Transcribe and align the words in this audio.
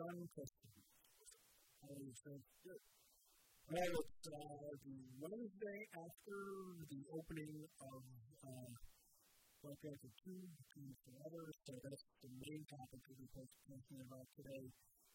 son. 0.00 0.16
How 1.84 1.92
are 1.92 2.00
you, 2.00 2.14
sir? 2.16 2.36
Good. 2.64 2.80
Well, 3.68 3.94
it's 4.00 4.26
uh, 4.32 4.68
the 4.80 4.98
Wednesday 5.20 5.80
after 5.92 6.40
the 6.88 7.00
opening 7.12 7.68
of 7.84 8.00
uh, 8.48 8.72
Panther 9.60 10.12
2, 10.24 10.40
Between 10.56 10.92
Forever, 11.04 11.44
so 11.52 11.72
that's 11.84 12.04
the 12.24 12.32
main 12.32 12.64
topic 12.72 13.00
we'll 13.12 13.20
be 13.20 13.28
talking 13.36 14.00
about 14.08 14.24
today. 14.40 14.64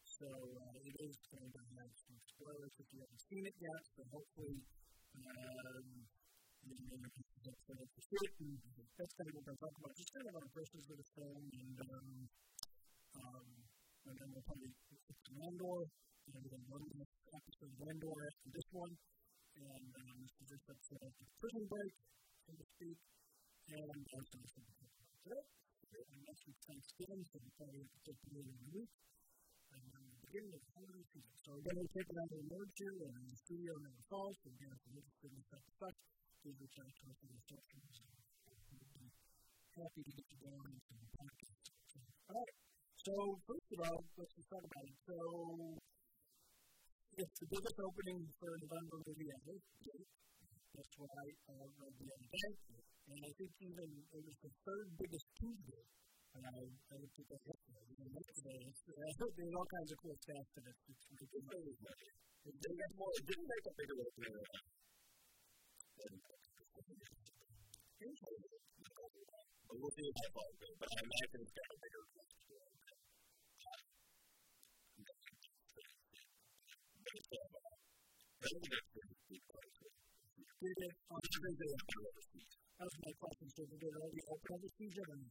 So 0.06 0.30
uh, 0.30 0.86
it 0.86 0.96
is 1.02 1.18
going 1.34 1.50
to 1.50 1.62
have 1.82 1.90
some 2.06 2.18
spoilers 2.38 2.74
if 2.78 2.86
you 2.94 3.02
haven't 3.02 3.24
seen 3.26 3.42
it 3.42 3.56
yet, 3.58 3.82
so 3.90 4.06
hopefully 4.14 4.62
um, 5.18 5.86
you 6.62 6.78
know, 6.78 6.98
that's 7.42 7.62
kind 7.66 7.80
of 7.82 7.88
the 7.90 8.02
fit, 8.06 8.32
and 8.38 8.54
that's 8.94 9.14
kind 9.18 9.28
of 9.30 9.34
what 9.34 9.50
I'm 9.50 9.58
talking 9.58 9.80
about. 9.82 9.98
Just 9.98 10.14
kind 10.14 10.26
of 10.30 10.34
our 10.38 10.46
impressions 10.46 10.86
of 10.86 10.96
the 11.02 11.08
film, 11.18 11.42
and 11.42 11.74
um, 11.90 12.08
um, 13.18 13.55
and 14.06 14.14
then 14.18 14.28
we'll 14.30 14.46
probably 14.46 14.70
get 14.70 15.18
to 15.26 15.32
Andor, 15.42 15.80
and 16.26 16.42
then 16.46 16.62
one 16.70 16.84
more 16.94 17.10
episode 17.34 17.70
of 17.74 17.80
Andor 17.90 18.18
after 18.26 18.48
this 18.54 18.68
one, 18.70 18.94
and 19.56 19.88
um, 19.98 20.16
this 20.22 20.34
is 20.38 20.46
just 20.46 20.64
episode 20.70 21.02
of 21.02 21.12
prison 21.42 21.64
break, 21.66 21.92
so 22.46 22.50
to 22.54 22.66
speak, 22.76 22.98
and 23.74 23.98
this 24.06 24.14
one 24.14 24.66
we'll 24.66 24.78
talk 24.78 24.94
about 24.94 25.10
today. 25.26 25.44
And 25.96 26.20
next 26.28 26.42
week's 26.46 26.66
Thanksgiving, 26.66 27.22
so 27.26 27.34
we'll 27.40 27.56
probably 27.56 27.80
have 27.82 27.94
to 27.94 28.00
take 28.06 28.20
the 28.26 28.30
later 28.36 28.52
in 28.52 28.60
the 28.62 28.72
week. 28.78 28.92
And 29.66 29.82
then 29.90 30.02
the 30.06 30.20
beginning 30.30 30.52
of 30.54 30.62
the 30.62 30.70
holiday 30.78 31.04
season. 31.10 31.34
So 31.42 31.50
we'll 31.58 31.90
take 31.90 32.06
it 32.06 32.16
out 32.16 32.30
of 32.30 32.38
the 32.38 32.46
merge 32.46 32.76
here, 32.78 32.96
and 33.02 33.14
in 33.18 33.26
the 33.26 33.38
studio 33.42 33.72
in 33.82 33.90
the 33.90 34.06
fall, 34.06 34.30
so 34.30 34.46
again, 34.46 34.70
if 34.70 34.80
you're 34.86 34.98
interested 35.02 35.26
in 35.26 35.36
this 35.36 35.48
type 35.50 35.66
of 35.66 35.74
please 36.46 36.58
reach 36.62 36.78
out 36.78 36.92
to 36.94 37.02
us 37.10 37.18
on 37.26 37.30
the 37.34 37.42
socials. 37.50 37.96
We'd 38.46 38.92
be 38.94 39.10
happy 39.74 40.02
to 40.06 40.12
get 40.14 40.26
you 40.30 40.38
going 40.46 40.70
into 40.70 40.92
the 40.94 41.08
podcast. 41.16 41.60
All 42.30 42.38
right. 42.38 42.65
So 43.06 43.14
first 43.46 43.70
of 43.70 43.78
all, 43.86 44.02
let's 44.18 44.34
just 44.34 44.50
talk 44.50 44.66
about 44.66 44.82
it. 44.82 44.98
So 45.06 45.14
it's 47.22 47.38
the 47.38 47.46
biggest 47.54 47.78
opening 47.78 48.18
for 48.34 48.50
November 48.66 48.98
movie 49.06 49.30
ever. 49.30 49.54
That's 49.62 50.94
what 50.98 51.14
I 51.14 51.26
uh, 51.54 51.70
read 51.86 51.94
the 52.02 52.08
other 52.10 52.30
day, 52.34 52.50
and 53.06 53.18
I 53.22 53.30
think 53.30 53.54
even 53.62 53.88
it 54.10 54.22
was 54.26 54.34
the 54.42 54.50
third 54.66 54.90
biggest 54.98 55.22
Tuesday. 55.38 55.86
And 56.34 56.50
I, 56.50 56.66
I 56.66 56.94
looked 56.98 57.14
at 57.22 57.30
yesterday. 57.30 57.86
You 57.94 58.10
know, 58.10 58.10
yesterday, 58.10 58.74
there's 58.74 59.54
all 59.54 59.70
kinds 59.70 59.90
of 59.94 59.98
cool 60.02 60.18
stats 60.26 60.50
in 60.58 60.66
it. 60.66 60.74
It's, 60.90 61.06
it's, 61.06 61.30
it's, 61.30 61.78
It 62.42 62.58
didn't 62.58 62.74
make 62.74 62.94
more. 62.98 63.14
It 63.14 63.22
didn't 63.22 63.46
make 63.54 63.66
a 63.70 63.74
bigger 63.86 63.96
opening. 64.02 64.34
But 69.62 69.76
we'll 69.78 69.94
see 69.94 70.06
if 70.10 70.14
that 70.18 70.30
falls 70.34 70.58
good. 70.58 70.74
But 70.74 70.90
I 70.90 70.98
imagine 71.06 71.38
it's 71.46 71.54
got 71.54 71.70
a 71.70 71.78
bigger. 71.86 72.02
Did 80.74 80.92
on 81.10 81.18
the 81.22 81.28
Tuesday. 81.30 81.72
That 82.76 82.84
was 82.84 82.96
my 83.06 83.12
question. 83.20 83.46
So 83.54 83.62
did 83.70 83.82
open 83.86 84.50
on 84.50 84.60
the 84.60 84.70
Tuesday? 84.76 85.04
Or 85.06 85.16
no? 85.16 85.30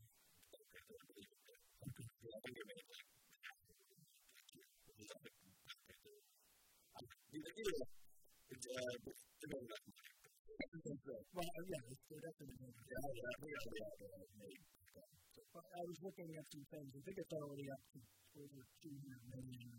It's 7.36 8.68
uh, 8.72 8.96
depending 9.42 9.70
on 9.70 9.80
Well, 11.36 11.52
yeah, 11.68 11.92
it's 11.92 12.06
definitely. 12.08 12.72
yeah, 12.86 13.12
yeah, 13.44 14.75
But 14.96 15.66
I 15.76 15.82
was 15.88 15.98
looking 16.04 16.30
at 16.36 16.46
some 16.52 16.66
things. 16.72 16.90
I 16.96 17.02
think 17.04 17.18
it's 17.20 17.34
already 17.36 17.68
up 17.72 17.84
to 17.96 18.00
over 18.40 18.62
200 18.84 19.24
million. 19.32 19.76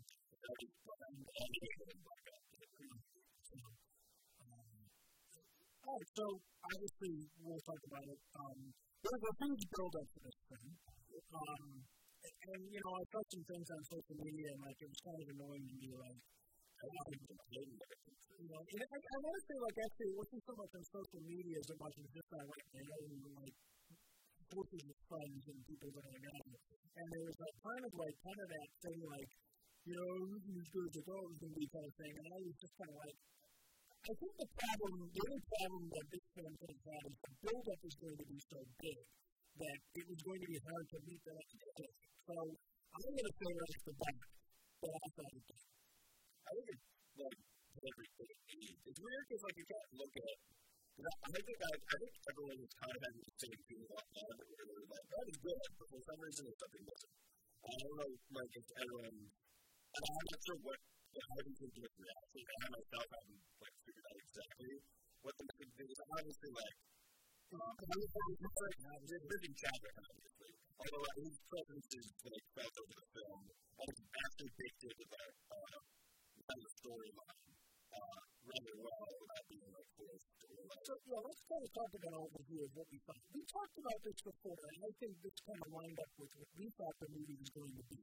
All 5.87 5.95
right, 5.95 6.09
so 6.17 6.25
obviously 6.67 7.13
we'll 7.41 7.63
talk 7.63 7.81
about 7.87 8.05
it. 8.05 8.19
Um, 8.37 8.59
there's 9.01 9.23
a 9.23 9.33
huge 9.39 9.63
build-up 9.71 10.07
for 10.11 10.21
this 10.27 10.39
thing. 10.51 10.67
Um, 11.31 11.63
and, 12.27 12.61
you 12.67 12.81
know, 12.83 12.93
I 12.97 13.03
saw 13.07 13.21
some 13.31 13.45
things 13.47 13.67
on 13.71 13.81
social 13.87 14.17
media, 14.19 14.47
and, 14.51 14.61
like, 14.67 14.77
it 14.83 14.89
was 14.91 15.01
kind 15.05 15.19
of 15.21 15.27
annoying 15.31 15.65
to 15.67 15.75
me, 15.79 15.89
like, 15.95 16.19
um, 16.77 17.13
you 18.37 18.47
know, 18.51 18.61
and 18.61 18.81
I, 18.83 18.97
I 19.01 19.17
want 19.17 19.33
to 19.33 19.43
say, 19.47 19.57
like, 19.57 19.77
actually, 19.81 20.09
it 20.13 20.17
wasn't 20.17 20.43
so 20.45 20.53
much 20.57 20.71
on 20.77 20.83
social 20.91 21.21
media 21.25 21.55
as 21.57 21.69
much 21.77 21.95
as 21.97 22.07
just 22.13 22.29
on, 22.37 22.45
like, 22.51 22.65
own, 22.77 23.09
like, 23.37 23.55
sources 24.51 24.83
of 24.87 24.97
friends 25.07 25.41
and 25.47 25.59
people 25.67 25.91
I 25.97 26.17
know. 26.23 26.41
And 26.97 27.05
there 27.13 27.25
was, 27.27 27.37
like, 27.37 27.57
kind 27.61 27.83
of, 27.83 27.93
like, 27.93 28.17
kind 28.23 28.39
of 28.41 28.47
that 28.47 28.69
thing, 28.81 28.99
like, 29.07 29.31
you 29.87 29.93
know, 29.95 30.11
is 30.35 30.57
as 30.57 30.69
good 30.73 30.87
as 30.87 30.95
I 30.97 31.03
thought 31.07 31.27
it 31.27 31.37
going 31.37 31.53
to 31.53 31.61
be 31.61 31.67
kind 31.71 31.87
of 31.87 31.95
thing. 31.95 32.13
And 32.17 32.27
I 32.27 32.39
was 32.43 32.57
just 32.57 32.75
kind 32.75 32.91
of 32.91 32.97
like, 32.97 33.17
I 34.07 34.13
think 34.17 34.33
the 34.39 34.49
problem, 34.55 34.93
the 35.11 35.21
only 35.27 35.43
problem 35.47 35.83
that 35.91 36.05
this 36.07 36.25
film 36.31 36.53
could 36.57 36.71
have 36.71 36.85
had 36.87 37.03
is 37.07 37.17
the 37.27 37.33
build-up 37.43 37.81
is 37.87 37.95
going 37.97 38.17
to 38.17 38.27
be 38.27 38.39
so 38.47 38.59
big 38.79 38.99
that 39.57 39.77
it 39.97 40.05
was 40.07 40.19
going 40.21 40.41
to 40.43 40.49
be 40.53 40.59
hard 40.63 40.85
to 40.87 40.97
meet 41.07 41.21
that 41.27 41.37
expectation. 41.37 42.07
So 42.27 42.35
I'm 42.37 43.03
going 43.03 43.27
to 43.27 43.35
say 43.35 43.51
off 43.57 43.77
the 43.83 43.95
bat 43.97 44.17
that 44.77 44.93
I 44.95 45.07
thought 45.17 45.33
it 45.37 45.45
did. 45.47 45.63
I 46.47 46.49
think 46.55 46.67
it's 46.71 46.85
like. 47.19 47.39
It's 47.77 48.97
weird 48.97 49.23
because 49.29 49.43
like 49.45 49.53
you 49.53 49.67
can't 49.69 49.91
look 50.01 50.13
at. 50.17 50.37
I 50.97 51.29
think 51.29 51.61
I, 51.61 51.71
I 51.77 51.95
think 52.01 52.13
everyone 52.25 52.57
is 52.57 52.73
kind 52.73 52.89
of 52.89 53.01
having 53.05 53.21
the 53.21 53.35
same 53.37 53.59
feeling 53.69 53.85
about 53.85 54.07
that. 54.17 54.33
Where 54.33 54.81
like, 54.89 55.05
that 55.13 55.25
is 55.29 55.37
good, 55.45 55.59
but 55.77 55.87
for 55.93 56.01
some 56.01 56.19
reason 56.25 56.43
it's 56.49 56.57
something 56.57 56.85
missing. 56.89 57.13
I 57.61 57.73
don't 57.77 57.95
know, 58.01 58.11
like 58.33 58.53
if 58.57 58.65
everyone. 58.81 59.17
And 59.93 60.03
I'm 60.09 60.25
not 60.25 60.41
sure 60.41 60.57
what 60.65 60.79
the 61.13 61.21
how 61.21 61.37
these 61.45 61.59
things 61.61 61.77
with 61.77 61.95
reaction. 62.01 62.41
I 62.49 62.65
myself 62.73 63.07
haven't 63.13 63.41
like 63.61 63.75
figured 63.85 64.07
out 64.09 64.17
exactly 64.25 64.73
what 65.21 65.33
the 65.37 65.45
message 65.53 65.85
is. 65.85 65.99
Obviously, 66.01 66.51
like. 66.57 66.77
Um, 67.47 67.75
there's 69.07 69.23
busy 69.23 69.51
traffic, 69.55 69.93
obviously. 70.01 70.51
Although 70.81 71.05
uh, 71.05 71.15
his 71.23 71.35
presence 71.47 71.87
is 71.95 72.07
like 72.27 72.45
felt 72.57 72.75
over 72.75 72.95
the 72.97 73.07
film, 73.15 73.39
it's 73.87 74.01
actually 74.03 74.51
baked 74.59 74.81
into 74.83 75.05
the 75.07 75.21
uh, 75.47 75.79
kind 76.41 76.59
of 76.59 76.71
storyline 76.75 77.47
uh, 77.95 78.19
rather 78.49 78.75
well 78.83 79.07
without 79.15 79.45
being 79.47 79.69
like 79.71 79.89
forced 79.95 80.36
So, 80.67 80.93
yeah, 81.07 81.23
let's 81.23 81.43
kind 81.47 81.63
of 81.63 81.71
talk 81.71 81.91
about 81.95 82.13
all 82.19 82.27
the 82.35 82.43
view 82.43 82.59
of 82.67 82.71
what 82.75 82.87
we 82.91 82.99
thought. 83.07 83.23
We 83.31 83.39
talked 83.47 83.77
about 83.79 83.99
this 84.03 84.19
before, 84.19 84.59
and 84.67 84.79
I 84.83 84.91
think 84.99 85.13
this 85.23 85.37
kind 85.47 85.61
of 85.63 85.69
lined 85.71 85.95
up 85.95 86.11
with 86.19 86.31
what 86.35 86.49
we 86.59 86.67
thought 86.75 86.95
the 86.99 87.07
movie 87.07 87.39
was 87.39 87.51
going 87.55 87.71
to 87.71 87.85
be. 87.87 87.99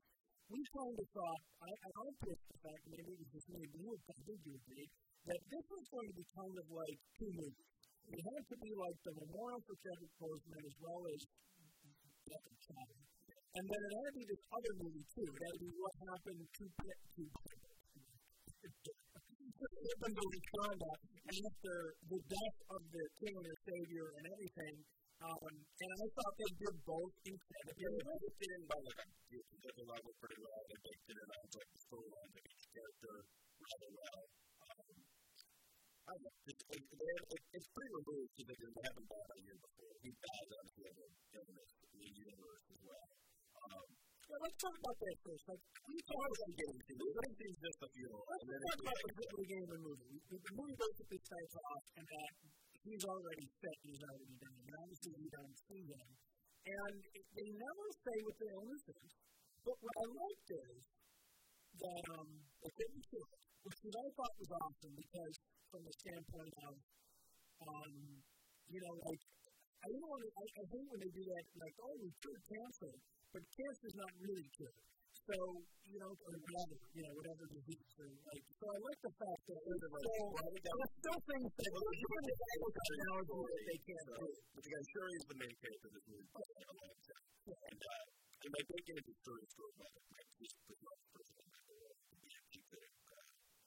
We 0.48 0.60
kind 0.72 0.96
of 0.96 1.08
thought, 1.12 1.40
I, 1.60 1.70
I 1.76 1.90
don't 1.92 2.16
push 2.24 2.40
the 2.40 2.56
fact, 2.64 2.82
maybe 2.88 3.10
it 3.12 3.20
was 3.20 3.30
just 3.36 3.48
but 3.52 3.68
you 3.68 3.84
would 3.84 4.00
think 4.08 4.40
you 4.48 4.56
agree, 4.56 4.88
that 5.28 5.40
this 5.44 5.66
was 5.76 5.84
going 5.92 6.08
to 6.08 6.16
be 6.16 6.24
kind 6.32 6.56
of 6.56 6.66
like 6.72 6.98
two 7.20 7.30
movies. 7.36 7.68
It 8.08 8.20
had 8.32 8.42
to 8.48 8.56
be 8.56 8.72
like 8.80 8.96
the 9.04 9.12
memorial 9.12 9.60
for 9.64 9.76
Chadwick 9.84 10.14
Boseman 10.16 10.64
as 10.64 10.76
well 10.80 11.02
as 11.04 11.20
Death 11.20 12.48
of 12.48 12.56
Chadwick. 12.64 13.08
And 13.60 13.64
then 13.68 13.80
it 13.84 13.92
had 13.92 14.08
to 14.08 14.14
be 14.16 14.24
this 14.24 14.44
other 14.48 14.72
movie 14.80 15.04
too. 15.12 15.28
It 15.28 15.40
had 15.44 15.52
to 15.52 15.62
be 15.68 15.72
what 15.76 15.94
happened 16.08 16.48
to 16.48 16.64
Pit 16.80 16.98
to 17.12 17.22
happened 19.84 20.16
to 20.16 21.13
Wakanda 21.24 21.48
after 21.48 21.76
the 22.04 22.20
death 22.28 22.58
of 22.68 22.82
the 22.92 23.04
king 23.16 23.32
and 23.32 23.44
their 23.48 23.60
savior 23.64 24.06
and 24.12 24.24
everything. 24.28 24.76
Um, 25.24 25.54
and 25.56 25.90
I 25.94 26.06
thought 26.12 26.34
they 26.36 26.52
did 26.52 26.76
both 26.84 27.14
incredibly 27.24 27.80
Yeah, 27.80 27.96
well. 28.04 28.18
they 28.20 28.44
in 28.44 28.62
by 28.68 28.76
like 28.84 29.00
a 29.00 29.58
different 29.64 29.88
level 29.88 30.12
pretty 30.20 30.38
well. 30.44 30.60
They 30.68 30.78
baked 30.84 31.08
it 31.08 31.16
in 31.16 31.28
on 31.32 31.44
like 31.48 31.70
the 31.72 31.80
storyline 31.80 32.32
of 32.34 32.44
each 32.44 32.66
character 32.76 33.14
rather 33.24 33.90
well. 33.94 34.20
Um, 34.68 34.96
I 36.04 36.12
don't 36.12 36.28
know. 36.28 36.34
It's, 36.44 36.62
it, 36.76 36.82
it, 36.84 37.20
it, 37.24 37.42
it's 37.56 37.68
pretty 37.72 37.92
removed 38.04 38.30
so 38.36 38.42
that 38.44 38.58
they 38.60 38.82
haven't 38.84 39.08
done 39.08 39.28
a 39.32 39.40
year 39.40 39.58
before. 39.64 39.94
He 40.04 40.10
died 40.12 40.50
on 40.60 40.64
the 40.76 40.84
other 40.92 41.08
the 41.24 42.04
universe 42.04 42.64
as 42.68 42.80
well. 42.84 43.08
Um, 43.64 43.88
Well, 44.24 44.40
let's 44.40 44.56
talk 44.56 44.76
about 44.80 44.96
that 45.04 45.16
first. 45.20 45.44
Like, 45.52 45.62
we 45.84 45.96
talk 46.00 46.24
about 46.24 46.32
what 46.40 46.52
getting 46.56 46.80
to. 46.80 46.94
Everything's 47.04 47.60
just 47.60 47.80
a 47.84 47.88
funeral. 47.92 48.24
Let's 48.24 48.44
talk 48.64 48.78
about 48.80 48.98
the 49.04 49.12
of 49.12 49.68
the 49.68 49.80
movie. 49.84 50.16
The 50.32 50.52
movie 50.56 50.76
basically 50.80 51.20
starts 51.28 51.54
off 51.60 51.84
and 52.00 52.06
that 52.08 52.32
he's 52.84 53.04
already 53.04 53.46
set, 53.60 53.76
he's 53.84 54.00
already 54.00 54.36
done. 54.40 54.60
And 54.64 54.74
obviously, 54.80 55.12
we 55.20 55.28
don't 55.28 55.56
see 55.68 55.82
him. 55.84 56.08
And 56.64 56.94
they 57.36 57.48
never 57.52 57.86
say 58.00 58.16
what 58.24 58.36
the 58.40 58.48
illness 58.48 58.84
is. 58.96 59.12
But 59.60 59.76
what 59.84 59.94
I 60.00 60.06
liked 60.08 60.48
is 60.56 60.76
that 61.84 62.04
um, 62.16 62.28
they 62.64 62.72
didn't 62.80 63.04
kill 63.04 63.28
it, 63.28 63.42
which 63.64 63.78
I 63.92 64.08
thought 64.16 64.34
was 64.40 64.52
awesome 64.56 64.94
because, 65.04 65.34
from 65.68 65.82
the 65.84 65.94
standpoint 66.00 66.54
of, 66.64 66.74
um, 67.64 67.92
you 68.72 68.80
know, 68.80 68.94
like, 69.04 69.22
I 69.84 69.86
don't 69.92 70.08
want 70.08 70.22
to, 70.24 70.30
I, 70.32 70.44
I 70.48 70.62
hate 70.64 70.88
when 70.88 71.00
they 71.04 71.12
do 71.12 71.24
that, 71.28 71.44
like, 71.60 71.76
oh, 71.84 71.94
we 72.00 72.08
cured 72.24 72.42
cancer, 72.48 72.92
but 73.34 73.42
cancer 73.50 73.86
is 73.90 73.96
not 73.98 74.12
really 74.22 74.46
cured. 74.54 74.78
So, 75.26 75.36
you 75.90 75.98
know, 75.98 76.12
or 76.14 76.34
whatever, 76.38 76.74
you 76.94 77.02
know, 77.02 77.12
whatever 77.18 77.44
disease. 77.50 77.90
Or 77.98 78.06
like, 78.30 78.44
so 78.44 78.64
I 78.70 78.78
like 78.78 79.00
the 79.02 79.14
fact 79.18 79.40
that 79.50 79.58
there's 79.58 79.82
so, 79.90 80.14
there's 80.54 80.94
still 81.02 81.20
things 81.34 81.50
that 81.50 81.70
well, 81.74 81.96
you 81.98 82.08
can 82.14 82.24
technology 82.30 83.34
that 83.34 83.64
they 83.64 83.78
can't 83.90 84.06
do. 84.14 84.26
But 84.54 84.62
the 84.62 84.70
guy 84.70 84.82
sure 84.94 85.08
is 85.10 85.24
the 85.26 85.38
main 85.42 85.54
character 85.58 85.86
of 85.90 85.94
this 85.98 86.06
movie. 86.14 86.30
And, 86.30 87.80
uh, 87.82 88.04
and 88.44 88.50
my 88.54 88.62
thinking 88.70 88.96
is 89.02 89.06
the 89.08 89.16
story 89.18 89.44
story 89.50 89.72
about 89.74 89.92
it. 89.98 90.04
Like, 90.14 90.28
just 90.38 90.54
put 90.62 90.78
person 91.10 91.34
in 91.42 91.48
the 91.50 91.74
world 91.74 91.98
to 92.04 92.14
be 92.20 92.28
a 92.30 92.42
keep 92.54 92.68
it. 92.70 92.90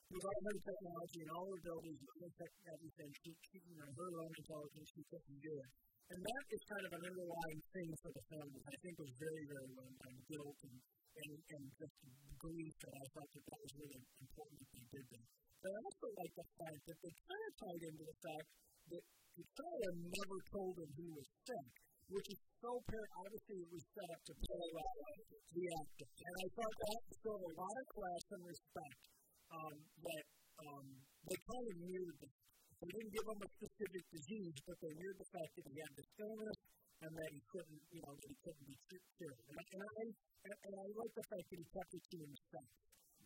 With 0.08 0.24
all 0.24 0.40
her 0.48 0.56
technology 0.64 1.20
and 1.28 1.30
all 1.36 1.44
her 1.44 1.58
abilities, 1.60 2.00
everything, 2.08 3.10
she, 3.20 3.30
she, 3.36 3.56
you 3.68 3.76
know, 3.76 3.90
her 3.92 4.10
own 4.16 4.32
intelligence, 4.32 4.88
she 4.96 5.02
couldn't 5.12 5.40
do 5.44 5.52
it. 5.60 5.72
And 6.08 6.20
that 6.24 6.44
is 6.48 6.62
kind 6.64 6.84
of 6.88 6.92
an 6.96 7.04
underlying 7.04 7.60
thing 7.68 7.90
for 8.00 8.10
the 8.16 8.24
film, 8.32 8.48
which 8.48 8.68
I 8.68 8.76
think 8.80 8.94
was 8.96 9.12
very, 9.20 9.44
very 9.44 9.70
well 9.76 9.92
done. 9.92 10.16
Guilt 10.24 10.58
and, 10.64 10.76
and, 10.80 11.32
and 11.36 11.64
just 11.76 11.96
grief, 12.40 12.76
and 12.88 12.94
I 12.96 13.06
thought 13.12 13.30
that 13.36 13.44
that 13.44 13.60
was 13.60 13.72
really 13.76 14.00
important 14.24 14.56
that 14.56 14.70
they 14.72 14.84
did 14.88 15.06
that. 15.12 15.26
But 15.58 15.70
I 15.74 15.78
also 15.84 16.08
like 16.16 16.32
the 16.32 16.48
fact 16.56 16.80
that 16.88 16.98
they 17.04 17.12
kind 17.12 17.44
of 17.44 17.52
tied 17.60 17.82
into 17.92 18.04
the 18.08 18.18
fact 18.24 18.48
that 18.88 19.04
Victoria 19.36 19.90
never 20.00 20.38
told 20.48 20.74
him 20.80 20.90
he 20.96 21.08
was 21.12 21.28
sick, 21.44 21.70
which 22.08 22.28
is 22.32 22.40
so 22.56 22.72
par- 22.88 23.12
obviously 23.20 23.58
it 23.62 23.70
was 23.70 23.84
set 23.92 24.08
up 24.08 24.22
to 24.24 24.32
play 24.32 24.48
parallel 24.48 25.18
the 25.28 25.64
actor. 25.76 26.08
And 26.08 26.34
I 26.40 26.46
thought 26.56 26.76
that 26.88 27.00
showed 27.20 27.42
a 27.42 27.52
lot 27.52 27.76
of 27.78 27.86
class 27.92 28.24
and 28.32 28.42
respect 28.48 29.00
um, 29.48 29.76
that 30.08 30.24
um, 30.58 30.86
they 31.28 31.38
kind 31.38 31.66
of 31.68 31.76
knew 31.84 32.04
that 32.16 32.32
they 32.78 32.90
didn't 32.94 33.10
give 33.10 33.26
him 33.26 33.40
a 33.42 33.50
specific 33.58 34.04
disease, 34.14 34.56
but 34.62 34.76
they 34.78 34.94
knew 34.94 35.12
the 35.18 35.28
fact 35.34 35.50
that 35.58 35.66
he 35.66 35.76
had 35.82 35.92
this 35.98 36.10
illness 36.22 36.58
and 37.02 37.10
that 37.10 37.30
he 37.34 37.40
couldn't, 37.50 37.82
you 37.90 38.00
know, 38.06 38.14
that 38.14 38.28
he 38.30 38.38
couldn't 38.38 38.66
be 38.70 38.76
cured. 39.18 39.38
And 39.50 39.56
I, 39.58 39.64
and 39.74 39.82
I, 39.82 40.04
and 40.46 40.74
I 40.78 40.86
like 40.94 41.12
the 41.14 41.26
fact 41.26 41.46
that 41.50 41.58
he 41.58 41.66
kept 41.74 41.90
it 41.94 42.04
to 42.06 42.16
himself. 42.22 42.70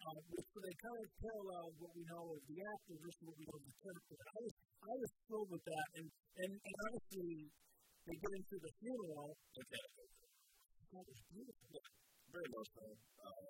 Uh, 0.03 0.19
which 0.35 0.47
so 0.51 0.59
they 0.59 0.75
kind 0.83 0.99
of 0.99 1.09
parallel 1.15 1.67
what 1.79 1.93
we 1.95 2.03
know 2.11 2.25
of 2.35 2.43
the 2.51 2.59
actor 2.59 2.97
versus 2.99 3.23
what 3.23 3.39
we 3.39 3.47
know 3.47 3.55
of 3.55 3.63
the 3.63 3.77
character. 3.87 4.17
I 4.19 4.39
was, 4.43 4.55
I 4.83 4.95
was 4.99 5.11
thrilled 5.31 5.51
with 5.55 5.63
that, 5.63 5.87
and, 5.95 6.07
and, 6.43 6.53
and 6.59 6.77
honestly, 6.91 7.31
they 8.03 8.17
get 8.19 8.33
into 8.35 8.57
the 8.67 8.73
funeral. 8.83 9.31
Okay. 9.63 9.87
That 10.91 11.05
was 11.07 11.21
beautiful. 11.31 11.67
Yeah, 11.71 11.89
very 12.35 12.47
emotional. 12.51 12.93
Uh, 13.15 13.47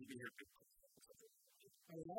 you 0.00 0.06
can 0.10 0.16
hear 0.16 0.32
people 0.42 0.75
I 1.86 1.94
mean, 1.94 2.10
I, 2.10 2.18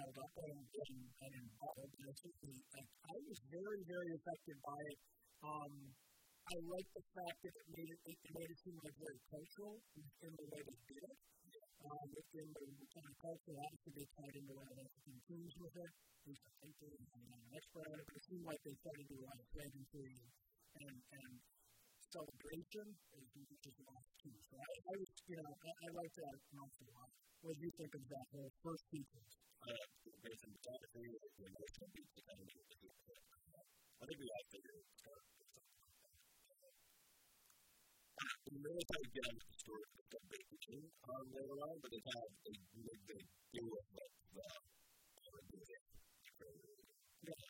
I 0.00 0.04
was 0.08 0.16
up 0.16 0.32
and, 0.40 0.64
and, 0.64 0.96
and 1.24 1.32
involved, 1.36 1.92
and 1.92 2.06
it 2.08 2.16
took 2.24 2.36
me, 2.40 2.56
like, 2.72 2.88
I 3.04 3.16
was 3.28 3.38
very, 3.52 3.80
very 3.84 4.10
affected 4.16 4.56
by 4.64 4.80
it. 4.80 4.98
Um, 5.44 5.72
I 6.44 6.54
like 6.68 6.88
the 6.92 7.04
fact 7.12 7.36
that 7.44 7.52
it 7.52 7.66
made 7.72 7.90
it, 7.92 8.00
it 8.04 8.32
made 8.36 8.48
it 8.48 8.58
seem 8.64 8.76
like 8.80 8.96
very 9.00 9.20
cultural 9.28 9.76
in 9.96 10.32
the 10.36 10.46
way 10.52 10.60
they 10.64 10.80
did 10.88 11.02
it. 11.04 11.16
Um, 11.84 12.06
within 12.16 12.48
the 12.48 12.88
kind 12.96 13.08
of 13.08 13.16
culture, 13.20 13.56
obviously 13.60 13.92
they 13.92 14.08
tied 14.16 14.34
into 14.40 14.52
a 14.52 14.56
lot 14.56 14.68
of 14.72 14.78
African 14.80 15.16
themes 15.28 15.54
with 15.60 15.74
it. 15.76 15.90
Least 16.24 16.44
I 16.48 16.52
think 16.64 16.72
they 16.80 16.88
were 16.88 17.04
an 17.04 17.52
expert 17.52 17.84
on 17.84 17.96
it, 18.00 18.04
but 18.08 18.16
it 18.16 18.24
seemed 18.24 18.46
like 18.48 18.60
they 18.64 18.76
tried 18.80 19.00
to 19.04 19.06
do 19.08 19.16
a 19.20 19.24
lot 19.28 19.36
of 19.36 19.46
pageantry 19.52 20.12
and, 20.80 20.96
and 21.12 21.32
celebration 22.08 22.86
much 23.12 23.64
as 23.68 23.74
the 23.76 23.84
last. 23.84 24.08
So 24.24 24.54
I, 24.56 24.70
I 24.88 24.94
was, 24.96 25.10
you 25.28 25.36
know, 25.36 25.48
I, 25.52 25.70
I 25.84 25.88
like 25.92 26.12
that 26.16 26.32
an 26.32 26.56
awful 26.64 26.88
lot. 26.88 27.10
What 27.44 27.60
do 27.60 27.60
you 27.60 27.76
think 27.76 27.92
of 27.92 28.00
that 28.08 28.24
whole 28.32 28.48
first 28.64 28.88
sequence? 28.88 29.36
Uh, 29.68 29.76
based 30.24 30.48
on 30.48 30.56
the 30.56 30.64
emotional 30.64 31.20
kind 32.24 32.40
of 32.40 32.48
I 34.00 34.04
think 34.08 34.16
we 34.16 34.28
all 34.32 34.46
figured 34.48 34.80
it 34.80 34.88
out. 35.04 35.20
We 38.48 38.56
really 38.64 38.84
try 38.88 38.96
to 38.96 39.10
get 39.12 39.28
into 39.28 39.44
the 39.44 39.58
story 39.60 39.84
of 39.84 40.04
the 40.08 40.20
big 40.24 40.44
team 40.64 40.88
on, 40.88 41.76
but 41.84 41.90
they 41.92 42.00
have 42.16 42.32
they 42.48 42.56
they, 42.80 42.96
they 43.12 43.20
deal 43.52 43.68
with 43.68 43.88
like 43.92 44.14
the 44.32 44.40
yeah. 47.28 47.44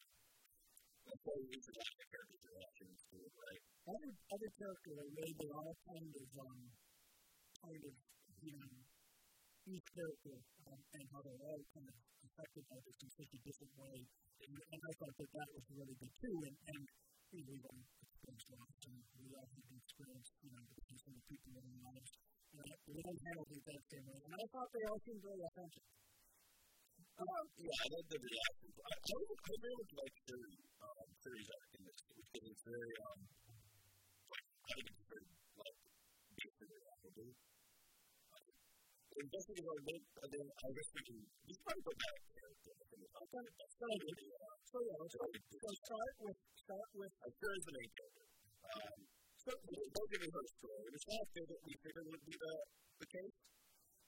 That's 1.06 1.23
why 1.23 1.35
we 1.38 1.47
need 1.55 1.62
to 1.62 1.73
watch 1.79 1.94
the 2.02 2.06
characters' 2.11 2.44
reactions 2.50 2.99
to 3.14 3.17
it, 3.23 3.32
right? 3.47 3.62
Other 3.94 4.11
other 4.35 4.50
characters 4.58 4.97
are 4.99 5.11
made 5.14 5.38
they 5.38 5.50
all 5.55 5.75
kind 5.87 6.11
of 6.19 6.26
um 6.43 6.58
kind 7.62 7.82
of 7.87 7.94
you 8.43 8.52
know 8.58 8.83
each 9.64 9.88
character 9.96 10.37
um, 10.69 10.81
and 10.94 11.05
how 11.08 11.20
they're 11.25 11.44
all 11.44 11.62
kind 11.72 11.88
of 11.88 11.96
affected 12.25 12.64
by 12.69 12.78
this 12.84 12.99
in 13.00 13.11
such 13.16 13.32
a 13.32 13.40
different 13.40 13.75
way. 13.81 13.96
And, 14.44 14.55
and 14.55 14.81
I 14.84 14.93
thought 15.00 15.14
that 15.16 15.31
that 15.32 15.49
was 15.56 15.64
really 15.72 15.96
good 15.96 16.14
too. 16.20 16.37
And, 16.44 16.56
and 16.69 16.82
you 17.32 17.40
know, 17.40 17.49
we've 17.50 17.66
all 17.66 17.82
experienced 18.05 18.49
loss, 18.52 18.76
and 18.84 18.96
we 19.25 19.28
all 19.34 19.49
have 19.49 19.69
experienced, 19.75 20.34
you 20.44 20.50
know, 20.52 20.64
the 20.69 20.81
peace 20.84 21.05
of 21.08 21.14
the 21.16 21.25
people 21.25 21.50
in 21.56 21.64
our 21.64 21.81
lives. 21.88 22.11
And 22.55 22.61
I, 22.61 22.75
we 22.87 23.00
don't 23.00 23.22
handle 23.25 23.46
it 23.50 23.64
that 23.64 23.82
same. 23.88 24.06
And 24.06 24.32
I 24.37 24.44
thought 24.52 24.69
they 24.70 24.84
all 24.87 25.00
seemed 25.02 25.22
very 25.25 25.43
authentic. 25.43 25.84
Um, 27.14 27.46
yeah, 27.58 27.78
I 27.78 27.87
love 27.94 28.06
the 28.11 28.19
reactions. 28.19 28.75
I, 28.75 28.90
I, 28.90 29.14
I 29.14 29.55
very 29.64 29.76
much 29.78 29.93
like 29.94 30.14
Shuri, 30.26 30.55
um, 30.82 31.06
Shuri's 31.14 31.49
arc 31.55 31.70
in 31.75 31.82
this, 31.87 32.00
because 32.05 32.46
it's 32.50 32.64
very, 32.66 32.93
um, 33.06 33.20
like, 34.34 34.46
I 34.50 34.70
think 34.75 34.87
it's 34.94 35.06
very, 35.14 35.26
like, 35.62 35.78
basically 36.34 37.53
laughable 39.14 39.31
investigating 39.31 39.69
our 39.70 39.82
link, 39.87 40.02
and 40.22 40.31
then 40.34 40.46
I 40.50 40.69
guess 40.75 40.88
we 40.94 41.02
can, 41.06 41.19
we 41.46 41.52
can 41.55 41.62
probably 41.62 41.84
go 41.87 41.94
back 41.94 42.19
there. 42.34 42.50
Okay, 43.14 43.46
so, 43.78 43.87
so 44.64 44.76
yeah, 44.82 44.96
let's, 44.99 45.14
so 45.14 45.69
start 45.87 46.12
with, 46.19 46.38
start 46.58 46.88
with, 46.99 47.12
here 47.14 47.55
is 47.55 47.64
the 47.64 47.75
main. 47.78 47.90
Um, 48.75 48.99
so, 49.38 49.50
we'll 49.55 50.08
give 50.11 50.22
you 50.25 50.32
her 50.34 50.44
story. 50.58 50.82
It's 50.94 51.06
not 51.06 51.26
that 51.31 51.46
we 51.62 51.72
figured 51.84 52.06
would 52.11 52.25
be 52.26 52.34
the, 52.34 52.55
the 52.99 53.06
case. 53.06 53.37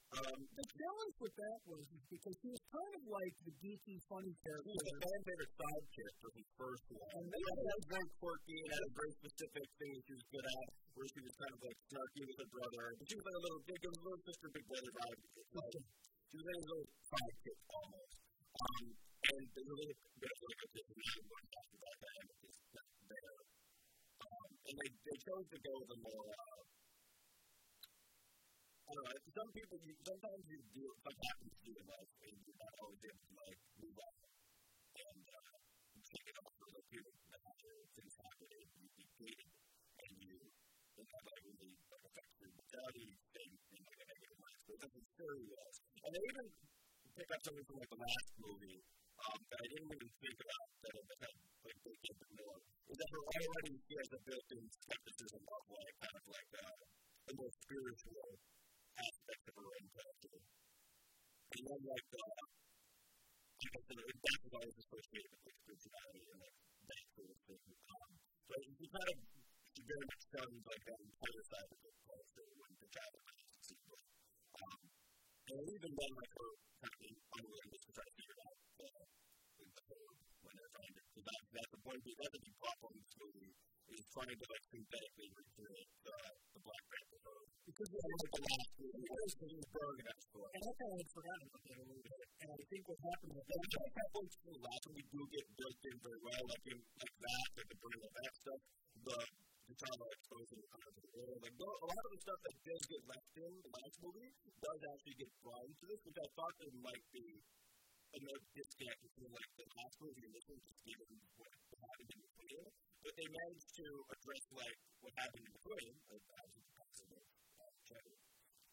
Um, 0.07 0.39
the 0.55 0.65
challenge 0.71 1.15
with 1.19 1.35
that 1.35 1.59
was 1.67 1.83
because 2.07 2.35
he 2.39 2.47
was 2.47 2.63
kind 2.71 2.93
of 2.95 3.03
like 3.11 3.35
the 3.43 3.53
geeky, 3.59 3.99
funny 4.07 4.33
character. 4.39 4.71
He 4.71 4.79
was 4.79 4.87
a 4.87 4.97
fan 5.03 5.19
favorite 5.27 5.53
sidekick 5.59 6.13
for 6.23 6.29
his 6.31 6.47
first 6.55 6.85
one. 6.95 7.11
And 7.11 7.25
then 7.27 7.43
he 7.43 7.65
was 7.67 7.87
very 7.91 8.09
quirky 8.15 8.55
and 8.55 8.69
had 8.71 8.83
a 8.87 8.91
very 8.95 9.13
specific 9.19 9.67
thing 9.67 9.91
that 9.99 10.03
she 10.07 10.13
was 10.15 10.25
good 10.31 10.47
at, 10.47 10.67
where 10.95 11.07
she 11.11 11.21
was 11.27 11.33
kind 11.35 11.51
of 11.51 11.59
like 11.59 11.77
snarky 11.91 12.21
with 12.23 12.37
her 12.39 12.49
brother. 12.55 12.83
But 12.95 13.05
she 13.11 13.15
was 13.19 13.25
like 13.27 13.37
a 13.37 13.43
little 13.43 13.63
big, 13.67 13.79
a 13.83 13.91
little 13.99 14.23
sister, 14.23 14.47
big 14.47 14.65
brother 14.71 14.91
vibe. 14.95 15.19
Like, 15.27 15.75
she 16.27 16.35
was 16.39 16.45
like 16.47 16.55
a 16.57 16.65
little 16.71 16.87
sidekick 17.03 17.59
almost. 17.67 18.15
Um, 18.57 18.85
and 19.27 19.41
there's 19.53 19.69
a 19.69 19.75
little 19.75 19.97
bit 20.23 20.31
of 20.31 20.39
like 20.47 20.61
a 20.63 20.67
going 20.71 21.47
after 21.51 21.77
that 21.83 21.95
dynamic 21.99 22.37
is 22.47 22.57
there. 23.11 23.37
Um, 24.23 24.49
and 24.55 24.75
they, 24.79 24.89
they 25.03 25.17
chose 25.19 25.47
to 25.51 25.57
go 25.67 25.73
with 25.83 25.91
a 25.91 25.99
more 25.99 26.27
uh, 26.31 26.76
I 28.87 28.95
don't 28.95 29.03
know. 29.03 29.19
Some 29.35 29.49
people, 29.51 29.77
you, 29.83 29.93
sometimes 29.99 30.43
you 30.47 30.59
do, 30.71 30.85
to 30.87 31.11
you 31.67 31.75
in 31.75 31.85
life, 31.91 32.11
and 32.23 32.35
you're 32.39 32.55
not 32.55 32.73
always 32.79 33.03
able 33.03 33.19
to 33.19 33.33
like 33.35 33.59
move 33.83 33.97
on 33.99 34.15
and 34.95 35.21
uh, 35.27 35.55
take 36.07 36.23
it 36.23 36.37
off 36.39 36.53
for 36.55 36.71
a 36.71 36.83
period 36.87 37.11
of 37.11 37.19
time. 37.27 37.83
Things 37.99 38.15
happen, 38.15 38.47
and 38.47 38.69
you 38.79 38.87
get 38.95 39.09
dated, 39.19 39.51
and 40.07 40.11
you 40.23 40.39
and 40.39 41.03
that 41.03 41.23
like 41.27 41.41
really 41.43 41.75
like, 41.91 42.31
your 42.39 42.51
mentality, 42.55 43.11
and 43.11 43.51
like 43.83 43.99
a 43.99 44.05
negative 44.07 44.39
it 44.67 44.79
doesn't 44.79 45.07
very 45.19 45.43
well. 45.51 45.71
And 46.07 46.11
they 46.15 46.23
even 46.31 46.47
pick 47.11 47.27
up 47.27 47.41
something 47.43 47.65
from 47.67 47.77
like 47.83 47.91
the 47.91 47.99
last 47.99 48.27
movie 48.39 48.79
um, 49.19 49.39
that 49.51 49.59
I 49.63 49.67
didn't 49.67 49.91
even 49.99 50.11
think 50.15 50.37
about 50.47 50.67
that 50.87 50.93
that 50.95 51.19
had 51.27 51.35
like 51.67 51.79
a 51.83 52.15
bit 52.23 52.31
more. 52.39 52.59
Is 52.87 52.95
that 53.03 53.09
already 53.11 53.73
she 53.83 53.93
has 53.99 54.09
a 54.15 54.19
built-in 54.23 54.63
skepticism 54.71 55.43
of 55.43 55.61
like 55.75 55.95
kind 55.99 56.15
of 56.15 56.23
like 56.31 56.51
uh, 56.55 56.75
the 57.27 57.33
more 57.35 57.51
spiritual 57.51 58.31
aspect 58.97 59.43
of 59.47 59.53
own 59.67 59.85
character. 59.93 60.35
And 60.37 61.61
then, 61.67 61.81
like, 61.87 62.07
uh, 62.17 62.41
is 64.47 64.53
always 64.53 64.77
associated 64.77 65.31
with 65.33 65.43
like 65.43 65.59
and 66.17 66.39
like 66.39 66.57
that 66.87 67.05
sort 67.17 67.29
of 67.33 67.39
thing. 67.47 67.67
Um, 67.67 68.11
so 68.47 68.53
she 68.57 68.85
kind 68.87 69.09
of, 69.11 69.17
she 69.75 69.81
very 69.83 70.05
much 70.07 70.23
sounds 70.31 70.61
like 70.63 70.83
that 70.87 70.99
entire 71.03 71.43
side 71.51 71.69
of 71.73 71.79
the 71.83 71.91
character 72.07 72.43
when 72.57 72.71
the 72.77 72.87
her. 72.87 73.99
Um, 74.57 74.81
and 75.47 75.63
even 75.67 75.91
then, 75.93 76.11
like, 76.17 76.33
her 76.37 76.51
kind 76.77 76.93
of 76.97 77.17
unwillingness 77.37 77.81
to 77.87 77.91
try 77.97 78.05
to 78.07 78.13
figure 78.17 78.39
out 78.47 78.57
the, 78.77 78.89
the 79.57 79.83
when 80.43 80.53
they're 80.57 80.73
trying 80.77 80.93
to, 80.95 81.01
because 81.07 81.25
that, 81.27 81.41
that's 81.51 81.71
the 81.75 81.81
point, 81.83 81.99
that's 82.07 82.35
a 82.37 82.41
big 82.41 82.55
problem 82.57 82.91
in 82.93 83.01
this 83.03 83.15
movie, 83.17 83.51
is 83.95 84.05
trying 84.11 84.31
to, 84.33 84.47
like, 84.47 84.65
synthetically 84.67 85.29
recreate 85.31 85.91
the, 86.03 86.17
the 86.57 86.61
Black 86.63 86.83
Panther 86.91 87.37
because 87.67 87.89
this 87.91 87.99
was 87.99 88.19
like 88.23 88.31
the 88.31 88.45
last 88.47 88.71
movie. 88.79 89.03
It 89.03 89.11
was 89.11 89.33
because 89.35 89.51
he 89.51 89.57
was 89.59 89.69
throwing 89.75 90.01
that 90.07 90.19
story. 90.23 90.51
And 90.55 90.63
I 90.63 90.71
kind 90.71 90.91
of 90.91 90.97
had 91.03 91.11
forgotten 91.11 91.45
about 91.51 91.63
that 91.67 91.77
a 91.77 91.85
little 91.87 92.05
bit. 92.07 92.19
And 92.39 92.47
I 92.47 92.63
think 92.63 92.81
what 92.87 92.99
happened 93.03 93.33
with 93.35 93.47
that, 93.47 93.59
like 93.59 93.93
halfway 93.97 94.25
through 94.31 94.55
the 94.55 94.63
last 94.63 94.81
one, 94.87 94.95
we 94.95 95.05
do 95.11 95.21
get 95.27 95.45
built 95.59 95.79
in 95.83 95.95
very 95.99 96.21
well, 96.23 96.43
like 96.47 96.63
in 96.71 96.77
like 96.79 97.15
that, 97.27 97.47
like 97.59 97.67
the 97.67 97.77
burning 97.83 98.03
of 98.07 98.13
that 98.15 98.31
stuff, 98.39 98.61
the 99.03 99.19
the 99.67 99.75
trauma 99.75 100.05
exposing 100.15 100.63
kind 100.63 100.85
of 100.87 100.93
the 100.95 101.07
world. 101.11 101.39
Like 101.43 101.55
a 101.59 101.87
lot 101.91 102.03
of 102.07 102.11
the 102.15 102.21
stuff 102.23 102.39
that 102.39 102.55
does 102.63 102.83
get 102.87 103.01
left 103.03 103.31
in 103.35 103.51
the 103.51 103.71
last 103.83 103.95
movie 103.99 104.31
does 104.63 104.79
actually 104.87 105.17
get 105.19 105.31
brought 105.43 105.65
into 105.67 105.83
this, 105.91 105.99
which 106.07 106.19
I 106.23 106.27
thought 106.39 106.55
there 106.63 106.71
might 106.79 107.05
be 107.11 107.27
another 108.15 108.43
disconnect 108.55 108.99
between 109.03 109.31
like 109.35 109.51
the 109.59 109.67
last 109.75 109.95
movie 109.99 110.23
and 110.23 110.31
this 110.31 110.47
one, 110.47 110.59
just 110.63 110.79
given 110.87 111.19
what 111.35 111.51
happened 111.83 112.09
in 112.15 112.19
between. 112.23 112.86
But 113.03 113.13
they 113.17 113.27
managed 113.29 113.71
to 113.77 113.87
address 114.13 114.43
like 114.53 114.77
what 115.01 115.13
happened 115.17 115.45
in 115.47 115.53
between, 115.57 115.93
uh, 116.09 116.17
as 116.17 116.21
uh, 116.33 116.57
the 116.57 116.63
possible 116.77 117.23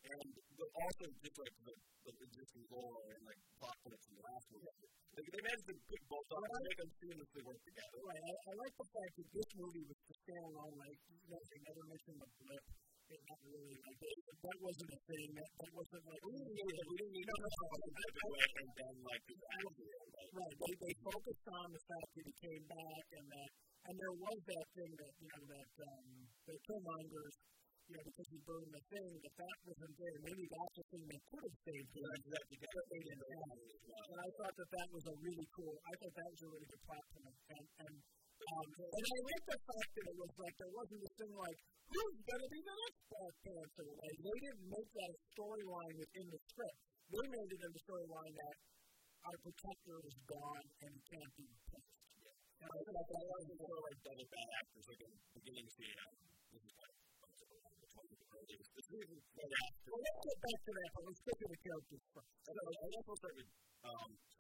and 0.04 0.21
but 0.54 0.71
also 0.85 1.04
just 1.25 1.37
like 1.40 1.54
the, 1.64 1.75
the 2.04 2.12
existing 2.12 2.64
lore 2.69 3.00
and 3.09 3.21
like 3.25 3.40
plot 3.59 3.76
points 3.83 4.04
from 4.04 4.14
the 4.21 4.25
last 4.28 4.47
movie. 4.52 4.69
Like, 5.14 5.28
they 5.31 5.43
managed 5.43 5.66
to 5.71 5.75
put 5.88 6.00
both 6.11 6.28
on 6.35 6.43
and 6.45 6.62
make 6.69 6.78
them 6.78 6.90
seamlessly 7.00 7.43
work 7.47 7.61
together. 7.64 7.99
Right. 8.04 8.23
I, 8.23 8.33
I 8.35 8.52
like 8.59 8.75
the 8.76 8.88
fact 8.90 9.12
that 9.19 9.28
this 9.33 9.49
movie 9.57 9.85
was 9.88 9.99
the 10.04 10.14
standalone. 10.26 10.76
Like 10.76 10.99
you 11.09 11.28
know, 11.33 11.40
they 11.40 11.61
never 11.64 11.83
mentioned 11.88 12.19
the 12.21 12.28
blip. 12.45 12.64
It 13.04 13.21
not 13.28 13.40
really 13.45 13.76
like 13.85 14.00
it, 14.00 14.16
that 14.45 14.59
wasn't 14.64 14.90
a 14.97 15.00
thing. 15.04 15.28
That 15.37 15.50
that 15.61 15.73
wasn't 15.76 16.04
like 16.09 16.21
we 16.25 16.33
didn't 16.40 16.57
need 16.57 16.73
it. 16.73 16.85
We 16.88 16.95
didn't 17.00 17.14
need 17.14 17.26
no, 17.28 17.37
no, 17.37 17.49
no, 17.52 18.28
and 18.64 18.69
then 18.81 18.95
like 19.04 19.23
the 19.28 19.37
right. 20.35 20.54
They 20.64 20.75
they 20.85 20.95
focused 21.04 21.47
on 21.52 21.66
the 21.73 21.83
fact 21.85 22.09
that 22.16 22.25
he 22.25 22.35
came 22.45 22.64
back 22.64 23.04
and 23.12 23.26
that 23.28 23.50
and 23.85 23.95
there 24.00 24.17
was 24.17 24.38
that 24.49 24.67
thing 24.73 24.93
that 24.97 25.12
you 25.21 25.29
know 25.29 25.45
that 25.53 25.71
um 25.85 26.07
the 26.49 26.57
Killmongers 26.64 27.35
you 27.85 28.00
know, 28.00 28.05
because 28.09 28.29
he 28.33 28.38
burned 28.49 28.73
the 28.73 28.85
thing, 28.88 29.12
but 29.21 29.35
that 29.37 29.57
wasn't 29.69 29.95
there. 30.00 30.17
Maybe 30.25 30.45
that's 30.49 30.75
the 30.81 30.87
thing 30.88 31.05
that 31.05 31.21
could 31.29 31.45
have 31.45 31.59
saved 31.69 31.93
him. 31.93 32.09
Exactly. 32.17 32.57
That 32.64 32.87
made 32.88 33.07
him 33.12 33.21
And 33.21 34.19
I 34.25 34.29
thought 34.41 34.55
that 34.57 34.71
that 34.73 34.88
was 34.88 35.05
a 35.05 35.14
really 35.21 35.49
cool, 35.53 35.75
I 35.85 35.93
thought 36.00 36.14
that 36.17 36.29
was 36.33 36.41
a 36.45 36.49
really 36.49 36.69
good 36.73 36.83
plot 36.88 37.05
point. 37.12 37.37
And, 37.53 37.67
and, 37.85 37.95
um, 38.00 38.69
and 38.73 39.05
I 39.05 39.19
like 39.21 39.45
the 39.53 39.59
fact 39.69 39.91
that 40.00 40.07
it 40.09 40.17
was 40.17 40.33
like, 40.41 40.55
there 40.57 40.73
wasn't 40.73 41.00
this 41.05 41.14
thing 41.21 41.35
like, 41.37 41.59
who's 41.93 42.19
going 42.25 42.43
to 42.45 42.50
be 42.57 42.61
the 42.64 42.76
next 42.88 43.00
Black 43.12 43.35
Panther? 43.45 43.88
Like, 44.00 44.17
they 44.17 44.38
didn't 44.49 44.69
make 44.73 44.91
that 44.97 45.11
a 45.12 45.19
storyline 45.37 45.95
within 46.00 46.26
the 46.33 46.41
script. 46.41 46.79
They 47.12 47.26
made 47.37 47.50
it 47.53 47.61
in 47.69 47.71
the 47.76 47.83
storyline 47.85 48.33
that 48.33 48.57
our 49.29 49.38
protector 49.45 49.97
is 50.09 50.17
gone 50.25 50.67
and 50.85 50.91
he 50.93 51.03
can't 51.05 51.35
be 51.37 51.49
well, 59.85 60.00
let's 60.00 60.21
get 60.25 60.38
back 60.44 60.61
to 60.64 60.73
that, 60.75 60.90
let's 61.04 61.21
the 61.44 61.59
characters 61.61 62.02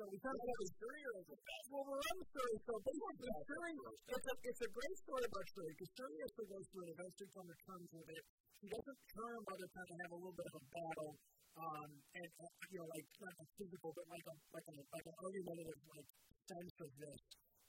we'll 0.04 0.72
story 0.80 1.02
or? 1.04 1.20
Well, 1.68 1.84
we're 1.84 2.00
on 2.00 2.16
the 2.16 2.26
story. 2.32 2.54
So 2.64 2.72
it's 2.80 4.60
a, 4.64 4.68
great 4.72 4.96
story 5.04 5.24
about 5.28 5.44
Shuri, 5.52 5.72
because 5.74 5.90
Shuri 5.94 6.16
has 6.24 6.32
to 6.32 6.44
go 6.48 6.58
through 6.64 6.84
it, 6.84 6.92
eventually 6.96 7.30
come 7.34 7.44
to 7.44 7.56
terms 7.64 7.88
with 7.92 8.08
it. 8.08 8.24
She 8.56 8.66
doesn't 8.72 9.00
turn 9.12 9.38
by 9.44 9.56
the 9.60 9.68
time 9.68 9.84
to 9.84 9.96
have 10.00 10.12
a 10.14 10.18
little 10.24 10.36
bit 10.38 10.48
of 10.48 10.54
a 10.56 10.64
battle, 10.64 11.12
um, 11.54 11.90
and, 12.16 12.30
uh, 12.40 12.52
you 12.72 12.78
know, 12.80 12.88
like, 12.88 13.06
not 13.20 13.34
a 13.36 13.44
physical, 13.60 13.90
but 13.92 14.06
like 14.08 14.26
a, 14.32 14.34
like 14.54 14.64
a, 14.64 14.74
like 14.80 15.06
an 15.12 15.16
argumentative, 15.20 15.80
like, 15.92 16.08
sense 16.44 16.76
of 16.80 16.90
this, 16.96 17.20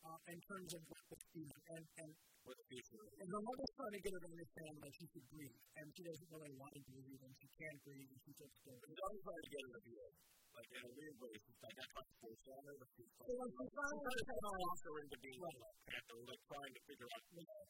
uh, 0.05 0.19
in 0.29 0.39
terms 0.45 0.69
of 0.77 0.81
what 0.85 1.19
the, 1.33 1.41
know, 1.49 1.61
and, 1.73 1.83
and 2.05 2.09
with 2.45 2.57
the 2.61 2.67
future. 2.69 3.01
And 3.01 3.27
her 3.27 3.41
mother's 3.41 3.73
trying 3.73 3.95
to 3.97 4.01
get 4.05 4.11
her 4.13 4.21
to 4.21 4.29
understand 4.29 4.73
that 4.85 4.91
she 4.93 5.05
could 5.09 5.25
grieve, 5.33 5.57
and 5.81 5.85
she 5.97 6.01
doesn't 6.05 6.29
really 6.29 6.53
want 6.61 6.71
to 6.77 6.81
grieve, 6.85 7.21
and 7.25 7.33
she 7.41 7.47
can't 7.57 7.79
grieve, 7.81 8.09
and 8.13 8.19
she 8.21 8.31
just 8.37 8.55
goes. 8.61 8.79
She's 8.85 9.01
always 9.01 9.21
trying 9.25 9.43
to 9.45 9.49
get 9.49 9.61
her 9.65 9.71
to 9.75 9.81
be 9.81 9.93
like, 9.97 10.15
like 10.55 10.69
in 10.71 10.81
a 10.85 10.91
weird 10.93 11.17
way, 11.19 11.33
she's 11.41 11.59
like 11.65 11.77
trying 11.89 12.05
to 12.05 12.15
force 12.21 12.43
her, 12.45 12.73
she's 12.95 13.11
trying, 13.17 13.27
so 13.27 13.45
she's 13.49 13.73
trying 13.75 13.99
to 14.05 14.35
force 14.45 14.83
her 14.85 14.95
into 15.01 15.17
being 15.25 15.41
right. 15.41 15.59
like 15.65 15.77
Panther, 15.89 16.19
like 16.21 16.43
trying 16.45 16.73
to 16.77 16.81
figure 16.85 17.09
out, 17.09 17.23
you 17.33 17.43
know, 17.43 17.63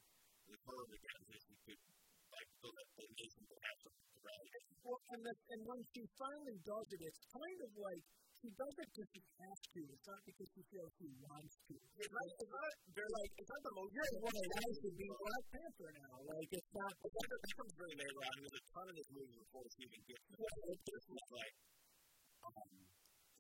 with 0.46 0.62
her 0.62 0.82
again, 0.92 1.22
that 1.26 1.42
she 1.42 1.56
could, 1.66 1.82
like, 2.36 2.50
so 2.62 2.68
that 2.70 2.88
the 3.00 3.06
nation 3.16 3.42
could 3.48 3.64
have 3.64 3.78
something 3.80 4.10
to 4.12 4.20
rally. 4.22 4.50
Well, 4.86 5.02
and, 5.18 5.22
the, 5.26 5.34
and 5.34 5.62
when 5.66 5.82
she 5.90 6.02
finally 6.14 6.58
does 6.62 6.88
it, 6.94 7.02
it's 7.10 7.24
kind 7.34 7.60
of 7.66 7.72
like 7.74 8.04
she 8.46 8.54
does 8.54 8.76
it 8.78 8.90
because 8.94 9.10
she 9.10 9.22
has 9.42 9.58
to. 9.74 9.82
It's 9.90 10.06
not 10.06 10.22
because 10.22 10.50
she 10.54 10.62
feels 10.70 10.92
she 11.02 11.10
wants 11.18 11.54
to. 11.66 11.74
It's 11.98 12.14
not, 12.14 12.26
it's 12.30 12.54
not, 12.54 12.72
they're 12.94 13.14
like, 13.18 13.32
it's 13.42 13.50
not 13.50 13.62
the 13.66 13.74
most. 13.74 13.90
You're 13.90 14.22
one 14.22 14.36
of 14.38 14.46
the 14.46 14.62
to 14.86 14.90
be 14.94 15.08
Black 15.10 15.46
Panther 15.50 15.90
now. 15.98 16.14
Like, 16.30 16.50
it's 16.54 16.72
not. 16.78 16.94
It's 16.94 17.16
like, 17.18 17.30
that 17.34 17.54
comes 17.58 17.74
really 17.82 17.98
later 18.06 18.22
on. 18.22 18.34
There's 18.38 18.58
a 18.62 18.64
ton 18.70 18.86
of 18.86 18.96
this 19.02 19.10
movie 19.10 19.38
before 19.42 19.66
she 19.74 19.82
even 19.90 20.02
gets 20.06 20.26
to 20.30 20.38
it. 20.46 20.78
It's 20.78 20.86
just 21.10 21.30
like, 21.34 21.56
um, 22.46 22.74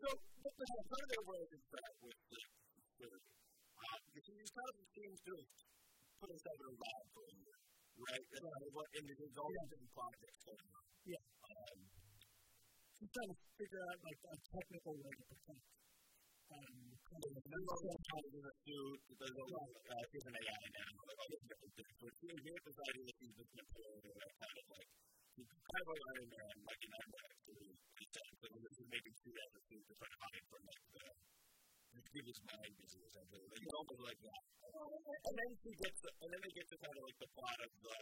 so, 0.01 0.09
but 0.41 0.53
the 0.57 0.65
part 0.89 1.03
of 1.05 1.09
their 1.13 1.25
world 1.29 1.50
is 1.53 1.63
that 1.69 1.91
with 2.01 2.19
the 2.33 2.41
Trinity. 2.97 3.33
Uh, 3.77 4.00
because 4.09 4.25
he 4.25 4.47
kind 4.57 4.74
of 4.74 4.85
seems 4.89 5.17
to 5.21 5.33
put 6.17 6.29
himself 6.33 6.57
in 6.57 6.65
a 6.65 6.75
lab 6.81 7.03
for 7.13 7.24
a 7.29 7.33
year, 7.38 7.57
right? 8.01 8.25
And, 8.25 8.43
uh, 8.50 8.65
what, 8.74 8.88
and 8.97 9.03
there's 9.05 9.38
all 9.38 9.51
these 9.53 9.69
different 9.69 9.93
projects 9.93 10.39
going 10.50 10.65
on. 10.74 10.83
Yeah. 11.05 11.35
Um, 13.05 13.13
He's 13.13 13.21
trying 13.21 13.38
to 13.38 13.53
figure 13.62 13.81
out 13.85 13.97
like 14.01 14.17
a 14.17 14.35
technical 14.50 14.93
way 14.97 15.13
to 15.13 15.24
protect. 15.29 15.65
Um, 16.57 16.74
of 17.05 17.21
the 17.21 18.50
a 18.50 18.53
suit, 18.65 19.00
there's 19.13 19.29
a 19.29 19.45
lot 19.45 19.69
of, 19.69 19.77
uh, 19.93 20.05
AI 20.41 20.65
now, 20.74 20.89
all 21.05 21.29
these 21.29 21.45
different 21.45 21.74
things. 21.77 21.93
So 22.01 22.09
this 22.65 22.77
idea 22.81 23.05
that 23.05 23.17
he's 23.21 23.35
this 23.38 23.50
manipulator, 23.53 24.09
that 24.09 24.33
kind 24.41 24.57
of 24.57 24.65
like, 24.74 24.89
kind 25.38 25.81
of 25.85 25.88
like 25.93 26.01
Iron 26.17 26.29
Man, 26.33 26.55
like 26.65 26.81
in 26.81 26.91
Iron 26.97 27.12
Man, 27.13 27.29
so 27.45 27.51
he's 27.62 28.09
technically, 28.09 28.50
he's 28.74 28.89
making 28.89 29.15
two 29.21 29.33
as 29.38 29.51
a 29.53 29.62
suit 29.69 29.83
to 29.85 29.93
to 30.09 30.17
hide 30.25 30.45
from 30.50 30.62
like 30.65 30.85
the, 30.97 31.05
give 32.09 32.25
mind 32.41 32.74
busy 32.74 32.97
that. 34.25 34.41
And 35.29 35.35
then 35.38 35.50
he 35.62 35.71
gets, 35.77 36.00
and 36.09 36.29
then 36.33 36.41
they 36.41 36.53
get 36.57 36.65
to 36.74 36.77
kind 36.81 36.95
of 36.97 37.03
like 37.05 37.17
the 37.21 37.29
plot 37.38 37.59
of 37.69 37.71
the, 37.85 37.97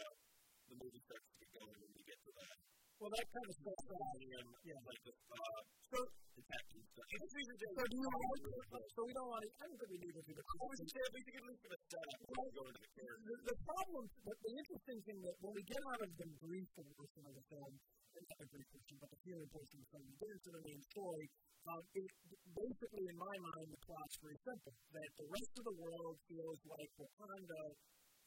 the 0.72 0.76
movie 0.80 1.02
starts 1.04 1.28
to 1.28 1.34
get 1.44 1.50
going 1.60 1.76
when 1.76 1.92
you 1.92 2.04
get 2.08 2.16
to 2.24 2.32
that. 2.40 2.56
Well, 2.98 3.10
that 3.10 3.26
kind 3.26 3.48
of 3.50 3.54
stuff 3.58 3.80
out 3.90 4.16
yeah. 4.22 4.80
like 4.86 5.02
the, 5.04 5.12
uh, 5.14 5.60
so, 5.90 5.98
detective 6.34 6.84
stuff. 6.94 7.08
So, 7.14 7.82
do 7.84 7.96
you 7.98 8.06
want 8.06 8.38
to, 8.38 8.78
so 8.94 9.00
we 9.02 9.12
don't 9.14 9.30
want 9.30 9.42
to, 9.44 9.50
I 9.50 9.62
don't 9.66 9.78
think 9.82 9.90
we 9.94 9.98
need 9.98 10.14
to 10.14 10.24
do 10.24 10.32
the 10.34 10.44
Well, 10.44 10.68
we 10.70 10.76
should 10.78 11.02
at 11.04 11.12
least 11.14 11.28
at 11.34 11.44
least 11.44 11.60
for 11.64 11.70
the 11.74 11.80
setup 11.90 12.18
before 12.22 12.44
we 12.44 12.52
go 12.54 12.62
into 12.70 12.80
the 12.80 12.92
character. 12.94 13.24
The, 13.24 13.36
the 13.50 13.56
problem, 13.66 14.02
the, 14.24 14.32
the 14.34 14.52
interesting 14.54 14.98
thing 15.04 15.18
that 15.26 15.34
when 15.42 15.52
we 15.58 15.62
get 15.66 15.82
out 15.90 16.00
of 16.06 16.10
the 16.14 16.28
brief 16.38 16.66
portion 16.74 17.22
of 17.26 17.34
the 17.34 17.44
film, 17.50 17.72
not 18.14 18.36
the 18.38 18.48
brief 18.54 18.68
portion, 18.70 18.96
but 19.02 19.10
the 19.10 19.20
feeling 19.26 19.48
portion 19.50 19.74
of 19.74 19.84
the 19.84 19.90
film, 19.90 20.04
we 20.06 20.14
get 20.22 20.30
into 20.30 20.50
the 20.54 20.62
main 20.62 20.80
story, 20.94 21.26
um, 21.64 21.82
it, 21.96 22.08
basically, 22.44 23.04
in 23.08 23.16
my 23.16 23.36
mind, 23.40 23.68
the 23.72 23.80
plot's 23.88 24.16
very 24.20 24.38
simple. 24.44 24.74
That 24.92 25.10
the 25.16 25.28
rest 25.32 25.52
of 25.58 25.64
the 25.64 25.76
world 25.80 26.14
feels 26.28 26.60
like 26.68 26.90
Wakanda 27.00 27.62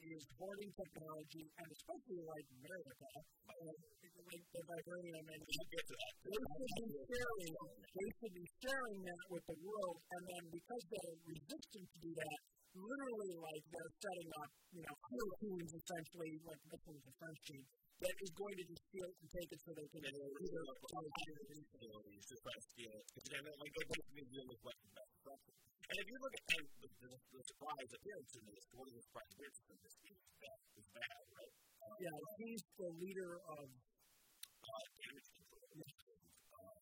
is 0.04 0.24
hoarding 0.38 0.72
technology, 0.78 1.46
and 1.58 1.68
especially 1.68 2.22
like 2.22 2.46
America, 2.58 3.08
like 3.48 4.46
the 4.54 4.62
vibranium, 4.68 5.26
and 5.26 5.42
they 5.42 5.54
should 5.58 5.70
be 5.72 7.02
sharing, 7.08 7.52
they 7.52 8.10
should 8.18 8.36
be 8.38 8.48
sharing 8.62 9.00
that 9.08 9.24
with 9.34 9.46
the 9.48 9.58
world, 9.64 9.98
and 9.98 10.24
then 10.28 10.44
because 10.54 10.84
they're 10.92 11.18
resistant 11.26 11.86
to 11.88 11.98
do 12.04 12.12
that, 12.14 12.38
literally 12.78 13.34
like 13.42 13.64
they're 13.74 13.94
setting 13.98 14.30
up, 14.38 14.52
you 14.76 14.84
know, 14.86 14.96
other 14.96 15.30
teams 15.42 15.72
essentially, 15.74 16.32
like 16.46 16.62
this 16.70 16.84
one's 16.86 17.06
a 17.08 17.14
French 17.18 17.42
team, 17.50 17.64
that 17.98 18.16
is 18.22 18.32
going 18.38 18.56
to 18.62 18.66
just 18.70 18.84
steal 18.94 19.10
it 19.10 19.18
and 19.18 19.30
take 19.34 19.50
it 19.50 19.60
so 19.66 19.70
they 19.74 19.88
can 19.90 20.02
either 20.06 20.30
either 20.38 20.62
oh, 20.62 20.78
to 20.78 20.86
try 22.38 22.54
to 22.54 22.64
steal 22.70 22.94
it. 22.94 23.06
Because 23.10 23.26
then, 23.34 23.42
like, 23.42 23.74
they 23.74 23.86
basically 23.90 24.26
deal 24.30 24.46
with 24.46 24.60
what's 24.62 24.82
the 24.86 24.92
best 24.94 25.67
And 25.88 25.96
if 26.04 26.08
you 26.12 26.20
look 26.20 26.36
at 26.36 26.44
and 26.52 26.68
the, 26.84 26.90
the, 27.00 27.12
the 27.32 27.42
surprise 27.48 27.92
appearance 27.96 28.32
in 28.36 28.44
this, 28.52 28.64
one 28.76 28.92
of 28.92 28.96
the 29.00 29.04
surprise 29.08 29.32
appearances 29.32 29.64
in 29.72 29.78
this 29.80 29.96
is 30.04 30.20
bad, 30.44 30.60
bad, 31.00 31.24
right? 31.32 31.54
Um, 31.80 31.96
yeah, 32.04 32.18
he's 32.44 32.64
the 32.76 32.92
leader 33.00 33.40
of 33.48 33.72
uh, 33.72 34.84
damage 35.00 35.28
control. 35.32 35.64
Yeah. 35.80 35.88
Uh, 36.52 36.76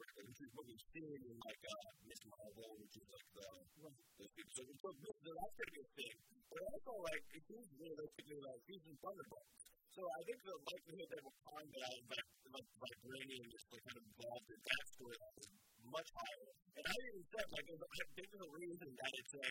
which 0.00 0.40
is 0.40 0.50
what 0.56 0.64
we've 0.64 0.86
seen 0.96 1.12
in 1.12 1.36
like 1.44 1.60
uh, 1.68 1.92
Miss 2.08 2.24
Marvel, 2.24 2.72
which 2.80 2.96
is 2.96 3.04
like 3.04 3.28
the, 3.36 3.44
right. 3.84 4.00
the, 4.16 4.24
the 4.32 4.42
so, 4.48 4.64
so 4.64 5.30
that's 5.36 5.54
to 5.60 5.64
be 5.68 5.84
a 5.84 5.88
thing. 6.00 6.16
But 6.48 6.60
also 6.72 7.04
like 7.04 7.24
it 7.36 7.44
seems 7.52 7.68
realistically 7.76 8.40
like 8.40 8.60
he's 8.64 8.84
in 8.88 8.96
Thunderbolts. 9.04 9.60
So 9.92 10.08
I 10.08 10.20
think 10.24 10.40
the 10.40 10.56
likelihood 10.56 11.08
that 11.12 11.20
Wakanda 11.20 11.84
and 11.84 12.04
like, 12.08 12.28
like 12.48 12.68
vibranium 12.80 13.44
is 13.52 13.64
like 13.68 13.84
kind 13.84 13.98
of 14.00 14.04
involved 14.08 14.48
in 14.48 14.60
that 14.64 14.84
story 14.88 15.20
is 15.20 15.59
much 15.90 16.08
higher. 16.14 16.50
And 16.78 16.84
I 16.86 16.94
even 17.10 17.22
said 17.28 17.46
like 17.50 17.66
there's 17.66 17.82
a, 17.82 17.88
there's 18.16 18.44
a 18.46 18.50
reason 18.54 18.88
that 18.88 19.12
it's 19.18 19.34
a 19.36 19.48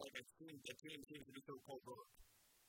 like 0.00 0.14
a 0.14 0.24
team 0.38 0.54
the 0.64 0.74
team 0.80 0.98
seems 1.06 1.24
to 1.26 1.34
be 1.34 1.42
so 1.44 1.54
covert 1.66 2.08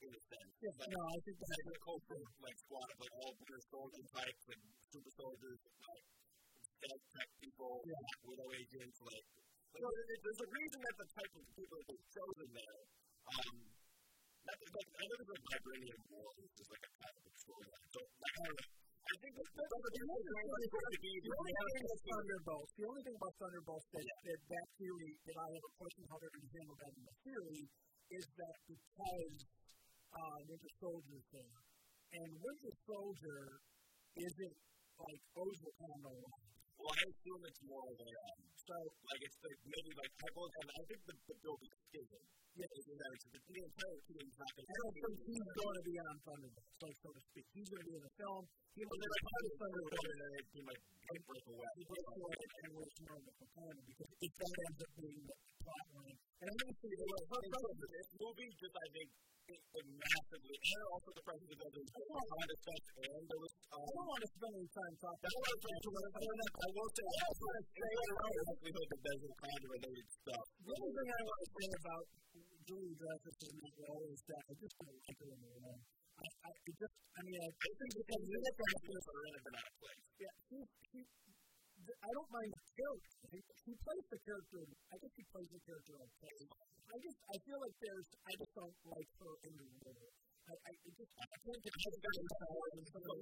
in 0.03 0.11
a 0.11 0.21
sense. 0.29 0.53
Yeah, 0.61 0.75
like, 0.75 0.91
no, 0.91 1.01
I 1.09 1.17
think 1.23 1.35
that's 1.39 1.69
a 1.69 1.79
covert 1.81 2.29
like 2.41 2.57
squad 2.59 2.87
of 2.89 2.97
like 2.99 3.13
all 3.21 3.33
Winter 3.39 3.61
Soldier 3.71 4.05
types, 4.11 4.41
like 4.49 4.61
super 4.91 5.11
soldiers, 5.15 5.59
like 5.85 6.05
stealth 6.81 7.05
tech 7.15 7.29
people, 7.39 7.81
yeah. 7.85 8.27
widow 8.27 8.49
agents, 8.57 8.99
like. 9.05 9.25
So 9.75 9.91
there's 9.91 10.39
a 10.39 10.49
reason 10.55 10.79
that 10.87 10.95
the 11.03 11.09
type 11.19 11.33
of 11.35 11.43
people 11.51 11.75
that 11.75 11.87
they've 11.91 12.09
chosen 12.15 12.47
there. 12.55 12.79
Um, 13.27 13.55
that's 14.47 14.71
like, 14.71 14.89
I 14.95 15.03
know 15.03 15.15
there's 15.19 15.31
like 15.35 15.45
Vibranium 15.51 15.99
War, 16.15 16.31
which 16.39 16.55
is 16.63 16.69
like 16.71 16.85
a 16.85 16.91
kind 16.95 17.11
of 17.11 17.33
storyline. 17.35 17.87
So, 17.91 17.99
like, 17.99 18.35
I 18.39 18.43
don't 18.45 18.55
know. 18.55 18.84
I 19.05 19.15
think 19.21 19.33
that's 19.37 19.53
the 19.53 19.61
only 19.61 20.21
thing 20.65 21.85
about 21.85 22.01
Thunderbolts. 22.09 22.71
The 22.73 22.85
only 22.89 23.03
thing 23.05 23.17
about 23.21 23.33
Thunderbolts 23.37 23.85
that, 23.93 24.01
that 24.01 24.39
that 24.49 24.67
theory 24.81 25.11
that 25.29 25.37
I 25.37 25.47
have 25.53 25.65
a 25.65 25.73
question 25.77 26.01
how 26.09 26.17
they're 26.17 26.33
going 26.33 26.47
to 26.49 26.53
handle 26.57 26.77
that 26.81 26.93
in 26.97 27.03
the 27.05 27.15
theory 27.21 27.61
is 28.17 28.25
that 28.33 28.55
because 28.65 29.37
uh, 30.09 30.37
Winter 30.49 30.73
Soldier 30.81 31.19
there, 31.37 31.59
and 32.17 32.29
Winter 32.33 32.73
Soldier 32.81 33.41
isn't 34.15 34.57
like 34.95 35.21
Ozil 35.37 35.71
kind 35.75 35.91
of 35.93 36.01
well, 36.79 36.93
I 36.93 37.03
assume 37.07 37.41
it's 37.45 37.61
more 37.65 37.85
of 37.87 37.97
a, 37.97 38.09
um, 38.09 38.39
so, 38.65 38.75
like, 38.81 39.21
it's 39.23 39.39
like, 39.45 39.59
maybe 39.65 39.91
like, 39.95 40.13
I, 40.15 40.29
and 40.35 40.67
I 40.69 40.81
think 40.89 41.01
the, 41.05 41.15
the 41.29 41.37
building 41.45 41.71
is 41.71 41.81
schism. 41.89 42.23
Yeah, 42.55 42.71
it's 42.71 42.87
that 42.87 43.11
it's 43.11 43.27
the, 43.35 43.39
the 43.51 43.59
entire 43.67 43.99
team 44.07 44.23
is 44.31 44.37
not 44.39 44.47
going 44.55 44.63
to 44.63 44.71
I 44.71 44.79
don't 44.79 44.95
think 44.95 45.15
he's 45.27 45.49
going 45.59 45.75
to 45.75 45.83
be 45.83 45.95
on 45.99 46.15
Thunderbolts, 46.23 46.75
like, 46.79 46.97
so 47.03 47.09
to 47.11 47.21
speak. 47.27 47.45
He's 47.51 47.67
going 47.67 47.83
to 47.83 47.87
be 47.91 47.95
in 47.99 48.03
the 48.07 48.13
film. 48.15 48.43
He 48.79 48.83
might 48.87 48.95
be 48.95 49.11
on 49.11 49.43
Thunderbolts. 49.59 50.07
He 50.55 50.61
might 50.63 50.81
break 51.19 51.45
away. 51.51 51.69
He 51.75 51.83
breaks 51.83 52.13
away 52.15 52.35
and 52.63 52.71
we're 52.79 52.91
more 52.95 53.19
of 53.19 53.27
a 53.27 53.33
component 53.43 53.83
because 53.91 54.11
if 54.23 54.31
that 54.39 54.51
ends 54.55 54.79
up 54.87 54.91
being 54.95 55.19
the 55.27 55.35
plot 55.67 55.85
line. 55.99 56.15
And 56.15 56.45
I'm 56.47 56.57
going 56.63 56.71
to 56.71 56.79
say, 56.79 56.91
this 56.95 58.09
movie 58.23 58.51
just, 58.55 58.75
I 58.75 58.87
think, 58.95 59.07
massively, 59.45 60.57
and 60.57 60.81
also 60.89 61.09
the 61.13 61.21
presence 61.21 61.51
of 61.53 61.59
others. 61.61 61.85
I 61.85 62.01
don't 62.01 62.29
want 62.33 62.49
to 62.49 62.57
spend, 62.65 62.81
and 63.05 63.23
there 63.29 63.41
was, 63.45 63.53
um, 63.69 63.81
I 63.85 63.89
don't 63.93 64.09
want 64.09 64.21
to 64.25 64.29
spend 64.33 64.53
any 64.57 64.69
time 64.73 64.93
talking. 64.97 65.25
I 65.25 65.29
going 65.45 65.75
to 65.85 66.09
will 66.73 66.91
say, 66.95 67.05
I 67.05 67.21
also 67.29 67.45
to 67.61 67.65
say, 67.69 67.85
I 67.85 68.03
don't 68.05 68.19
know, 68.25 68.31
likelihood 68.45 68.87
that 68.89 69.01
of 69.61 69.69
related 69.75 70.07
stuff. 70.15 70.45
The 70.65 70.73
thing 70.97 71.09
I 71.13 71.21
want 71.29 71.39
to 71.45 71.49
say 71.55 71.67
about 71.75 72.05
in 73.45 73.55
that 73.61 73.75
role 73.85 74.05
is 74.09 74.21
that 74.25 74.43
I 74.49 74.53
just 74.57 74.75
don't 74.81 74.97
like 75.05 75.17
the 75.21 75.27
role. 75.29 75.77
I, 76.15 76.25
I 76.25 76.51
just, 76.65 76.95
I 76.95 77.21
mean, 77.21 77.39
I, 77.45 77.49
I 77.53 77.69
think 77.75 77.91
because 78.01 78.23
you 78.25 78.37
look 78.41 78.57
at 78.57 78.65
her, 78.65 78.97
are 79.05 79.25
in 79.29 79.33
a 79.35 79.41
bad 79.45 79.69
place. 79.77 80.03
Yeah, 80.15 80.33
she, 80.49 81.24
I 81.85 82.09
don't 82.17 82.31
mind 82.33 82.49
the 82.49 82.65
character. 82.73 83.13
He 83.65 83.73
plays 83.77 84.05
the 84.09 84.19
character. 84.25 84.61
I 84.89 84.95
guess 84.97 85.13
he 85.13 85.23
plays 85.29 85.49
the 85.53 85.61
character 85.65 85.93
okay. 86.01 86.37
I 86.85 86.95
just 87.01 87.17
I 87.29 87.35
feel 87.45 87.59
like 87.61 87.75
there's 87.81 88.09
I 88.25 88.31
just 88.37 88.53
don't 88.55 88.77
like 88.89 89.09
her 89.21 89.33
in 89.45 89.53
the 89.57 89.67
role. 89.85 90.09
I, 90.45 90.53
I 90.53 90.71
just 90.93 91.09
I 91.17 91.25
can't 91.25 91.61
get 91.65 91.73
she's 91.73 91.97
very 92.05 92.25
power 92.37 92.65
and 92.77 92.85
some 92.85 93.01
of 93.01 93.09
the 93.09 93.17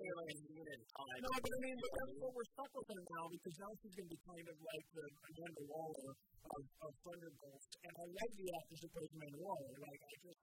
No, 1.23 1.29
but 1.39 1.51
I 1.55 1.59
mean, 1.63 1.77
but 1.79 1.91
that's 1.95 2.15
what 2.19 2.31
we're 2.35 2.49
stuck 2.51 2.71
with 2.75 2.87
her 2.91 2.99
now 2.99 3.25
because 3.31 3.55
now 3.63 3.71
she's 3.79 3.95
going 3.95 4.07
to 4.07 4.13
be 4.13 4.21
kind 4.27 4.47
of 4.51 4.57
like 4.59 4.85
the 4.91 5.05
Amanda 5.07 5.63
Waller 5.71 6.11
of, 6.19 6.63
of 6.83 6.91
Thunderbolts, 6.99 7.67
and 7.79 7.93
I 7.95 8.05
love 8.11 8.31
the 8.35 8.47
actress 8.59 8.79
who 8.83 8.89
plays 8.91 9.11
Amanda 9.15 9.39
Waller. 9.39 9.75
Like 9.79 10.01
I 10.03 10.13
just. 10.19 10.42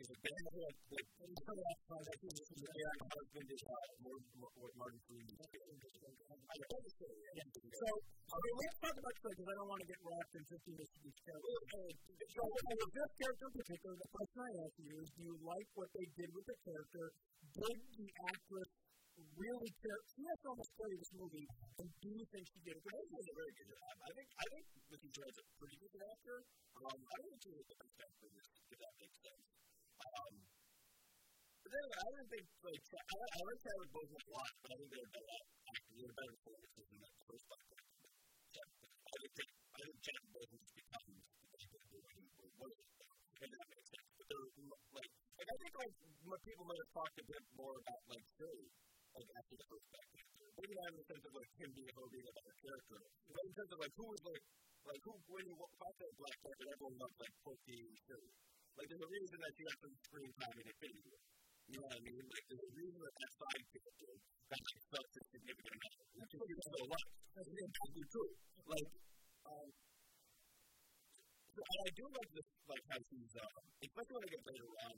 is 0.00 0.08
a 0.08 0.16
band 0.24 0.48
that 0.48 0.80
uh 0.80 0.96
what 4.56 4.72
Martin 4.80 4.96
Freeman 5.04 5.36
So 5.36 5.44
mean 8.40 8.56
let's 8.56 8.80
talk 8.80 8.96
about 8.96 9.12
because 9.20 9.44
I 9.44 9.52
don't 9.60 9.68
want 9.68 9.84
to 9.84 9.92
get 9.92 10.00
wrapped 10.00 10.40
in 10.40 10.44
fifteen 10.48 10.80
minutes 10.80 10.96
of 10.96 11.04
each 11.04 11.20
character. 11.20 11.52
So 12.32 12.40
with 12.48 12.92
this 12.96 13.12
character 13.20 13.44
in 13.44 13.60
particular, 13.60 14.00
the 14.00 14.08
question 14.08 14.40
I 14.40 14.56
ask 14.64 14.72
you 14.80 15.04
is 15.04 15.12
do 15.12 15.20
you 15.20 15.36
like 15.44 15.68
what 15.76 15.92
they 15.92 16.08
did 16.16 16.32
with 16.32 16.48
the 16.48 16.56
character? 16.64 17.12
Did 17.60 17.76
the 18.00 18.08
actress 18.24 18.72
really 19.36 19.68
care. 19.84 20.00
She 20.16 20.24
has 20.24 20.40
to 20.40 20.48
almost 20.48 20.72
play 20.80 20.96
this 20.96 21.12
movie, 21.12 21.44
and 21.76 21.92
do 22.00 22.08
you 22.08 22.24
think 22.32 22.48
she 22.48 22.56
did 22.64 22.72
a 22.72 22.80
good 22.80 22.88
job? 22.88 23.04
a 23.20 23.36
very 23.36 23.52
good 23.52 23.68
job. 23.68 24.00
I 24.00 24.16
think 24.16 24.32
I 24.32 24.48
think 24.48 24.64
Vicky 24.88 25.12
Jones 25.12 25.36
is 25.36 25.44
a 25.44 25.52
pretty 25.60 25.76
good 25.76 25.92
actor. 26.08 26.40
Um, 26.80 27.04
I 27.04 27.20
don't 27.20 27.28
think 27.28 27.44
she 27.44 27.52
was 27.52 27.68
the 27.68 27.76
best 27.76 28.00
actor 28.00 28.32
this, 28.32 28.48
if 28.70 28.78
that 28.80 28.94
makes 28.96 29.20
sense. 29.20 29.59
Um, 30.00 30.34
but 31.62 31.70
then 31.72 31.86
I 31.92 32.06
don't 32.10 32.28
think 32.30 32.46
like 32.64 32.84
I, 32.90 33.16
I 33.20 33.40
like 33.44 33.60
Chadwick 33.60 33.90
Boseman 33.94 34.22
a 34.24 34.30
lot, 34.32 34.50
but 34.60 34.68
I 34.72 34.76
think 34.80 34.90
they're 34.90 35.12
better 35.12 35.30
actors. 35.30 35.80
They're 36.00 36.16
better 36.16 36.36
performances 36.40 36.86
than 36.90 36.98
that 37.00 37.14
first 37.28 37.44
Black 37.48 37.64
Panther. 37.70 38.08
I 38.10 39.16
think 39.20 39.50
I 39.70 39.82
think 39.84 39.98
Boseman 40.34 40.62
just 40.64 40.84
was, 42.60 42.74
and 43.40 43.50
that 43.50 43.66
makes 43.70 43.88
sense. 43.90 44.10
But 44.16 44.26
like 44.30 45.10
like 45.38 45.48
I 45.50 45.56
think 45.60 45.72
like 45.80 46.42
people 46.44 46.64
might 46.64 46.80
have 46.80 46.92
talked 46.96 47.16
a 47.20 47.24
bit 47.26 47.44
more 47.56 47.74
about 47.76 48.02
like 48.10 48.24
Shuri 48.36 48.66
like 49.16 49.30
after 49.36 49.54
the 49.60 49.66
first 49.68 49.86
Panther. 49.90 50.24
Maybe 50.60 50.74
not 50.76 50.88
in 50.92 50.96
the 51.00 51.06
sense 51.08 51.24
of 51.24 51.32
like 51.36 51.50
him 51.60 51.70
being 51.72 51.92
a 51.92 52.02
being 52.10 52.28
a 52.28 52.34
better 52.34 52.56
character, 52.60 53.00
but 53.30 53.42
in 53.44 53.52
terms 53.56 53.70
of 53.72 53.78
like 53.80 53.94
who 53.96 54.06
was 54.08 54.22
like 54.24 54.44
like 54.88 55.00
who 55.04 55.12
when 55.28 55.44
you 55.44 55.54
talk 55.56 55.94
about 55.96 56.14
Black 56.20 56.36
Panther, 56.40 56.66
everyone 56.72 56.96
loves 57.00 57.16
like 57.20 57.34
Pokey 57.44 57.80
Shuri. 58.08 58.32
Like 58.76 58.86
there's 58.90 59.04
a 59.04 59.10
reason 59.10 59.36
that 59.40 59.52
she 59.56 59.62
got 59.66 59.78
some 59.80 59.94
screen 60.04 60.30
time 60.38 60.56
in 60.60 60.66
Infinity 60.70 61.02
War. 61.06 61.20
You 61.70 61.76
know 61.78 61.86
what 61.86 61.96
I 61.96 62.00
mean? 62.02 62.24
Like 62.26 62.44
there's 62.50 62.66
a 62.66 62.72
reason 62.74 62.98
that 63.00 63.14
that 63.14 63.32
side 63.40 63.64
character 63.70 64.12
got 64.50 64.60
like 64.60 64.80
such 64.90 65.10
a 65.16 65.22
significant 65.30 65.74
amount. 65.78 65.98
Which 66.20 66.32
is 66.34 66.64
still 66.66 66.84
alive. 66.86 67.10
That's 67.34 67.50
exactly 67.50 68.04
true. 68.10 68.30
Like 68.66 68.88
um 69.46 69.68
so 71.50 71.60
I 71.66 71.90
do 71.92 72.06
like 72.08 72.30
this, 72.32 72.48
like 72.70 72.84
how 72.88 73.00
she's, 73.10 73.32
uh, 73.36 73.44
especially 73.84 74.14
when 74.16 74.24
I 74.24 74.30
get 74.32 74.42
later 74.48 74.70
on, 74.86 74.94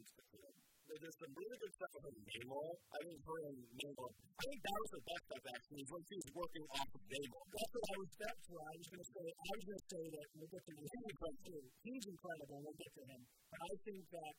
there's 1.00 1.18
some 1.22 1.32
really 1.32 1.58
good 1.62 1.72
stuff 1.72 1.92
with 1.96 2.04
her 2.04 2.12
Namor. 2.12 2.68
I 2.92 2.98
think 3.06 3.18
her 3.24 3.38
and 3.48 3.58
Namor, 3.80 4.08
I 4.12 4.44
think 4.44 4.60
that 4.62 4.78
was 4.82 4.90
the 4.92 5.02
best 5.08 5.22
stuff 5.24 5.44
actually, 5.52 5.84
when 5.88 6.02
she 6.04 6.16
was 6.20 6.28
working 6.36 6.64
off 6.76 6.90
of 6.92 7.02
Namor. 7.08 7.42
That's 7.52 7.72
what 7.72 7.84
I 7.88 7.94
was, 8.02 8.10
that's 8.12 8.44
what 8.52 8.62
I 8.62 8.72
was 8.76 8.86
going 8.92 9.02
to 9.02 9.10
say. 9.12 9.26
I 9.32 9.52
was 9.52 9.64
going 9.64 9.80
to 9.82 9.88
say 9.88 10.04
that 10.12 10.26
we'll 10.36 10.52
get 10.52 10.62
to 10.62 10.72
him. 10.72 10.82
He's 10.82 11.06
incredible. 11.12 11.62
He's 11.82 12.06
incredible. 12.12 12.56
We'll 12.60 12.80
get 12.82 12.92
to 12.92 13.04
him. 13.08 13.20
But 13.22 13.60
I 13.62 13.72
think 13.82 14.02
that 14.12 14.32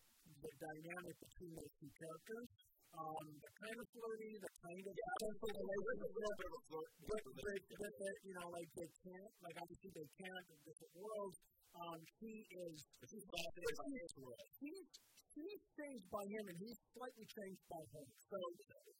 the 0.43 0.51
dynamic 0.59 1.15
between 1.23 1.51
those 1.57 1.73
two 1.79 1.91
characters, 1.97 2.47
um, 2.93 3.25
the 3.41 3.51
kind 3.57 3.77
of 3.81 3.85
flirty, 3.89 4.31
the 4.37 4.51
kind 4.53 4.85
of 4.85 4.93
yeah, 4.93 5.13
sense 5.23 5.39
of 5.41 5.53
relationship, 5.57 6.11
but, 6.13 6.85
but, 7.09 7.21
but, 7.33 7.93
but, 7.97 8.15
you 8.21 8.33
know, 8.37 8.47
like 8.53 8.69
they 8.77 8.89
can't, 9.01 9.31
like 9.41 9.57
obviously 9.57 9.89
they 9.97 10.07
can't 10.21 10.45
in 10.53 10.59
different 10.61 10.93
worlds. 10.93 11.37
Um, 11.73 11.97
he 12.21 12.45
is, 12.69 12.77
he's, 13.09 13.25
he's, 14.61 14.85
he's 15.35 15.63
changed 15.77 16.07
by 16.13 16.23
him 16.29 16.43
and 16.49 16.57
he's 16.61 16.79
slightly 16.93 17.25
changed 17.25 17.65
by 17.69 17.83
him. 17.93 18.05
So 18.29 18.37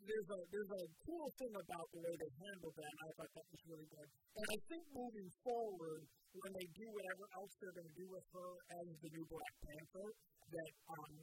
there's 0.04 0.30
a 0.36 0.40
there's 0.52 0.74
a 0.74 0.84
cool 1.08 1.28
thing 1.40 1.54
about 1.56 1.88
the 1.96 2.02
way 2.04 2.14
they 2.20 2.32
handled 2.44 2.76
that, 2.76 2.92
and 2.92 3.02
I 3.08 3.12
thought 3.16 3.32
that 3.34 3.48
was 3.48 3.62
really 3.72 3.88
good. 3.88 4.10
And 4.36 4.46
I 4.52 4.58
think 4.68 4.84
moving 4.92 5.30
forward, 5.46 6.02
when 6.34 6.52
they 6.60 6.68
do 6.76 6.86
whatever 6.92 7.26
else 7.40 7.52
they're 7.62 7.78
going 7.78 7.88
to 7.88 7.98
do 7.98 8.08
with 8.12 8.26
her 8.36 8.52
as 8.84 8.86
the 9.00 9.10
new 9.14 9.26
Black 9.32 9.54
Panther, 9.64 10.08
that 10.54 10.72
um, 10.92 11.14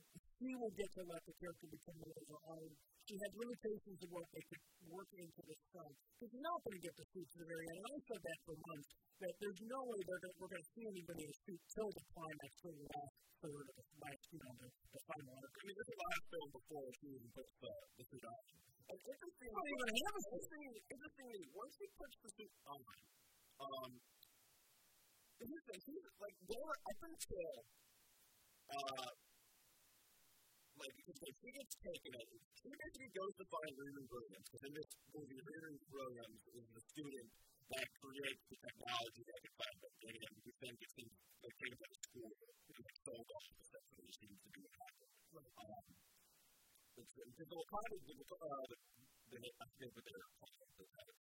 she 0.41 0.51
will 0.57 0.73
get 0.73 0.89
to 0.97 1.03
let 1.05 1.23
the 1.29 1.35
character 1.37 1.69
become 1.69 1.97
more 2.01 2.17
of 2.17 2.27
her 2.31 2.43
own. 2.57 2.71
She 3.05 3.15
has 3.19 3.31
limitations 3.37 3.99
of 4.07 4.09
what 4.15 4.27
they 4.33 4.45
could 4.49 4.63
work 4.89 5.11
into 5.19 5.41
this 5.45 5.63
film. 5.75 5.93
Because 6.17 6.31
you're 6.31 6.49
not 6.49 6.61
going 6.63 6.77
to 6.79 6.85
get 6.87 6.95
the 6.97 7.07
suit 7.11 7.27
to 7.27 7.37
the 7.43 7.49
very 7.51 7.67
end. 7.69 7.79
And 7.81 7.91
I 7.91 7.99
said 8.07 8.23
that 8.23 8.39
for 8.47 8.55
months, 8.55 8.91
that 9.21 9.35
there's 9.37 9.63
no 9.67 9.81
way 9.85 9.99
they're 10.07 10.23
gonna, 10.25 10.37
we're 10.41 10.53
going 10.55 10.65
to 10.65 10.73
see 10.73 10.85
anybody 10.89 11.23
in 11.27 11.31
a 11.31 11.39
suit 11.45 11.61
till 11.75 11.91
the 11.91 12.05
climax, 12.15 12.51
till 12.65 12.77
the 12.81 12.87
third 13.41 13.67
of 13.73 13.75
the 13.75 13.97
last, 14.05 14.25
you 14.31 14.41
know, 14.41 14.53
the, 14.61 14.69
the 14.69 15.01
final 15.09 15.33
arc. 15.41 15.53
I 15.57 15.63
mean, 15.65 15.77
this 15.81 15.89
is 15.89 15.97
the 15.97 16.01
last 16.05 16.25
film 16.29 16.49
before 16.53 16.87
she 17.01 17.07
even 17.17 17.31
puts 17.33 17.53
the, 17.61 17.73
the 17.97 18.05
suit 18.05 18.25
on. 18.29 18.43
And 18.91 18.99
interesting, 19.01 19.51
I 19.51 19.61
don't 19.61 19.71
even 19.71 19.89
have 19.97 20.15
a. 20.15 20.23
Interestingly, 20.31 20.81
interestingly, 20.91 21.43
once 21.57 21.75
he 21.81 21.87
puts 21.97 22.17
the 22.21 22.31
suit 22.37 22.55
on, 22.69 22.81
um, 23.61 23.91
here's 25.41 25.65
the 25.71 25.77
thing, 25.81 26.05
like, 26.21 26.37
there, 26.53 26.75
up 26.91 27.01
until, 27.01 27.53
uh, 28.71 29.11
like, 30.81 30.95
because 31.01 31.19
he 31.41 31.51
gets 31.55 31.75
taken 31.81 32.13
out, 32.21 32.29
he 32.61 32.73
basically 32.77 33.13
goes 33.17 33.33
to 33.41 33.45
find 33.49 33.73
Riri 33.73 34.05
Williams, 34.05 34.47
because 34.53 34.65
in 34.69 34.75
this 34.77 34.91
movie, 35.17 35.41
Riri 35.41 35.77
Williams 35.93 36.43
is 36.61 36.67
the 36.77 36.83
student 36.93 37.29
that 37.71 37.89
creates 38.03 38.43
the 38.51 38.59
technology 38.59 39.23
that 39.23 39.39
can 39.39 39.55
find 39.55 39.77
them. 39.81 39.93
And 40.11 40.35
we 40.43 40.53
think 40.59 40.75
it 40.75 40.91
seems 40.91 41.15
like 41.41 41.55
things 41.63 41.79
at 41.79 42.00
school, 42.11 42.27
you 42.27 42.75
know, 42.75 42.91
so 43.07 43.13
off 43.15 43.47
the 43.55 43.63
stuff 43.71 43.85
that 43.87 44.03
we 44.03 44.11
seem 44.19 44.35
to 44.35 44.49
do 44.51 44.61
it 44.67 44.75
happen. 44.75 45.07
Um, 45.31 45.87
it's, 46.99 47.15
it's 47.23 47.39
a 47.39 47.47
little 47.47 47.69
kind 47.71 47.87
of, 47.87 48.03
uh, 48.03 48.67
the, 48.67 48.77
the, 49.31 49.39
I 49.47 49.65
forget 49.71 49.91
what 49.95 50.03
they're 50.11 50.27
called, 50.43 50.59
the 50.75 50.87
kind 50.91 51.07
of 51.07 51.17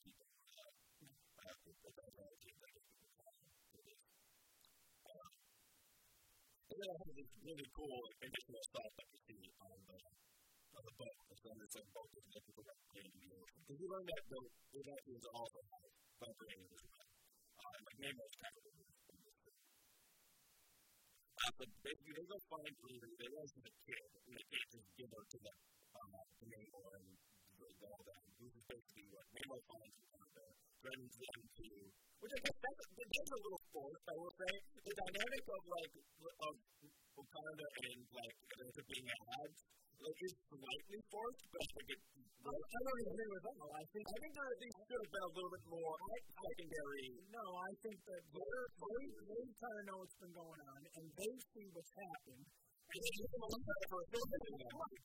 people, 0.00 0.24
uh, 0.56 0.72
uh, 0.72 1.56
the 1.68 1.72
technology 1.84 2.48
that 2.48 2.70
can 2.72 2.84
do 3.76 3.80
it. 3.92 4.00
And 6.72 6.76
then 6.80 6.88
I 6.88 6.96
have 6.96 7.12
this 7.12 7.28
really 7.44 7.68
cool 7.76 8.00
additional 8.24 8.62
stuff 8.72 8.88
that 8.88 9.08
we 9.12 9.18
see 9.28 9.44
on 9.60 9.76
the 9.84 10.00
on 10.72 10.82
the 10.88 10.94
boat. 10.96 11.16
It's 11.28 11.44
on 11.44 11.60
this 11.60 11.76
like 11.76 11.88
boat 11.92 12.08
that's 12.16 12.32
looking 12.32 12.54
for 12.56 12.64
that 12.64 12.80
candy. 12.96 13.28
Because 13.28 13.76
you 13.76 13.88
learn 13.92 14.08
that 14.08 14.24
the 14.32 14.40
that 14.80 15.00
is 15.12 15.24
also 15.36 15.60
have 15.60 15.92
vibranium 16.24 16.72
as 16.72 16.80
well. 16.88 17.04
Uh, 17.60 17.76
like 17.84 17.98
Nemo's 18.00 18.32
kind 18.40 18.56
of 18.56 18.81
uh, 21.42 21.52
but 21.58 21.68
basically, 21.82 22.14
they 22.14 22.26
go 22.30 22.38
find 22.46 22.74
Peter. 22.86 23.08
They 23.18 23.26
realize 23.26 23.50
he's 23.52 23.66
a 23.66 23.74
kid, 23.82 24.08
and 24.22 24.32
they 24.32 24.44
can't 24.46 24.70
just 24.72 24.88
give 24.94 25.10
her 25.10 25.24
to 25.26 25.38
the 25.42 25.52
uh, 25.92 26.22
to 26.22 26.44
Namor 26.46 26.90
and 27.02 27.08
all 27.82 28.02
that. 28.06 28.22
Supposed 28.42 28.86
to 28.90 28.94
be 28.98 29.06
what 29.10 29.26
Namor 29.34 29.60
finds 29.70 29.94
Wakanda, 30.02 30.44
threatens 30.82 31.14
them 31.14 31.42
to, 31.46 31.66
which 32.22 32.32
I 32.34 32.40
guess 32.42 32.58
that's, 32.58 32.84
that's 32.90 33.32
a 33.32 33.40
little 33.42 33.62
forced, 33.70 34.06
I 34.06 34.14
will 34.18 34.34
say. 34.34 34.52
The 34.82 34.94
dynamic 34.98 35.44
of 35.46 35.62
like 35.70 35.94
of 36.42 36.54
Wakanda 37.14 37.66
and 37.86 38.00
like 38.18 38.36
the 38.74 38.82
being 38.82 39.08
ads 39.10 39.60
it's 40.02 40.34
slightly 40.50 41.00
forced, 41.10 41.46
but 41.52 41.62
I 41.62 41.68
think 41.72 41.88
it. 41.94 42.00
I 42.42 42.80
don't 42.82 43.02
agree 43.06 43.30
with 43.30 43.42
that. 43.46 43.58
I 43.62 43.84
think 43.94 44.02
I 44.02 44.16
think 44.18 44.32
there 44.34 44.50
these 44.58 44.76
should 44.82 44.98
have 44.98 45.12
been 45.14 45.26
a 45.30 45.32
little 45.32 45.52
bit 45.54 45.64
more 45.70 45.94
secondary. 46.42 47.06
No, 47.30 47.44
I 47.54 47.70
think 47.86 47.98
that 48.02 48.22
they're, 48.34 48.66
they 48.82 49.04
they 49.30 49.42
kind 49.62 49.76
of 49.78 49.84
know 49.86 49.96
what's 50.02 50.18
been 50.18 50.34
going 50.34 50.60
on 50.66 50.80
and 50.82 51.06
they 51.06 51.32
see 51.54 51.66
what's 51.70 51.94
happened. 51.94 52.42
And 52.42 52.98
they 52.98 53.12
give 53.14 53.30
them 53.30 53.42
a 53.46 53.50
for 53.88 53.98
a 54.02 54.06
film. 54.10 54.26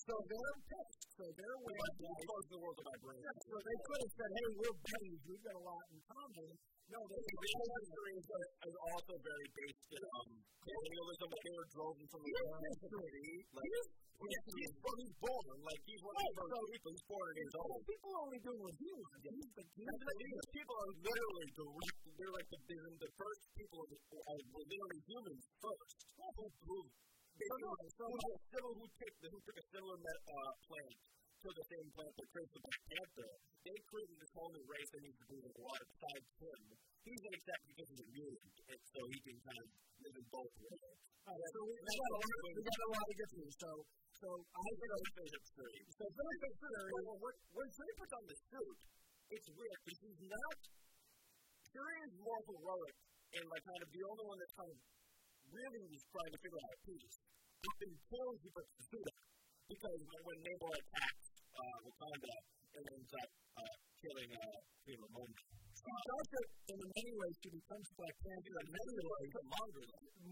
So 0.02 0.14
they're 0.28 0.58
pissed. 0.66 1.02
So 1.14 1.24
they're 1.38 1.60
way 1.62 1.78
close 2.26 2.48
the 2.52 2.60
world 2.60 2.78
of 2.82 2.86
my. 3.06 3.16
So 3.22 3.56
they 3.64 3.78
could 3.86 4.02
have 4.02 4.14
said, 4.18 4.32
"Hey, 4.34 4.50
we're 4.58 4.78
buddies. 4.82 5.22
We've 5.30 5.46
got 5.46 5.56
a 5.56 5.64
lot 5.64 5.84
in 5.94 6.00
common." 6.10 6.50
No, 6.88 7.04
the 7.04 7.20
history 7.20 8.14
is 8.16 8.76
also 8.80 9.14
very 9.20 9.48
based 9.60 9.92
in 9.92 10.04
um, 10.08 10.30
colonialism. 10.64 11.28
Like 11.28 11.44
they 11.44 11.56
were 11.60 11.70
drove 11.76 11.98
from 12.08 12.22
the 12.24 12.32
city. 12.32 13.28
Like, 14.18 14.34
he's, 14.50 14.74
well, 14.82 14.98
he's 14.98 15.14
born. 15.22 15.46
Like, 15.62 15.82
he's 15.86 16.02
one 16.02 16.16
of 16.18 16.26
the 16.26 16.34
first 16.42 16.58
people. 16.74 16.90
He's 16.90 17.06
born 17.06 17.30
years 17.38 17.56
old. 17.62 17.82
People 17.86 18.12
only 18.18 18.40
do 18.42 18.54
what 18.58 18.74
he 18.82 18.90
wants. 18.98 19.22
He's 19.30 19.52
the. 19.54 19.64
These 19.78 20.50
people 20.58 20.74
are 20.74 20.92
literally 21.06 21.50
direct. 21.54 21.98
They're 22.18 22.34
like 22.34 22.50
the, 22.50 22.60
the 22.98 23.12
first 23.14 23.42
people 23.54 23.80
are 23.86 24.40
literally 24.58 25.00
humans 25.06 25.44
first. 25.62 25.98
Who 26.18 26.46
proved. 26.66 26.94
They 27.38 27.46
no, 27.46 27.70
no, 27.70 27.86
so 27.94 28.06
who, 28.10 28.86
took, 28.98 29.14
who 29.22 29.38
took 29.38 29.58
a 29.62 29.66
similar 29.70 29.98
uh, 30.02 30.54
plant 30.66 30.98
to 31.38 31.50
the 31.54 31.66
same 31.70 31.88
plant 31.94 32.14
that 32.18 32.28
creates 32.34 32.54
the 32.58 32.62
Black 32.66 32.82
Panther. 32.88 33.30
They 33.62 33.78
created 33.88 34.18
this 34.18 34.32
whole 34.34 34.52
new 34.54 34.66
race 34.66 34.90
that 34.96 35.02
needs 35.06 35.20
to 35.22 35.28
be 35.28 35.38
the 35.44 35.54
water 35.58 35.86
besides 35.86 36.28
him. 36.42 36.62
He's 37.04 37.24
an 37.24 37.34
exception 37.38 37.70
because 37.72 37.88
he's 37.94 38.04
a 38.04 38.10
mutant, 38.10 38.56
and 38.68 38.80
so 38.84 39.00
he 39.08 39.18
can 39.22 39.38
kind 39.44 39.60
of 39.62 39.68
live 40.02 40.16
in 40.18 40.26
both 40.34 40.52
worlds. 40.60 41.02
All 41.28 41.36
right, 41.36 41.52
so 41.52 41.60
we, 41.68 41.76
we, 41.76 41.92
got, 41.92 42.08
a 42.08 42.14
lot, 42.16 42.26
we 42.56 42.62
got 42.64 42.80
a 42.80 42.90
lot 42.96 43.06
to 43.08 43.16
get 43.16 43.28
through. 43.36 43.52
So 43.60 43.70
so 44.18 44.34
I 44.34 44.66
think 44.66 44.92
think 45.14 45.30
it's 45.30 45.52
three. 45.54 45.78
So 45.94 46.04
Philip 46.10 46.42
Fury, 46.58 46.90
well, 47.06 47.22
when, 47.22 47.36
when 47.54 47.68
Fury 47.70 47.94
puts 48.02 48.14
on 48.18 48.24
the 48.26 48.38
suit, 48.50 48.78
it's 49.30 49.48
weird 49.54 49.80
because 49.86 50.00
he's 50.02 50.22
not. 50.26 50.58
Fury 51.70 51.98
is 52.02 52.14
more 52.18 52.42
heroic 52.50 52.98
and 53.38 53.46
like 53.46 53.62
kind 53.62 53.82
of 53.86 53.90
the 53.94 54.02
only 54.10 54.26
one 54.26 54.40
that 54.42 54.52
kind 54.58 54.72
of 54.74 54.80
really 55.54 55.84
was 55.86 56.02
trying 56.10 56.32
to 56.34 56.40
figure 56.42 56.58
out 56.58 56.72
a 56.74 56.80
peace. 56.82 57.16
Up 57.62 57.78
until 57.78 58.28
he 58.42 58.48
puts 58.50 58.70
the 58.74 58.84
suit 58.90 59.06
on, 59.06 59.22
because 59.70 60.02
when 60.26 60.38
Namor 60.42 60.74
attacks 60.82 61.27
uh, 61.58 61.78
Wakanda 61.90 62.36
and 62.78 62.84
ends 62.94 63.12
up 63.18 63.30
uh, 63.58 63.76
killing 63.98 64.32
uh, 64.38 64.58
Queen 64.86 65.00
Ramonda. 65.02 65.42
He 65.78 65.94
does 65.94 66.30
it 66.38 66.48
in 66.74 66.80
many 66.84 67.14
ways. 67.18 67.36
He 67.42 67.50
becomes 67.54 67.88
Black 67.98 68.16
Panther 68.22 68.56
in 68.62 68.68
many 68.74 68.96
ways. 68.98 69.32
Longer, 69.48 69.86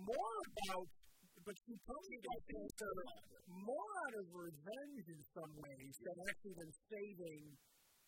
more 0.06 0.36
about 0.46 0.88
but 1.46 1.54
she 1.62 1.78
me 1.78 2.18
that 2.26 2.40
things 2.50 2.74
more 3.54 3.92
out 4.02 4.16
of 4.18 4.26
revenge 4.34 5.06
in 5.14 5.22
some 5.30 5.54
ways 5.62 5.94
than 6.02 6.18
actually 6.26 6.58
than 6.58 6.72
saving. 6.90 7.44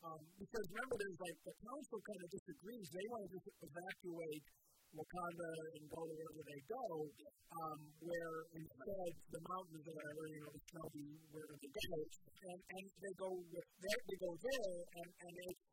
Um, 0.01 0.21
because 0.41 0.65
remember, 0.73 0.95
there's 0.97 1.21
like 1.21 1.39
the 1.45 1.56
council 1.62 1.99
kind 2.01 2.21
of 2.25 2.30
disagrees. 2.34 2.88
They 2.89 3.06
want 3.13 3.21
to 3.30 3.32
just 3.38 3.49
evacuate 3.62 4.45
Wakanda 4.97 5.49
and 5.77 5.86
go 5.93 6.01
to 6.01 6.13
wherever 6.17 6.43
they 6.43 6.62
go, 6.65 6.86
um, 7.53 7.79
where 8.01 8.36
instead 8.57 9.12
the 9.29 9.41
mountains 9.45 9.86
or 9.86 9.93
whatever, 9.93 10.23
you 10.25 10.41
know, 10.41 10.51
the 10.57 10.63
snowy 10.73 11.07
wherever 11.29 11.55
they 11.62 11.71
go, 11.71 11.97
and, 12.49 12.60
and 12.65 12.86
they 12.97 13.13
go 13.21 13.29
with 13.29 13.67
that, 13.77 13.99
they 14.10 14.17
go 14.17 14.31
there, 14.41 14.77
and, 14.97 15.10
and 15.21 15.36
it's 15.53 15.63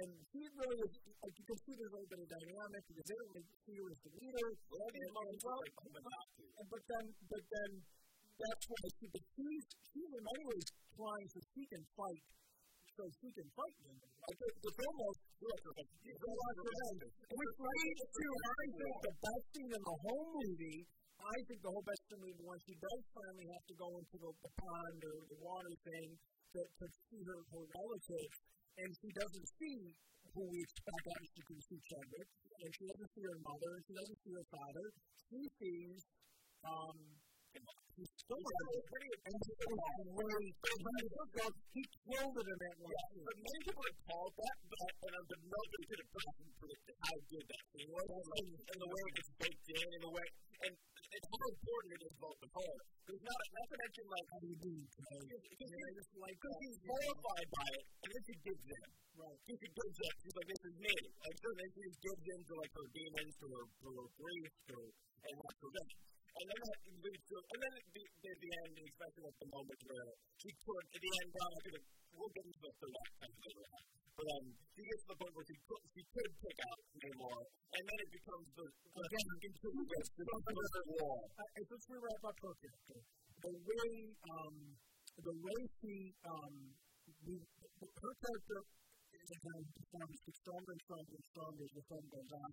and 0.00 0.10
he 0.32 0.40
really 0.40 0.78
was, 0.80 0.92
like, 1.20 1.34
you 1.36 1.44
can 1.44 1.58
see 1.60 1.74
there's 1.76 1.92
a 1.92 1.96
little 1.98 2.08
bit 2.08 2.20
of 2.24 2.28
dynamic 2.32 2.82
because 2.88 3.06
they 3.10 3.18
don't 3.20 3.36
see 3.60 3.76
her 3.76 3.88
as 3.90 4.00
the 4.00 4.12
leader. 4.16 4.48
Well, 4.70 4.88
and, 4.88 4.96
and, 4.96 5.36
and, 5.36 6.04
and, 6.56 6.66
but 6.70 6.82
then, 6.88 7.04
but 7.28 7.44
then 7.44 7.70
that's 8.40 8.64
why 8.70 8.84
she, 8.96 9.04
but 9.12 9.24
she's, 9.36 9.64
she's 9.92 10.10
in 10.16 10.22
many 10.24 10.44
ways 10.48 10.66
trying 10.96 11.28
so 11.28 11.38
she 11.52 11.62
can 11.68 11.82
fight, 11.92 12.24
so 12.96 13.02
she 13.20 13.28
can 13.36 13.48
fight 13.52 13.76
them. 13.84 13.96
Like, 14.30 14.62
it's 14.62 14.80
almost, 14.86 15.20
which 15.42 15.62
leads 17.60 18.02
to, 18.14 18.26
I 18.30 18.64
think, 18.78 18.94
the 19.00 19.14
best 19.20 19.44
scene 19.50 19.72
in 19.74 19.82
the 19.82 19.96
whole 20.06 20.26
movie. 20.38 20.80
I 21.20 21.36
think 21.50 21.58
the 21.60 21.72
whole 21.74 21.82
best 21.82 22.02
scene 22.06 22.38
when 22.38 22.60
she 22.62 22.74
does 22.78 23.02
finally 23.10 23.46
have 23.50 23.64
to 23.66 23.74
go 23.74 23.88
into 23.98 24.16
the, 24.22 24.30
the 24.30 24.52
pond 24.54 25.00
or 25.02 25.18
the 25.34 25.38
water 25.42 25.74
thing 25.82 26.08
to, 26.54 26.60
to 26.62 26.86
see 27.10 27.20
her, 27.26 27.38
her 27.42 27.64
relatives 27.74 28.38
and 28.80 28.90
she 28.96 29.10
doesn't 29.12 29.48
see 29.60 29.78
who 30.30 30.42
we 30.46 30.58
expect 30.62 31.04
obviously 31.10 31.42
to 31.42 31.56
see 31.66 31.80
Chadwick, 31.90 32.28
and 32.62 32.70
she 32.70 32.84
doesn't 32.86 33.10
see 33.12 33.24
her 33.26 33.38
mother, 33.42 33.70
and 33.74 33.82
she 33.84 33.94
doesn't 33.98 34.20
see 34.22 34.32
her 34.32 34.46
father. 34.46 34.86
She 35.26 35.40
sees 35.58 36.00
um, 36.64 36.98
he's 38.38 38.50
still 38.50 38.82
pretty 38.90 39.08
he's 39.10 39.58
really 40.14 40.48
he 41.74 41.82
killed 41.82 42.36
it 42.36 42.46
in 42.46 42.58
that 42.60 42.76
one. 42.78 42.94
Yeah, 42.94 43.26
but 43.26 43.36
many 43.40 43.60
people 43.66 43.84
have 43.90 44.00
called 44.06 44.34
that, 44.38 44.56
and 44.60 45.12
I've 45.18 45.28
been 45.30 45.44
nobody 45.50 45.84
could 45.90 46.00
have 46.00 46.10
predicted 46.14 46.96
how 47.00 47.16
good 47.26 47.46
that 47.50 47.62
scene 47.74 47.90
was, 47.90 48.06
and 48.06 48.78
the 48.78 48.90
way 48.90 49.02
it 49.10 49.14
gets 49.18 49.30
baked 49.40 49.68
in, 49.70 49.88
and 49.90 50.02
the 50.06 50.12
way 50.14 50.26
and 50.60 50.74
it's 51.10 51.26
how 51.26 51.42
important 51.50 51.90
it 51.96 52.02
is 52.06 52.14
both 52.20 52.38
to 52.38 52.48
her. 52.54 52.74
Because 53.02 53.22
not, 53.26 53.40
not 53.50 53.66
to 53.66 53.76
mention, 53.80 54.04
like, 54.06 54.26
how 54.30 54.40
you 54.46 54.56
do, 54.60 54.74
because 54.78 55.72
like, 56.20 56.36
he's 56.38 56.78
horrified 56.86 57.48
by 57.50 57.68
it, 57.74 57.84
and 58.04 58.08
then 58.14 58.22
she 58.28 58.36
gives 58.46 58.64
in. 58.70 58.86
Right. 59.18 59.38
She 59.42 59.54
gives 59.58 59.96
in. 59.98 60.12
She's 60.22 60.36
like, 60.38 60.48
this 60.54 60.62
is 60.70 60.76
me. 60.78 60.94
Like, 61.18 61.36
so 61.42 61.48
then 61.50 61.68
she 61.74 61.80
just 61.82 62.00
gives 62.06 62.24
in 62.30 62.40
to, 62.46 62.52
like, 62.54 62.72
her 62.78 62.86
demons, 62.94 63.34
to 63.40 63.46
her, 63.50 63.64
to 63.66 63.88
her 63.90 64.06
grief, 64.14 64.52
to 64.70 64.76
and. 65.26 66.09
And 66.40 66.48
then 66.48 66.60
that 66.64 66.80
leads 67.04 67.24
to, 67.28 67.36
and 67.36 67.58
then 67.60 67.72
at 67.76 67.86
the, 67.92 68.04
the 68.24 68.50
end, 68.64 68.72
especially 68.80 69.28
at 69.28 69.36
the 69.44 69.48
moment 69.52 69.80
where 69.84 70.08
she 70.40 70.50
could, 70.56 70.84
at 70.88 71.00
the 71.04 71.12
end, 71.20 71.28
well, 71.36 71.52
I 71.52 71.60
could 71.68 71.84
we'll 72.16 72.32
get 72.32 72.44
into 72.48 72.60
the 72.64 72.72
third 72.80 72.94
act 72.96 73.12
kind 73.20 73.32
of 73.32 73.40
later 73.44 73.64
on. 73.68 73.82
But 74.16 74.26
um, 74.36 74.46
she 74.72 74.82
gets 74.88 75.02
to 75.04 75.08
the 75.12 75.18
point 75.20 75.32
where 75.36 75.46
she 75.48 75.56
could, 75.68 75.82
she 75.92 76.02
could 76.16 76.32
pick 76.40 76.58
out 76.64 76.80
Namor, 77.00 77.40
and 77.44 77.82
then 77.84 77.98
it 78.00 78.10
becomes 78.12 78.46
the, 78.56 78.66
the 78.72 79.00
again, 79.04 79.28
into 79.36 79.68
the, 79.68 79.84
the, 79.84 80.24
the 80.24 80.84
war. 80.96 81.16
Uh, 81.28 81.60
since 81.60 81.84
we 81.92 81.96
wrap 82.00 82.22
up 82.24 82.36
her 82.40 82.54
character, 82.56 82.98
the 83.40 83.52
way, 83.60 83.88
um, 84.32 84.56
the 85.20 85.34
way 85.44 85.58
she, 85.76 85.94
um, 86.24 86.54
the, 87.20 87.36
her 87.36 88.14
character 88.16 88.60
becomes 89.30 90.16
stronger 90.40 90.72
and 90.72 90.82
stronger 90.88 91.14
and 91.20 91.26
stronger 91.30 91.62
as 91.68 91.72
the 91.76 91.84
film 91.84 92.04
goes 92.10 92.30
on. 92.32 92.50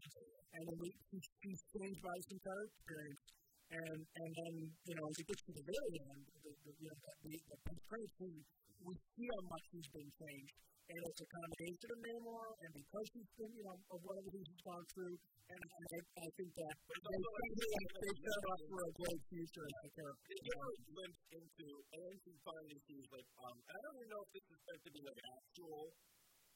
And 0.54 0.62
then 0.68 0.78
we, 0.78 0.90
she, 1.08 1.18
she's 1.40 1.62
changed 1.72 2.02
by 2.04 2.16
some 2.28 2.36
entire 2.38 2.66
experience. 2.68 3.37
And 3.68 4.00
and 4.00 4.30
then 4.32 4.54
you 4.88 4.96
know 4.96 5.06
as 5.12 5.18
it 5.20 5.28
gets 5.28 5.44
to 5.44 5.52
the 5.52 5.66
very 5.68 5.96
end, 6.00 6.24
the, 6.40 6.52
the, 6.56 6.72
you 6.80 6.88
know, 6.88 7.00
the, 7.04 7.36
the 7.36 7.76
credit 7.84 8.12
scene, 8.16 8.40
we 8.80 8.94
see 8.96 9.28
how 9.28 9.44
much 9.52 9.66
he's 9.76 9.90
been 9.92 10.08
changed, 10.08 10.56
and 10.88 11.00
it's 11.04 11.20
a 11.20 11.28
combination 11.28 11.88
of 11.92 12.00
Namor, 12.00 12.48
and 12.64 12.72
because 12.80 13.08
he's 13.12 13.32
been 13.36 13.52
you 13.60 13.64
know 13.68 13.76
of 13.92 14.00
whatever 14.08 14.30
he's 14.32 14.52
gone 14.64 14.86
through, 14.96 15.16
and 15.52 15.60
I, 15.68 15.98
I 16.00 16.28
think 16.40 16.52
that 16.56 16.76
they, 16.80 17.20
they 17.28 18.14
set 18.24 18.44
up 18.48 18.62
for 18.72 18.80
a 18.88 18.92
great 19.04 19.22
future 19.28 19.66
as 19.68 19.80
a 19.84 19.92
character. 20.00 20.32
They 20.32 20.48
a 20.48 20.72
glimpse 20.88 21.24
into, 21.36 21.68
and 21.92 22.14
she 22.24 22.32
finally 22.48 22.80
sees 22.88 23.06
like 23.12 23.28
um, 23.44 23.56
I 23.68 23.78
don't 23.84 23.96
even 24.00 24.10
know 24.16 24.22
if 24.24 24.30
this 24.32 24.46
is 24.48 24.56
supposed 24.64 24.84
to 24.88 24.92
be 24.96 25.02
like 25.04 25.20
actual 25.44 25.82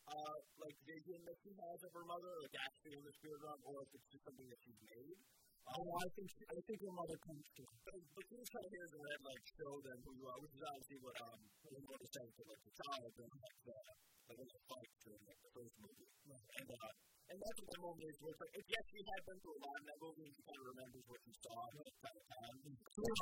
uh, 0.08 0.38
like 0.64 0.78
vision 0.88 1.20
that 1.28 1.38
she 1.44 1.52
has 1.60 1.78
of 1.84 1.92
her 1.92 2.06
mother, 2.08 2.32
like 2.40 2.56
actually 2.56 2.96
in 2.96 3.04
the 3.04 3.14
spirit 3.20 3.40
realm, 3.44 3.62
or 3.68 3.84
if 3.84 3.90
it's 4.00 4.08
just 4.16 4.24
something 4.24 4.48
that 4.48 4.60
she's 4.64 4.80
made. 4.80 5.20
Oh, 5.62 5.88
I 5.94 6.08
think 6.18 6.30
I 6.50 6.60
think 6.66 6.80
your 6.82 6.96
mother 6.98 7.18
comes 7.22 7.46
to. 7.58 7.64
But 7.86 7.94
the 8.18 8.24
thing 8.28 8.44
kind 8.50 8.66
of 8.66 8.72
here 8.74 8.86
is 8.86 8.94
that 8.98 9.22
like 9.22 9.44
show 9.56 9.74
them 9.86 9.98
who 10.04 10.12
you 10.18 10.26
are, 10.26 10.40
which 10.42 10.54
is 10.58 10.64
obviously 10.66 11.00
what 11.00 11.16
um 11.22 11.40
what 11.86 12.00
is 12.02 12.12
saying 12.12 12.34
to 12.34 12.44
like 12.50 12.62
the 12.66 12.74
child 12.82 13.14
and 13.22 13.32
like 13.32 13.60
the 13.70 13.78
like 14.32 14.52
fight 14.68 14.92
during 15.06 15.24
like 15.30 15.40
the 15.46 15.52
first 15.54 15.76
movie. 15.80 16.10
Right. 16.28 16.48
And 16.60 16.68
uh 16.76 16.92
and 17.32 17.38
that's 17.40 17.58
what 17.64 17.70
that 17.72 17.82
moment 17.88 18.04
is 18.12 18.18
where 18.20 18.34
it's 18.36 18.42
like 18.44 18.56
if 18.60 18.66
yes 18.68 18.84
she 18.92 19.00
had 19.06 19.22
been 19.24 19.40
through 19.40 19.56
a 19.56 19.62
lot 19.64 19.78
in 19.80 19.86
that 19.88 20.00
movie 20.04 20.26
and 20.28 20.34
she 20.36 20.44
kind 20.44 20.60
of 20.60 20.66
remembers 20.68 21.04
what 21.08 21.20
she 21.24 21.34
saw 21.40 21.60
at 21.62 21.74
that 22.04 22.20
time. 22.28 22.58
So 22.92 23.00
there's 23.00 23.22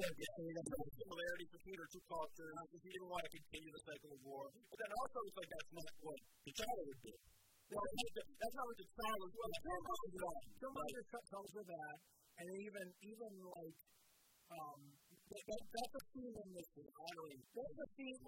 things. 0.00 0.16
Yeah, 0.16 0.34
there's 0.40 0.94
similarities 0.96 1.50
between 1.52 1.76
her 1.76 1.88
two 1.92 2.04
cultures. 2.08 2.54
He 2.80 2.88
didn't 2.88 3.10
want 3.10 3.22
to 3.28 3.30
continue 3.34 3.70
the 3.76 3.82
cycle 3.84 4.10
of 4.16 4.20
war. 4.24 4.44
But 4.48 4.78
then 4.80 4.90
also 4.94 5.18
it's 5.26 5.36
like 5.36 5.50
that's 5.52 5.70
not 5.76 5.92
what 6.00 6.18
the 6.48 6.52
child 6.56 6.80
would 6.86 7.02
do. 7.04 7.14
Well, 7.70 7.86
that's 7.86 8.56
not 8.58 8.66
what 8.66 8.78
the 8.82 8.88
child 8.98 9.18
was 9.22 9.30
doing. 9.30 10.42
Somebody 10.58 10.90
just 10.90 11.26
tells 11.30 11.50
her 11.54 11.64
that, 11.70 11.94
and 12.42 12.48
even 12.50 12.86
even 12.98 13.32
like 13.46 13.78
um, 14.50 14.80
that, 15.30 15.42
that, 15.46 15.62
that's 15.70 15.94
a 15.94 16.02
theme 16.10 16.34
in 16.34 16.48
this 16.50 16.68
honoring. 16.74 17.40
That's 17.54 17.78
a 17.78 17.88
theme. 17.94 18.18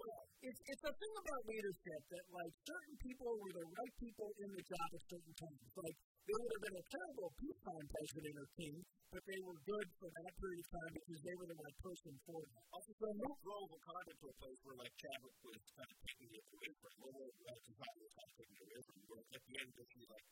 It's 0.47 0.61
it's 0.63 0.85
a 0.87 0.93
thing 0.95 1.13
about 1.19 1.41
leadership 1.43 2.01
that 2.07 2.25
like 2.31 2.53
certain 2.63 2.95
people 3.03 3.31
were 3.35 3.53
the 3.59 3.67
right 3.67 3.95
people 3.99 4.29
in 4.39 4.49
the 4.55 4.63
job 4.63 4.87
at 4.95 5.03
certain 5.11 5.35
times. 5.35 5.67
Like 5.75 5.97
they 6.23 6.35
would 6.39 6.55
have 6.55 6.63
been 6.63 6.79
a 6.79 6.87
terrible 6.87 7.29
peacetime 7.35 7.87
president 7.91 8.35
or 8.39 8.47
king, 8.55 8.75
but 9.11 9.23
they 9.27 9.39
were 9.43 9.59
good 9.67 9.87
for 9.99 10.07
that 10.07 10.31
period 10.39 10.59
of 10.63 10.67
time 10.71 10.91
because 10.95 11.19
they 11.19 11.35
were 11.35 11.47
the 11.51 11.59
right 11.59 11.77
person 11.83 12.13
for 12.23 12.39
that. 12.39 12.63
Also, 12.71 12.91
so 12.95 13.07
Luke 13.11 13.39
Grove 13.43 13.67
will 13.67 13.83
to 13.83 14.27
a 14.31 14.35
place 14.39 14.59
where, 14.63 14.77
like, 14.79 14.93
Chadwick 15.03 15.35
was 15.43 15.59
kind 15.75 15.91
of 15.91 15.99
taking 15.99 16.31
it 16.31 16.45
away 16.47 16.71
from 16.79 16.95
him, 16.95 17.11
or 17.11 17.27
like 17.27 17.59
Kazan 17.67 17.99
was 17.99 18.13
kind 18.15 18.23
of 18.23 18.35
taking 18.39 18.55
it 18.55 18.63
away 18.63 18.81
from 18.87 18.95
him, 19.03 19.03
but 19.11 19.19
at 19.35 19.43
the 19.43 19.53
end, 19.59 19.69
just 19.75 19.91
he's 19.91 20.07
like, 20.07 20.27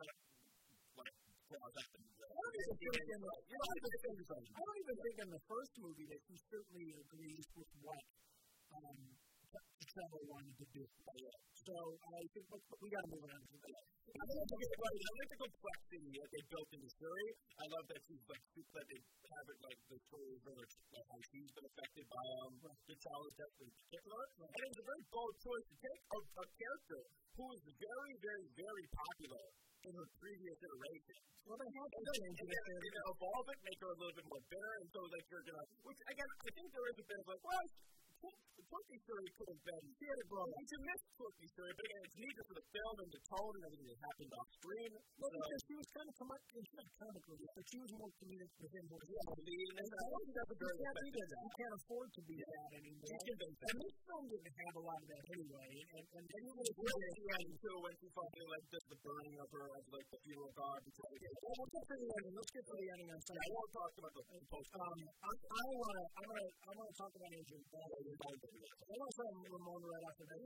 kind 0.00 0.08
of, 0.08 0.16
like, 1.04 1.14
I 1.46 1.60
don't 4.56 4.80
even 4.80 4.96
think 5.04 5.16
in 5.20 5.30
the, 5.30 5.42
first 5.46 5.72
movie 5.78 6.08
that 6.10 6.22
he 6.26 6.36
certainly 6.48 6.88
agrees 6.96 7.46
with 7.54 7.70
what 7.84 8.02
um, 8.72 8.98
Trevor 9.52 10.22
wanted 10.32 10.56
to 10.58 10.66
do. 10.74 10.82
So 11.60 11.76
I 11.76 12.24
think 12.34 12.46
we 12.80 12.88
got 12.88 13.04
to 13.04 13.10
move 13.14 13.28
on 13.30 13.40
to 13.46 13.56
the 13.62 13.95
it's 14.36 14.76
right. 14.76 15.00
I 15.00 15.12
like 15.16 15.30
the 15.32 15.40
complexity 15.48 16.10
that 16.20 16.28
they 16.28 16.42
built 16.52 16.68
in 16.76 16.80
the 16.84 16.92
story. 16.92 17.28
I 17.56 17.64
love 17.72 17.84
that 17.88 18.00
she's 18.04 18.24
like 18.28 18.44
that 18.52 18.86
they 18.92 19.00
have 19.00 19.46
it 19.48 19.58
like 19.64 19.78
the 19.88 19.98
story 20.12 20.28
is 20.36 20.42
very 20.44 20.66
like 20.92 21.06
how 21.08 21.20
she's 21.32 21.50
been 21.56 21.66
affected 21.66 22.04
by 22.12 22.24
um 22.44 22.52
the 22.60 22.96
child's 23.00 23.34
death 23.40 23.56
in 23.64 23.70
particular. 23.72 24.22
And 24.44 24.60
it 24.60 24.68
was 24.68 24.80
a 24.80 24.86
very 24.92 25.04
bold 25.08 25.34
choice 25.40 25.66
to 25.72 25.76
take 25.80 26.02
a, 26.04 26.18
a 26.20 26.44
character 26.52 27.00
who 27.36 27.44
was 27.48 27.60
very, 27.64 28.14
very, 28.20 28.46
very 28.56 28.86
popular 28.92 29.44
in 29.88 29.92
her 29.96 30.08
previous 30.20 30.58
iteration. 30.60 31.16
Well, 31.46 31.58
they 31.62 31.72
had 31.72 31.88
to 31.94 32.02
change 32.16 32.38
it 32.42 32.64
and 32.76 32.96
evolve 33.06 33.46
it, 33.54 33.58
make 33.62 33.78
her 33.80 33.90
a 33.92 33.98
little 34.02 34.16
bit 34.18 34.26
more 34.26 34.42
bitter, 34.50 34.72
and 34.82 34.88
so 34.90 35.00
like 35.00 35.24
you're 35.30 35.46
gonna. 35.46 35.64
Which 35.86 36.00
again, 36.12 36.30
I 36.44 36.50
think 36.52 36.66
there 36.74 36.88
is 36.90 36.96
a 37.00 37.06
bit 37.06 37.18
of 37.22 37.26
like, 37.30 37.42
well, 37.46 37.64
Turkey 38.66 38.98
story 38.98 39.28
could 39.36 39.48
have 39.54 39.62
been 39.62 39.84
to 39.86 40.26
grow. 40.26 40.46
It's 40.58 40.74
a 40.74 40.80
missed 40.82 41.08
Turkey 41.14 41.46
story, 41.54 41.72
but 41.76 41.84
again, 41.86 42.02
it's 42.06 42.18
needed 42.18 42.44
for 42.50 42.56
the 42.58 42.66
film 42.66 42.94
and 42.98 43.10
the 43.14 43.22
tone 43.30 43.52
and 43.56 43.62
everything 43.66 43.88
that 43.94 44.00
happened 44.02 44.32
off 44.34 44.50
screen. 44.58 44.90
Well, 45.16 45.30
so, 45.30 45.38
because 45.38 45.62
she 45.66 45.74
was 45.76 45.88
kind 45.94 46.08
of 46.10 46.14
comic, 46.16 46.42
not 46.74 46.88
comic 46.98 47.24
relief, 47.30 47.52
but 47.54 47.64
she 47.70 47.78
was 47.78 47.90
more 47.94 48.10
comedic 48.18 48.50
within 48.58 48.84
her. 48.90 49.00
Yeah, 49.06 49.24
the 49.26 49.44
lead, 49.46 49.70
and 49.76 49.86
I 49.86 50.04
think 50.10 50.30
that's 50.34 50.50
a 50.50 50.58
very 50.58 50.78
effective. 50.82 51.28
You 51.36 51.52
can't 51.56 51.74
afford 51.78 52.08
to 52.16 52.22
be 52.26 52.36
that 52.42 52.70
anymore. 52.74 53.16
And 53.16 53.76
this 53.76 53.94
film 54.02 54.24
didn't 54.26 54.56
have 54.56 54.74
a 54.76 54.82
lot 54.82 54.98
of 54.98 55.08
that 55.14 55.24
anyway. 55.30 55.70
And 55.86 56.04
and 56.16 56.24
then 56.26 56.40
you 56.46 56.52
would 56.56 56.66
have 56.66 57.14
she 57.16 57.22
had 57.26 57.42
until 57.46 57.76
when 57.86 57.94
she 58.02 58.06
finally 58.16 58.46
like 58.50 58.66
just 58.66 58.86
the 58.90 58.98
burning 58.98 59.36
of 59.36 59.48
her 59.54 59.66
as 59.78 59.84
like 59.94 60.08
the 60.10 60.18
funeral 60.26 60.52
guard. 60.58 60.80
Well, 60.86 61.54
we'll 61.54 61.70
get 61.70 61.84
to 61.86 61.94
the 62.02 62.08
ending. 62.18 62.34
Let's 62.34 62.50
get 62.50 62.64
to 62.66 62.74
the 62.74 62.88
ending 62.98 63.10
on 63.14 63.20
Sunday. 63.26 63.46
I 63.46 63.50
won't 63.54 63.72
talk 63.76 63.92
about 63.94 64.12
the 64.16 64.24
post. 64.50 64.70
Um, 64.74 64.98
I, 65.06 65.30
I 65.30 65.64
want 65.76 65.94
to. 65.96 66.04
I 66.16 66.22
want 66.26 66.38
to. 66.40 66.48
I 66.66 66.72
want 66.76 66.88
to 66.90 66.96
talk 66.96 67.12
about 67.14 67.30
Adrian. 67.36 67.62
I 67.66 68.55
want 68.56 69.10
to 69.10 69.16
talk 69.16 69.32
Ramonda 69.36 69.86
right 69.86 70.06
after 70.06 70.24
that. 70.26 70.38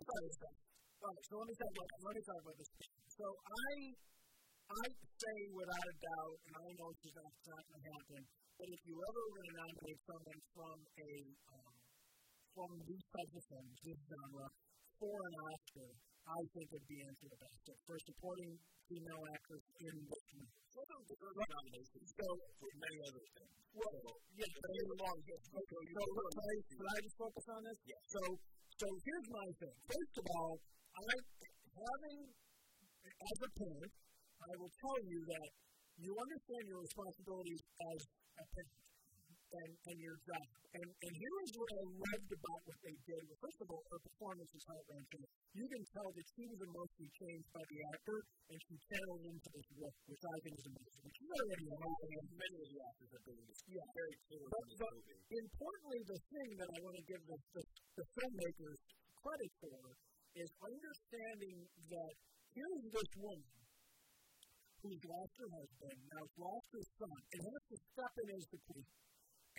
All 1.01 1.09
right, 1.09 1.25
so 1.25 1.33
let 1.41 1.47
me 1.49 1.55
talk 1.57 1.71
about 1.71 1.89
let 2.01 2.15
me 2.15 2.23
talk 2.27 2.41
about 2.45 2.57
this. 2.61 2.71
So 3.15 3.27
I 3.31 3.73
I 4.71 4.87
say 4.91 5.39
without 5.51 5.87
a 5.91 5.97
doubt, 5.99 6.37
and 6.47 6.55
I 6.61 6.69
know 6.79 6.89
this 6.95 7.11
is 7.11 7.15
not, 7.19 7.33
going 7.43 7.67
to 7.71 7.91
happen, 7.91 8.21
but 8.55 8.69
if 8.71 8.81
you 8.87 8.95
ever 8.95 9.23
were 9.35 9.45
to 9.51 9.55
nominate 9.59 10.01
someone 10.07 10.41
from 10.55 10.77
a 10.79 11.13
um, 11.51 11.75
from 12.55 12.71
these 12.87 13.07
types 13.11 13.35
of 13.35 13.45
films, 13.51 13.75
this 13.83 14.01
genre, 14.11 14.47
for 14.99 15.17
an 15.17 15.35
Oscar, 15.51 15.91
I 16.27 16.41
think 16.55 16.67
it'd 16.71 16.87
be 16.91 16.99
Angela 17.03 17.37
Bassett 17.41 17.79
for 17.87 17.97
supporting 17.99 18.53
female 18.87 19.25
actress 19.35 19.65
in 19.81 19.95
this 20.07 20.25
movie. 20.35 20.60
Well, 20.71 20.87
many 22.79 22.99
other 23.03 23.25
things. 23.35 23.55
Well. 23.75 23.91
Okay, 25.51 25.85
so, 25.91 26.03
can 26.71 26.87
I 26.87 26.99
just 27.03 27.17
focus 27.19 27.47
on 27.51 27.61
this? 27.67 27.79
Yes. 27.87 28.03
So, 28.07 28.23
so 28.79 28.87
here's 29.05 29.29
my 29.31 29.49
thing. 29.59 29.77
First 29.91 30.15
of 30.21 30.27
all, 30.31 30.55
I 30.95 31.13
having 31.75 32.19
as 33.11 33.39
a 33.41 33.51
parent, 33.57 33.93
I 34.41 34.53
will 34.57 34.73
tell 34.81 34.99
you 35.05 35.21
that 35.27 35.49
you 36.01 36.13
understand 36.17 36.65
your 36.69 36.81
responsibilities 36.81 37.61
as 37.61 38.01
a 38.41 38.45
parent 38.55 38.80
and, 39.51 39.71
and 39.91 39.99
your 39.99 40.17
job. 40.23 40.47
And, 40.71 40.87
and 40.87 41.13
here 41.19 41.37
is 41.43 41.51
what 41.59 41.71
I 41.75 41.83
loved 41.83 42.31
about 42.31 42.61
what 42.63 42.79
they 42.87 42.97
did. 43.03 43.21
Well, 43.27 43.41
first 43.43 43.59
of 43.59 43.67
all, 43.75 43.83
her 43.91 44.01
performance 44.07 44.51
is 44.55 44.63
heart 44.71 44.87
wrenching. 44.87 45.25
You 45.51 45.67
can 45.67 45.83
tell 45.91 46.09
that 46.15 46.27
she 46.31 46.45
was 46.47 46.61
emotionally 46.63 47.11
changed 47.11 47.51
by 47.51 47.65
the 47.67 47.79
actor, 47.91 48.19
and 48.55 48.59
she 48.71 48.75
channeled 48.87 49.25
into 49.27 49.49
this 49.51 49.69
work, 49.75 49.97
which 50.07 50.23
I 50.23 50.37
think 50.47 50.55
is 50.55 50.67
amazing. 50.71 51.03
Which 51.03 51.19
is 51.19 51.31
already 51.35 51.67
amazing. 51.75 52.11
And 52.15 52.27
many 52.39 52.57
of 52.63 52.69
the 52.71 52.81
actors 52.87 53.11
have 53.11 53.25
been 53.27 53.43
yeah. 53.75 53.89
very 53.91 54.15
clear 54.31 54.45
but, 54.51 54.65
but 54.79 54.95
importantly, 55.31 56.01
the 56.07 56.21
thing 56.31 56.51
that 56.63 56.69
I 56.71 56.79
want 56.87 56.95
to 56.99 57.05
give 57.11 57.23
the, 57.27 57.39
the, 57.59 57.63
the 57.99 58.07
filmmakers 58.15 58.79
credit 59.19 59.53
for 59.59 59.83
is 60.39 60.51
understanding 60.63 61.57
that 61.91 62.13
here's 62.55 62.85
this 62.95 63.11
woman 63.19 63.51
who's 64.81 65.03
lost 65.05 65.35
her 65.37 65.51
husband, 65.61 65.97
now 66.09 66.25
has 66.25 66.35
lost 66.41 66.67
her 66.73 66.85
son, 66.97 67.19
and 67.37 67.41
has 67.45 67.63
to 67.69 67.77
step 67.93 68.15
in 68.17 68.29
as 68.33 68.45
the 68.49 68.61
queen 68.65 68.89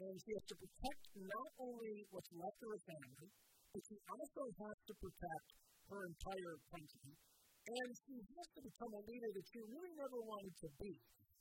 and 0.01 0.15
she 0.17 0.31
has 0.33 0.45
to 0.49 0.57
protect 0.57 1.03
not 1.13 1.49
only 1.61 1.93
what's 2.09 2.31
left 2.33 2.59
of 2.65 2.69
her 2.73 2.83
family, 2.89 3.29
but 3.71 3.81
she 3.85 3.97
also 4.09 4.43
has 4.65 4.77
to 4.89 4.93
protect 4.97 5.47
her 5.93 6.01
entire 6.09 6.55
country. 6.73 7.13
And 7.61 7.89
she 7.93 8.15
has 8.17 8.47
to 8.57 8.61
become 8.65 8.91
a 8.97 9.03
leader 9.05 9.29
that 9.37 9.45
she 9.45 9.59
really 9.61 9.93
never 9.93 10.19
wanted 10.25 10.55
to 10.65 10.69
be. 10.81 10.93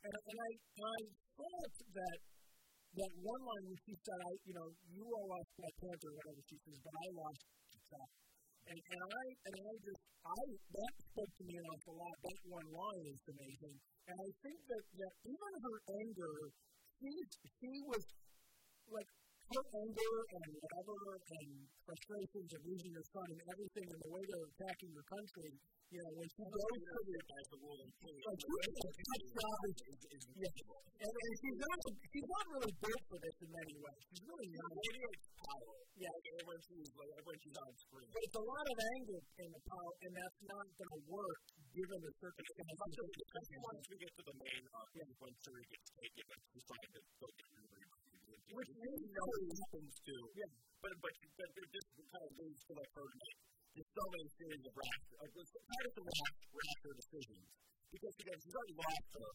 And, 0.04 0.16
and 0.16 0.36
I, 0.36 0.50
I 0.80 0.98
thought 1.36 1.74
that 1.96 2.18
that 2.90 3.12
one 3.22 3.42
line 3.46 3.64
when 3.70 3.80
she 3.86 3.94
said, 4.02 4.18
I, 4.18 4.32
you 4.44 4.54
know, 4.58 4.68
you 4.90 5.04
all 5.06 5.26
lost 5.30 5.50
Black 5.54 5.76
Panther, 5.78 6.10
whatever 6.10 6.42
she 6.42 6.58
says, 6.58 6.78
but 6.82 6.94
I 6.94 7.06
lost 7.14 7.40
T'Challa. 7.70 8.08
And, 8.66 8.76
and 8.76 9.00
I, 9.00 9.24
and 9.46 9.56
I 9.56 9.74
just, 9.80 10.02
I, 10.20 10.42
that 10.74 10.94
spoke 11.00 11.32
to 11.38 11.44
me 11.48 11.54
an 11.56 11.66
awful 11.70 11.96
lot. 11.96 12.16
That 12.20 12.38
one 12.50 12.68
line 12.70 13.06
is 13.08 13.22
amazing. 13.30 13.76
And 14.10 14.16
I 14.20 14.30
think 14.42 14.58
that, 14.68 14.84
that 15.00 15.14
even 15.22 15.52
her 15.64 15.76
anger, 16.02 16.34
she, 17.00 17.12
she 17.56 17.72
was 17.88 18.02
like 18.90 19.10
her 19.50 19.64
anger 19.82 20.14
and 20.30 20.44
whatever 20.62 20.94
and 21.18 21.50
frustrations 21.82 22.50
of 22.54 22.60
losing 22.62 22.92
your 22.94 23.06
son 23.10 23.26
and 23.34 23.40
everything 23.50 23.86
and 23.90 24.00
the 24.06 24.12
way 24.14 24.22
they're 24.30 24.46
attacking 24.46 24.90
your 24.94 25.06
country, 25.10 25.50
you 25.90 25.98
know, 25.98 26.12
when 26.14 26.28
she 26.30 26.42
goes 26.46 26.62
to 26.70 27.02
the 27.02 27.18
as 27.18 27.46
the 27.50 27.58
ruling 27.58 27.92
king, 27.98 28.14
like 28.30 28.40
tough 28.46 29.26
job 29.34 29.58
is, 29.66 29.78
is, 29.90 30.02
is 30.14 30.22
yeah. 30.38 31.02
and, 31.02 31.10
and 31.10 31.34
she's 31.42 31.58
not 31.58 31.78
she's 31.82 32.28
not 32.30 32.44
really 32.46 32.74
built 32.78 33.04
for 33.10 33.18
this 33.18 33.36
in 33.42 33.50
many 33.50 33.74
ways. 33.74 34.02
She's 34.06 34.22
really 34.22 34.48
not. 34.54 34.70
Power. 34.70 35.74
Yeah, 35.98 36.14
when 36.46 36.60
she's 36.62 36.90
like 36.94 37.10
when 37.26 37.38
she's 37.42 37.58
on 37.58 37.72
screen. 37.74 38.06
But 38.06 38.22
it's 38.22 38.38
a 38.38 38.46
lot 38.46 38.66
of 38.70 38.76
anger 38.78 39.18
in 39.18 39.48
the 39.50 39.62
power, 39.66 39.92
and 40.06 40.12
that's 40.14 40.40
not 40.46 40.66
going 40.78 40.92
to 40.94 41.00
work 41.10 41.40
given 41.74 41.98
the 42.06 42.12
circumstances. 42.22 42.78
Once 43.66 43.84
we 43.90 43.96
get 43.98 44.12
to 44.14 44.22
the 44.30 44.36
main 44.38 44.62
arc, 44.78 44.90
yeah. 44.94 45.10
when 45.18 45.34
Shuri 45.42 45.64
gets 45.74 45.90
taken, 45.90 46.22
like 46.30 46.42
she's 46.54 46.66
trying 46.70 46.86
to 46.86 47.02
go 47.18 47.26
get 47.34 47.69
which 48.54 48.70
really 48.74 49.10
always 49.20 49.56
happens 49.60 49.94
to. 50.06 50.14
Yeah. 50.34 50.52
But 50.80 50.92
but 51.04 51.12
but 51.36 51.48
it 51.60 51.68
just 51.70 51.88
kind 52.08 52.24
of 52.24 52.32
leads 52.40 52.62
to 52.66 52.72
like 52.74 52.92
her 52.96 53.06
just 53.76 53.90
so 53.94 54.04
many 54.10 54.28
series 54.34 54.64
of 54.66 54.74
rash, 54.74 55.04
of 55.14 55.30
kind 55.30 55.84
of 55.86 55.92
the 55.94 56.04
rash, 56.04 56.36
rasher 56.50 56.92
decisions 56.98 57.46
because 57.90 58.14
again 58.22 58.38
she's 58.42 58.54
already 58.54 58.76
lost 58.78 59.06
her 59.18 59.30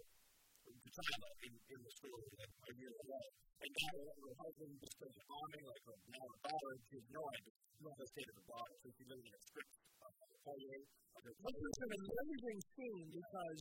to 0.66 0.90
China 0.96 1.28
in, 1.46 1.54
in 1.54 1.80
the 1.86 1.94
story 2.02 2.26
like 2.40 2.54
a 2.56 2.74
year 2.80 2.90
ago, 2.90 3.20
and 3.62 3.70
now 3.70 3.96
her 3.96 4.34
husband 4.42 4.72
just 4.82 4.96
goes 4.98 5.16
bombing 5.30 5.64
like 5.70 5.84
her 5.86 5.96
now 6.10 6.24
her 6.26 6.40
daughter 6.50 6.72
she 6.90 6.96
has 6.98 7.08
no 7.14 7.24
idea 7.36 7.54
no 7.84 7.90
the 8.00 8.08
state 8.10 8.30
of 8.32 8.36
the 8.40 8.46
daughter 8.50 8.74
so 8.82 8.88
she's 8.96 9.10
living 9.12 9.28
in 9.28 9.36
a 9.36 9.42
strict 9.46 9.74
uh, 10.02 10.12
foyer. 10.44 10.80
Which 11.26 11.58
is 11.58 11.78
an 11.82 11.92
amazing 11.96 12.60
scene 12.76 13.08
because 13.12 13.60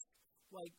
like 0.52 0.74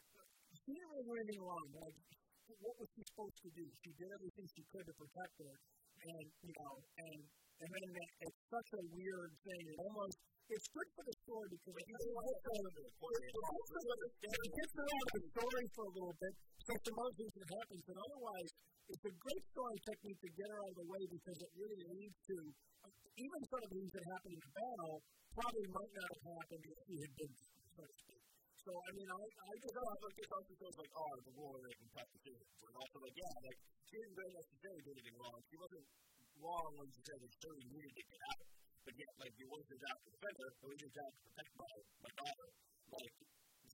she 0.63 0.71
didn't 0.71 0.89
really 0.91 1.05
do 1.07 1.13
anything 1.19 1.41
wrong. 1.43 1.67
Like 1.75 1.97
what 2.45 2.75
was 2.77 2.89
she 2.93 3.01
supposed 3.09 3.39
to 3.41 3.49
do? 3.55 3.65
She 3.81 3.91
did 3.97 4.09
everything 4.13 4.45
she 4.53 4.63
could 4.69 4.85
to 4.85 4.93
protect 4.93 5.35
her, 5.41 5.55
and 6.05 6.25
you 6.45 6.53
know, 6.53 6.73
and 6.77 7.19
and 7.55 7.69
then 7.71 7.87
it's 8.21 8.39
such 8.51 8.69
a 8.75 8.81
weird 8.91 9.31
thing. 9.41 9.63
It 9.65 9.77
almost 9.79 10.17
it's 10.45 10.67
good 10.69 10.89
for 10.93 11.01
the 11.01 11.15
story 11.25 11.47
because 11.57 11.73
it 11.73 11.85
gets 11.89 12.05
of 14.85 15.09
the 15.09 15.23
story 15.33 15.65
for 15.73 15.83
a 15.89 15.93
little 15.95 16.17
bit. 16.21 16.33
So 16.65 16.71
some 16.85 16.97
other 17.01 17.15
things 17.17 17.33
that 17.33 17.49
happens, 17.49 17.81
but 17.85 17.97
otherwise, 17.97 18.49
it's 18.85 19.05
a 19.09 19.13
great 19.17 19.43
story 19.49 19.77
technique 19.89 20.21
to 20.21 20.29
get 20.37 20.45
her 20.45 20.59
out 20.61 20.69
of 20.69 20.77
the 20.77 20.85
way 20.85 21.03
because 21.09 21.37
it 21.41 21.51
really 21.57 21.81
leads 21.97 22.17
to 22.29 22.35
even 23.15 23.41
some 23.49 23.57
of 23.57 23.69
the 23.71 23.73
things 23.73 23.91
that 23.95 24.05
happen 24.05 24.29
in 24.35 24.41
the 24.43 24.51
battle 24.53 24.95
probably 25.33 25.67
might 25.73 25.93
not 25.97 26.09
have 26.13 26.23
happened 26.35 26.63
if 26.67 26.77
she 26.85 26.95
had 27.01 27.13
been, 27.15 27.33
so. 27.73 28.04
So, 28.65 28.73
I 28.73 28.91
mean, 28.97 29.05
I, 29.05 29.21
I 29.21 29.53
just 29.61 29.77
thought 29.77 30.01
like, 30.01 30.17
it 30.17 30.25
also 30.33 30.53
feels 30.57 30.77
like, 30.81 30.89
oh, 30.97 31.13
the 31.21 31.33
war 31.37 31.53
making 31.61 31.85
tough 31.93 32.09
decisions. 32.17 32.49
But 32.57 32.73
also, 32.73 32.97
like, 32.97 33.13
yeah, 33.13 33.33
like, 33.45 33.59
she 33.85 33.93
didn't 34.01 34.17
really 34.17 34.33
necessarily 34.41 34.81
do 34.81 34.89
anything 34.89 35.17
wrong. 35.21 35.37
She 35.45 35.57
wasn't 35.61 35.85
wrong 36.41 36.69
when 36.81 36.89
she 36.89 37.01
said 37.05 37.21
that 37.21 37.31
Shuri 37.45 37.61
needed 37.61 37.93
to 37.93 38.03
get 38.09 38.21
out. 38.25 38.41
But 38.81 38.93
yet, 38.97 39.13
like, 39.21 39.33
it 39.37 39.49
wasn't 39.53 39.69
his 39.69 39.81
job 39.85 39.97
to 40.01 40.09
defend 40.17 40.35
her, 40.41 40.49
it 40.49 40.65
was 40.65 40.81
his 40.81 40.93
job 40.97 41.09
to 41.13 41.19
protect 41.29 41.51
my, 41.61 41.73
my 42.01 42.11
daughter. 42.17 42.47
Like, 42.89 43.13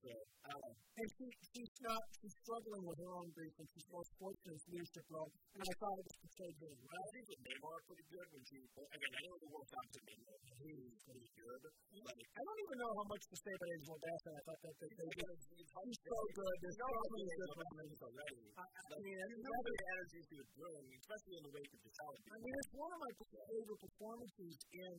don't. 0.01 0.75
And 0.91 1.07
she, 1.17 1.25
she's 1.53 1.73
not, 1.81 2.03
she's 2.19 2.35
struggling 2.43 2.83
with 2.85 2.97
her 3.01 3.11
own 3.15 3.29
grief, 3.33 3.53
and 3.57 3.67
she's 3.73 3.87
more 3.89 4.05
fortunate 4.19 4.53
in 4.53 4.69
leadership 4.75 5.05
role. 5.09 5.31
And 5.55 5.61
I 5.63 5.73
thought 5.81 5.95
it 5.97 6.05
was 6.05 6.17
portrayed 6.21 6.57
really 6.61 6.81
well. 6.81 7.01
I 7.01 7.09
think 7.15 7.25
with 7.31 7.41
Namor 7.41 7.77
pretty 7.87 8.05
good 8.11 8.27
when 8.33 8.43
she, 8.45 8.57
again, 8.61 9.13
I 9.15 9.21
know 9.25 9.35
the 9.41 9.49
World 9.49 9.69
Cup 9.71 9.85
to 9.91 9.99
Namor, 10.01 10.37
he's 10.61 11.01
pretty 11.05 11.29
good. 11.31 11.61
Like, 12.01 12.21
I 12.21 12.41
don't 12.41 12.61
even 12.61 12.77
know 12.81 12.91
how 13.01 13.07
much 13.09 13.23
to 13.31 13.35
say 13.37 13.53
about 13.55 13.69
Angel 13.71 13.97
Bassett. 14.01 14.33
I 14.35 14.41
thought 14.45 14.61
that 14.61 14.75
they, 14.81 14.89
did. 14.91 15.37
He's 15.61 16.01
so 16.01 16.17
good. 16.37 16.55
There's 16.61 16.79
so 16.81 16.89
many 16.91 17.25
good 17.31 17.51
moments 17.61 18.01
already. 18.01 18.41
I, 18.51 18.97
mean, 19.01 19.17
I 19.17 19.25
mean, 19.31 19.39
the 19.41 19.85
energy 19.95 20.19
she 20.27 20.35
was 20.37 20.49
bringing, 20.53 20.97
especially 21.01 21.35
in 21.39 21.43
the 21.45 21.53
wake 21.55 21.71
of 21.71 21.81
the 21.81 21.91
challenge. 21.91 22.23
I 22.31 22.37
mean, 22.41 22.55
it's 22.61 22.73
one 22.75 22.91
of 22.91 22.99
my 23.01 23.11
favorite 23.21 23.81
performances 23.81 24.55
in 24.71 24.97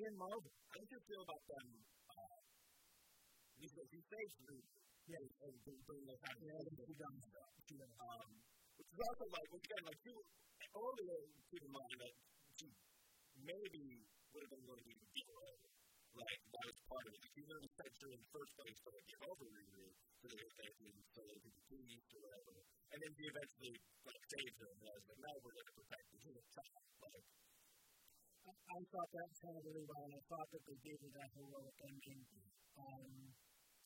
in 0.00 0.12
Marvel. 0.16 0.48
How 0.70 0.80
did 0.80 0.90
you 0.96 1.00
feel 1.04 1.22
about 1.28 1.44
them 1.44 1.66
he, 3.60 3.68
he 3.68 4.00
saves 4.00 4.36
Luke. 4.48 4.68
Yeah, 5.10 5.26
and 5.42 5.54
bring 5.64 6.02
those 6.06 6.20
kind 6.22 6.36
of 6.38 6.42
Yeah, 6.44 6.60
things. 6.64 6.86
she 6.86 6.94
done 6.96 7.18
stuff. 7.18 7.50
She 7.66 7.74
done. 7.76 7.94
Um, 7.98 8.30
which 8.78 8.88
is 8.94 9.00
also 9.00 9.26
like, 9.26 9.48
again, 9.50 9.82
like 9.90 10.00
you, 10.06 10.16
earlier, 10.70 11.20
keep 11.50 11.62
in 11.66 11.72
mind 11.74 11.96
that 12.00 12.14
she 12.56 12.66
maybe 13.42 13.84
would 14.32 14.42
have 14.46 14.52
been 14.54 14.66
willing 14.70 14.86
to 14.86 15.08
get 15.10 15.26
away. 15.34 15.54
Like, 16.10 16.40
that 16.50 16.64
was 16.66 16.78
part 16.90 17.04
of 17.06 17.12
it. 17.14 17.20
Like, 17.20 17.34
know, 17.50 17.58
the 17.60 17.72
censor 17.74 18.08
in 18.14 18.18
the 18.22 18.30
first 18.30 18.52
place 18.54 18.78
to 18.82 18.88
like, 18.94 19.06
get 19.10 19.20
over 19.30 19.46
Riri, 19.50 19.88
so 20.20 20.24
they 20.30 20.40
were 20.42 20.54
thinking, 20.58 20.94
so 21.10 21.18
they 21.26 21.38
could 21.42 21.54
be 21.54 21.62
pleased 21.70 22.10
or 22.14 22.20
whatever. 22.22 22.54
And 22.90 22.98
then 23.02 23.10
she 23.14 23.24
eventually, 23.30 23.74
like, 24.06 24.22
saved 24.30 24.56
her, 24.62 24.70
and 24.70 24.82
I 24.86 24.94
was 24.94 25.06
like, 25.10 25.20
no, 25.26 25.30
we're 25.42 25.54
going 25.58 25.70
to 25.70 25.76
protect 25.80 26.06
the 26.10 26.18
child. 26.54 26.84
Like, 27.02 27.26
I, 28.46 28.50
I 28.50 28.78
thought 28.90 29.10
that 29.10 29.26
was 29.30 29.38
kind 29.42 29.56
of 29.58 29.62
really 29.66 29.86
well, 29.86 30.04
and 30.06 30.14
I 30.18 30.22
thought 30.30 30.48
that 30.50 30.62
they 30.66 30.78
gave 30.82 30.98
her 31.02 31.10
that 31.18 31.30
heroic 31.34 31.76
ending. 31.86 32.22
Um, 32.80 33.10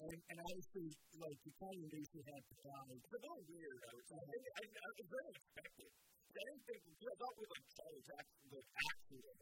and, 0.02 0.18
and 0.30 0.38
obviously, 0.42 0.86
like, 1.22 1.38
you 1.46 1.52
kind 1.60 1.78
of 1.78 1.86
knew 1.86 2.04
she 2.10 2.20
had 2.26 2.42
to 2.42 2.54
die. 2.66 2.90
it's 2.98 3.14
a 3.14 3.20
little 3.22 3.44
weird, 3.46 3.78
I 3.84 3.94
say. 4.04 4.18
I, 4.18 4.36
I, 4.58 4.62
I, 4.64 4.88
it's 4.98 5.10
very 5.10 5.26
unexpected. 5.30 5.90
I 6.34 6.42
didn't 6.50 6.64
think, 6.66 6.80
you 6.82 6.94
know, 6.98 7.14
I 7.14 7.16
thought 7.22 7.36
with 7.38 7.50
like 7.54 7.66
Charlie 7.78 8.04
Jackson, 8.10 8.42
like 8.50 8.68
actual 8.74 9.34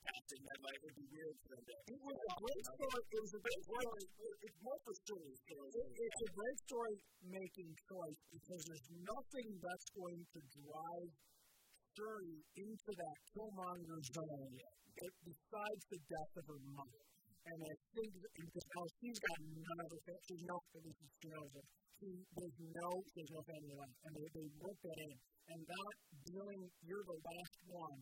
casting, 0.00 0.42
that 0.48 0.58
like 0.64 0.80
it'd 0.80 0.96
be 0.96 1.08
weird 1.12 1.36
for 1.44 1.48
them 1.52 1.60
to. 1.60 1.72
It 1.92 2.00
was 2.08 2.20
a 2.24 2.32
great 2.40 2.64
story. 2.72 3.02
It 3.04 3.20
was 3.20 3.34
a 3.36 3.42
great 3.44 3.62
story. 3.68 4.04
It's 4.48 4.60
more 4.64 4.80
for 4.80 4.94
story 4.96 5.34
story. 5.44 5.70
It's 5.76 6.22
a 6.24 6.30
great 6.32 6.58
story 6.64 6.96
making 7.28 7.68
choice 7.84 8.20
because 8.32 8.60
there's 8.64 8.88
nothing 9.04 9.48
that's 9.60 9.88
going 9.92 10.20
to 10.24 10.40
drive 10.56 11.10
Shuri 11.92 12.36
into 12.56 12.90
that 12.96 13.16
Killmonger 13.28 14.00
zone 14.16 14.56
besides 15.20 15.82
the 15.92 16.00
death 16.08 16.32
of 16.40 16.44
her 16.48 16.60
mother. 16.72 17.07
And 17.48 17.60
I 17.64 17.74
think 17.96 18.12
because 18.12 18.66
now 18.76 18.84
she's 19.00 19.18
got 19.24 19.38
none 19.40 19.80
of 19.80 19.88
family, 20.04 20.20
she's 20.28 20.44
no, 20.44 20.56
at 20.60 20.82
least 20.84 21.00
she 21.00 21.28
knows. 21.32 21.52
She, 21.98 22.08
there's 22.36 22.58
no, 22.76 22.88
there's 23.16 23.32
no 23.32 23.42
family 23.48 23.74
left. 23.74 23.96
And 24.04 24.12
they, 24.14 24.26
they 24.36 24.46
work 24.60 24.78
that 24.84 24.98
in. 25.00 25.16
And 25.48 25.60
that 25.64 25.94
dealing, 26.28 26.62
you're 26.84 27.06
the 27.08 27.18
last 27.24 27.56
one, 27.72 28.00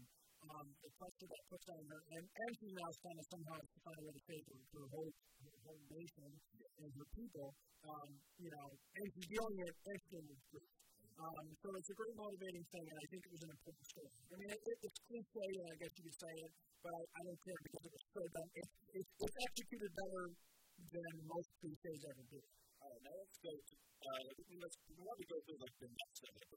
um, 0.51 0.67
the 0.83 0.91
pressure 0.99 1.29
that 1.31 1.43
puts 1.47 1.67
on 1.71 1.83
her, 1.87 2.01
and, 2.11 2.25
and 2.27 2.51
she 2.59 2.69
now 2.75 2.91
kind 3.07 3.19
of 3.19 3.27
somehow 3.31 3.57
has 3.57 3.71
to 3.71 3.81
find 3.87 3.99
a 3.99 4.05
way 4.05 4.15
to 4.19 4.23
save 4.27 4.45
her, 4.51 4.61
her 4.77 4.87
whole, 4.91 5.13
her 5.15 5.57
whole 5.63 5.83
nation 5.95 6.31
and 6.83 6.91
her 6.91 7.09
people, 7.15 7.49
um, 7.87 8.11
you 8.43 8.51
know, 8.51 8.67
and 8.75 9.07
she's 9.15 9.29
dealing 9.31 9.57
with, 9.63 9.77
with 9.87 10.43
grief. 10.51 10.76
Um, 11.17 11.47
so 11.65 11.67
it's 11.73 11.91
a 11.91 11.97
great 11.97 12.17
motivating 12.17 12.65
thing, 12.69 12.87
and 12.93 12.99
I 13.01 13.07
think 13.09 13.21
it 13.25 13.33
was 13.33 13.43
an 13.49 13.53
important 13.57 13.87
story. 13.89 14.13
I 14.13 14.35
mean, 14.37 14.51
it, 14.53 14.61
it, 14.61 14.79
it's 14.85 15.01
cliche, 15.09 15.49
and 15.49 15.69
I 15.73 15.77
guess 15.81 15.93
you 15.97 16.03
could 16.05 16.19
say 16.21 16.35
it, 16.45 16.53
but 16.85 16.93
I, 16.93 17.21
don't 17.25 17.41
care 17.41 17.61
because 17.65 17.83
it 17.89 17.93
was 17.97 18.05
so 18.13 18.23
done. 18.37 18.49
It, 18.53 18.67
it, 19.01 19.05
it's 19.25 19.37
executed 19.49 19.91
better 19.97 20.25
than 20.93 21.13
most 21.25 21.49
cliches 21.57 22.01
ever 22.13 22.25
do. 22.29 22.41
All 22.85 22.89
right, 22.93 23.03
now 23.03 23.15
let's 23.17 23.39
go 23.41 23.53
to, 23.57 23.75
uh, 23.81 24.21
let's, 24.61 24.77
we 24.93 24.97
want 25.01 25.17
to 25.17 25.27
go 25.27 25.39
through 25.41 25.59
like 25.65 25.77
the 25.81 25.89
next 25.89 26.17
set 26.21 26.33
of 26.37 26.57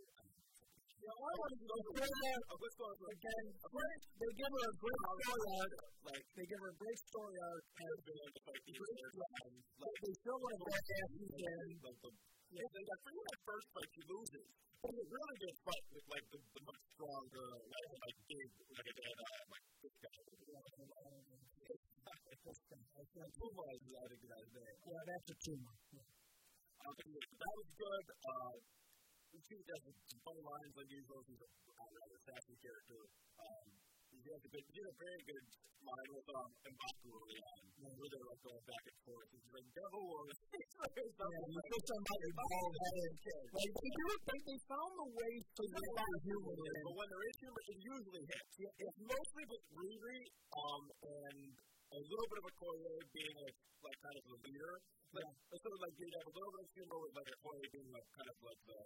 know, 1.10 1.26
I 1.26 1.34
want 1.40 1.52
to 1.56 1.66
go 1.66 1.78
through 1.80 2.06
that 2.06 2.42
let's 2.60 2.78
go 2.78 2.88
through 3.00 3.14
again. 3.18 3.46
Great, 3.72 4.02
they 4.20 4.32
give 4.38 4.52
her 4.54 4.66
a 4.70 4.76
great 4.78 5.00
story 5.00 5.48
arc. 5.58 5.74
like 6.06 6.24
They 6.38 6.46
give 6.46 6.60
her 6.60 6.70
a 6.70 6.78
great 6.80 7.00
story 7.10 7.38
arc, 7.40 7.64
and 7.80 7.90
the 7.90 8.04
villain 8.06 8.30
to 8.30 8.42
fight 8.46 8.62
the 8.68 8.74
other 8.78 9.10
time. 9.10 9.54
Like, 9.80 9.98
they 10.00 10.14
still 10.20 10.40
want 10.40 10.54
to 10.54 10.66
back 10.70 10.86
ass 11.00 11.10
you 11.18 11.30
can. 11.40 11.66
like 11.80 12.00
the 12.04 12.12
yeah, 12.50 12.66
they 12.74 12.84
got 12.86 13.00
pretty 13.06 13.22
that 13.30 13.40
first 13.46 13.68
fight 13.74 13.90
she 13.94 14.04
loses. 14.10 14.48
But 14.80 14.96
it's 14.96 15.02
a 15.04 15.08
really 15.12 15.38
good 15.44 15.58
fight 15.68 15.86
with 15.92 16.06
like 16.10 16.26
the, 16.32 16.40
the 16.40 16.62
much 16.64 16.82
stronger, 16.96 17.48
like 17.68 17.90
like 18.00 18.18
big, 18.32 18.48
like 18.74 18.90
said, 18.90 19.18
uh, 19.20 19.54
like 19.54 19.66
this 19.84 19.96
guy. 20.02 20.20
Puma 23.40 23.64
is 23.76 23.84
not 23.92 24.10
a 24.10 24.18
good 24.18 24.34
idea. 24.34 24.66
Yeah, 24.88 25.02
that's 25.06 25.28
a 25.30 25.38
tumor. 25.44 25.76
Um, 25.94 26.08
but 26.80 26.96
anyway, 27.06 27.28
that 27.38 27.54
was 27.60 27.70
good. 27.76 28.06
Uh, 28.24 28.54
she 29.40 29.56
has 29.60 29.82
some 29.84 30.20
funny 30.24 30.44
lines 30.44 30.74
like 30.80 30.90
usual. 30.90 31.20
She's 31.28 31.42
a 31.44 31.50
rather 31.76 32.20
sassy 32.24 32.56
character. 32.64 33.02
Um, 33.40 33.68
she 34.20 34.30
has 34.36 34.44
a 34.44 34.52
good, 34.52 34.66
a 34.68 34.96
very 35.00 35.22
good 35.24 35.46
line 35.80 36.10
with 36.12 36.28
um, 36.36 36.50
Mbaku 36.60 37.08
early 37.08 37.40
on, 37.40 37.60
where 37.96 38.10
they're 38.12 38.28
like 38.28 38.42
going 38.44 38.66
back 38.68 38.84
and 38.84 39.00
forth. 39.08 39.28
She's 39.32 39.48
like, 39.56 39.68
devil 39.72 40.04
or 40.12 40.24
Yeah, 40.60 41.44
you 41.48 41.60
put 41.60 41.84
somebody 41.88 42.30
bald 42.36 42.74
headed. 42.84 43.14
Like, 43.56 43.74
they 43.80 43.92
do 43.96 44.06
it, 44.12 44.22
they, 44.28 44.40
they 44.44 44.60
found 44.68 44.92
the 45.00 45.08
ways 45.08 45.44
to 45.56 45.64
get 45.72 45.88
that 46.00 46.14
humor 46.20 46.56
in. 46.60 46.74
But 46.84 46.94
when 47.00 47.08
there 47.08 47.26
is 47.32 47.36
humor, 47.40 47.62
it 47.64 47.80
usually 47.80 48.24
hits. 48.28 48.54
It's 48.60 49.00
mostly 49.00 49.44
with 49.48 49.64
Riri, 49.72 50.22
um, 50.52 50.84
and 51.00 51.40
a 51.90 52.00
little 52.00 52.28
bit 52.28 52.38
of 52.44 52.46
a 52.46 52.54
Okoye 52.60 53.00
being 53.16 53.36
like, 53.40 53.58
like 53.88 53.98
kind 54.04 54.16
of 54.20 54.24
the 54.28 54.38
leader. 54.52 54.74
Like, 55.10 55.26
yeah. 55.26 55.58
sort 55.64 55.74
of 55.74 55.82
like 55.82 55.96
you 55.96 56.06
have 56.06 56.28
a 56.28 56.34
little 56.36 56.54
bit 56.54 56.64
of 56.68 56.72
humor 56.76 56.98
with 57.02 57.14
like 57.16 57.28
Okoye 57.40 57.68
being 57.72 57.90
like 57.96 58.08
kind 58.14 58.30
of 58.30 58.38
like 58.44 58.62
the 58.68 58.80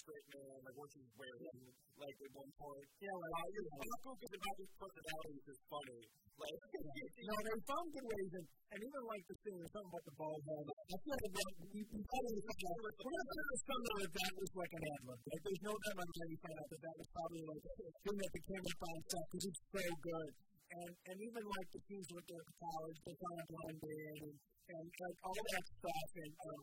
straight 0.00 0.26
man, 0.32 0.56
like 0.64 0.76
what 0.80 0.88
she's 0.90 1.12
wearing, 1.20 1.60
like 2.00 2.16
at 2.16 2.32
one 2.32 2.52
point. 2.56 2.86
Yeah, 3.00 3.12
like, 3.12 3.34
uh, 3.36 3.48
you 3.52 3.60
know, 3.60 3.76
Baku 3.80 4.10
because 4.16 4.34
about 4.40 4.56
his 4.56 4.70
personality 4.80 5.34
is 5.36 5.44
just 5.44 5.62
funny. 5.68 6.00
Like, 6.40 6.56
no, 7.28 7.34
they 7.44 7.56
found 7.68 7.86
good 7.92 8.06
ways, 8.08 8.32
and, 8.40 8.46
and 8.72 8.80
even 8.80 9.02
like 9.04 9.24
the 9.28 9.36
thing, 9.44 9.54
there's 9.60 9.72
something 9.76 9.92
about 9.92 10.04
the 10.08 10.16
bald 10.16 10.40
head. 10.40 10.64
I 10.64 10.96
feel 11.04 11.16
like 11.20 11.34
that, 11.36 11.48
you, 11.76 11.82
you 11.84 12.00
probably 12.00 12.40
we're 12.40 13.16
not 13.16 13.26
going 13.28 13.40
to 13.40 13.48
assume 13.60 13.84
that 14.00 14.12
that 14.16 14.32
was 14.40 14.50
like 14.56 14.72
an 14.72 14.82
ad 14.88 15.02
lib. 15.04 15.20
Like, 15.20 15.42
there's 15.44 15.64
no 15.68 15.74
time 15.76 15.98
I'm 16.00 16.10
going 16.16 16.32
to 16.32 16.40
find 16.40 16.56
out 16.56 16.68
that 16.70 16.80
that 16.80 16.96
was 16.96 17.08
probably 17.12 17.42
like 17.44 17.64
a 17.68 17.74
thing 18.00 18.16
that 18.20 18.32
the 18.32 18.42
camera 18.48 18.74
found 18.80 19.00
stuff 19.04 19.24
because 19.28 19.44
it's 19.50 19.62
so 19.68 19.84
good. 20.00 20.30
And, 20.70 20.92
and 21.10 21.16
even 21.18 21.42
like 21.50 21.68
the 21.74 21.80
scenes 21.90 22.08
with 22.14 22.26
their 22.30 22.44
college, 22.62 22.98
they 23.02 23.16
kind 23.18 23.38
of 23.42 23.46
blend 23.50 23.80
in, 23.90 24.14
and, 24.30 24.36
and 24.70 24.86
like 24.86 25.18
all 25.26 25.34
that 25.34 25.64
stuff. 25.66 26.08
And 26.14 26.32
um, 26.46 26.60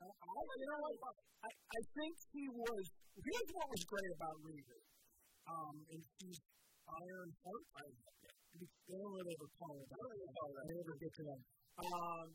I, 0.00 0.08
you 0.08 0.66
know? 0.66 0.80
I, 1.44 1.50
I 1.50 1.80
think 1.92 2.14
he 2.32 2.44
was. 2.48 2.84
Here's 3.20 3.50
what 3.52 3.68
was 3.68 3.82
great 3.84 4.12
about 4.16 4.36
Reader. 4.40 4.80
Um, 5.44 5.76
and 5.92 6.00
she's 6.16 6.40
Iron 6.88 7.30
Heart. 7.44 7.64
I 7.76 7.84
don't 8.88 9.12
really 9.12 9.34
ever 9.36 9.48
call 9.60 9.76
it 9.76 9.88
that. 9.92 10.00
I 10.00 10.72
never 10.72 10.94
get 10.96 11.12
to 11.20 11.22
that. 11.28 11.40
Um, 11.80 12.26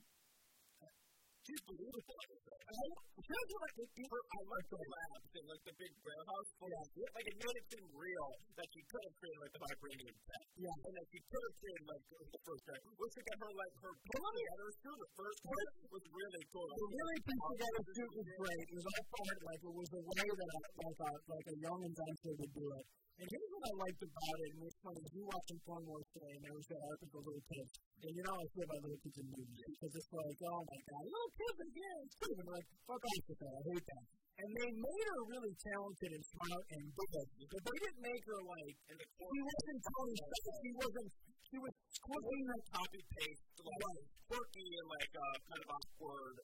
she's 1.46 1.64
beautiful. 1.70 2.18
I, 2.66 2.84
here's 3.22 3.50
what 3.54 3.64
I 3.66 3.72
think. 3.78 4.10
I 4.10 4.42
like 4.50 4.68
the 4.74 4.82
labs 4.82 5.32
and 5.38 5.46
like 5.46 5.64
the 5.66 5.76
big 5.78 5.94
warehouse. 6.02 6.50
Oh, 6.58 6.70
yeah. 6.70 7.06
Like 7.14 7.28
it 7.30 7.38
made 7.38 7.56
it 7.56 7.66
seem 7.70 7.86
real 7.94 8.28
that 8.58 8.68
she 8.74 8.82
could 8.90 9.04
have 9.06 9.16
created 9.22 9.40
like 9.46 9.54
the 9.54 9.62
vibranium 9.62 10.16
set. 10.26 10.44
Yeah. 10.58 10.86
And 10.90 10.94
that 10.98 11.08
she 11.14 11.20
could 11.22 11.44
have 11.46 11.56
created 11.62 11.86
like 11.86 12.04
the 12.10 12.42
first 12.42 12.64
guy. 12.66 12.78
Once 12.98 13.14
we 13.14 13.22
got 13.22 13.38
her 13.46 13.52
like 13.54 13.74
her 13.86 13.94
together 13.94 14.70
too, 14.82 14.96
the 14.98 15.12
first 15.14 15.40
one 15.46 15.68
was 15.94 16.04
really 16.10 16.44
cool. 16.50 16.66
The 16.66 16.88
really 16.90 17.20
put 17.22 17.40
together 17.54 17.82
suit 17.94 18.12
was 18.16 18.30
great. 18.42 18.66
It 18.66 18.76
was 18.76 18.88
all 18.90 19.06
part 19.06 19.38
like 19.46 19.62
it 19.62 19.76
was 19.76 19.90
a 19.94 20.02
way 20.02 20.28
that 20.34 20.50
I, 20.50 20.60
like 20.82 21.00
a 21.06 21.12
like 21.30 21.48
a 21.54 21.58
young 21.62 21.80
inventor 21.86 22.34
would 22.42 22.54
do 22.58 22.66
it. 22.74 22.86
And 23.16 23.32
here's 23.32 23.52
what 23.56 23.64
I 23.64 23.74
liked 23.80 24.04
about 24.04 24.38
it, 24.44 24.50
and 24.52 24.62
it's 24.68 24.80
funny, 24.84 25.00
you 25.16 25.24
watching 25.24 25.60
Wars 25.64 26.08
today, 26.12 26.36
and 26.36 26.44
there 26.44 26.52
was 26.52 26.68
that 26.68 26.84
the 27.00 27.16
little 27.16 27.46
kids. 27.48 27.72
And 28.04 28.12
you 28.12 28.24
know 28.28 28.36
I 28.36 28.46
feel 28.52 28.68
about 28.68 28.82
little 28.84 29.02
kids 29.08 29.18
in 29.24 29.28
movies, 29.32 29.64
because 29.72 29.94
it's 29.96 30.12
like, 30.12 30.40
oh 30.52 30.62
my 30.68 30.80
god, 30.84 31.04
little 31.08 31.34
kids 31.40 31.60
again, 31.64 32.00
it's 32.04 32.18
cool. 32.20 32.36
And 32.36 32.50
like, 32.52 32.68
fuck 32.84 33.04
off 33.08 33.24
with 33.32 33.40
that, 33.40 33.54
I 33.56 33.62
hate 33.72 33.86
that. 33.88 34.06
And 34.36 34.50
they 34.52 34.68
made 34.68 35.06
her 35.16 35.22
really 35.32 35.54
talented 35.64 36.12
and 36.12 36.26
smart 36.28 36.66
and 36.76 36.84
good, 36.92 37.28
but 37.56 37.62
they 37.64 37.78
didn't 37.88 38.04
make 38.04 38.24
her 38.28 38.42
like, 38.52 38.76
and 38.92 38.98
the 39.00 39.08
she 39.08 39.40
wasn't 39.48 39.80
Tony 39.80 40.16
she 40.60 40.72
wasn't, 40.76 41.10
she 41.48 41.58
was 41.64 41.74
squirting 41.96 42.44
her 42.52 42.62
copy 42.76 43.00
paste, 43.16 43.44
like, 43.64 44.04
quirky 44.28 44.68
and 44.76 44.88
like, 44.92 45.12
uh, 45.16 45.36
kind 45.40 45.62
of 45.64 45.70
awkward, 45.72 46.36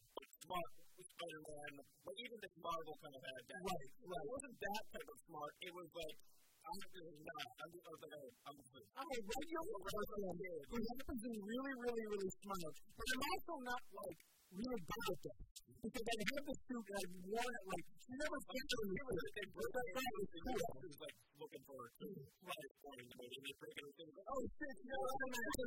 smart. 0.48 0.72
Spider-Man, 1.02 1.82
but 2.06 2.14
even 2.14 2.38
this 2.46 2.54
Marvel 2.62 2.94
kind 3.02 3.16
of 3.18 3.24
had 3.26 3.42
that. 3.42 3.62
Right, 3.66 3.90
right. 4.06 4.22
It 4.22 4.32
wasn't 4.38 4.58
that 4.62 4.84
type 4.94 5.10
of 5.10 5.18
smart. 5.26 5.54
It 5.66 5.74
was 5.74 5.90
like 5.98 6.18
I'm 6.62 6.80
really 6.94 7.22
not. 7.26 7.48
I'm 7.62 7.70
just, 7.74 7.86
I 7.86 7.92
was 7.92 8.02
like, 8.06 8.34
I'm 8.46 8.56
just 8.62 8.72
like, 8.78 8.88
I'm 8.96 9.10
a 9.12 9.20
regular 9.22 9.80
person 9.82 10.22
who 10.70 10.78
happens 10.78 11.20
to 11.22 11.30
be 11.32 11.40
really, 11.42 11.74
really, 11.82 12.06
really 12.06 12.32
smart, 12.42 12.74
but 12.98 13.08
I'm 13.12 13.24
also 13.34 13.54
not 13.66 13.82
like 13.92 14.20
really 14.52 14.82
good 14.84 15.08
at 15.12 15.20
that. 15.26 15.40
Because 15.82 16.06
I 16.06 16.16
have 16.22 16.46
the 16.46 16.56
suit 16.62 16.86
and 16.86 16.98
I've 17.02 17.16
worn 17.26 17.54
it 17.58 17.66
like, 17.66 17.86
she 18.06 18.14
never 18.14 18.38
gets 18.38 18.70
it 18.70 18.86
in 18.86 18.90
the 18.92 19.02
suit. 19.02 19.50
But 19.50 19.66
that 19.72 19.88
guy 19.98 20.10
was 20.14 20.30
cool. 20.30 20.62
She 20.62 20.78
was 20.86 21.00
like 21.02 21.18
looking 21.42 21.64
for 21.66 21.82
too. 21.98 22.14
Right. 22.22 22.70
Pointing 22.86 23.10
to 23.10 23.16
me 23.18 23.26
and 23.34 23.42
they 23.42 23.56
breaking 23.58 23.82
her 23.82 23.94
thing. 23.98 24.14
Oh 24.22 24.42
shit, 24.46 24.76
you 24.78 24.94
know, 24.94 25.02
I'm 25.02 25.26
like, 25.26 25.42
I 25.42 25.58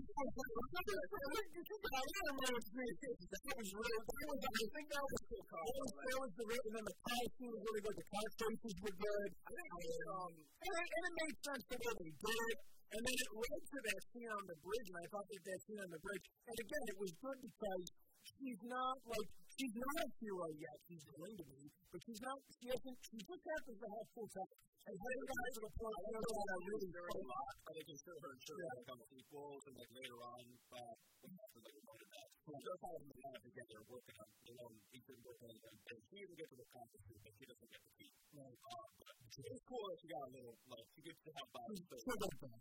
remember 2.30 2.55
it's 2.55 2.70
me. 2.78 2.87
That 2.95 3.59
was 3.59 3.74
that 3.74 4.26
was, 4.30 4.39
I 4.39 4.62
think 4.70 4.87
that 4.95 5.03
was, 5.03 5.18
that 5.35 5.74
was, 5.74 5.91
that 5.99 6.18
was 6.22 6.30
the, 6.39 6.45
and 6.47 6.72
then 6.78 6.85
the 6.85 6.95
car 6.95 7.24
scene 7.35 7.51
was 7.51 7.62
really 7.66 7.82
good. 7.82 7.97
The 7.99 8.07
car 8.14 8.26
choices 8.39 8.74
were 8.87 8.95
good. 8.95 9.30
I 9.35 9.51
think 9.51 9.66
it 9.66 9.82
was, 9.82 9.99
um, 10.14 10.32
and 10.39 10.72
it, 10.78 10.89
and 10.95 11.03
it 11.11 11.14
made 11.26 11.37
sense 11.43 11.64
the 11.66 11.74
way 11.74 11.91
they 11.91 12.12
did 12.14 12.39
it. 12.55 12.59
And 12.95 13.03
then 13.03 13.16
it 13.18 13.30
led 13.35 13.62
to 13.74 13.78
that 13.91 14.01
scene 14.14 14.30
on 14.30 14.45
the 14.47 14.55
bridge, 14.62 14.87
and 14.87 14.99
I 15.03 15.07
thought 15.11 15.26
that 15.26 15.43
that 15.43 15.59
scene 15.66 15.82
on 15.82 15.91
the 15.91 15.99
bridge, 15.99 16.26
and 16.47 16.55
again, 16.62 16.85
it 16.95 16.99
was 17.03 17.11
good 17.18 17.39
because 17.43 17.82
she's 18.25 18.61
not 18.64 18.97
like 19.05 19.29
she's 19.55 19.77
not 19.77 19.95
a 20.01 20.09
hero 20.20 20.49
yet. 20.57 20.77
She's 20.89 21.05
going 21.05 21.37
to 21.37 21.45
be, 21.45 21.61
but 21.93 22.01
she's 22.05 22.22
not. 22.25 22.37
She 22.57 22.66
hasn't. 22.72 22.99
She 23.05 23.18
just 23.20 23.45
happens 23.45 23.79
to 23.79 23.89
have 23.93 24.07
full 24.16 24.29
time. 24.33 24.53
And 24.85 24.97
when 25.01 25.12
it 25.16 25.25
got 25.25 25.49
to 25.49 25.61
the 25.64 25.72
point 25.81 25.97
where 26.12 26.20
I 26.20 26.57
really 26.61 26.91
very 26.93 27.09
a 27.09 27.25
lot, 27.25 27.55
I 27.64 27.70
think 27.72 27.87
it's 27.89 28.03
still 28.05 28.20
her 28.20 28.31
and 28.37 28.43
sure 28.45 28.61
yeah. 28.61 28.85
become 28.85 29.01
equals, 29.16 29.62
and 29.64 29.75
like 29.81 29.93
later 29.97 30.18
on, 30.20 30.45
uh, 30.77 30.95
after 31.25 31.61
they 31.64 31.77
wanted 31.89 32.09
that, 32.12 32.29
just 32.53 32.81
how 32.85 32.93
them 32.93 33.09
lab 33.09 33.41
together 33.41 33.81
working 33.89 34.16
on, 34.20 34.29
you 34.45 34.55
know, 34.61 34.68
been 34.93 35.20
working 35.25 35.49
on 35.49 35.57
them. 35.64 35.75
And 35.89 35.99
he 36.12 36.16
even 36.20 36.37
gets 36.37 36.51
to 36.53 36.59
the 36.61 36.68
conference, 36.68 37.05
but 37.09 37.33
he 37.33 37.45
doesn't 37.49 37.70
get 37.72 37.81
the 37.81 37.93
feet. 37.97 38.14
Right. 38.37 38.57
Uh, 38.61 38.87
but 39.01 39.14
it's 39.49 39.64
cool 39.64 39.85
that 39.89 39.99
she 40.01 40.09
got 40.12 40.22
a 40.25 40.31
little, 40.37 40.57
like, 40.68 40.87
she 40.93 41.01
gets 41.05 41.20
to 41.25 41.31
help 41.33 41.51
out. 41.57 41.68
So, 41.72 41.95
Sure 42.05 42.18
does 42.20 42.37
that. 42.45 42.61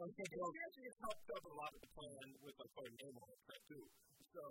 well, 0.00 0.08
she 0.08 0.22
actually 0.24 0.84
gets 0.88 1.00
helped 1.04 1.28
up 1.28 1.44
a 1.44 1.54
lot 1.60 1.70
with 1.76 1.82
the 1.84 1.92
plan 1.92 2.26
with, 2.40 2.56
like, 2.56 2.72
her 2.72 2.88
name 2.88 3.16
on 3.20 3.28
it, 3.28 3.62
too. 3.68 3.84
So, 4.34 4.42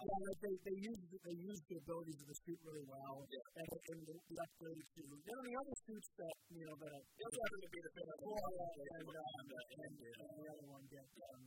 like 0.00 0.40
they, 0.40 0.54
they 0.64 0.78
use 0.80 1.00
they 1.12 1.36
use 1.36 1.60
the 1.68 1.76
abilities 1.76 2.18
of 2.24 2.26
the 2.32 2.38
suit 2.40 2.60
really 2.64 2.86
well, 2.88 3.20
Yeah. 3.28 3.60
and, 3.60 3.68
and 3.68 4.00
the, 4.08 4.16
the 4.16 4.36
upgraded 4.40 4.86
suit. 4.96 5.12
Then 5.12 5.38
the 5.44 5.54
other 5.60 5.76
suits 5.84 6.08
that 6.16 6.36
you 6.56 6.64
know 6.64 6.76
that 6.80 7.00
the 7.04 7.22
other 7.28 7.36
one 7.36 7.52
would 7.60 7.68
be 7.68 7.80
the 7.84 7.92
film. 8.00 8.08
Flora 8.16 8.64
and, 8.80 9.08
uh, 9.12 9.80
and, 9.84 9.92
the 10.00 10.46
other 10.48 10.66
one 10.72 10.84
get 10.88 11.04
um, 11.04 11.42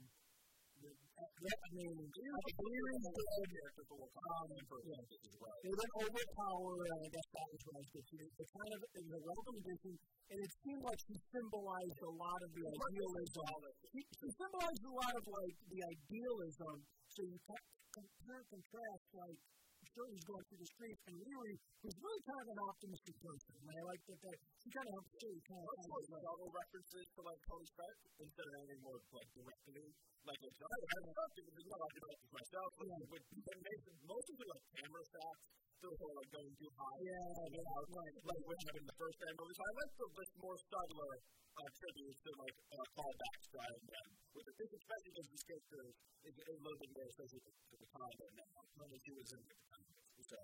the, 0.84 0.90
yeah, 0.94 1.58
I 1.66 1.70
mean, 1.74 1.98
I 1.98 2.50
believe 2.54 2.86
in 2.94 3.02
the 3.02 3.26
characters 3.42 3.88
will 3.90 4.12
come 4.14 4.50
for 4.70 4.80
yeah. 4.86 5.02
they 5.02 5.74
didn't 5.74 5.96
overpower, 5.98 6.74
and 6.78 7.00
I 7.02 7.10
guess 7.10 7.28
that 7.34 7.48
was 7.50 7.62
what 7.64 7.74
I 7.74 7.82
was 7.82 7.92
getting. 7.94 8.18
They, 8.22 8.30
they 8.38 8.48
kind 8.54 8.72
of 8.74 8.80
it 8.86 9.02
was 9.02 9.14
a 9.18 9.24
welcome 9.34 9.56
addition, 9.66 9.94
and 10.30 10.38
it 10.46 10.52
seemed 10.62 10.84
like 10.86 11.00
she 11.10 11.16
symbolized 11.34 12.02
a 12.06 12.14
lot 12.22 12.40
of 12.44 12.50
the 12.54 12.64
idealism. 12.70 13.50
She, 13.98 14.02
she 14.14 14.30
symbolized 14.30 14.84
a 14.86 14.94
lot 14.94 15.14
of 15.18 15.24
like 15.26 15.56
the 15.74 15.80
idealism. 15.90 16.76
So 17.14 17.22
you 17.30 17.38
compare 17.46 18.42
and 18.42 18.50
contrast, 18.50 19.06
like 19.14 19.38
he's 19.38 20.26
going 20.26 20.44
through 20.50 20.62
the 20.66 20.70
streets, 20.74 21.02
and 21.06 21.16
really 21.22 21.54
he's 21.86 21.98
really 22.02 22.22
kind 22.26 22.42
of 22.42 22.50
an 22.58 22.62
optimistic 22.66 23.16
person. 23.22 23.54
And 23.54 23.70
I 23.70 23.82
like 23.86 24.02
that. 24.10 24.18
that 24.18 24.38
she 24.58 24.70
kind 24.74 24.88
of 24.90 24.94
helps 24.98 25.14
too. 25.22 25.36
Kind 25.46 25.62
of, 25.62 25.70
Of 25.70 25.78
kind 25.78 25.90
course, 25.94 26.10
of 26.10 26.50
references 26.58 27.06
to 27.14 27.20
like 27.22 27.40
Tony 27.46 27.68
Stark 27.70 27.98
instead 28.18 28.48
of 28.50 28.54
any 28.66 28.78
more 28.82 28.98
like 29.14 29.30
directly. 29.38 29.86
Like 30.26 30.42
it's 30.42 30.58
I 30.58 30.74
don't 30.74 31.14
know 31.14 31.28
because 31.38 31.54
you 31.54 31.70
know 31.70 31.82
I 31.86 31.90
can 31.94 32.04
myself. 32.34 32.70
But 32.82 32.88
Yeah. 32.90 33.12
with 33.14 33.26
but 33.46 33.58
Mason, 33.62 33.96
most 34.10 34.28
of 34.34 34.36
the 34.42 34.46
like 34.50 34.66
camera 34.74 35.04
shots 35.14 35.42
still 35.78 35.94
sort 35.94 36.10
of 36.10 36.18
like 36.18 36.32
going 36.34 36.54
too 36.58 36.72
high. 36.74 36.98
Yeah, 36.98 37.30
you 37.54 37.62
know, 37.62 37.82
like 37.94 38.16
like 38.26 38.42
what 38.42 38.58
happened 38.58 38.82
in 38.82 38.88
the 38.90 38.98
first 38.98 39.18
time. 39.22 39.34
So 39.38 39.62
I 39.62 39.72
like 39.78 39.94
the 40.02 40.08
like 40.18 40.34
more 40.42 40.58
subtler 40.66 41.14
uh, 41.62 41.70
tributes 41.78 42.20
to 42.26 42.30
like 42.42 42.56
uh, 42.74 42.86
callbacks 42.98 43.46
driving 43.54 43.86
them. 43.86 44.23
With 44.34 44.46
the 44.50 44.54
this 44.58 44.72
especially 44.74 45.12
because 45.14 45.30
this 45.30 45.44
character 45.46 45.82
is, 46.26 46.34
a 46.34 46.56
little 46.58 46.80
bit 46.82 46.92
more 46.98 47.06
associated 47.06 47.54
with 47.70 47.80
the 47.82 47.90
now. 47.94 48.50
When 48.74 48.90
she 48.98 49.12
was 49.14 49.30
in 49.30 49.42
the 49.46 49.56
comic. 49.70 49.94
So 50.26 50.42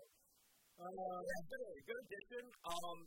Uh, 0.80 1.20
yeah, 1.26 1.42
good, 1.50 2.00
addition. 2.06 2.46
Um? 2.70 3.00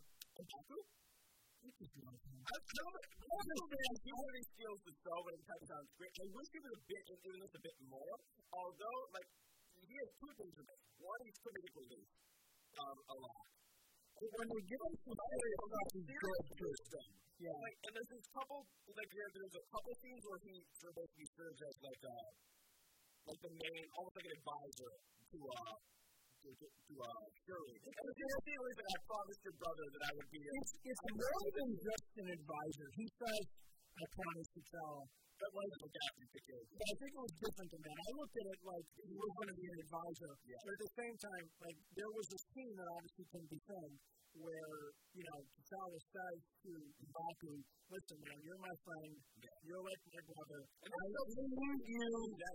I, 1.63 1.63
I 1.63 2.59
don't 2.75 2.91
know. 2.91 3.07
Most 3.23 3.49
of 3.55 3.69
the 3.71 3.79
he 4.03 4.11
really 4.11 4.45
steals 4.51 4.81
the 4.83 4.95
show 4.99 5.19
when 5.23 5.35
it 5.39 5.45
comes 5.47 5.67
down 5.71 5.85
to 5.87 5.99
it. 6.03 6.13
I 6.19 6.27
wish 6.35 6.49
he 6.51 6.59
was 6.59 6.75
a 6.75 6.83
bit, 6.83 7.03
in 7.07 7.39
this 7.39 7.55
a 7.55 7.63
bit 7.63 7.77
more. 7.87 8.15
Although, 8.51 9.01
like, 9.15 9.29
he 9.79 9.95
has 10.03 10.11
two 10.19 10.33
things 10.43 10.55
in 10.59 10.67
it. 10.67 10.81
One, 10.99 11.21
he's 11.23 11.39
comedic 11.39 11.75
relief. 11.79 12.09
Um, 12.83 12.99
a 12.99 13.15
lot. 13.23 13.47
when 14.19 14.49
they 14.51 14.63
give 14.67 14.81
him 14.83 14.95
some 15.07 15.15
serious 15.15 15.61
stuff, 15.63 15.89
he's 15.95 16.11
good 16.11 16.43
too. 16.59 17.32
Yeah. 17.43 17.59
Like, 17.59 17.77
and 17.83 17.93
there's 17.99 18.13
this 18.15 18.27
couple, 18.31 18.61
like, 18.71 19.11
there, 19.11 19.29
there's 19.35 19.57
a 19.59 19.65
couple 19.67 19.91
scenes 19.99 20.23
where 20.31 20.41
he 20.47 20.55
sort 20.79 20.91
of 20.95 20.97
basically 21.03 21.29
serves 21.35 21.59
as, 21.59 21.77
like, 21.83 22.03
uh, 22.07 22.29
like 23.27 23.41
the 23.43 23.53
main, 23.59 23.83
almost 23.99 24.15
like 24.15 24.29
an 24.31 24.37
advisor 24.39 24.93
to, 25.03 25.39
uh, 25.43 25.75
to, 25.75 26.49
to, 26.55 26.67
to 26.71 26.93
uh, 27.03 27.25
Shuri. 27.43 27.75
And 27.83 28.07
the 28.07 28.15
thing 28.15 28.31
is 28.63 28.75
that 28.79 28.89
I 28.95 28.99
promised 29.11 29.43
your 29.43 29.57
brother 29.59 29.85
that 29.91 30.03
I 30.07 30.13
would 30.23 30.31
be 30.31 30.39
a 30.39 30.51
It's, 30.55 30.73
it's 30.87 31.05
more 31.19 31.47
than 31.51 31.71
just 31.83 32.07
an 32.23 32.29
advisor. 32.31 32.87
He 32.95 33.07
says, 33.11 33.43
I 33.99 34.05
promise 34.15 34.49
to 34.55 34.63
tell. 34.63 34.97
That 35.43 35.59
wasn't 35.59 35.81
what 35.83 35.91
got 35.91 36.13
me 36.23 36.27
to 36.31 36.41
kill. 36.47 36.63
But 36.71 36.87
I 36.87 36.95
think 37.03 37.11
it 37.19 37.23
was 37.27 37.35
different 37.43 37.71
than 37.75 37.83
that. 37.83 37.99
I 37.99 38.11
looked 38.15 38.37
at 38.39 38.47
it 38.47 38.61
like 38.63 38.87
he 38.95 39.15
was 39.19 39.33
going 39.43 39.51
to 39.51 39.59
be 39.59 39.67
an 39.67 39.79
advisor. 39.83 40.33
Yeah. 40.47 40.63
But 40.63 40.71
at 40.71 40.83
the 40.87 40.93
same 41.03 41.17
time, 41.19 41.45
like 41.67 41.79
there 41.99 42.13
was 42.15 42.27
a 42.31 42.41
scene 42.55 42.75
that 42.79 42.89
obviously 42.95 43.27
can 43.27 43.45
be 43.51 43.59
filmed 43.67 43.99
where, 44.39 44.79
you 45.13 45.25
know, 45.29 45.39
T'Challa 45.45 46.01
says 46.01 46.41
to 46.65 46.73
Mbaku, 46.73 47.53
listen, 47.93 48.19
man, 48.25 48.39
you're 48.41 48.63
my 48.63 48.77
friend. 48.87 49.13
You're 49.63 49.85
like 49.85 50.03
my 50.09 50.23
brother. 50.33 50.61
And 50.83 50.93
I 50.93 51.05
so 51.13 51.23
need 51.43 51.81
you. 51.87 52.09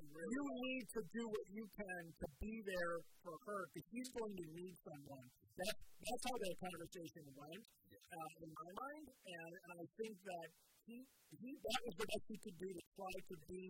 Really 0.09 0.33
You 0.33 0.43
need 0.67 0.85
to 0.97 1.01
do 1.13 1.23
what 1.29 1.45
you 1.53 1.65
can 1.77 2.03
to 2.17 2.27
be 2.41 2.53
there 2.65 2.95
for 3.21 3.35
her 3.45 3.61
because 3.69 3.85
she's 3.93 4.09
going 4.11 4.35
to 4.37 4.45
need 4.57 4.75
someone. 4.81 5.27
That, 5.57 5.75
that's 5.77 6.23
how 6.25 6.37
that 6.37 6.55
conversation 6.61 7.23
went 7.37 7.63
uh, 7.93 8.31
in 8.41 8.49
my 8.53 8.69
mind. 8.77 9.05
And, 9.27 9.51
and 9.53 9.75
I 9.77 9.85
think 9.97 10.15
that 10.17 10.47
he, 10.87 10.97
he, 11.03 11.49
that 11.51 11.79
was 11.85 11.95
the 11.99 12.07
best 12.07 12.25
he 12.31 12.37
could 12.41 12.57
do 12.57 12.69
to 12.73 12.83
try 12.95 13.13
to 13.27 13.35
be 13.51 13.65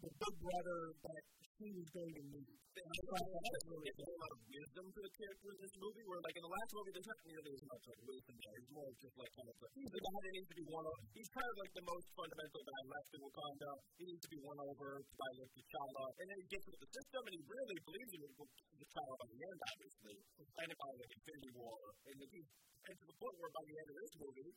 the 0.00 0.10
big 0.10 0.34
brother 0.40 0.80
that 1.04 1.22
she 1.60 1.68
was 1.76 1.88
going 1.92 2.14
to 2.16 2.24
need. 2.24 2.56
And 2.70 2.86
I 2.86 3.00
thought 3.04 3.26
that 3.28 3.44
was 3.50 3.64
really 3.68 3.90
a 3.90 4.08
lot 4.16 4.30
of 4.32 4.40
wisdom 4.48 4.84
to 4.88 5.00
the 5.04 5.12
character 5.12 5.48
in 5.52 5.58
this 5.60 5.74
movie, 5.76 6.04
where 6.08 6.20
like 6.24 6.36
in 6.40 6.44
the 6.46 6.54
last 6.54 6.70
movie, 6.72 6.92
there's 6.96 7.10
not 7.10 7.20
nearly 7.28 7.52
as 7.52 7.64
much 7.68 7.82
like 7.84 8.00
wisdom 8.00 8.34
there. 8.40 8.56
He's 8.56 8.72
more 8.72 8.90
just 8.96 9.16
like 9.20 9.32
kind 9.36 9.48
of 9.50 9.56
like, 9.60 9.72
he's 9.76 9.92
the 9.92 10.00
guy 10.00 10.18
that 10.24 10.32
needs 10.32 10.48
to 10.48 10.56
be 10.56 10.66
won 10.70 10.84
over. 10.88 11.02
He's 11.12 11.30
kind 11.36 11.48
of 11.50 11.56
like 11.60 11.72
the 11.76 11.84
most 11.84 12.06
fundamental 12.16 12.62
guy 12.64 12.80
left 12.88 13.10
in 13.12 13.20
Wakanda. 13.20 13.70
He 14.00 14.04
needs 14.08 14.22
to 14.24 14.30
be 14.32 14.40
won 14.40 14.58
over 14.64 14.88
by 15.20 15.30
like 15.36 15.52
T'Challa, 15.52 16.06
and 16.16 16.26
then 16.32 16.38
he 16.40 16.46
gets 16.48 16.64
into 16.64 16.80
the 16.80 16.90
system, 16.96 17.20
and 17.28 17.34
he 17.36 17.42
really 17.44 17.78
believes 17.84 18.12
in 18.16 18.20
T'Challa 18.24 19.14
by 19.20 19.28
the 19.28 19.40
end, 19.44 19.58
obviously, 19.68 20.16
of 20.40 20.46
by 20.48 20.64
like 20.96 21.12
Infinity 21.12 21.52
War, 21.60 21.80
and 22.08 22.14
he's 22.24 22.48
and 22.88 22.96
to 22.96 23.04
the 23.04 23.16
point 23.20 23.36
where 23.36 23.52
by 23.52 23.64
the 23.68 23.76
end 23.76 23.88
of 23.92 23.96
this 24.00 24.12
movie, 24.16 24.50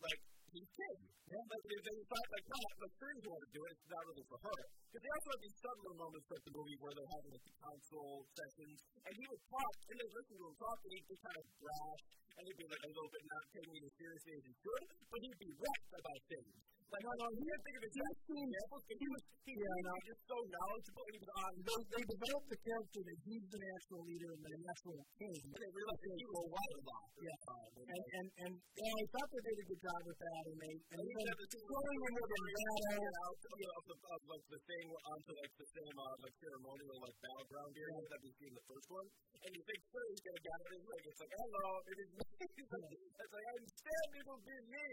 like 0.00 0.20
he's 0.56 0.72
king. 0.72 0.98
Yeah. 1.26 1.42
Like 1.42 1.64
they, 1.68 1.78
they 1.84 1.96
thought 2.06 2.28
like, 2.32 2.46
no, 2.48 2.60
like 2.80 2.94
Shuri's 2.96 3.26
want 3.26 3.42
to 3.44 3.50
do 3.52 3.60
it. 3.66 3.72
It's 3.76 3.90
not 3.92 4.02
really 4.08 4.26
for 4.30 4.38
her. 4.40 4.58
Because 4.88 5.02
they 5.02 5.12
also 5.12 5.28
have 5.36 5.42
these 5.42 5.58
subtler 5.60 5.94
moments 5.98 6.24
throughout 6.30 6.44
the 6.46 6.54
movie 6.56 6.76
where 6.80 6.92
they're 6.96 7.12
having 7.12 7.30
like 7.34 7.44
the 7.44 7.56
council 7.60 8.06
sessions, 8.32 8.78
and 9.04 9.12
he 9.12 9.24
would 9.26 9.42
talk, 9.50 9.74
and 9.90 9.96
they 10.00 10.08
listen 10.16 10.34
to 10.38 10.44
him 10.46 10.56
talk, 10.56 10.78
and 10.86 10.90
he'd 10.96 11.08
be 11.10 11.18
kind 11.20 11.36
of 11.36 11.44
brash, 11.60 12.02
and 12.36 12.42
he'd 12.46 12.60
be 12.60 12.68
like 12.70 12.84
a 12.86 12.90
little 12.94 13.12
bit 13.12 13.22
not 13.26 13.44
taking 13.52 13.74
it 13.76 13.84
as 13.84 13.94
seriously 14.00 14.32
as 14.38 14.44
he 14.46 14.54
should, 14.56 14.84
but 15.12 15.18
he'd 15.20 15.40
be 15.42 15.50
wrecked 15.60 15.92
about 15.98 16.20
things. 16.30 16.75
Like, 16.86 17.02
no, 17.02 17.12
no, 17.18 17.26
he 17.34 17.42
didn't 17.42 17.64
think 17.66 17.76
of 17.76 17.84
exact 17.90 18.18
examples, 18.30 18.82
but 18.86 18.96
he 18.96 19.06
was, 19.10 19.22
he, 19.42 19.52
Yeah, 19.58 19.74
he 19.74 19.82
no. 19.82 19.94
just 20.06 20.22
so 20.22 20.38
knowledgeable, 20.38 21.02
and 21.06 21.14
he 21.16 21.20
was 21.26 21.32
on. 21.34 21.50
they, 21.66 21.78
they 21.82 22.04
developed 22.06 22.48
the 22.54 22.60
character 22.62 23.00
that 23.02 23.18
he's 23.26 23.46
the 23.50 23.60
natural 23.66 24.02
leader 24.06 24.30
and 24.30 24.42
the 24.46 24.52
natural 24.54 24.98
king. 25.18 25.40
And 25.50 25.60
they 25.66 25.72
realized 25.74 26.02
that 26.06 26.14
he 26.14 26.26
was 26.30 26.46
right 26.46 26.74
a 26.78 26.82
lot. 26.86 27.06
Yeah. 27.16 27.50
Um, 27.50 27.70
and, 27.76 28.02
And 28.06 28.26
and 28.38 28.52
and 28.54 28.94
I 29.02 29.04
thought 29.10 29.28
they 29.34 29.42
did 29.50 29.56
a 29.56 29.66
good 29.66 29.82
job 29.82 30.00
with 30.06 30.18
that, 30.22 30.42
and 30.46 30.58
they 30.62 30.74
and 30.76 30.94
And 30.96 31.10
even 31.10 31.22
even 31.26 31.34
the 31.42 31.48
throwing 31.66 32.00
in 32.06 32.12
with 32.16 32.30
Nevada, 32.36 33.10
out 33.26 33.34
of, 33.34 33.50
the, 33.50 33.66
of, 33.66 33.84
of 33.90 34.20
like 34.30 34.44
the 34.46 34.60
thing 34.62 34.86
onto 34.94 35.32
like 35.42 35.54
the 35.58 35.68
same 35.74 35.96
uh, 35.96 36.14
like 36.22 36.34
ceremonial 36.38 36.96
like 37.02 37.16
battleground 37.18 37.72
area 37.74 38.02
that 38.14 38.20
we 38.22 38.30
see 38.30 38.46
in 38.46 38.54
the 38.54 38.66
first 38.70 38.88
one, 38.94 39.06
and 39.42 39.50
you 39.50 39.62
think 39.66 39.80
so 39.90 39.98
he's 40.06 40.22
gonna 40.22 40.44
gather 40.46 40.68
his 40.70 40.84
leg. 40.86 41.02
It's 41.02 41.18
like 41.18 41.34
hello, 41.34 41.66
it 41.90 41.96
is 41.98 42.10
me. 42.14 42.26
it's 42.62 43.32
like 43.34 43.46
I'm 43.50 43.64
stand 43.74 44.10
it'll 44.22 44.42
be 44.46 44.56
me. 44.70 44.86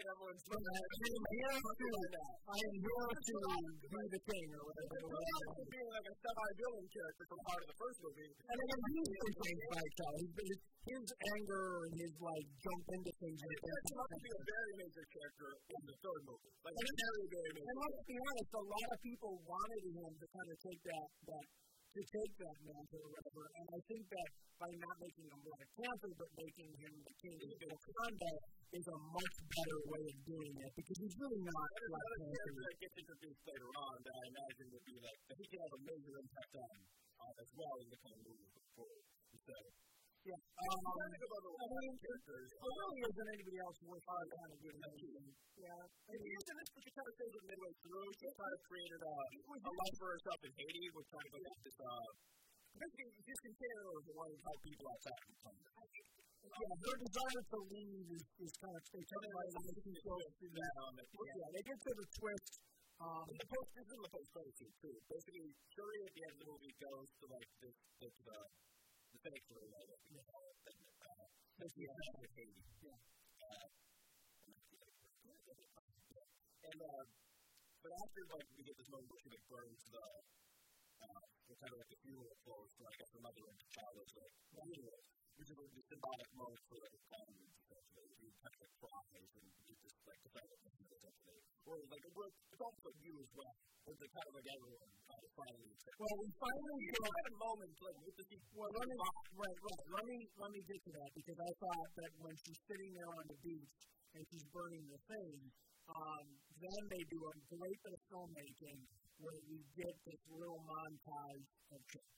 Everyone's 0.00 0.44
like, 0.48 0.64
uh, 0.64 0.80
I 0.80 0.96
am 1.10 1.24
here 1.30 1.56
to 1.60 1.88
I 2.50 2.58
am 2.60 2.74
here 2.80 3.06
to 3.10 3.36
be 3.90 4.02
the 4.10 4.22
king 4.24 4.46
or 4.56 4.62
whatever. 4.64 4.96
Like 5.10 5.68
being 5.70 5.90
like 5.90 6.06
a 6.08 6.14
semi-villain 6.20 6.86
character 6.90 7.24
from 7.28 7.40
part 7.44 7.60
of 7.60 7.68
the 7.68 7.78
first 7.80 7.98
movie. 8.00 8.30
And 8.30 8.56
then 8.56 8.80
he's 8.90 9.12
been 9.20 9.34
playing 9.40 9.60
fight 9.70 9.96
out. 10.00 10.16
His 10.80 11.06
anger 11.36 11.66
and 11.84 11.94
his 12.00 12.12
like 12.24 12.46
jump 12.64 12.84
into 12.96 13.12
things 13.20 13.38
And 13.44 13.50
like 13.50 13.60
it 13.60 13.68
that. 13.68 13.80
turns 13.84 14.00
out 14.00 14.08
to 14.10 14.18
be 14.24 14.30
a 14.32 14.42
very 14.48 14.72
major 14.80 15.04
character 15.12 15.48
in 15.60 15.82
the 15.84 15.96
third 16.00 16.20
movie. 16.24 16.52
Like 16.64 16.76
And 16.80 16.88
very, 16.96 17.24
very 17.30 17.50
And 17.60 17.76
let's 17.76 18.02
be 18.08 18.16
honest, 18.16 18.50
a 18.56 18.64
lot 18.64 18.88
of 18.90 18.98
people 19.04 19.32
wanted 19.44 19.82
him 20.00 20.12
to 20.16 20.26
kind 20.32 20.48
of 20.48 20.56
take 20.64 20.80
that 20.88 21.08
that 21.28 21.46
to 21.90 22.00
take 22.06 22.32
that 22.38 22.56
mantle 22.62 23.02
or 23.02 23.10
whatever. 23.10 23.44
And 23.50 23.66
I 23.66 23.80
think 23.90 24.04
that 24.14 24.28
by 24.62 24.70
not 24.78 24.96
making 25.02 25.26
him 25.26 25.40
Black 25.42 25.68
Panther, 25.74 26.12
but 26.20 26.30
making 26.38 26.70
him 26.78 26.92
the 27.02 27.14
king 27.18 27.38
of 27.40 27.78
Wakanda 27.80 28.32
is 28.70 28.86
a 28.86 28.98
much 29.10 29.29
better 29.50 29.78
way 29.90 30.02
of 30.06 30.18
doing 30.30 30.52
it 30.62 30.70
because 30.78 30.98
he's 31.02 31.16
really 31.18 31.42
not 31.42 31.66
There's 31.74 31.90
Black 31.90 32.06
another 32.06 32.30
character 32.30 32.62
that 32.70 32.76
gets 32.80 32.96
introduced 33.02 33.42
later 33.50 33.70
on 33.74 33.94
that 34.06 34.14
I 34.14 34.24
imagine 34.30 34.66
would 34.70 34.86
be 34.86 34.96
like 35.02 35.20
that 35.26 35.36
he 35.40 35.46
can 35.50 35.60
have 35.60 35.74
a 35.74 35.82
major 35.90 36.14
impact 36.22 36.52
on 36.54 36.76
uh, 37.20 37.42
as 37.42 37.50
well 37.58 37.74
in 37.82 37.88
the 37.90 37.98
coming 38.00 38.22
movies 38.30 38.52
before. 38.54 38.96
So, 39.40 39.56
Yeah. 40.20 40.36
um, 40.36 40.78
Um, 40.80 40.98
I 41.00 41.06
think 41.10 41.24
about 41.26 41.42
the 41.42 41.52
I 41.60 41.66
mean, 41.80 41.94
characters. 42.00 42.48
there 42.60 42.74
really 42.76 43.00
isn't 43.10 43.28
anybody 43.34 43.58
else 43.64 43.78
worth 43.90 44.06
our 44.10 44.24
kind 44.30 44.50
of 44.54 44.58
giving 44.60 44.82
him. 44.84 45.26
Yeah. 45.58 45.80
And 45.80 46.18
the 46.20 46.28
reason 46.30 46.54
is 46.60 46.66
because 46.70 46.84
she 46.86 46.92
kind 46.94 47.08
of 47.10 47.14
says 47.18 47.32
it 47.40 47.44
midway 47.50 47.72
through. 47.80 48.06
She 48.20 48.26
kind 48.30 48.52
of 48.54 48.60
created 48.70 49.00
a, 49.00 49.14
a 49.50 49.72
life 49.80 49.96
for 49.98 50.08
herself 50.14 50.40
in 50.46 50.52
Haiti, 50.60 50.84
which 50.94 51.08
kind 51.10 51.26
of 51.26 51.32
like 51.40 51.58
this, 51.64 51.76
uh, 51.80 52.08
basically 52.70 53.10
discontent 53.26 53.82
or 53.90 53.96
wanting 54.14 54.38
to 54.38 54.44
help 54.46 54.58
people 54.62 54.86
outside 54.94 55.18
of 55.20 55.26
the 55.26 55.38
country. 55.42 56.19
Yeah, 56.40 56.72
her 56.80 56.96
desire 57.04 57.42
to 57.52 57.58
leave 57.68 58.06
is, 58.16 58.24
is 58.40 58.52
kind 58.60 58.72
of 58.72 58.82
they 58.92 59.04
tell 59.04 59.20
me 59.20 59.30
like 59.36 59.52
I 59.52 59.60
think 59.60 59.98
so 60.00 60.14
through 60.40 60.52
that. 60.56 60.72
At 60.72 61.08
the 61.12 61.20
end. 61.20 61.36
Yeah, 61.36 61.48
they 61.52 61.62
get 61.68 61.78
to 61.84 61.92
the 62.00 62.06
twist. 62.16 62.52
Um, 63.00 63.24
The 63.32 63.46
post, 63.48 63.68
this 63.76 63.84
is 63.88 63.92
in 63.96 64.00
the 64.04 64.12
post 64.12 64.28
credit 64.32 64.54
scene 64.60 64.74
too. 64.80 64.94
Basically, 65.08 65.48
Shuri 65.72 65.98
at 66.04 66.12
the 66.16 66.22
end 66.24 66.32
of 66.36 66.40
the 66.40 66.48
movie 66.52 66.74
goes 66.80 67.08
to 67.20 67.24
like 67.32 67.48
this, 67.60 67.76
like 68.00 68.16
the 68.24 68.38
the 69.10 69.18
sanctuary, 69.20 69.72
I 69.72 69.84
guess 69.88 70.00
you 70.08 70.20
call 70.24 70.44
it, 70.48 70.56
that 70.64 70.76
uh, 70.80 71.24
basically 71.60 71.88
with 71.88 72.32
Yeah. 72.84 72.96
Uh, 73.40 73.68
and 76.60 76.78
uh, 76.80 77.04
but 77.84 77.92
after 78.00 78.22
like 78.36 78.48
we 78.56 78.62
get 78.64 78.76
this 78.76 78.90
moment 78.92 79.08
where 79.08 79.20
she 79.24 79.28
like 79.32 79.44
burns 79.48 79.80
the 79.90 80.04
kind 81.60 81.72
of 81.74 81.78
like 81.82 81.92
a 81.92 81.98
funeral 82.00 82.36
close 82.46 82.70
for 82.78 82.84
like 82.88 83.00
a 83.00 83.06
mother 83.20 83.44
and 83.44 83.58
child 83.74 83.92
was 83.98 84.12
like 84.16 84.34
funeral, 84.64 85.00
like 85.40 85.72
the 85.72 85.84
symbolic 85.88 86.28
for 86.68 86.76
like 86.76 86.96
essentially. 87.00 87.48
You 88.20 88.30
kind 88.40 88.60
of 88.60 88.70
and 89.16 89.34
you 89.64 89.74
just 89.80 89.96
like. 90.04 90.20
Or 91.68 91.76
like 91.86 92.02
a 92.02 92.12
work, 92.16 92.34
it's 92.50 92.60
also 92.60 92.88
you 93.00 93.14
as 93.20 93.30
well. 93.36 93.54
Kind 93.90 94.26
of 94.26 94.34
like 94.36 94.48
everyone 94.48 94.90
kind 95.06 95.22
of 95.22 95.32
finally. 95.38 95.72
Well, 96.00 96.16
we 96.20 96.28
finally 96.40 96.82
You 96.82 97.00
had 97.00 97.26
a 97.30 97.36
moment 97.40 97.72
like 97.80 97.98
with 98.00 98.16
the 98.20 98.26
Well, 98.54 98.70
let 98.70 98.86
me, 98.90 98.96
right, 99.38 99.58
right. 99.60 99.84
Let 99.92 100.04
me, 100.08 100.18
let 100.40 100.50
me 100.50 100.60
get 100.66 100.80
to 100.84 100.92
that 100.98 101.10
because 101.14 101.38
I 101.40 101.50
thought 101.60 101.90
that 102.00 102.12
when 102.20 102.34
she's 102.44 102.60
sitting 102.68 102.90
there 102.96 103.12
on 103.12 103.24
the 103.28 103.38
beach 103.44 103.76
and 104.14 104.22
she's 104.30 104.46
burning 104.50 104.84
the 104.88 105.00
thing, 105.08 105.36
um, 105.90 106.26
then 106.58 106.80
they 106.90 107.02
do 107.08 107.18
a 107.18 107.34
great 107.54 107.78
bit 107.82 107.92
of 107.96 108.02
filmmaking 108.10 108.78
where 109.20 109.40
we 109.48 109.58
get 109.76 109.94
this 110.06 110.22
little 110.32 110.60
montage 110.64 111.48
of 111.72 111.80
Chuck. 111.86 112.10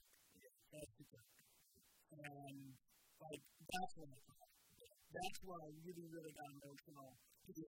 That's 0.71 0.93
the. 0.97 1.05
And, 2.13 2.82
like, 3.29 3.41
that's 3.43 3.93
when 3.97 4.09
I. 4.11 4.19
That's 5.13 5.39
when 5.45 5.59
I 5.61 5.69
really, 5.85 6.07
really 6.09 6.33
got 6.33 6.49
emotional. 6.57 7.09
Because 7.43 7.69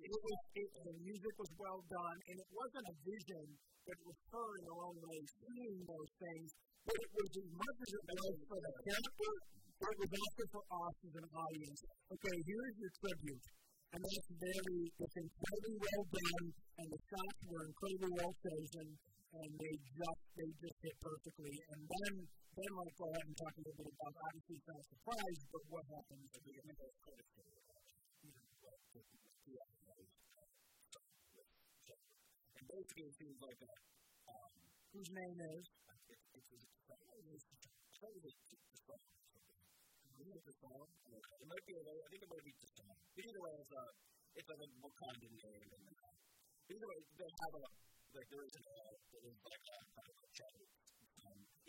it 0.00 0.16
was, 0.16 0.38
it, 0.54 0.68
the 0.80 0.94
music 1.02 1.34
was 1.36 1.50
well 1.58 1.80
done, 1.90 2.18
and 2.30 2.36
it 2.40 2.50
wasn't 2.54 2.86
a 2.88 2.94
vision, 3.04 3.46
it 3.90 3.98
was 4.06 4.16
her 4.30 4.48
in 4.54 4.64
her 4.70 4.78
own 4.86 4.96
way 5.02 5.18
seeing 5.28 5.76
those 5.82 6.12
things. 6.16 6.48
But 6.86 6.96
it 6.96 7.10
was 7.10 7.30
as 7.36 7.50
much 7.52 7.78
as 7.84 7.90
it 7.90 8.04
was 8.06 8.34
for 8.48 8.58
the 8.64 8.72
character, 8.86 9.32
it 9.80 9.96
was 10.00 10.10
also 10.14 10.44
for 10.54 10.64
us 10.64 10.96
as 11.04 11.14
an 11.20 11.28
audience. 11.36 11.80
Okay, 12.16 12.36
here's 12.48 12.76
your 12.80 12.92
tribute. 13.02 13.44
And 13.90 14.00
that's 14.06 14.30
very, 14.30 14.80
it's 14.94 15.16
incredibly 15.18 15.76
well 15.82 16.06
done, 16.06 16.46
and 16.78 16.86
the 16.94 17.00
shots 17.10 17.40
were 17.50 17.64
incredibly 17.66 18.12
well 18.14 18.34
chosen, 18.40 18.86
and 19.34 19.50
they 19.58 19.74
just, 19.74 20.22
they 20.38 20.50
just 20.62 20.78
hit 20.80 20.96
perfectly. 21.02 21.54
And 21.74 21.80
then, 21.90 22.12
then 22.56 22.70
I'll 22.74 22.94
go 22.98 23.06
ahead 23.10 23.26
and 23.30 23.36
talk 23.38 23.54
a 23.54 23.62
little 23.62 23.78
bit 23.78 23.94
about, 23.94 24.14
obviously 24.26 24.56
it's 24.58 24.68
not 24.68 24.78
a 24.80 24.86
surprise, 24.90 25.40
but 25.54 25.62
what 25.70 25.84
happens 25.86 26.26
at 26.34 26.42
the 26.42 26.52
end 26.58 26.68
of 26.70 26.76
those 26.80 26.96
credits. 27.00 27.30
And 32.60 32.64
basically 32.66 33.06
it 33.06 33.16
seems 33.16 33.38
like 33.40 33.60
a, 33.62 33.72
um, 34.30 34.52
Whose 34.90 35.10
name 35.14 35.38
is? 35.38 35.64
it's, 36.10 36.26
it's, 36.34 36.50
it's, 36.50 36.74
it's, 37.30 38.34
it's 38.50 38.66
the 38.66 38.78
song 38.82 38.98
or 38.98 39.14
something. 39.30 39.62
Is 40.20 40.28
it 40.34 40.42
the 40.44 40.56
song? 40.60 40.86
It 41.06 41.46
might 41.46 41.64
be, 41.64 41.74
I 41.78 42.08
think 42.10 42.22
it 42.26 42.30
might 42.30 42.44
be 42.44 42.52
the 42.58 42.70
song. 42.74 42.94
But 43.14 43.22
either 43.24 43.40
way, 43.40 43.54
it's 43.62 43.72
a, 43.72 43.82
it's 44.34 44.48
like 44.50 44.60
a 44.60 44.68
Wakandan 44.82 45.34
name. 45.38 45.70
And, 45.70 45.86
uh, 45.86 46.74
either 46.74 46.86
way, 46.90 46.98
they 47.14 47.30
have 47.30 47.52
a, 47.54 47.62
like, 48.18 48.28
there 48.28 48.42
is 48.42 48.54
an, 48.58 48.64
uh, 48.66 48.94
there 49.14 49.24
is 49.30 49.38
like 49.46 49.64
a, 49.70 49.76
kind 49.94 50.08
of 50.10 50.16
a 50.18 50.28
Chadwick. 50.34 50.69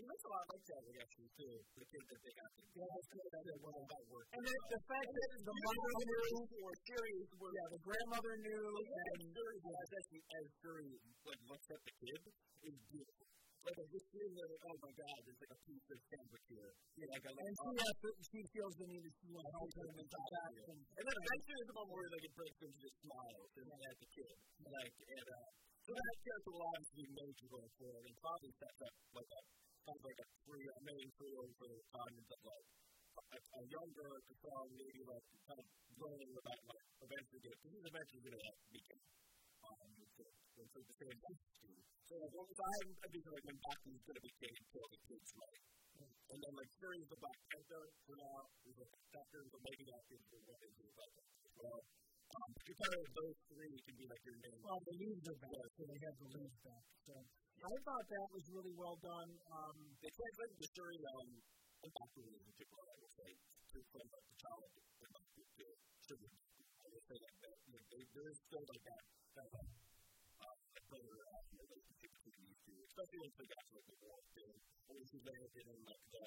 He 0.02 0.10
looks 0.10 0.26
a 0.26 0.32
lot 0.34 0.46
like 0.50 0.64
Chadwick, 0.66 0.98
actually, 0.98 1.30
too. 1.38 1.54
The 1.78 1.86
kid 1.86 2.04
that 2.10 2.20
they 2.26 2.34
got. 2.34 2.50
Yeah, 2.74 2.90
that's 2.90 3.10
good. 3.14 3.28
That's 3.30 3.46
good. 3.46 3.60
Well, 3.62 3.86
that 3.86 4.04
worked. 4.10 4.34
And 4.34 4.42
the, 4.42 4.56
the 4.74 4.82
fact 4.90 5.10
that 5.14 5.30
the 5.46 5.56
mother 5.62 5.92
knew, 6.02 6.26
or 6.66 6.74
series 6.90 7.28
where 7.38 7.54
yeah, 7.54 7.68
the 7.70 7.82
grandmother 7.86 8.34
knew, 8.42 8.66
and 8.82 8.98
and 8.98 9.22
Shuri 9.30 9.58
was 9.62 9.90
actually 9.94 10.24
as 10.42 10.46
Shuri 10.58 10.90
like 11.22 11.42
looks 11.46 11.68
at 11.70 11.82
the 11.86 11.94
kid 12.02 12.22
is 12.66 12.78
beautiful. 12.90 13.30
Like 13.62 13.78
I'm 13.78 13.90
just 13.94 14.08
seeing 14.10 14.34
there, 14.34 14.50
oh 14.58 14.78
my 14.82 14.90
god, 14.90 15.18
there's 15.22 15.38
like 15.38 15.54
a 15.54 15.62
piece 15.70 15.88
of 15.94 16.00
fabric 16.10 16.44
here. 16.50 16.72
Yeah, 16.98 17.06
like 17.14 17.22
I 17.22 17.32
and 17.38 17.46
like 17.46 17.62
she 17.62 17.70
has 17.78 17.94
she 18.26 18.42
feels 18.58 18.74
the 18.82 18.88
need 18.90 19.06
to 19.06 19.12
you 19.22 19.38
know, 19.38 19.46
help 19.54 19.70
him 19.70 20.02
and 20.02 20.10
come 20.10 20.28
back. 20.34 20.52
And, 20.66 20.80
and 20.82 21.04
then 21.06 21.16
eventually 21.22 21.56
there's 21.62 21.70
a 21.70 21.78
moment 21.78 21.94
where 21.94 22.10
like 22.10 22.26
it 22.26 22.34
breaks 22.34 22.58
into 22.66 22.78
just 22.82 22.98
smiles 23.06 23.52
and 23.54 23.66
then 23.70 23.80
at 23.86 23.98
the 24.02 24.10
kid. 24.10 24.34
Like 24.66 24.96
and 24.98 25.28
uh 25.30 25.50
so 25.82 25.92
that 25.98 26.16
character 26.26 26.52
will 26.54 26.66
obviously 26.74 27.06
be 27.06 27.14
major 27.22 27.48
going 27.50 27.72
forward 27.82 28.06
and 28.06 28.16
probably 28.22 28.52
sets 28.58 28.82
up 28.86 28.94
like 29.18 29.30
a 29.30 29.42
of 29.96 30.02
like 30.08 30.20
a 30.24 30.28
three 30.48 30.66
a 30.66 30.80
main 30.88 31.08
trio 31.20 31.42
for 31.60 31.68
the 31.68 31.80
content 31.92 32.30
of 32.32 32.42
like 32.48 32.68
a, 33.12 33.38
a 33.38 33.62
younger 33.68 34.10
Kassan 34.28 34.68
maybe 34.80 35.02
like 35.04 35.26
kind 35.48 35.60
of 35.60 35.68
learning 36.00 36.32
about 36.32 36.60
like 36.72 36.86
eventually 37.04 37.42
get 37.44 37.52
because 37.60 37.72
he's 37.76 37.88
eventually 37.92 38.22
gonna 38.24 38.42
like 38.42 38.60
become 38.72 39.04
um 39.62 39.90
with 40.00 40.86
the 40.88 40.96
same 40.98 41.18
entity. 41.28 41.76
So 42.08 42.14
like 42.20 42.34
once 42.34 42.60
I 42.60 42.76
I 43.04 43.08
think 43.12 43.24
like 43.28 43.46
when 43.46 43.58
Baku's 43.60 44.02
gonna 44.08 44.24
be 44.24 44.32
king 44.40 44.56
until 44.56 44.88
the 44.92 45.00
kids 45.08 45.30
right. 45.36 45.62
And 46.32 46.40
then 46.40 46.54
like 46.56 46.72
Shuri's 46.80 47.08
the 47.12 47.20
Black 47.20 47.40
Panther 47.52 47.84
for 48.08 48.16
now, 48.16 48.48
he's 48.64 48.80
like 48.80 48.96
Panther, 49.12 49.44
the 49.52 49.60
Mega 49.62 49.86
Actors 49.92 50.24
for 50.32 50.40
what 50.48 50.58
they 50.64 50.72
do 50.80 50.88
about 50.88 51.12
that 51.20 51.28
as 51.44 51.54
well. 51.60 51.82
Um, 52.32 52.50
you 52.64 52.74
kind 52.80 52.96
of 52.96 53.04
those 53.12 53.38
three 53.52 53.76
can 53.84 53.96
be 54.00 54.06
like 54.08 54.24
your 54.24 54.40
main. 54.40 54.56
well, 54.64 54.80
the 54.88 54.96
leaves 54.96 55.26
are 55.28 55.40
back, 55.44 55.68
so 55.76 55.84
they 55.84 56.00
have 56.00 56.16
the 56.16 56.30
leaves 56.32 56.58
back. 56.64 56.84
So 57.04 57.14
I 57.62 57.76
thought 57.86 58.06
that 58.10 58.28
was 58.34 58.46
really 58.58 58.74
well 58.74 58.98
done. 59.06 59.30
Um, 59.54 59.78
They 60.02 60.10
translated 60.10 60.58
the 60.58 60.70
story 60.74 60.98
um 61.14 61.30
and 61.82 61.92
Baku 61.98 62.22
in 62.26 62.42
particular, 62.46 62.86
I 62.90 62.96
would 63.02 63.14
say, 63.14 63.30
to 63.38 63.78
from 63.90 64.06
like 64.10 64.26
the 64.30 64.38
child 64.42 64.66
to 64.70 65.06
Baku 65.14 65.42
to 65.46 65.66
Sugar. 66.02 66.32
I 66.82 66.86
would 66.90 67.06
say 67.06 67.18
like 67.22 67.38
that. 67.42 67.58
You 67.66 67.72
know, 67.78 67.84
they, 67.90 68.02
there 68.18 68.28
is 68.34 68.38
still 68.50 68.66
like 68.66 68.84
that 68.86 69.04
kind 69.38 69.54
of 69.62 69.66
uh, 70.42 70.56
like 70.90 71.06
uh, 71.06 71.42
relationship 71.58 72.12
between 72.22 72.42
these 72.50 72.60
two, 72.66 72.78
especially 72.82 73.20
once 73.30 73.36
they 73.38 73.48
got 73.50 73.62
to 73.62 73.72
like 73.78 73.88
the 73.94 73.98
war 74.02 74.20
thing. 74.34 74.56
When 74.90 75.06
she's 75.06 75.24
there 75.26 75.42
in 75.42 75.80
like 75.86 76.06
the 76.12 76.26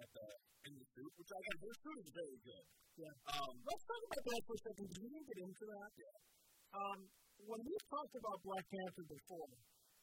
at 0.00 0.08
the 0.16 0.26
in 0.64 0.72
the 0.80 0.86
soup, 0.96 1.12
which 1.20 1.32
I 1.32 1.38
got 1.44 1.56
her 1.60 1.74
food 1.84 1.98
is 2.04 2.10
very 2.12 2.38
good. 2.40 2.64
yeah. 3.04 3.14
Um, 3.36 3.52
Let's 3.68 3.84
talk 3.84 4.02
about 4.08 4.24
that 4.32 4.40
for 4.48 4.54
a 4.56 4.62
second. 4.64 4.86
We 4.96 5.06
didn't 5.12 5.28
get 5.28 5.38
into 5.44 5.64
that. 5.76 5.90
Um, 6.74 6.98
when 7.44 7.60
we've 7.62 7.86
talked 7.92 8.14
about 8.16 8.36
Black 8.42 8.64
Panther 8.72 9.06
before, 9.06 9.52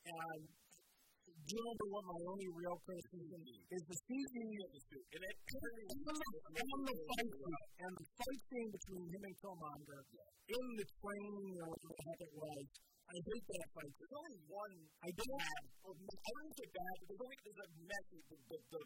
and 0.02 0.42
do 1.42 1.58
you 1.58 1.62
remember 1.62 1.88
what 1.92 2.04
my 2.06 2.20
only 2.32 2.48
real 2.54 2.78
criticism 2.86 3.42
is 3.76 3.82
the 3.86 3.98
CG 4.08 4.36
and 4.40 4.72
it 4.72 4.82
and 5.12 5.22
the, 5.22 5.34
and 5.92 6.82
the 6.86 6.96
fight 7.12 7.32
scene, 7.34 7.58
and 7.82 7.94
the 7.98 8.06
fight 8.08 8.42
scene 8.48 8.70
between 8.72 9.04
him 9.10 9.22
and 9.26 9.36
Killmonger 9.42 10.02
in 10.48 10.66
the 10.80 10.88
train 11.02 11.34
or 11.60 11.66
whatever 11.70 11.92
the 11.92 12.04
heck 12.08 12.22
it 12.24 12.34
was. 12.34 12.66
I 13.12 13.18
hate 13.20 13.46
that 13.52 13.68
fight. 13.76 13.94
There's 14.00 14.16
only 14.16 14.38
one 14.48 14.74
I 15.04 15.10
don't. 15.12 15.36
bad, 15.36 15.64
or 15.84 15.92
I 15.92 16.30
wouldn't 16.32 16.56
say 16.56 16.68
bad, 16.72 16.94
but 16.96 17.06
there's 17.12 17.24
only 17.28 17.38
there's 17.44 17.62
a 17.62 17.70
messy. 17.84 18.20
The, 18.32 18.38
the, 18.48 18.58
the 18.72 18.82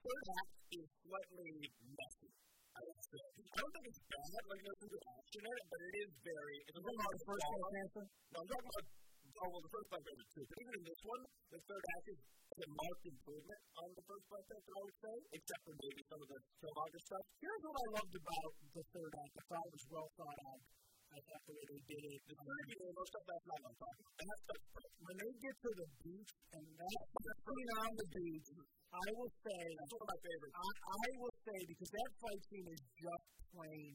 third 0.00 0.26
act 0.40 0.54
is 0.72 0.86
slightly 1.04 1.50
messy. 1.84 2.30
I 2.72 2.80
would 2.80 3.02
say. 3.04 3.24
I 3.36 3.56
don't 3.60 3.72
think 3.76 3.86
it's 3.92 4.02
bad. 4.08 4.40
Like 4.48 4.62
there's 4.64 4.80
some 4.80 4.90
good 4.96 5.06
action 5.12 5.42
in 5.44 5.52
it, 5.52 5.66
but 5.68 5.80
it 5.84 5.94
is 6.00 6.10
very. 6.24 6.56
It's 6.64 6.76
a 6.76 6.82
the 6.86 7.24
first 7.28 7.44
Panther. 7.44 8.04
No, 8.32 8.36
I'm 8.40 8.48
talking 8.48 8.70
about. 8.72 9.05
Oh 9.36 9.48
well, 9.52 9.60
the 9.60 9.72
first 9.72 9.88
Black 9.92 10.02
Panther 10.06 10.28
too. 10.32 10.44
But 10.48 10.56
even 10.64 10.72
in 10.80 10.84
this 10.88 11.02
one, 11.04 11.22
the 11.52 11.60
third 11.60 11.84
act 11.92 12.06
is 12.08 12.20
a 12.56 12.66
marked 12.72 13.04
improvement 13.04 13.60
on 13.76 13.88
the 13.92 14.04
first 14.08 14.24
Black 14.32 14.44
Panther. 14.48 14.72
I 14.72 14.80
would 14.80 14.98
say, 15.04 15.16
except 15.36 15.60
for 15.66 15.74
maybe 15.76 16.02
some 16.08 16.20
of 16.24 16.28
the 16.32 16.40
Killmonger 16.56 17.00
stuff. 17.04 17.24
Here's 17.36 17.62
what 17.68 17.76
I 17.76 17.86
loved 18.00 18.14
about 18.16 18.50
the 18.72 18.84
third 18.96 19.12
act. 19.12 19.32
I 19.36 19.42
thought 19.44 19.64
it 19.66 19.74
was 19.76 19.86
well 19.92 20.08
thought 20.16 20.40
out. 20.40 20.62
I 21.06 21.18
thought 21.22 21.42
the 21.46 21.54
way 21.56 21.64
they 21.68 21.82
did 21.84 22.02
it. 22.16 22.20
The 22.26 22.36
third, 22.36 22.64
you 22.66 22.76
know, 22.80 22.90
most 22.96 23.10
stuff 23.12 23.24
that's 23.28 23.46
not 23.46 23.58
what 23.60 23.68
I'm 23.72 23.78
talking 23.78 24.02
about. 24.04 24.16
And 24.16 24.26
that's 24.26 24.42
stuff 24.46 24.60
When 25.06 25.16
they 25.16 25.32
get 25.36 25.54
to 25.56 25.70
the 25.76 25.88
beach 26.02 26.32
and 26.56 26.64
that 26.76 27.00
scene 27.46 27.70
on 27.76 27.90
the 27.92 28.08
beach, 28.16 28.48
I 28.90 29.06
will 29.16 29.32
say 29.44 29.60
That's 29.76 29.92
one 29.92 30.02
of 30.02 30.10
my 30.16 30.20
favorites. 30.24 30.56
I, 30.56 30.70
I 30.96 31.08
will 31.20 31.36
say 31.44 31.58
because 31.68 31.90
that 31.92 32.10
fight 32.24 32.42
scene 32.48 32.68
is 32.72 32.82
just 32.96 33.26
plain 33.52 33.92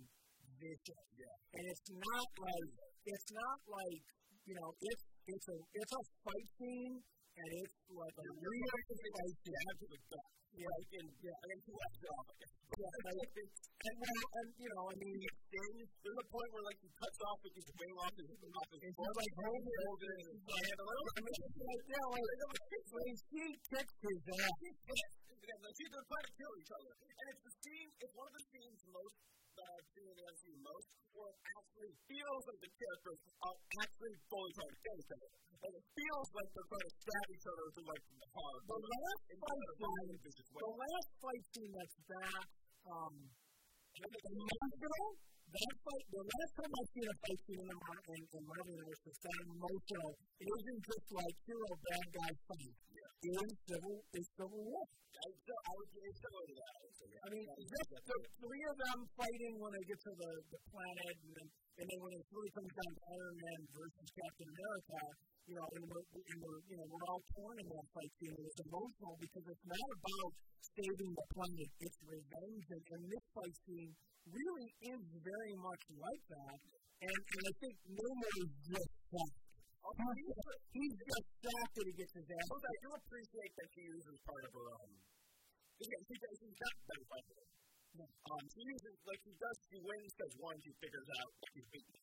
vicious. 0.61 1.05
Yeah. 1.17 1.37
And 1.57 1.63
it's 1.65 1.87
not 1.89 2.29
like 2.37 2.69
it's 3.09 3.29
not 3.33 3.59
like 3.65 4.03
you 4.45 4.55
know 4.55 4.69
it's 4.77 5.05
it's 5.27 5.47
a 5.51 5.55
it's 5.77 5.93
a 5.93 6.01
fight 6.25 6.47
scene 6.57 6.95
and 7.01 7.49
it's 7.63 7.75
like 7.91 8.15
a 8.17 8.25
real 8.41 8.67
fight 8.71 9.35
scene. 9.41 9.55
Yeah, 9.55 9.73
to 9.79 9.85
the 9.91 9.99
gut. 10.11 10.27
Yeah, 10.51 10.67
Like 10.67 10.91
in, 10.99 11.05
yeah, 11.23 11.31
I 11.31 11.45
mean, 11.47 11.59
two 11.63 11.71
left 11.71 12.03
off. 12.11 12.27
yeah, 12.35 12.91
like, 13.07 13.31
and, 13.39 13.95
well, 14.03 14.27
and 14.35 14.47
you 14.59 14.69
know 14.75 14.83
I 14.91 14.95
mean 14.99 15.15
There's 15.47 15.87
there's 16.03 16.19
a 16.19 16.27
point 16.27 16.49
where 16.51 16.65
like 16.67 16.79
he 16.83 16.91
cuts 16.91 17.19
off 17.23 17.39
with 17.39 17.55
his 17.55 17.67
wing 17.71 17.95
off 18.03 18.11
his 18.19 18.27
off 18.27 18.67
his 18.75 18.83
foot. 18.91 19.15
like 19.15 19.33
hold 19.39 19.63
it. 19.63 19.79
Hold 19.87 20.01
it 20.03 20.11
in 20.11 20.25
his 20.27 20.43
hand 20.43 20.75
a 20.75 20.85
little 20.91 21.07
I 21.07 21.19
mean, 21.23 21.39
like 21.71 21.83
yeah, 21.87 22.05
like 22.11 22.29
when 22.91 23.15
she 23.15 23.43
kicks 23.71 23.95
his 24.03 24.21
ass. 24.27 24.59
The 25.41 25.71
two 25.77 25.87
they're 25.91 26.07
trying 26.07 26.27
to 26.27 26.33
kill 26.35 26.53
each 26.59 26.71
other, 26.73 26.91
and 27.01 27.25
it's 27.31 27.43
the 27.47 27.53
scene. 27.63 27.89
It's 28.01 28.13
one 28.15 28.27
of 28.27 28.35
the 28.35 28.43
scenes 28.51 28.79
most 28.91 29.15
I've 29.61 29.89
seen 29.93 30.07
in 30.09 30.17
the 30.17 30.63
most, 30.65 30.87
where 31.13 31.31
it 31.31 31.39
actually 31.53 31.93
feels 32.09 32.41
like 32.49 32.59
the 32.61 32.71
characters 32.71 33.19
are 33.45 33.57
actually 33.81 34.15
fully 34.31 34.51
trying 34.57 34.73
to 34.73 34.79
kill 34.81 34.97
each 35.01 35.11
other. 35.11 35.29
And 35.61 35.71
it 35.77 35.85
feels 35.93 36.27
like 36.33 36.49
they're 36.51 36.69
trying 36.71 36.87
to 36.89 36.95
stab 36.97 37.25
each 37.29 37.47
other 37.51 37.65
through 37.69 37.87
like 37.91 38.03
the 38.09 38.27
heart. 38.33 38.61
The 38.65 38.79
last 38.81 39.21
fight 39.41 39.69
scene, 39.77 40.09
the 40.57 40.73
last 40.81 41.09
fight 41.21 41.43
scene 41.53 41.71
that's 41.77 41.97
that 42.09 42.45
um, 42.89 43.15
emotional. 44.01 45.05
That 45.51 45.75
fight, 45.83 46.05
the 46.15 46.23
last 46.23 46.51
time 46.55 46.71
I've 46.71 46.91
seen 46.95 47.07
a 47.11 47.15
fight 47.21 47.39
scene 47.43 47.59
in 47.59 47.67
the 47.67 47.75
in, 47.75 48.21
in 48.23 48.43
Marvel 48.47 48.71
Universe 48.71 49.01
that's 49.03 49.19
that 49.19 49.39
emotional, 49.51 50.09
it 50.39 50.47
isn't 50.47 50.81
just 50.81 51.07
like 51.11 51.35
hero 51.43 51.71
bad 51.75 52.05
guy 52.15 52.31
fight. 52.47 52.75
Is 53.21 53.53
civil, 53.69 54.01
it's 54.17 54.33
civil 54.33 54.65
war. 54.65 54.81
I 54.81 55.25
would 55.29 55.45
I 55.45 55.71
would 55.77 55.89
give 55.93 56.05
it 56.09 56.17
similar 56.17 56.45
that. 56.57 56.73
I 56.73 56.81
would 56.81 56.97
say. 56.97 57.09
I 57.21 57.27
mean, 57.29 57.45
just 57.53 57.87
the 57.93 58.17
three 58.41 58.63
of 58.65 58.75
them 58.81 58.99
fighting 59.13 59.53
when 59.61 59.71
they 59.77 59.85
get 59.85 59.99
to 60.09 60.13
the, 60.17 60.31
the 60.49 60.59
planet, 60.73 61.15
and 61.21 61.31
then 61.37 61.47
And 61.77 61.85
then 61.85 61.99
when 62.01 62.13
it 62.17 62.25
really 62.33 62.49
comes 62.57 62.73
down 62.73 62.91
to 62.97 63.01
Iron 63.13 63.37
Man 63.37 63.61
versus 63.77 64.09
Captain 64.09 64.49
America, 64.49 64.99
you 65.45 65.53
know, 65.53 65.67
and 65.69 65.83
we're, 65.85 66.05
and 66.17 66.37
we're 66.41 66.61
you 66.65 66.77
know 66.81 66.87
we're 66.89 67.05
all 67.13 67.21
torn 67.37 67.55
in 67.61 67.67
that 67.69 67.85
fight 67.93 68.13
scene. 68.17 68.33
And 68.33 68.45
it's 68.49 68.61
emotional 68.65 69.13
because 69.21 69.45
it's 69.53 69.65
not 69.69 69.87
about 70.01 70.31
saving 70.65 71.11
the 71.13 71.25
planet; 71.37 71.69
it's 71.77 71.99
revenge. 72.01 72.65
And, 72.73 72.83
and 72.89 73.01
this 73.05 73.25
fight 73.37 73.55
scene 73.69 73.91
really 74.33 74.69
is 74.97 75.01
very 75.21 75.53
much 75.61 75.83
like 75.93 76.23
that. 76.25 76.57
And, 77.05 77.17
and 77.21 77.43
I 77.45 77.53
think 77.61 77.75
Namor 77.85 78.33
is 78.49 78.51
just 78.65 78.93
that. 79.13 79.40
He's 79.81 80.93
just 80.93 81.27
shocked 81.41 81.73
that 81.73 81.85
he 81.89 81.93
gets 81.97 82.13
his 82.13 82.27
ass. 82.29 82.47
I 82.53 82.75
do 82.85 82.89
appreciate 83.01 83.53
that 83.57 83.67
she 83.73 83.81
uses 83.81 84.17
part 84.23 84.43
of 84.45 84.51
her 84.53 84.67
own. 84.77 84.93
Yeah, 85.81 85.99
she, 86.05 86.15
she's 86.21 86.57
got 86.61 86.73
better 86.85 87.05
fighting. 87.09 87.49
Um, 87.91 88.43
she 88.45 88.61
uses, 88.61 88.95
like, 89.03 89.21
she 89.25 89.33
does, 89.35 89.57
she 89.67 89.77
wins 89.81 90.11
because 90.15 90.33
one, 90.37 90.57
she 90.61 90.71
figures 90.79 91.09
out 91.17 91.31
that 91.33 91.49
she's 91.51 91.67
beaten. 91.73 91.97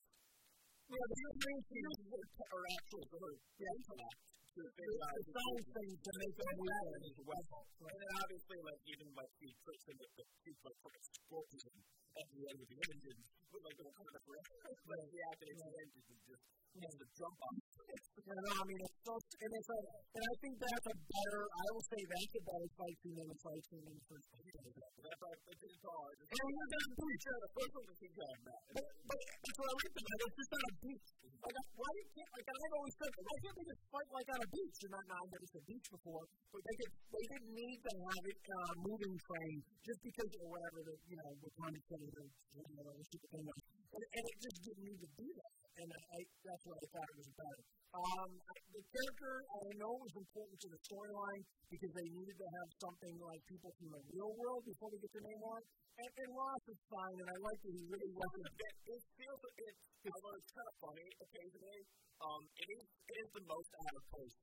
Yeah, 0.88 1.06
the 1.06 1.32
thing 1.38 1.58
she 1.68 1.78
uses 1.78 2.06
her, 2.12 2.24
her 2.50 2.64
actual, 2.76 3.02
her 3.08 3.32
yeah, 3.62 3.72
intellect 3.72 4.18
to 4.58 4.62
figure 4.74 5.00
out. 5.06 5.14
It's 5.22 5.38
all 5.38 5.60
things 5.68 5.98
to 6.02 6.12
make 6.18 6.34
them. 6.34 6.48
And 6.58 7.04
as 7.08 7.18
well. 7.24 7.44
And 7.78 7.96
then 8.02 8.10
obviously, 8.18 8.58
like, 8.68 8.80
even 8.90 9.06
like 9.14 9.30
she 9.38 9.48
him 9.54 9.96
with 10.02 10.12
the, 10.18 10.24
she 10.42 10.50
puts 10.58 10.78
like 10.82 10.96
a 10.98 11.02
scorpion 11.14 11.76
at 12.18 12.26
the 12.26 12.42
end 12.42 12.58
of 12.58 12.68
the 12.68 12.78
engine, 12.88 13.20
but 13.48 13.60
like, 13.62 13.76
kind 13.78 14.16
of 14.18 14.22
forever. 14.26 14.56
But 14.66 14.98
the 15.08 15.20
acting 15.30 15.56
engine 15.62 16.04
is 16.08 16.20
just 16.26 16.44
has 16.78 16.94
to 16.98 17.06
jump 17.16 17.38
on. 17.38 17.67
You 17.88 18.36
know, 18.36 18.60
I 18.60 18.64
mean, 18.68 18.80
it's 18.84 18.92
so, 19.08 19.16
and 19.16 19.52
it's 19.56 19.70
a, 19.72 19.78
and 19.88 20.24
I 20.28 20.34
think 20.44 20.54
that's 20.60 20.86
a 20.92 20.96
better, 21.00 21.42
I 21.48 21.66
will 21.72 21.86
say 21.88 22.00
that's 22.04 22.34
a 22.36 22.42
better 22.44 22.68
fight 22.76 22.96
scene 23.00 23.16
than 23.16 23.28
the 23.32 23.38
fight 23.40 23.64
scene 23.64 23.84
in 23.88 23.94
the 23.96 24.04
first 24.04 24.26
place. 24.28 24.52
That's 24.52 25.22
all, 25.24 25.32
that's 25.48 25.64
it 25.64 25.80
all. 25.88 26.08
And 26.12 26.36
you're 26.36 26.68
not 26.68 26.88
beach, 26.92 27.24
yeah, 27.24 27.38
the 27.40 27.52
first 27.56 27.72
one 27.72 27.86
was 27.88 27.98
going 28.04 28.40
back. 28.44 28.62
But, 28.68 28.84
but 29.08 29.18
that's 29.24 29.56
what 29.56 29.68
I 29.68 29.74
like 29.80 29.96
about 29.96 30.12
it, 30.12 30.28
it's 30.28 30.36
just 30.36 30.52
on 30.52 30.64
a 30.68 30.72
beach. 30.84 31.08
Like, 31.38 31.56
why 31.72 31.90
you 31.96 32.06
can't, 32.12 32.32
like, 32.36 32.48
I've 32.52 32.74
always 32.76 32.96
said, 33.00 33.12
why 33.16 33.36
can't 33.40 33.56
they 33.56 33.66
just 33.72 33.82
fight 33.88 34.10
like 34.12 34.28
on 34.28 34.40
a 34.44 34.48
beach? 34.52 34.76
You're 34.84 34.92
not, 34.92 35.04
not 35.08 35.22
never 35.32 35.48
a 35.48 35.64
beach 35.64 35.88
before, 35.88 36.24
but 36.52 36.60
they 36.68 36.74
could, 36.84 36.92
they 37.08 37.24
didn't 37.32 37.52
need 37.56 37.78
to 37.80 37.92
have 38.12 38.24
it 38.28 38.40
uh, 38.44 38.72
moving 38.84 39.14
train 39.24 39.56
just 39.88 40.00
because, 40.04 40.30
or 40.44 40.48
whatever, 40.52 40.78
the, 40.84 40.94
you 41.08 41.16
know, 41.16 41.30
the 41.40 41.50
time 41.56 41.72
it's 41.72 41.88
going 41.88 42.04
to, 42.04 42.24
you 42.28 42.82
know, 42.84 42.92
stupid 43.08 43.28
thing 43.32 43.44
was. 43.48 43.77
And, 43.88 44.04
and 44.04 44.24
it 44.28 44.38
just 44.44 44.58
didn't 44.64 44.84
need 44.84 45.00
to 45.00 45.10
do 45.16 45.28
that 45.32 45.54
and 45.78 45.90
I, 45.94 46.18
that's 46.42 46.64
what 46.66 46.76
I 46.78 46.86
thought 46.90 47.06
it 47.06 47.18
was 47.22 47.30
about. 47.30 47.58
Um, 47.88 48.30
the 48.74 48.82
character, 48.84 49.32
I 49.48 49.70
know, 49.78 49.94
was 49.96 50.14
important 50.18 50.58
to 50.60 50.68
the 50.74 50.80
storyline 50.84 51.42
because 51.70 51.92
they 51.94 52.08
needed 52.10 52.36
to 52.36 52.48
have 52.60 52.68
something 52.82 53.14
like 53.22 53.40
people 53.48 53.70
from 53.78 53.88
the 53.94 54.02
real 54.12 54.32
world 54.36 54.62
before 54.66 54.90
they 54.92 55.00
get 55.00 55.10
their 55.14 55.24
name 55.24 55.42
on. 55.42 55.60
And, 55.98 56.10
and 56.14 56.30
Ross 56.34 56.64
is 56.68 56.80
fine, 56.90 57.16
and 57.16 57.28
I 57.30 57.36
like 57.42 57.58
that 57.64 57.74
he 57.74 57.82
really 57.90 58.12
wasn't. 58.12 58.46
It, 58.54 58.74
it 58.86 59.02
feels, 59.18 59.40
it, 59.42 59.74
although 60.14 60.36
it's 60.38 60.52
kind 60.54 60.68
of 60.68 60.76
funny 60.78 61.08
occasionally, 61.26 61.80
um, 62.22 62.42
it 62.54 62.68
is 62.70 62.84
it 62.86 63.16
is 63.18 63.30
the 63.34 63.44
most 63.46 63.70
out 63.82 63.94
of 63.98 64.04
place 64.14 64.36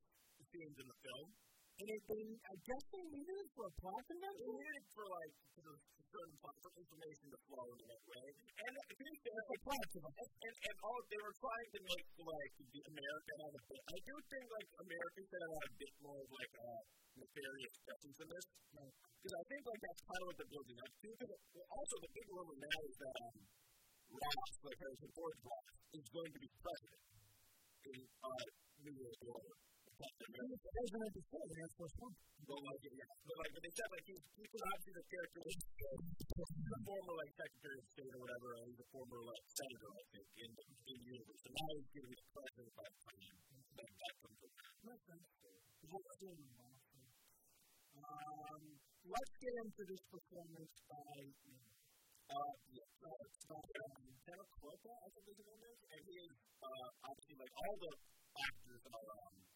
scenes 0.52 0.76
in 0.76 0.86
the 0.88 0.98
film. 1.00 1.26
And 1.76 1.92
it, 1.92 2.02
they, 2.08 2.24
I 2.40 2.56
guess 2.64 2.82
they 2.88 3.04
needed 3.12 3.36
it 3.36 3.50
for 3.52 3.68
a 3.68 3.74
plot 3.76 4.00
convention? 4.08 4.48
They 4.48 4.56
needed 4.56 4.76
it 4.80 4.88
for, 4.96 5.04
like, 5.12 5.34
for, 5.60 5.76
for 5.76 6.02
certain 6.08 6.36
plot, 6.40 6.56
for 6.64 6.72
information 6.72 7.26
to 7.28 7.38
flow 7.52 7.68
in 7.68 7.84
that 7.84 8.04
way. 8.08 8.26
And 8.32 8.72
to 8.80 8.94
be 8.96 9.12
fair, 9.20 9.40
a 9.44 9.56
plot 9.60 9.86
convention. 9.92 10.32
And, 10.40 10.56
and 10.56 10.76
all, 10.80 11.00
they 11.04 11.20
were 11.20 11.36
trying 11.36 11.68
to 11.76 11.80
make, 11.84 12.06
like, 12.16 12.52
the 12.64 12.82
American 12.96 13.36
have 13.44 13.54
a 13.60 13.62
bit, 13.68 13.82
I 13.92 13.98
do 14.08 14.14
think, 14.24 14.46
like, 14.56 14.68
American 14.88 15.22
should 15.28 15.44
have 15.44 15.52
a 15.52 15.72
bit 15.76 15.94
more 16.00 16.16
of, 16.16 16.28
like, 16.32 16.52
uh, 16.56 16.80
nefarious 17.20 17.74
presence 17.84 18.18
in 18.24 18.28
this. 18.32 18.46
Because 18.72 19.34
I 19.36 19.44
think, 19.44 19.62
like, 19.68 19.80
that's 19.84 20.02
kind 20.08 20.20
of 20.24 20.26
what 20.32 20.36
they're 20.40 20.52
building 20.56 20.78
up 20.80 20.92
to. 20.96 21.10
Also, 21.60 21.96
the 22.00 22.10
big 22.16 22.26
rumor 22.32 22.56
now 22.56 22.78
is 22.88 22.96
that, 23.04 23.16
um, 23.20 23.36
Ross, 24.16 24.52
like 24.64 24.78
Harrison 24.80 25.10
Ford's 25.12 25.40
Ross, 25.44 25.68
is 25.92 26.06
going 26.08 26.30
to 26.32 26.40
be 26.40 26.48
president 26.56 27.04
in, 27.84 27.98
uh, 28.24 28.44
New 28.80 28.96
World 28.96 29.20
Order. 29.28 29.75
Before 29.96 31.46
the. 31.48 31.56
Well, 32.44 32.60
like, 32.60 32.84
yeah. 32.84 33.08
But, 33.24 33.36
like, 33.40 33.52
but 33.56 33.62
they 33.64 33.72
said, 33.72 33.88
like, 33.88 34.04
not 34.12 34.76
the 34.84 35.04
character. 35.08 35.40
A 35.40 36.80
former, 36.84 37.14
like, 37.16 37.32
Secretary 37.32 37.80
of 37.80 37.86
State 37.96 38.12
or 38.12 38.20
whatever, 38.20 38.60
and 38.60 38.68
he's 38.68 38.76
a 38.76 38.88
former, 38.92 39.24
like, 39.24 39.44
senator, 39.56 39.88
I 39.96 40.04
think, 40.12 40.28
in 40.36 40.50
the, 40.52 40.64
universe. 41.00 41.40
So 41.40 41.48
now 41.48 41.68
he's 41.80 41.88
going 41.96 42.04
to 42.04 42.12
be 42.12 42.18
the 42.20 42.28
president 42.36 42.76
by 42.76 42.84
the 42.92 42.98
time 43.08 43.24
that, 43.24 44.12
comes 44.20 44.36
around. 44.44 44.84
Um, 47.96 48.62
let's 49.08 49.32
get 49.40 49.54
into 49.64 49.82
this 49.88 50.02
performance 50.12 50.74
by 50.92 51.16
uh, 52.26 52.52
yeah, 52.74 52.90
so 53.00 53.06
it's 53.22 53.38
Quota, 53.46 54.92
I 54.98 55.08
think 55.14 55.38
name 55.46 55.78
and 55.94 56.02
he 56.10 56.14
is 56.26 56.34
uh, 56.58 56.88
obviously 57.06 57.38
like 57.38 57.54
all 57.54 57.76
the 57.78 57.92
actors 58.34 58.82
are 58.90 59.08
um, 59.14 59.55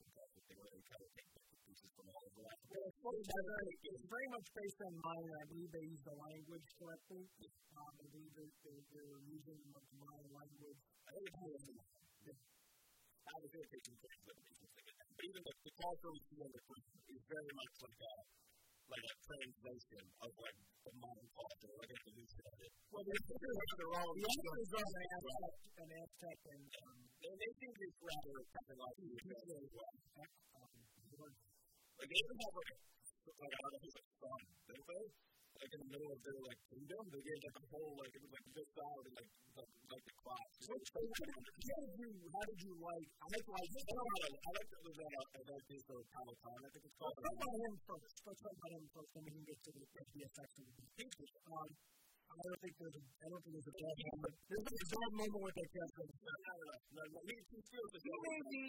African 0.21 0.43
culture 0.45 0.45
thing 0.45 0.57
where 0.61 0.71
they 0.71 0.81
to 1.01 1.09
take 1.17 1.29
pieces 1.65 1.89
from 1.97 2.05
all 2.11 2.21
over 2.21 2.41
that. 2.45 2.57
Well, 2.71 3.13
it's, 3.17 4.05
very, 4.07 4.29
much 4.31 4.47
based 4.53 4.79
on 4.85 4.93
Maya. 5.01 5.33
I 5.41 5.45
believe 5.49 5.69
they 5.73 5.85
use 5.89 6.03
the 6.05 6.15
language 6.15 6.67
correctly. 6.77 7.23
Um, 7.73 7.93
I 7.97 8.05
believe 8.13 8.31
they, 8.37 8.49
they, 8.61 8.77
they're 8.93 9.21
using 9.25 9.59
the 9.73 9.83
Maya 9.97 10.27
language. 10.31 10.79
I 11.05 11.09
think 11.17 11.25
it's 11.25 11.39
more 11.41 11.57
than 11.57 11.73
that. 11.81 12.01
I 13.21 13.35
was 13.41 13.51
take 13.71 13.85
some 13.85 13.97
translations. 14.01 14.69
But 15.11 15.23
even 15.25 15.41
the, 15.41 15.53
the 15.61 15.73
see 16.27 16.37
on 16.41 16.51
is 16.51 17.21
very 17.31 17.53
much 17.53 17.73
like 17.81 17.99
a 18.01 18.13
like 18.91 19.07
a 19.07 19.15
translation 19.23 20.03
of 20.19 20.31
like 20.35 20.57
the 20.83 20.91
modern 20.99 21.29
culture, 21.31 21.71
like 21.79 21.91
a 21.91 21.97
evolution 22.01 22.43
of 22.43 22.57
it. 22.59 22.71
Well, 22.91 23.05
they 23.07 23.19
figure 23.23 23.55
out 23.55 23.71
their 23.79 23.91
own. 24.03 24.11
The 24.11 24.25
answers 24.27 24.69
are 24.75 24.89
an 24.91 25.05
Aztec, 25.15 25.53
an 25.79 25.89
Aztec, 25.95 26.37
and 26.51 26.65
um, 26.81 26.99
and 27.23 27.35
they 27.39 27.51
to 27.55 27.67
be 27.71 27.87
rather 28.03 28.37
technologically 28.51 29.15
as 29.15 29.71
well. 29.71 29.95
Like 31.21 32.09
they 32.11 32.19
even 32.19 32.37
have 32.41 32.55
like 32.59 32.71
like 33.31 33.53
I 33.53 33.59
don't 33.61 33.71
know 33.71 33.79
who's 33.79 33.95
like 33.95 34.11
son, 34.19 34.41
don't 34.67 34.85
they? 34.91 35.30
Like 35.61 35.73
in 35.77 35.81
the 35.85 35.89
middle 35.93 36.09
of 36.09 36.19
their 36.25 36.39
like 36.41 36.59
kingdom. 36.73 37.03
They 37.13 37.21
gave 37.21 37.39
like 37.45 37.57
a 37.61 37.65
whole 37.69 37.93
like 38.01 38.11
it 38.17 38.21
was 38.25 38.33
like 38.33 38.47
this 38.49 38.71
out 38.81 39.03
and 39.05 39.13
like 39.13 39.29
like, 39.61 39.71
like 39.93 40.05
the 40.09 40.15
class. 40.17 40.49
So, 40.57 40.73
so 40.73 40.99
how 41.05 41.41
did 41.45 41.93
you 42.01 42.09
how 42.33 42.43
did 42.49 42.59
you 42.65 42.73
like 42.81 43.07
I 43.21 43.25
like 43.29 43.45
like 43.45 43.69
I 43.77 43.93
don't 43.93 44.09
know 44.09 44.31
I 44.41 44.51
like 44.57 44.69
that 44.73 44.81
was 44.81 44.95
that 44.97 45.11
I 45.21 45.41
like 45.53 45.65
this 45.69 45.83
or 45.93 45.99
Peloton 46.01 46.59
I 46.65 46.69
think 46.73 46.83
it's 46.89 46.97
called. 46.97 47.13
Let's 47.13 47.29
talk 47.29 47.37
about 47.37 47.55
him 47.61 47.73
first. 47.85 48.15
Let's 48.25 48.41
talk 48.41 48.55
about 48.57 48.71
him 48.73 48.85
first, 48.89 49.09
then 49.13 49.21
we 49.21 49.31
can 49.37 49.45
get 49.45 49.57
to 49.61 49.69
the 49.77 49.83
the 50.01 50.21
effects 50.25 50.55
of 50.57 50.65
the 50.65 50.85
pieces. 50.97 51.29
Um, 51.45 51.69
I 52.31 52.41
don't 52.47 52.61
think 52.63 52.73
there's 52.79 52.95
a, 52.95 53.03
I 53.03 53.27
don't 53.27 53.41
think 53.43 53.53
there's 53.59 53.69
a 53.69 53.75
bad 53.75 53.97
moment. 54.07 54.33
There's 54.47 54.65
a 54.71 54.87
bad 54.87 55.11
moment 55.19 55.41
with 55.51 55.55
that 55.61 55.69
character. 55.75 56.03
No, 56.15 56.35
no, 56.41 56.53
no, 56.95 57.03
no. 57.11 57.19
He, 57.27 57.35
he 57.35 57.59
feels 57.59 57.89
the 57.91 57.99
He 57.99 58.15
may 58.23 58.39
be 58.47 58.63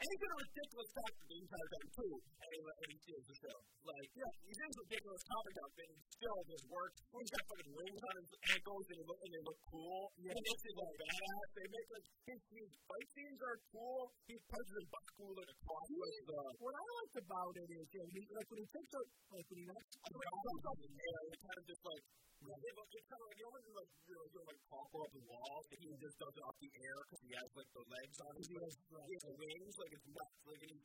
and 0.00 0.08
he's 0.08 0.20
been 0.24 0.32
a 0.32 0.40
ridiculous 0.40 0.90
talker 0.96 1.24
the 1.28 1.36
entire 1.44 1.68
time, 1.76 1.88
too, 1.92 2.12
and 2.40 2.48
he, 2.56 2.58
and 2.64 2.88
he 2.88 2.96
steals 3.04 3.26
the 3.28 3.36
show. 3.36 3.56
Like, 3.84 4.08
yeah, 4.16 4.32
he's 4.48 4.56
in 4.56 4.68
this 4.72 4.80
ridiculous 4.80 5.22
comic 5.28 5.52
book 5.60 5.72
thing, 5.76 5.92
still 6.20 6.44
does 6.44 6.64
work. 6.68 6.92
He's 7.16 7.32
got 7.32 7.44
fucking 7.48 7.72
rings 7.72 8.02
on 8.04 8.14
his 8.20 8.30
ankles, 8.52 8.84
and, 8.92 8.96
he 9.00 9.04
look, 9.08 9.20
and 9.24 9.30
they 9.32 9.42
look 9.48 9.60
cool. 9.72 10.00
Yeah. 10.20 10.36
He 10.36 10.40
makes 10.44 10.64
it 10.68 10.74
like 10.76 10.94
badass. 11.00 11.48
They 11.56 11.68
make, 11.72 11.88
like, 11.96 12.06
his, 12.28 12.40
his 12.52 12.70
fight 12.84 13.08
scenes 13.16 13.40
are 13.40 13.58
cool. 13.72 14.00
He 14.28 14.36
punches 14.36 14.84
butt 14.92 15.06
cool 15.16 15.32
like 15.32 15.48
a 15.48 15.56
clock. 15.64 15.84
Uh, 15.88 16.52
what 16.60 16.74
I 16.76 16.84
liked 17.00 17.16
about 17.24 17.54
it 17.56 17.68
is, 17.72 17.84
you 17.88 18.00
know, 18.04 18.08
he, 18.12 18.20
like, 18.36 18.48
when 18.52 18.60
he 18.60 18.68
takes 18.68 18.92
out, 18.92 19.08
like, 19.32 19.46
when 19.48 19.58
he 19.64 19.64
knocks, 19.64 19.92
I 19.96 20.08
mean, 20.12 20.28
he 20.28 20.40
comes 20.44 20.64
up 20.68 20.78
in 20.84 20.90
the 20.92 21.00
air, 21.00 21.20
and 21.24 21.40
kind 21.40 21.56
of 21.56 21.64
just, 21.64 21.82
like, 21.88 22.04
yeah, 22.40 22.56
it's 22.56 23.04
kind 23.04 23.20
of 23.20 23.26
like, 23.28 23.36
you 23.36 23.44
know, 23.44 23.52
when 23.52 23.64
like, 23.76 23.92
you 24.08 24.14
know, 24.16 24.24
you 24.32 24.40
like 24.48 24.60
parkour 24.72 25.04
up 25.04 25.12
the 25.12 25.24
walls, 25.28 25.66
and 25.76 25.76
he 25.76 25.92
just 26.00 26.16
does 26.16 26.32
it 26.32 26.40
off 26.40 26.56
the 26.56 26.72
air 26.72 26.96
because 27.04 27.20
he 27.20 27.30
has 27.36 27.50
like 27.52 27.68
the 27.76 27.84
legs 27.84 28.16
on 28.24 28.32
his, 28.40 28.48
he 28.48 28.56
has, 28.56 28.74
he 28.80 29.12
has 29.12 29.24
the 29.28 29.36
wings, 29.36 29.74
like 29.76 29.92
it's 29.92 30.08
nuts. 30.08 30.40
Like, 30.48 30.60
and 30.64 30.72
he, 30.72 30.80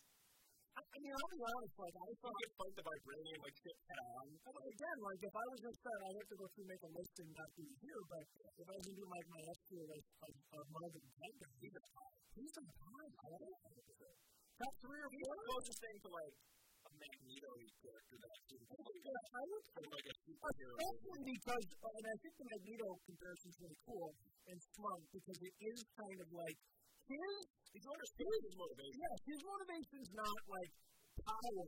I, 0.75 0.81
I 0.83 0.97
mean, 0.99 1.13
I'll 1.15 1.31
be 1.31 1.39
honest, 1.39 1.75
like, 1.79 1.95
I 1.95 2.09
thought 2.19 2.35
I'd 2.35 2.53
fight 2.59 2.73
the 2.75 2.83
vibranium, 2.83 3.39
like, 3.39 3.57
shit 3.63 3.77
head 3.87 3.99
on. 4.11 4.25
I 4.27 4.49
mean, 4.51 4.67
again, 4.75 4.97
like, 4.99 5.21
if 5.23 5.35
I 5.35 5.45
was 5.47 5.59
going 5.63 5.75
to 5.75 5.81
start, 5.81 5.99
I'd 6.03 6.17
have 6.19 6.29
to 6.35 6.37
go 6.39 6.45
through 6.51 6.67
make 6.67 6.83
a 6.83 6.91
list 6.91 7.13
and 7.23 7.29
not 7.31 7.49
be 7.55 7.67
here, 7.79 8.01
but 8.11 8.25
if 8.59 8.65
I 8.67 8.73
was 8.75 8.83
going 8.83 8.95
to 8.95 9.01
do, 9.01 9.07
like, 9.07 9.27
my 9.31 9.41
tier, 9.71 9.85
like, 9.87 10.05
of, 10.27 10.33
of 10.59 10.65
Marvel 10.75 10.99
Defender, 10.99 11.49
he's 11.63 11.75
a 11.79 11.83
top. 11.95 12.11
He's 12.35 12.55
a 12.59 12.63
top. 12.75 13.11
I 13.15 13.27
don't 13.31 13.41
know. 13.47 13.55
Top 14.59 14.73
three 14.83 14.99
or 14.99 15.09
four? 15.09 15.15
He's 15.15 15.31
the 15.31 15.47
closest 15.47 15.79
thing 15.79 15.97
to, 16.03 16.09
like, 16.11 16.35
Magneto 16.95 17.51
character 17.81 18.17
that 18.23 18.31
I 19.35 19.43
would 19.51 19.65
say 19.75 19.83
like 19.91 20.07
a 20.07 20.15
superhero. 20.15 20.75
Especially 20.79 21.23
because, 21.35 21.65
uh, 21.83 21.97
and 21.97 22.05
I 22.07 22.15
think 22.23 22.33
the 22.39 22.47
Magneto 22.55 22.87
comparison 23.03 23.47
is 23.51 23.57
really 23.59 23.79
cool 23.83 24.09
and 24.47 24.57
smart 24.75 25.03
because 25.11 25.39
it 25.43 25.55
is 25.59 25.79
kind 25.97 26.19
of 26.23 26.29
like 26.31 26.57
his. 27.09 27.41
He's 27.75 27.87
understanding 27.91 28.41
his 28.47 28.55
motivation. 28.55 28.99
Yeah, 29.03 29.15
his 29.27 29.41
motivation 29.43 29.97
is 29.99 30.11
not 30.15 30.37
like 30.47 30.71
power. 31.27 31.67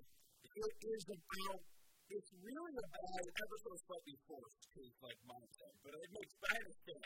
It 0.58 0.74
is 0.82 1.04
about 1.12 1.60
it's 2.08 2.32
really 2.40 2.74
about 2.80 3.26
ever 3.28 3.58
so 3.60 3.72
slightly 3.84 4.16
forced 4.24 4.64
his 4.80 4.92
like 5.04 5.20
mindset, 5.28 5.74
but 5.84 5.92
it 5.92 6.10
makes 6.16 6.34
I 6.40 6.56
understand. 6.56 7.02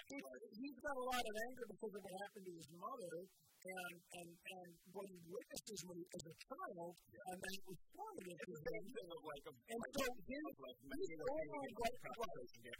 He's, 0.61 0.77
got 0.81 0.97
a 0.97 1.05
lot 1.05 1.23
of 1.25 1.35
anger 1.49 1.65
because 1.73 1.93
of 1.93 2.01
what 2.01 2.13
happened 2.21 2.45
to 2.45 2.53
his 2.57 2.69
mother, 2.73 3.15
and 3.61 3.93
and 4.17 4.29
and 4.33 4.69
what 4.93 5.05
he 5.09 5.17
witnessed 5.25 5.67
as, 5.73 5.81
when 5.85 5.97
he, 6.01 6.05
as 6.05 6.23
a 6.25 6.35
child, 6.41 6.93
yeah. 7.09 7.29
and 7.33 7.37
then 7.41 7.53
it 7.53 7.65
was 7.65 7.79
formative 7.93 8.39
to 8.41 8.53
him. 8.61 8.83
Of 9.01 9.21
like 9.25 9.45
a, 9.45 9.53
and 9.53 9.81
so 9.81 10.05
his, 10.21 10.45
like, 10.61 10.79
he's 10.81 11.17
overwriting, 11.21 11.75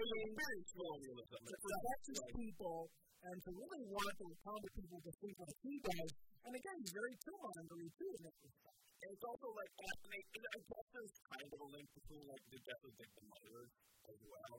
to 1.43 1.57
protect 1.62 2.05
his 2.07 2.22
people 2.38 2.78
and 3.22 3.36
to 3.38 3.51
really 3.55 3.84
want 3.86 4.14
to 4.18 4.26
accomplish 4.34 4.72
people 4.74 4.99
to 4.99 5.12
think 5.22 5.34
like 5.38 5.59
he 5.62 5.74
does. 5.78 6.11
And 6.43 6.53
again, 6.59 6.76
he's 6.82 6.90
very 6.90 7.14
two-minded 7.22 7.90
too 7.95 8.11
in 8.18 8.22
that 8.26 8.36
respect. 8.43 8.71
And 9.03 9.11
it's 9.11 9.26
also 9.26 9.48
like, 9.50 9.72
I 9.82 10.18
guess 10.30 10.86
there's 10.94 11.16
kind 11.26 11.48
of 11.50 11.59
a 11.59 11.68
link 11.74 11.88
between 11.90 12.22
like 12.22 12.44
the 12.55 12.61
death 12.62 12.82
of 12.86 12.92
like 13.03 13.12
the 13.18 13.24
mother 13.26 13.59
as 14.07 14.18
well. 14.22 14.57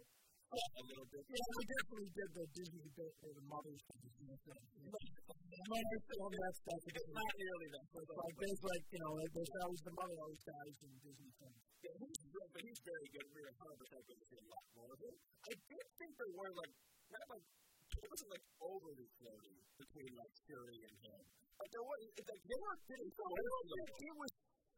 Yeah, 0.54 0.70
a 0.70 0.84
little 0.86 1.08
bit. 1.10 1.24
Yeah, 1.34 1.50
we 1.58 1.64
definitely 1.66 2.10
did 2.14 2.30
the 2.38 2.46
Disney 2.54 2.86
bit 2.94 3.14
for 3.24 3.32
the 3.34 3.42
mothers 3.50 3.82
to 3.90 3.94
Disney 4.04 4.38
thing. 4.44 4.64
Mothers 4.94 6.04
film 6.14 6.34
that 6.36 6.54
stuff. 6.60 6.82
It's 6.94 7.10
not 7.10 7.34
nearly 7.40 7.68
that. 7.74 7.86
It's 7.90 8.14
like 8.14 8.36
there's 8.38 8.62
like 8.62 8.86
you 8.94 9.02
know, 9.02 9.14
there's 9.34 9.54
always 9.64 9.82
the 9.82 9.94
mother 9.98 10.18
always 10.22 10.44
dies 10.44 10.78
in 10.84 10.92
Disney 11.02 11.32
films. 11.42 11.62
Yeah, 11.82 11.96
he's 12.04 12.22
real, 12.30 12.48
but 12.54 12.62
he's 12.68 12.82
very 12.86 13.08
good. 13.16 13.28
We're 13.34 13.50
100 13.50 13.82
percent 13.82 14.02
going 14.06 14.20
to 14.22 14.28
see 14.30 14.40
a 14.44 14.48
lot 14.52 14.66
more 14.78 14.92
of 14.94 15.00
him. 15.02 15.16
I 15.24 15.54
did 15.58 15.86
think 15.98 16.12
there 16.22 16.34
were 16.38 16.54
like 16.54 16.74
not 17.10 17.26
like 17.34 17.46
it 17.94 18.10
wasn't 18.14 18.32
like 18.34 18.46
overly 18.62 19.08
flirty 19.18 19.58
between 19.80 20.12
like 20.18 20.34
Shuri 20.46 20.80
and 20.86 20.96
him. 21.02 21.22
Like 21.54 21.70
there 21.70 21.86
was, 21.86 22.00
it's 22.18 22.30
like 22.30 22.44
they 22.50 22.60
were 22.60 22.78
getting 22.90 23.10
so 23.14 23.24
it 23.30 24.16
was 24.18 24.33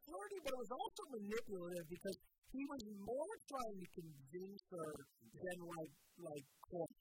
flirty, 0.06 0.38
but 0.45 0.51
it 0.53 0.60
was 0.62 0.74
also 0.74 1.01
manipulative 1.12 1.86
because 1.89 2.18
he 2.53 2.62
was 2.70 2.82
more 3.01 3.34
trying 3.49 3.78
to 3.82 3.88
convince 3.97 4.62
her 4.72 4.91
than 5.36 5.58
like 5.66 5.93
like 6.22 6.45
court. 6.70 6.95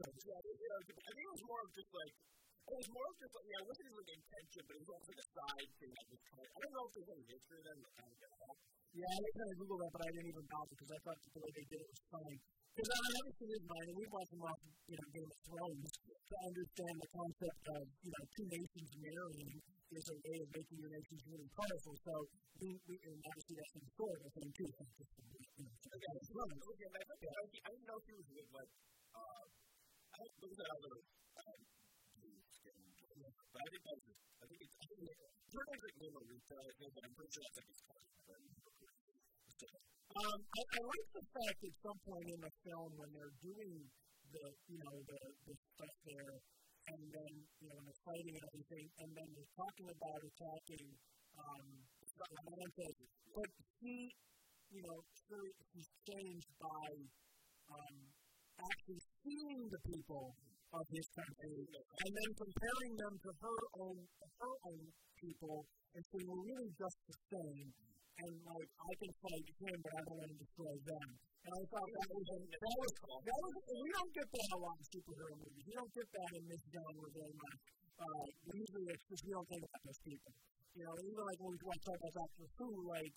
So 0.00 0.04
yeah, 0.08 0.40
I 0.40 1.10
think 1.12 1.26
it 1.28 1.34
was 1.36 1.44
more 1.46 1.60
of 1.62 1.70
just 1.76 1.92
like 1.92 2.14
it 2.62 2.76
was 2.78 2.88
more 2.90 3.06
of 3.06 3.16
just 3.20 3.32
like 3.36 3.46
yeah, 3.52 3.60
it 3.62 3.68
wasn't 3.68 3.90
like 3.92 4.10
intention, 4.12 4.62
but 4.66 4.72
it 4.72 4.80
was 4.82 4.90
almost 4.90 5.08
like 5.12 5.22
a 5.22 5.28
side 5.36 5.70
thing 5.78 5.92
that 5.92 6.06
was 6.08 6.20
kind 6.26 6.40
of 6.42 6.48
I 6.52 6.58
don't 6.62 6.74
know 6.74 6.84
if 6.88 6.92
there's 6.96 7.10
any 7.12 7.26
history 7.28 7.58
of 7.60 7.64
them 7.68 7.78
that 7.84 7.92
kind 8.00 8.10
of 8.10 8.18
get 8.18 8.32
off. 8.42 8.58
Yeah, 8.92 9.08
I 9.08 9.28
kind 9.32 9.50
of 9.52 9.56
googled 9.56 9.80
that, 9.80 9.92
but 9.92 10.02
I 10.04 10.08
didn't 10.12 10.30
even 10.36 10.46
bother 10.52 10.74
because 10.76 10.92
I 10.92 10.98
thought 11.00 11.18
the 11.24 11.40
way 11.40 11.50
they 11.56 11.66
did 11.72 11.80
it 11.80 11.88
was 11.88 12.02
fine. 12.12 12.38
Because 12.72 12.92
I 12.92 12.98
mean, 13.04 13.14
everything 13.20 13.50
is 13.52 13.64
mine, 13.68 13.86
and 13.88 13.96
we've 14.00 14.12
watched 14.12 14.32
them 14.32 14.44
off, 14.48 14.60
you 14.88 14.96
know, 14.96 15.08
Game 15.12 15.28
of 15.28 15.38
Thrones 15.44 15.92
to 15.92 16.34
understand 16.48 16.94
the 17.00 17.10
concept 17.12 17.62
of, 17.72 17.82
you 18.00 18.10
know, 18.12 18.24
two 18.32 18.46
nations 18.48 18.90
marrying 18.96 19.56
is 19.92 20.08
a 20.08 20.16
way 20.24 20.36
of 20.40 20.48
making 20.56 20.78
your 20.80 20.92
nations 20.92 21.20
really 21.28 21.48
powerful. 21.52 21.94
So 22.00 22.12
we, 22.60 22.80
we 22.88 22.94
and 23.04 23.18
obviously 23.28 23.54
that's 23.60 23.74
in 23.76 23.82
the 23.84 23.92
story, 23.92 24.20
I 24.24 24.30
think, 24.32 24.48
too. 24.56 24.68
It's 24.72 24.94
just, 24.96 25.12
you 25.58 25.64
know, 25.68 25.74
okay, 25.92 26.08
Game. 26.32 26.60
Okay, 26.64 26.88
I, 26.88 27.04
think, 27.20 27.32
I, 27.32 27.42
I 27.44 27.68
didn't 27.72 27.86
know 27.86 27.98
if 28.00 28.06
he 28.08 28.14
was 28.16 28.28
with, 28.32 28.48
like, 28.56 28.70
uh, 29.12 29.44
I 30.12 30.16
don't 30.22 30.32
know 30.40 30.52
that 30.56 30.70
other, 30.72 30.96
um, 31.42 31.60
but 33.52 33.60
I 33.60 33.68
think 33.68 33.82
that's, 33.84 34.04
I 34.40 34.44
think 34.48 34.60
it's, 34.64 34.76
I 34.80 34.84
think 34.88 35.00
it's, 35.04 35.20
it's 35.20 35.54
like 35.56 35.68
Rita, 36.24 36.56
I 36.56 36.72
think, 36.80 36.92
I'm 37.04 37.12
pretty 37.12 37.32
sure 37.36 37.44
that's 37.44 37.58
like 37.60 37.68
his 37.68 37.80
cousin. 37.84 38.12
Um, 40.12 40.38
I, 40.44 40.60
I 40.60 40.80
like 40.84 41.08
the 41.16 41.24
fact 41.24 41.58
at 41.64 41.74
some 41.80 41.98
point 42.04 42.28
in 42.28 42.40
the 42.40 42.52
film 42.68 42.90
when 43.00 43.08
they're 43.16 43.32
doing 43.40 43.80
the, 44.32 44.44
you 44.68 44.78
know, 44.80 44.96
the, 45.08 45.20
the 45.48 45.54
stuff 45.72 45.96
there, 46.04 46.36
and 46.88 47.02
then, 47.12 47.32
you 47.62 47.66
know, 47.70 47.74
when 47.78 47.84
they're 47.86 48.04
fighting 48.06 48.34
and 48.34 48.46
everything, 48.50 48.86
and 48.98 49.08
then 49.14 49.28
they're 49.36 49.54
talking 49.54 49.88
about 49.92 50.20
attacking, 50.22 50.88
um, 51.38 51.66
but 53.32 53.48
he, 53.80 54.10
you 54.70 54.82
know, 54.82 54.98
sure, 55.28 55.48
he's 55.74 55.90
changed 56.08 56.50
by, 56.58 56.88
um, 57.70 57.96
actually 58.58 59.02
seeing 59.22 59.60
the 59.70 59.80
people 59.90 60.34
of 60.72 60.84
his 60.88 61.06
country, 61.14 61.60
and 61.68 62.10
then 62.10 62.30
comparing 62.34 62.94
them 62.96 63.14
to 63.20 63.30
her 63.42 63.60
own, 63.78 63.98
to 64.02 64.26
her 64.40 64.54
own 64.72 64.84
people, 65.20 65.66
and 65.94 66.02
saying, 66.08 66.26
we're 66.26 66.46
really 66.48 66.70
just 66.78 66.98
the 67.06 67.16
same 67.30 67.68
and 68.20 68.34
like 68.44 68.70
I 68.76 68.92
can 69.00 69.12
fight 69.24 69.46
him, 69.56 69.76
but 69.80 69.92
I 69.96 70.00
don't 70.04 70.18
want 70.20 70.30
to 70.30 70.38
destroy 70.38 70.74
them. 70.84 71.08
And 71.42 71.52
I 71.58 71.62
thought 71.74 71.88
that 71.90 72.08
was 72.14 72.28
a, 72.30 72.38
that 72.38 72.76
was 72.78 72.92
that 73.02 73.38
was 73.42 73.52
we 73.66 73.88
don't 73.90 74.12
get 74.14 74.28
that 74.30 74.48
a 74.54 74.58
lot 74.62 74.76
in 74.78 74.86
superhero 74.94 75.34
movies. 75.42 75.64
You 75.66 75.74
don't 75.74 75.90
get 75.90 76.06
that 76.06 76.30
in 76.38 76.44
this 76.46 76.62
genre 76.70 77.08
very 77.10 77.34
much. 77.34 77.58
Uh, 77.98 78.24
usually 78.46 78.86
it's 78.94 79.04
just 79.10 79.22
we 79.26 79.32
don't 79.34 79.48
think 79.50 79.62
about 79.66 79.82
those 79.82 80.02
people. 80.06 80.32
You 80.78 80.82
know, 80.86 80.94
even 81.02 81.22
like 81.26 81.38
when 81.42 81.50
we 81.52 81.58
to 81.58 81.82
talk 81.82 81.98
about 81.98 82.14
Doctor 82.14 82.46
Who, 82.62 82.68
like 82.86 83.14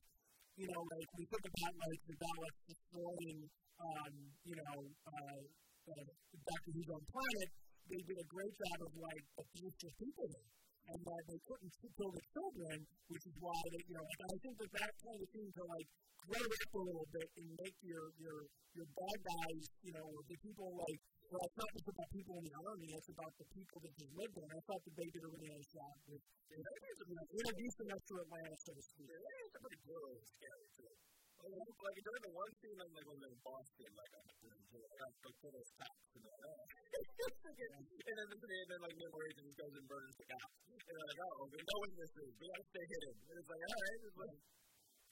you 0.58 0.68
know, 0.74 0.82
like 0.90 1.10
we 1.22 1.24
think 1.30 1.46
about 1.54 1.74
like 1.86 2.02
the 2.10 2.16
Daleks 2.18 2.60
destroying, 2.66 3.40
um, 3.78 4.14
you 4.42 4.56
know, 4.58 4.78
uh, 5.06 5.42
uh, 5.86 6.06
Doctor 6.34 6.70
Who's 6.74 6.90
own 6.98 7.06
planet. 7.06 7.50
They 7.86 8.02
did 8.10 8.18
a 8.18 8.28
great 8.34 8.54
job 8.58 8.78
of 8.90 8.92
like 8.98 9.26
abuse 9.38 9.78
people 10.02 10.26
there 10.34 10.50
and 10.90 11.00
that 11.02 11.24
they 11.30 11.40
couldn't 11.46 11.74
kill 11.98 12.12
the 12.14 12.26
children, 12.34 12.78
which 13.10 13.26
is 13.26 13.36
why 13.42 13.58
they, 13.74 13.82
you 13.90 13.96
know, 13.98 14.06
I 14.06 14.38
think 14.42 14.56
that 14.58 14.72
that 14.82 14.92
kind 15.02 15.20
of 15.22 15.28
seems 15.34 15.54
to 15.58 15.64
like 15.66 15.88
grow 16.26 16.46
up 16.46 16.72
a 16.76 16.82
little 16.82 17.10
bit 17.14 17.30
and 17.38 17.48
make 17.62 17.78
your 17.86 18.04
your 18.18 18.38
your 18.76 18.88
bad 18.92 19.18
guys, 19.24 19.64
you 19.86 19.94
know, 19.96 20.08
the 20.28 20.38
people 20.44 20.68
like, 20.76 21.00
well, 21.32 21.42
it's 21.48 21.58
not 21.58 21.70
just 21.74 21.88
about 21.90 22.10
people 22.12 22.36
in 22.38 22.44
the 22.44 22.56
army, 22.60 22.90
it's 22.92 23.10
about 23.10 23.34
the 23.40 23.48
people 23.56 23.78
that 23.82 23.94
just 23.96 24.12
live 24.14 24.32
there. 24.36 24.52
I 24.52 24.62
thought 24.68 24.84
that 24.84 24.96
they 25.00 25.10
did 25.10 25.24
a 25.24 25.30
really 25.32 25.48
nice 25.48 25.70
job 25.72 25.96
with, 26.12 26.22
introducing 26.52 27.88
us 27.96 28.04
to 28.06 28.14
Atlanta, 28.20 28.56
so 28.62 28.72
to 28.76 28.84
speak. 28.84 29.10
Yeah, 29.10 29.46
it's 29.48 29.56
pretty 29.56 29.80
cool. 29.88 30.12
It's 30.20 30.30
scary 30.36 30.68
too. 30.76 30.92
Like 31.46 32.00
during 32.02 32.24
the 32.26 32.34
one 32.34 32.52
scene, 32.58 32.80
I'm 32.82 32.90
like 32.96 33.06
when 33.06 33.22
they're 33.22 33.30
in 33.30 33.44
Boston, 33.46 33.92
like 33.94 34.12
I'm 34.18 34.26
like, 34.26 34.50
I 34.66 34.96
got 34.98 35.14
to 35.14 35.20
put 35.22 35.36
those 35.46 35.72
packs 35.78 36.10
and 36.16 36.26
then, 36.26 36.42
and 36.42 38.16
then, 38.18 38.28
and 38.34 38.70
then 38.72 38.82
like 38.82 38.96
Memory 38.98 39.30
just 39.36 39.54
goes 39.54 39.74
and 39.78 39.86
burns 39.86 40.16
the 40.18 40.26
cops. 40.26 40.58
And 40.66 40.80
they're 40.90 41.06
like, 41.06 41.22
oh, 41.22 41.46
we 41.46 41.60
know 41.62 41.78
when 41.86 41.94
this 42.02 42.14
is. 42.18 42.34
We 42.40 42.50
gotta 42.50 42.66
stay 42.66 42.86
hidden. 42.88 43.16
And 43.30 43.36
it's 43.38 43.50
like, 43.52 43.62
all 43.62 43.78
right. 43.78 44.00
It's 44.10 44.18
like, 44.18 44.36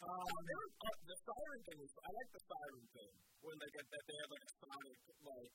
um, 0.03 0.27
there 0.43 0.65
uh, 0.83 0.97
the 1.07 1.17
siren 1.23 1.61
thing 1.63 1.77
was, 1.79 1.91
I 2.03 2.09
like 2.11 2.31
the 2.33 2.43
siren 2.43 2.85
thing 2.91 3.13
when 3.43 3.55
they 3.59 3.69
get 3.71 3.85
that 3.87 4.03
they 4.03 4.17
have 4.19 4.31
like 4.33 4.45
a 4.45 4.51
sonic 4.59 4.97
like. 5.23 5.53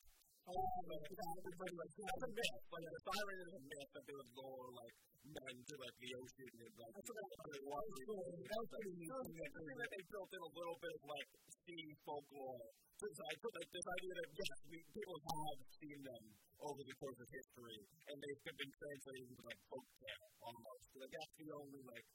Oh, 0.49 0.57
like, 0.89 1.05
everybody 1.05 1.77
like 1.77 1.93
that's 1.93 2.25
a 2.25 2.31
myth. 2.33 2.57
Like 2.73 2.89
the 2.89 3.03
siren 3.05 3.37
is 3.37 3.53
a 3.53 3.63
myth 3.69 3.91
that 3.93 4.05
they 4.09 4.17
would 4.17 4.33
lower 4.33 4.69
like 4.81 4.97
men 5.29 5.55
to 5.61 5.75
like 5.77 5.97
the 6.01 6.11
ocean 6.17 6.53
and 6.65 6.73
like 6.73 6.93
that's 6.97 7.11
what 7.13 7.53
they 7.53 7.63
want. 7.69 7.85
That 7.85 8.59
was 8.65 8.71
pretty 8.73 8.93
neat. 8.97 9.13
That 9.13 9.91
they 9.93 10.03
built 10.09 10.31
in 10.33 10.41
a 10.41 10.53
little 10.57 10.79
bit 10.81 10.93
of 10.97 11.03
like 11.05 11.29
sea 11.69 11.93
folklore. 12.01 12.65
So 12.97 13.23
I 13.29 13.35
put 13.45 13.53
like 13.61 13.71
this 13.77 13.87
idea 13.93 14.13
that 14.25 14.29
yes, 14.41 14.59
we, 14.73 14.79
people 14.89 15.17
have 15.21 15.61
seen 15.79 16.01
them 16.01 16.25
over 16.65 16.83
the 16.83 16.97
course 16.97 17.19
of 17.21 17.29
history, 17.29 17.79
and 18.09 18.17
they've 18.19 18.43
been 18.43 18.73
translated 18.73 19.29
into 19.29 19.43
like 19.45 19.61
folk 19.69 19.87
tale 20.01 20.29
almost. 20.43 20.87
Like 20.97 21.13
that's 21.13 21.35
the 21.39 21.49
only 21.61 21.83
like 21.93 22.07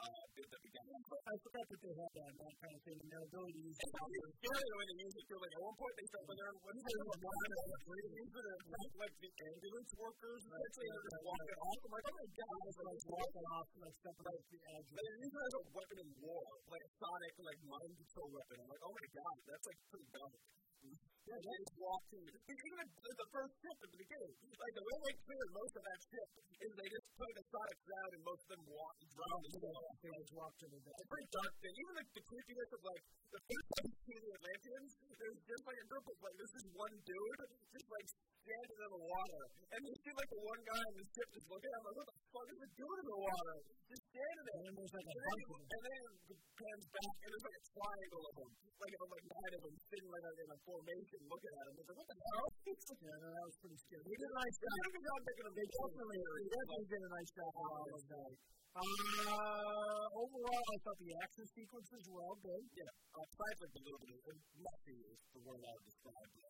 uh, 0.00 0.20
that 0.40 0.62
began. 0.64 0.84
I 0.90 1.36
forgot 1.46 1.64
that 1.70 1.80
they 1.80 1.94
had 1.94 2.12
that, 2.16 2.32
that 2.40 2.54
kind 2.60 2.74
of 2.74 2.82
thing, 2.82 2.98
and 3.00 3.08
their 3.10 3.24
ability 3.24 3.54
to 3.54 3.62
use 3.70 3.76
it. 3.76 3.88
It's 3.90 4.36
scary 4.40 4.64
the 4.66 4.76
way 4.80 4.86
they 4.90 4.98
use 5.00 5.14
it. 5.20 5.24
Too. 5.30 5.38
Like 5.40 5.54
at 5.54 5.62
one 5.62 5.76
point 5.76 5.94
they 6.00 6.06
start 6.10 6.24
when 6.26 6.36
they're 6.40 6.56
when 6.60 6.74
they're 6.80 7.06
walking 7.20 7.52
off, 7.60 7.80
they 7.86 8.02
use 8.10 8.32
like, 8.34 8.94
like 9.00 9.14
the 9.20 9.30
ambulance 9.30 9.92
workers. 10.00 10.40
Actually, 10.50 10.88
they're 10.90 11.06
just 11.10 11.22
walking 11.22 11.58
off. 11.60 11.78
I'm 11.80 11.92
like, 11.94 12.06
oh 12.10 12.16
my 12.20 12.28
god, 12.30 12.56
they're 12.60 12.88
like 12.90 13.02
walking 13.10 13.46
off, 13.50 13.66
like 13.80 13.96
stepping 14.00 14.26
off 14.30 14.44
the 14.50 14.60
edge. 14.74 14.86
But 14.90 15.02
they 15.04 15.14
use 15.20 15.34
it 15.34 15.44
as 15.44 15.54
a 15.54 15.62
weapon 15.70 15.96
in 16.00 16.10
war, 16.20 16.44
like 16.70 16.84
a 16.84 16.90
sonic, 17.00 17.34
like 17.40 17.60
mind 17.68 17.92
control 18.00 18.28
weapon. 18.32 18.56
I'm 18.60 18.70
like, 18.70 18.84
oh 18.84 18.94
my 18.96 19.06
god, 19.14 19.36
that's 19.44 19.66
like 19.68 19.78
pretty 19.90 20.08
dumb. 20.10 20.32
Yeah, 20.80 21.36
they 21.36 21.56
just 21.60 21.76
walked 21.76 22.10
in. 22.16 22.24
Even 22.48 22.76
the, 22.80 23.12
the 23.12 23.28
first 23.30 23.52
ship 23.60 23.76
at 23.76 23.90
the 23.92 24.00
beginning, 24.00 24.34
like 24.40 24.74
the 24.74 24.82
way 24.82 24.96
they 25.04 25.14
cleared 25.20 25.50
most 25.52 25.74
of 25.76 25.82
that 25.84 26.00
ship 26.08 26.28
is 26.64 26.70
they 26.74 26.88
just 26.88 26.99
put 27.20 27.36
a 27.36 27.44
sonic 27.52 27.78
sound 27.84 28.10
and 28.16 28.22
most 28.24 28.40
of 28.48 28.50
them 28.56 28.64
walk, 28.72 28.96
drowned 29.12 29.44
in 29.44 29.52
the 29.60 29.72
They 30.00 30.12
just 30.16 30.32
walked 30.32 30.56
to 30.64 30.66
the. 30.72 30.78
It's 30.80 31.04
pretty 31.04 31.28
dark 31.28 31.52
thing. 31.60 31.74
Even 31.76 31.92
like 32.00 32.10
the 32.16 32.24
creepiness 32.24 32.70
of 32.72 32.80
like 32.80 33.02
the 33.28 33.40
first 33.44 33.66
time 33.76 33.86
you 33.92 33.98
see 34.08 34.16
the 34.24 34.32
Atlanteans, 34.40 34.90
there's 35.20 35.40
just 35.44 35.64
like 35.68 35.78
a 35.84 35.86
group 35.92 36.06
of 36.08 36.16
like 36.24 36.36
this 36.40 36.52
is 36.56 36.64
one 36.72 36.94
dude 37.04 37.40
just 37.76 37.88
like 37.92 38.08
standing 38.50 38.80
in 38.82 38.90
the 38.90 39.02
water, 39.06 39.42
and 39.70 39.80
you 39.86 39.94
see 39.94 40.12
like 40.18 40.30
the 40.34 40.42
one 40.42 40.60
guy 40.66 40.82
on 40.82 40.94
the 40.98 41.06
ship 41.06 41.28
just 41.30 41.46
looking 41.46 41.70
at 41.70 41.78
him 41.78 41.84
like, 41.86 41.96
what 42.02 42.08
the 42.10 42.16
fuck 42.34 42.46
is 42.50 42.58
he 42.58 42.68
doing 42.74 42.98
in 42.98 43.06
the 43.06 43.20
water? 43.22 43.56
Just 43.86 44.04
standing 44.10 44.46
there. 44.50 44.62
And 44.66 44.74
there's 44.74 44.94
like 44.94 45.08
a 45.10 45.16
bunch 45.20 45.42
of 45.46 45.58
And 45.60 45.82
then 45.86 46.02
it 46.30 46.38
pans 46.58 46.86
back, 46.90 47.14
and 47.20 47.28
there's 47.30 47.46
like 47.46 47.58
a 47.60 47.64
triangle 47.70 48.22
of 48.26 48.34
them, 48.40 48.50
like 48.80 48.94
of 49.00 49.08
like 49.10 49.26
nine 49.30 49.52
of 49.54 49.60
them 49.60 49.76
sitting 49.86 50.10
like 50.10 50.24
in 50.30 50.48
a 50.50 50.58
formation 50.66 51.18
looking 51.30 51.54
at 51.54 51.64
him. 51.70 51.74
It's 51.78 51.88
like, 51.90 51.98
what 52.00 52.08
the 52.10 52.18
hell? 52.20 52.48
yeah, 53.06 53.16
no, 53.22 53.28
that 53.30 53.44
was 53.46 53.56
pretty 53.62 53.78
scary. 53.86 54.02
They 54.10 54.18
did 54.18 54.30
a 54.30 54.38
nice 54.40 54.56
job. 54.58 54.74
They 54.80 54.90
did 54.90 55.04
a 55.06 55.50
they 55.50 55.66
definitely, 55.70 56.20
they 56.20 56.48
definitely 56.50 56.88
did 56.90 57.02
a 57.06 57.10
nice 57.10 57.30
job 57.30 57.52
on 57.54 57.68
all 57.70 57.90
of 57.90 58.04
that. 58.10 58.30
Uh, 58.70 60.06
overall, 60.14 60.62
I 60.62 60.76
thought 60.86 60.98
the 61.02 61.10
action 61.26 61.46
sequences 61.58 62.02
were 62.06 62.22
all 62.22 62.38
good. 62.38 62.62
Yeah, 62.70 62.86
uh, 62.86 63.26
besides 63.26 63.58
like 63.66 63.74
a 63.74 63.82
little 63.82 63.98
bit 63.98 64.14
of 64.14 64.36
messy 64.62 64.98
is 65.10 65.18
the 65.34 65.40
word 65.42 65.58
I 65.58 65.74
would 65.74 65.86
describe 65.90 66.30
the, 66.38 66.46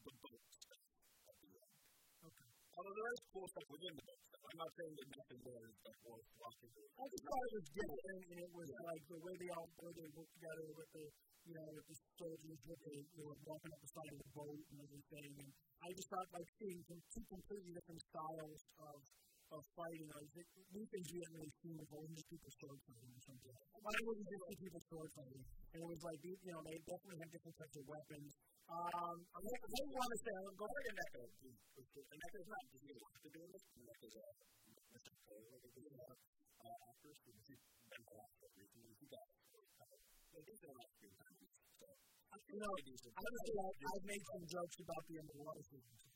the 0.00 0.12
boat 0.16 0.42
stuff 0.48 0.80
at 1.28 1.36
the 1.44 1.50
end. 1.52 1.76
Okay. 2.24 2.61
Although 2.72 2.96
there 2.96 3.12
is 3.12 3.20
cool 3.32 3.46
stuff 3.52 3.68
within 3.68 3.92
the 3.92 4.04
books. 4.08 4.32
I'm 4.42 4.58
not 4.60 4.72
saying 4.76 4.94
that 4.96 5.08
nothing 5.12 5.40
there 5.44 5.64
is 5.64 5.76
like 5.84 6.00
worth 6.08 6.28
watching. 6.40 6.72
I 6.72 7.04
just 7.08 7.24
thought 7.24 7.44
it 7.44 7.54
was 7.56 7.68
different, 7.72 8.22
and 8.32 8.38
it 8.42 8.52
was 8.52 8.70
like 8.84 9.02
the 9.12 9.20
way 9.24 9.34
they 9.40 9.50
all 9.52 9.68
the 9.68 9.82
way 9.84 9.92
they 9.96 10.08
worked 10.12 10.34
together 10.36 10.66
with 10.76 10.90
the 10.92 11.04
you 11.48 11.54
know 11.56 11.68
with 11.72 11.86
the 11.88 11.96
soldiers 12.20 12.60
with 12.68 12.80
the 12.84 12.96
they 13.12 13.24
were 13.24 13.38
walking 13.48 13.70
up 13.72 13.80
the 13.80 13.90
side 13.92 14.12
of 14.12 14.20
the 14.20 14.30
boat 14.32 14.60
and 14.72 14.78
everything. 14.88 15.30
And 15.40 15.50
I 15.84 15.88
just 15.92 16.08
thought 16.12 16.28
like 16.32 16.48
seeing 16.60 16.80
two 16.84 17.24
completely 17.28 17.72
different 17.76 18.00
styles 18.08 18.60
of 18.88 18.98
of 19.52 19.62
fighting. 19.76 20.08
I 20.08 20.16
was 20.16 20.32
new 20.72 20.86
things 20.88 21.06
we 21.12 21.18
hadn't 21.20 21.36
really 21.36 21.54
seen 21.60 21.76
before. 21.76 22.02
Just 22.08 22.28
people 22.32 22.52
sword 22.56 22.80
fighting 22.88 23.12
or 23.12 23.22
something. 23.24 23.54
Why 23.84 23.96
wouldn't 24.00 24.28
just 24.32 24.44
see 24.48 24.56
people 24.64 24.82
sword 24.88 25.10
fighting? 25.12 25.44
And 25.76 25.78
it 25.84 25.88
was 25.92 26.02
like 26.08 26.20
you 26.24 26.52
know 26.52 26.60
they 26.64 26.76
definitely 26.88 27.20
have 27.20 27.30
different 27.36 27.56
types 27.60 27.76
of 27.76 27.84
weapons. 27.84 28.30
Um, 28.72 29.16
I, 29.20 29.36
I 29.36 29.80
want 29.92 30.10
to 30.12 30.18
say, 30.24 30.32
go 30.32 30.64
ahead 30.64 30.86
and 30.88 30.98
echo. 31.04 31.22
And 31.28 32.18
that 32.24 32.32
is 32.32 32.46
not 32.48 32.62
just 32.72 32.82
you 32.88 32.96
want 32.96 33.16
to 33.20 33.28
do 33.28 33.42
this. 33.52 33.64
And 33.68 33.84
that 33.84 34.00
is 34.00 34.14
a 34.16 34.24
Mr. 34.96 35.12
Cole, 35.28 35.44
like 35.52 35.64
a 35.68 35.72
good 35.76 35.92
uh, 35.92 36.88
actress, 36.88 37.18
because 37.20 37.44
he's 37.52 37.60
been 37.92 38.00
the 38.00 38.16
last 38.16 38.32
couple 38.40 38.64
of 38.64 38.70
years. 38.72 38.96
He 38.96 39.06
got 39.12 39.28
I 40.32 40.40
think 40.40 40.56
the 40.56 40.72
last 40.72 40.94
few 40.96 41.12
times. 41.12 41.48
So, 41.76 41.86
you 42.48 42.60
know, 42.64 42.72
I've 42.72 44.06
made 44.08 44.24
some 44.24 44.44
jokes 44.48 44.76
about 44.80 45.02
the 45.04 45.14
end 45.20 45.28
of 45.28 45.36
underwater 45.36 45.64
season. 45.68 46.11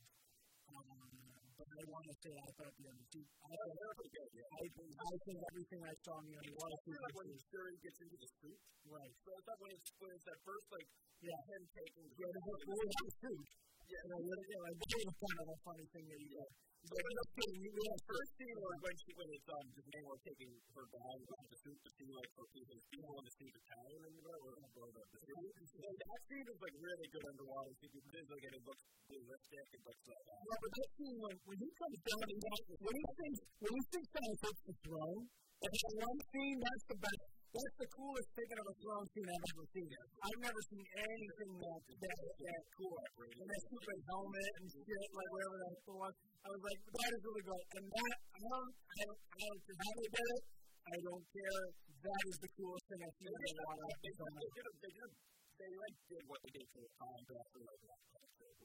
But 1.57 1.69
I 1.73 1.83
want 1.89 2.05
to 2.05 2.15
say 2.21 2.33
I 2.37 2.51
thought 2.53 2.75
the 2.77 2.85
MVP. 2.85 3.15
I, 3.41 3.49
I, 3.49 3.69
I, 3.73 4.61
I 4.61 5.15
think 5.25 5.39
everything 5.41 5.81
I 5.89 5.95
saw 6.05 6.21
in 6.21 6.25
the 6.29 6.37
underwater 6.37 6.79
season. 6.85 7.01
Like 7.01 7.17
when 7.17 7.29
the 7.33 7.41
Shuri 7.49 7.75
gets 7.81 7.99
into 8.05 8.17
the 8.21 8.29
suit. 8.45 8.61
Right. 8.85 9.13
So 9.25 9.29
I 9.33 9.41
thought 9.49 9.61
when 9.65 9.73
it's, 9.73 9.89
when 9.97 10.11
it's 10.13 10.27
that 10.29 10.41
first, 10.45 10.67
like, 10.69 10.89
yeah, 11.25 11.41
him 11.49 11.63
taking. 11.73 12.07
Yeah, 12.13 12.29
the 12.29 12.43
whole 12.45 12.61
suit. 12.61 13.47
Yeah, 13.87 14.03
you 14.05 14.11
know, 14.13 14.21
you 14.21 14.57
know, 14.57 14.65
that 14.69 15.01
was 15.01 15.17
kind 15.17 15.39
of 15.41 15.49
a 15.49 15.59
funny 15.65 15.87
thing 15.97 16.05
that 16.13 16.19
you 16.21 16.31
did. 16.37 16.51
But 16.87 17.03
in 17.03 17.15
the 17.19 17.27
scene, 17.35 17.59
you 17.67 17.73
know, 17.75 17.95
first 18.07 18.31
scene 18.39 18.59
was 18.63 18.77
when 18.79 18.97
she, 19.03 19.11
when 19.19 19.29
it's 19.35 19.49
um, 19.51 19.67
just 19.75 19.89
Namor 19.91 20.19
taking 20.23 20.51
her 20.55 20.87
bag 20.87 21.19
out 21.19 21.41
of 21.43 21.49
the 21.51 21.59
suit 21.59 21.79
to 21.83 21.91
see 21.99 22.09
like 22.15 22.31
her 22.39 22.47
people, 22.55 22.79
people 22.95 23.11
on 23.11 23.25
the 23.27 23.35
sea 23.35 23.51
battalion 23.51 24.01
and 24.07 24.15
whatever, 24.23 24.51
or 24.55 24.89
the, 24.95 25.03
the 25.03 25.21
suit. 25.27 25.51
So 25.67 25.83
that 25.83 26.19
scene 26.31 26.47
is 26.47 26.59
like 26.63 26.77
really 26.79 27.09
good 27.11 27.27
underwater. 27.27 27.73
See, 27.83 27.91
it 27.91 28.07
is 28.07 28.27
like 28.31 28.45
it 28.47 28.63
looks 28.63 28.85
realistic. 29.11 29.67
It 29.75 29.83
looks 29.83 30.05
like 30.07 30.25
that. 30.31 30.41
Yeah, 30.47 30.59
but 30.63 30.71
that 30.79 30.89
scene 30.95 31.19
when 31.19 31.37
when 31.43 31.59
he 31.59 31.71
comes 31.75 31.99
down 32.07 32.23
and 32.23 32.39
when 32.79 32.95
he 32.95 33.05
thinks 33.19 33.41
when 33.67 33.73
he 33.75 33.83
thinks 33.91 34.09
someone 34.15 34.39
takes 34.47 34.63
the 34.63 34.75
throne, 34.87 35.23
and 35.67 35.73
that 35.75 35.95
one 36.07 36.21
scene 36.31 36.59
that's 36.63 36.87
the 36.87 36.99
best 37.03 37.36
that's 37.57 37.79
the 37.81 37.91
coolest 37.97 38.29
Taken 38.37 38.59
of 38.61 38.67
a 38.69 38.75
Throne 38.85 39.07
scene 39.17 39.29
I've 39.33 39.49
ever 39.49 39.67
seen. 39.73 39.89
I've 39.97 40.41
never 40.45 40.63
seen 40.69 40.87
anything 40.93 41.53
that 41.57 41.81
that, 41.89 42.19
that 42.37 42.63
cool. 42.77 42.97
And 43.17 43.49
that 43.49 43.61
stupid 43.65 43.99
helmet 44.13 44.51
and 44.61 44.67
shit, 44.77 45.09
like 45.17 45.31
whatever 45.33 45.57
that 45.57 45.75
was. 45.89 46.15
I 46.37 46.49
was 46.53 46.63
like, 46.63 46.81
that 46.85 47.11
is 47.17 47.21
really 47.25 47.45
good. 47.49 47.65
And 47.81 47.85
that, 47.97 48.17
I 48.37 48.41
don't, 48.45 48.71
I 48.77 49.03
don't, 49.09 49.21
I 49.25 49.43
don't 49.47 49.63
care 49.65 49.79
how 49.81 49.93
they 49.97 50.11
did 50.13 50.29
it. 50.37 50.43
I 50.87 50.97
don't 51.01 51.25
care. 51.33 51.63
That 51.97 52.23
is 52.29 52.37
the 52.39 52.51
coolest 52.55 52.85
thing 52.87 53.01
I've 53.03 53.17
seen 53.17 53.33
in 53.33 53.57
a 53.57 53.65
of 53.67 53.89
they, 54.05 54.13
they, 54.13 54.23
they, 54.37 54.93
did, 54.93 55.11
they 55.57 55.73
like 55.81 55.97
did 56.07 56.23
what 56.29 56.41
they 56.45 56.53
did 56.61 56.67
for 56.71 56.81
the 56.85 56.93
time, 56.93 57.23
but 57.27 57.37
after 57.41 57.59
like 57.67 57.83
that, 57.89 58.01
they 58.37 58.63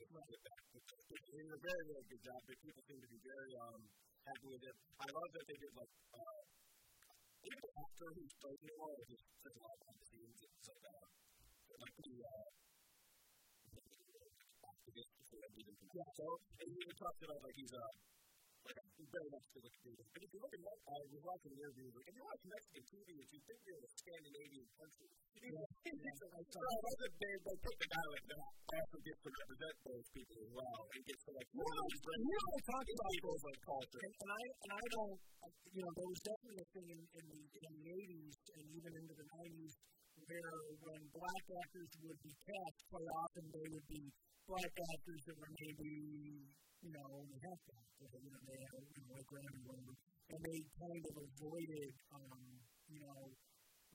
did 1.32 1.48
a 1.48 1.60
very, 1.64 1.84
very 1.89 2.06
good 2.12 2.22
job. 2.28 2.39
But 2.44 2.58
people 2.60 2.82
seem 2.86 3.00
to 3.02 3.10
be 3.10 3.20
very 3.24 3.52
um 3.56 3.82
happy 4.28 4.48
with 4.52 4.64
it. 4.68 4.76
I 5.00 5.08
love 5.10 5.30
that 5.32 5.46
they 5.48 5.58
did 5.58 5.74
like 5.80 5.94
uh, 6.12 6.42
even 7.46 7.60
the 7.62 7.72
actor 7.82 8.10
who's 8.16 8.34
playing 8.42 8.64
it 8.66 8.76
all, 8.80 8.96
just 9.10 9.26
such 9.44 9.56
a 9.58 9.62
lot 9.64 9.78
of 9.88 9.96
scenes. 10.08 10.38
It's 10.42 10.68
like, 10.70 10.84
uh, 10.86 11.06
like 11.82 11.96
the, 12.04 12.16
uh, 12.24 12.46
activist 14.66 15.12
for 15.30 15.38
that 15.42 15.52
didn't 15.56 15.78
yeah. 15.94 16.08
So, 16.18 16.26
and 16.62 16.68
he 16.72 16.76
even 16.82 16.96
talks 16.98 17.22
about 17.22 17.39
like 17.46 17.56
he's, 17.58 17.74
uh, 17.74 17.82
like 18.68 18.78
a 18.80 18.86
very 19.12 19.30
much 19.34 19.46
to 19.54 19.60
look 19.64 19.74
at 19.74 20.08
But 20.14 20.22
if 20.24 20.30
you 20.34 20.39
look 20.44 20.54
at 20.56 20.64
that, 20.66 20.80
I 20.92 20.98
was 21.12 21.24
watching 21.26 21.52
the 21.56 21.60
interview, 21.64 21.89
like, 21.96 22.08
if 22.10 22.16
you 22.18 22.24
watch 22.26 22.44
Mexican 22.48 22.84
TV, 22.89 23.08
you 23.32 23.42
think 23.48 23.60
you're 23.68 23.82
a 23.82 23.89
Scandinavian 23.92 24.68
country. 24.78 25.10
Yeah. 25.42 25.70
I 26.02 26.93
think 26.97 27.14
they, 27.22 27.34
they 27.45 27.58
pick 27.62 27.78
a 27.78 27.88
guy 27.93 28.06
like 28.10 28.26
that 28.34 28.41
also 28.72 28.97
gets 29.06 29.20
to 29.22 29.30
represent 29.30 29.76
those 29.86 30.08
people 30.18 30.38
as 30.41 30.52
well. 30.58 30.82
And 30.89 31.02
gets 31.06 31.24
to 31.30 31.32
like 31.38 31.49
well, 31.54 31.86
you 31.86 32.38
know 32.41 32.54
talk 32.66 32.86
about 32.89 33.16
those 33.22 33.41
like 33.45 33.62
culture. 33.62 34.02
and, 34.02 34.14
and 34.18 34.30
I 34.34 34.41
and 34.41 34.72
I 34.82 34.86
don't 34.97 35.18
you 35.78 35.82
know 35.86 35.91
there 35.93 36.10
was 36.10 36.22
definitely 36.26 36.60
a 36.62 36.68
thing 36.74 36.88
in, 36.89 37.02
in 37.06 37.26
the 37.30 37.41
in 37.54 37.72
the 37.78 37.86
eighties 37.93 38.36
and 38.58 38.66
even 38.74 38.91
into 38.97 39.14
the 39.14 39.28
nineties 39.30 39.74
where 40.26 40.58
when 40.82 41.02
black 41.14 41.45
actors 41.62 41.91
would 42.02 42.20
be 42.26 42.34
cast 42.49 42.78
quite 42.89 43.10
often 43.22 43.43
they 43.54 43.68
would 43.70 43.88
be 43.91 44.04
black 44.49 44.74
actors 44.74 45.22
that 45.30 45.36
were 45.38 45.54
maybe 45.54 45.93
you 46.82 46.91
know 46.97 47.06
only 47.14 47.38
half 47.45 47.60
black 47.70 47.88
you 48.10 48.32
know 48.34 48.41
they 48.49 48.58
had 48.58 48.84
you 48.89 49.04
know 49.06 49.16
a 49.22 49.26
Grammy 49.30 49.62
winner 49.70 49.93
and 50.34 50.39
they 50.49 50.60
kind 50.82 51.04
of 51.14 51.16
avoided 51.30 51.89
um 52.10 52.41
you 52.89 53.02
know 53.06 53.22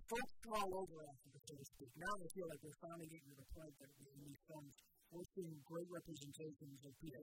folks 0.07 0.35
from 0.39 0.55
all 0.55 0.71
over 0.87 1.03
Africa, 1.03 1.36
so 1.47 1.55
to 1.55 1.67
speak. 1.67 1.93
Now 1.95 2.13
they 2.19 2.31
feel 2.35 2.49
like 2.51 2.61
they're 2.61 2.83
finally 2.83 3.09
getting 3.09 3.31
to 3.31 3.39
the 3.39 3.49
point 3.55 3.75
that 3.79 3.91
in 4.03 4.19
these 4.27 4.43
films 4.51 4.75
we're 5.15 5.31
seeing 5.39 5.57
great 5.63 5.89
representations 5.95 6.79
of 6.83 6.93
people, 6.99 7.23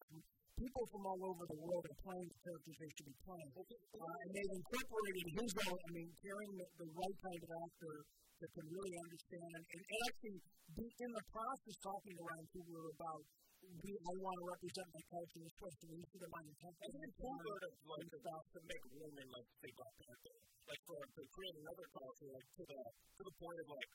people 0.55 0.84
from 0.88 1.03
all 1.03 1.21
over 1.28 1.43
the 1.43 1.59
world 1.59 1.84
are 1.84 1.99
playing 1.99 2.28
the 2.32 2.39
characters 2.39 2.76
they 2.80 2.91
should 2.95 3.09
be 3.11 3.17
playing. 3.28 3.51
Uh, 3.59 4.15
and 4.24 4.30
they've 4.32 4.53
incorporated 4.55 5.26
his 5.36 5.51
own, 5.67 5.76
I 5.76 5.89
mean, 5.91 6.09
carrying 6.24 6.53
the, 6.55 6.67
the 6.80 6.89
right 6.95 7.17
kind 7.19 7.41
of 7.43 7.49
actor 7.51 7.95
that 8.39 8.49
can 8.55 8.65
really 8.71 8.95
understand 8.95 9.49
and, 9.59 9.65
and 9.67 9.84
actually 10.07 10.39
be 10.80 10.88
in 10.88 11.09
the 11.11 11.26
process 11.28 11.76
talking 11.84 12.15
around 12.24 12.43
people 12.55 12.76
about 12.95 13.21
we, 13.63 13.95
I 13.95 14.13
want 14.19 14.36
to 14.43 14.45
represent 14.51 14.88
my 14.91 15.03
culture 15.07 15.39
this 15.39 15.55
way, 15.55 15.71
so 15.71 15.84
we 15.88 15.95
need 16.03 16.11
to 16.11 16.19
get 16.19 16.32
my 16.36 16.43
intent. 16.43 16.76
I 16.84 16.88
think 16.91 17.03
it's 17.07 17.15
cool 17.15 17.38
to, 17.39 17.53
like, 17.88 18.11
about 18.11 18.43
to 18.43 18.59
make 18.67 18.84
women, 18.91 19.26
like, 19.32 19.47
say 19.63 19.71
Black 19.71 19.95
Panther, 20.03 20.36
like, 20.67 20.82
for, 20.84 20.99
to 20.99 21.21
create 21.32 21.55
another 21.63 21.88
culture, 21.95 22.28
like, 22.28 22.47
to 22.59 22.63
the, 22.67 22.82
to 22.84 23.21
the 23.24 23.36
point 23.39 23.57
of, 23.63 23.67
like, 23.71 23.89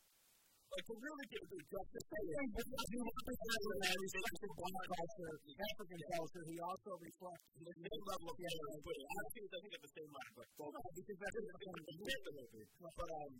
like 0.68 0.84
to 0.88 0.94
really 1.00 1.26
give 1.32 1.44
it 1.48 1.64
justice. 1.68 2.06
He 2.08 2.98
represents 3.00 3.64
the 3.68 4.50
black 4.58 4.86
culture, 4.88 5.32
African 5.58 6.00
culture. 6.12 6.44
He 6.44 6.56
also 6.60 6.90
reflects 6.98 7.46
the 7.58 7.72
same 7.72 8.02
level 8.08 8.28
of 8.28 8.36
yeah, 8.38 8.54
but 8.84 8.96
I 8.98 9.24
think 9.32 9.46
I 9.48 9.58
think 9.64 9.72
at 9.78 9.82
the 9.82 9.92
same 9.96 10.10
time, 10.12 10.32
like 10.38 10.52
both 10.58 10.74
because 10.98 11.18
that's 11.18 11.36
the 11.38 12.32
movie. 12.36 12.66
But 12.78 13.08
um. 13.08 13.34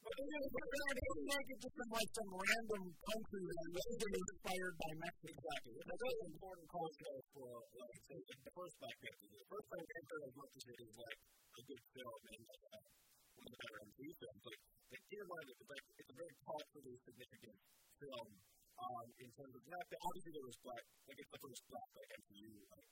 But 0.00 0.16
they 0.16 0.32
didn't 0.32 1.28
make 1.28 1.48
it 1.52 1.58
just 1.60 1.76
from 1.76 1.90
like 1.92 2.10
some 2.16 2.30
random 2.32 2.82
country 3.04 3.42
that 3.52 3.68
was 3.68 3.84
inspired 4.00 4.74
by 4.80 4.90
Mexico. 4.96 5.28
Exactly. 5.28 5.72
It's 5.76 5.92
a 5.92 5.98
very 6.00 6.20
important 6.24 6.68
culture 6.72 7.16
for, 7.36 7.50
like, 7.76 8.00
say, 8.08 8.16
the 8.16 8.52
first 8.56 8.74
Black 8.80 8.96
Panther. 8.96 9.28
The 9.28 9.44
first 9.44 9.66
Black 9.68 9.84
Panther, 9.92 10.18
as 10.24 10.34
much 10.40 10.52
as 10.56 10.64
it 10.72 10.78
is 10.80 10.94
like 11.04 11.18
a 11.20 11.62
good 11.68 11.82
film 11.92 12.20
and 12.32 12.40
like 12.48 12.64
uh, 12.64 12.80
one 12.80 13.44
of 13.44 13.52
the 13.52 13.58
better 13.60 13.78
MCU 13.84 14.12
films, 14.16 14.42
like, 14.48 14.62
like 14.90 15.06
Dear 15.06 15.22
it's 15.22 15.70
like 15.70 15.86
it's 16.02 16.10
a 16.10 16.16
very 16.18 16.34
culturally 16.42 16.96
significant 17.06 17.58
film. 18.02 18.30
Um, 18.80 19.06
in 19.22 19.30
terms 19.38 19.54
of 19.54 19.62
that, 19.70 19.86
obviously 20.02 20.32
there 20.34 20.46
was 20.50 20.58
black, 20.66 20.84
like 21.06 21.18
it's 21.20 21.30
the 21.30 21.42
first 21.46 21.62
black 21.70 21.88
like 21.94 22.10
MCU 22.10 22.50
like 22.74 22.90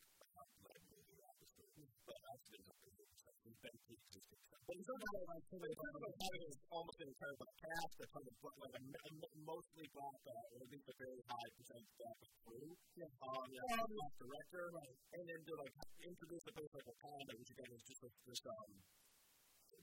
like 0.62 0.82
movie 0.94 1.18
obviously, 1.26 1.66
but 2.06 2.18
obviously 2.28 2.54
there's 2.60 2.70
other 2.70 2.92
movies 2.94 3.22
like 3.26 3.38
there's 3.42 3.60
been 3.66 3.78
stuff. 3.82 4.62
But 4.68 4.74
it's 4.78 4.86
not 4.86 5.00
like 5.00 5.46
about 5.58 6.14
having 6.22 6.44
almost 6.70 6.98
an 7.02 7.08
entire 7.08 7.36
black 7.40 7.56
cast, 7.66 7.92
that's 7.98 8.12
kind 8.14 8.26
of 8.28 8.34
like 8.62 8.74
a, 8.78 8.82
a, 8.84 9.10
a 9.10 9.38
mostly 9.42 9.86
black, 9.96 10.20
uh, 10.28 10.52
or 10.54 10.58
at 10.62 10.70
least 10.70 10.86
a 10.86 10.96
very 11.02 11.20
high 11.24 11.50
percentage 11.56 11.94
black 11.98 12.18
crew. 12.46 12.68
Yeah. 12.94 13.26
Um, 13.26 13.48
yeah, 13.48 13.74
um, 13.74 13.88
black 13.90 14.14
director, 14.22 14.64
right. 14.70 14.96
and 15.18 15.24
then 15.24 15.40
to 15.40 15.52
like 15.56 15.74
introduce 16.04 16.44
a 16.46 16.52
place 16.52 16.72
like 16.78 16.86
Wakanda, 16.86 17.32
which 17.42 17.50
again 17.58 17.70
is 17.74 17.82
just 17.88 18.00
like 18.06 18.14
this 18.28 18.42
um 18.44 18.70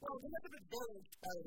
well, 0.01 0.19
the 0.19 0.27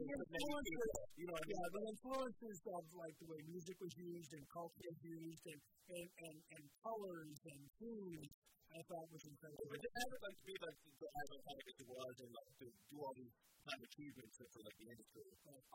influences, 0.09 0.93
you 1.19 1.27
know, 1.29 1.37
yeah, 1.37 1.67
the 1.69 1.83
influences 1.93 2.59
of 2.73 2.83
like 2.97 3.15
the 3.21 3.29
way 3.29 3.41
music 3.45 3.77
was 3.81 3.93
used 3.99 4.33
and 4.33 4.45
culture 4.49 4.85
was 4.89 5.01
used 5.05 5.45
and 5.53 5.61
and 5.93 6.09
and, 6.25 6.37
and 6.57 6.65
colors 6.81 7.39
and 7.45 7.61
foods, 7.77 8.29
I 8.73 8.81
thought 8.89 9.07
was 9.13 9.25
incredible. 9.29 9.69
But 9.69 9.81
to 9.85 9.89
have 9.89 10.11
it 10.17 10.21
like 10.25 10.39
to 10.39 10.47
be 10.49 10.57
like 10.65 10.79
the 10.81 11.09
iconic 11.09 11.65
as 11.69 11.77
it 11.77 11.89
was 11.89 12.15
and 12.25 12.31
like 12.33 12.53
to 12.59 12.67
do 12.89 12.97
all 13.05 13.15
these 13.17 13.35
kind 13.69 13.79
of 13.79 13.85
achievements 13.85 14.35
for 14.41 14.61
like 14.65 14.77
the 14.81 14.89
industry, 14.97 15.29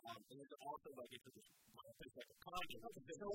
um, 0.10 0.20
and 0.34 0.36
then 0.42 0.50
also 0.66 0.90
like 0.98 1.10
this 1.14 1.22
place 1.30 1.50
like 2.18 2.30
Wakanda. 2.34 2.78
So 3.14 3.28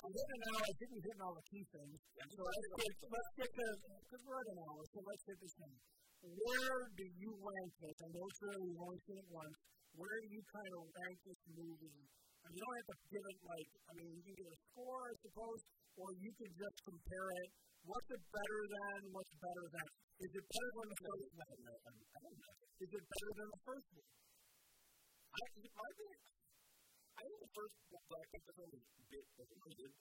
I'm 0.00 0.12
hitting 0.12 0.40
now. 0.40 0.56
I 0.56 0.70
we've 0.80 1.04
hit 1.04 1.18
all 1.20 1.34
the 1.36 1.46
key 1.52 1.64
things. 1.68 1.98
So 2.00 2.42
let's 2.48 2.68
get 2.80 2.92
let's 3.12 3.30
get 3.36 3.50
the 3.52 3.68
because 4.08 4.22
we're 4.24 4.40
at 4.40 4.48
an 4.56 4.58
hour. 4.64 4.82
So 4.88 4.98
let's 5.04 5.24
get 5.28 5.36
this 5.36 5.54
thing 5.60 5.99
where 6.20 6.78
do 6.96 7.04
you 7.16 7.30
rank 7.32 7.70
this? 7.80 7.96
I 7.96 8.08
know 8.12 8.24
it's 8.28 8.40
really 8.44 8.72
only 8.76 9.00
seen 9.08 9.18
it 9.20 9.30
once. 9.32 9.56
Where 9.96 10.16
do 10.20 10.28
you 10.30 10.42
kind 10.52 10.72
of 10.76 10.82
rank 10.92 11.16
this 11.24 11.42
movie? 11.50 12.00
I 12.40 12.46
mean, 12.48 12.56
you 12.56 12.62
don't 12.64 12.76
have 12.80 12.90
to 12.92 12.98
give 13.10 13.24
it 13.24 13.38
like, 13.44 13.68
I 13.88 13.92
mean, 14.00 14.08
you 14.16 14.22
can 14.24 14.34
give 14.36 14.48
a 14.48 14.58
score, 14.70 15.02
I 15.08 15.14
suppose, 15.20 15.60
or 15.96 16.08
you 16.20 16.30
can 16.36 16.50
just 16.56 16.78
compare 16.84 17.28
it. 17.44 17.48
What's 17.84 18.08
it 18.12 18.22
better 18.28 18.60
than? 18.68 18.98
What's 19.12 19.34
better 19.40 19.66
than? 19.72 19.86
Is 20.20 20.32
it 20.36 20.44
better 20.44 20.70
than 20.76 20.86
the 20.92 21.00
first 21.00 21.28
one? 21.32 21.40
I 21.40 22.18
don't 22.20 22.36
know. 22.36 22.52
Is 22.80 22.90
it 22.92 23.04
better 23.08 23.32
than 23.40 23.48
the 23.50 23.62
first 23.64 23.88
one? 23.96 24.08
I, 25.30 25.40
I 25.40 25.90
think, 25.96 26.16
I 27.16 27.22
think 27.24 27.38
the 27.40 27.52
first 27.56 27.74
Black 27.88 28.26
Panther 28.28 28.54
film 28.60 28.70
was 28.76 28.84
a 28.84 29.04
bit 29.08 29.24
different. 29.36 29.94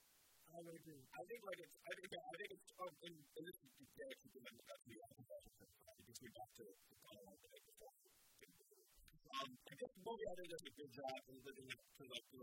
I 0.49 0.57
would 0.65 0.75
agree. 0.81 1.05
I 1.13 1.21
think 1.29 1.41
like 1.45 1.59
it's. 1.61 1.77
I 1.85 1.91
think. 1.93 2.09
I 2.09 2.35
think 2.35 2.49
it's. 2.57 2.69
Um, 2.81 2.93
and, 3.05 3.15
and 3.15 3.43
this 3.45 3.57
is 3.61 3.69
actually 4.01 4.31
good. 4.33 4.49
That's 4.49 5.88
the 6.19 6.27
to, 6.27 6.65
to 6.67 6.93
kind 6.99 7.17
of 7.19 7.25
like 7.31 7.39
the 7.39 7.75
form. 7.79 7.95
Um, 9.29 9.49
I 9.55 9.73
guess 9.79 9.91
the 9.95 10.03
movie 10.03 10.25
I 10.27 10.33
does 10.35 10.63
a 10.67 10.73
good 10.75 10.91
job 10.91 11.17
of 11.29 11.37
living 11.47 11.69
up 11.69 11.85
to 11.95 12.03
like 12.09 12.27
the 12.33 12.39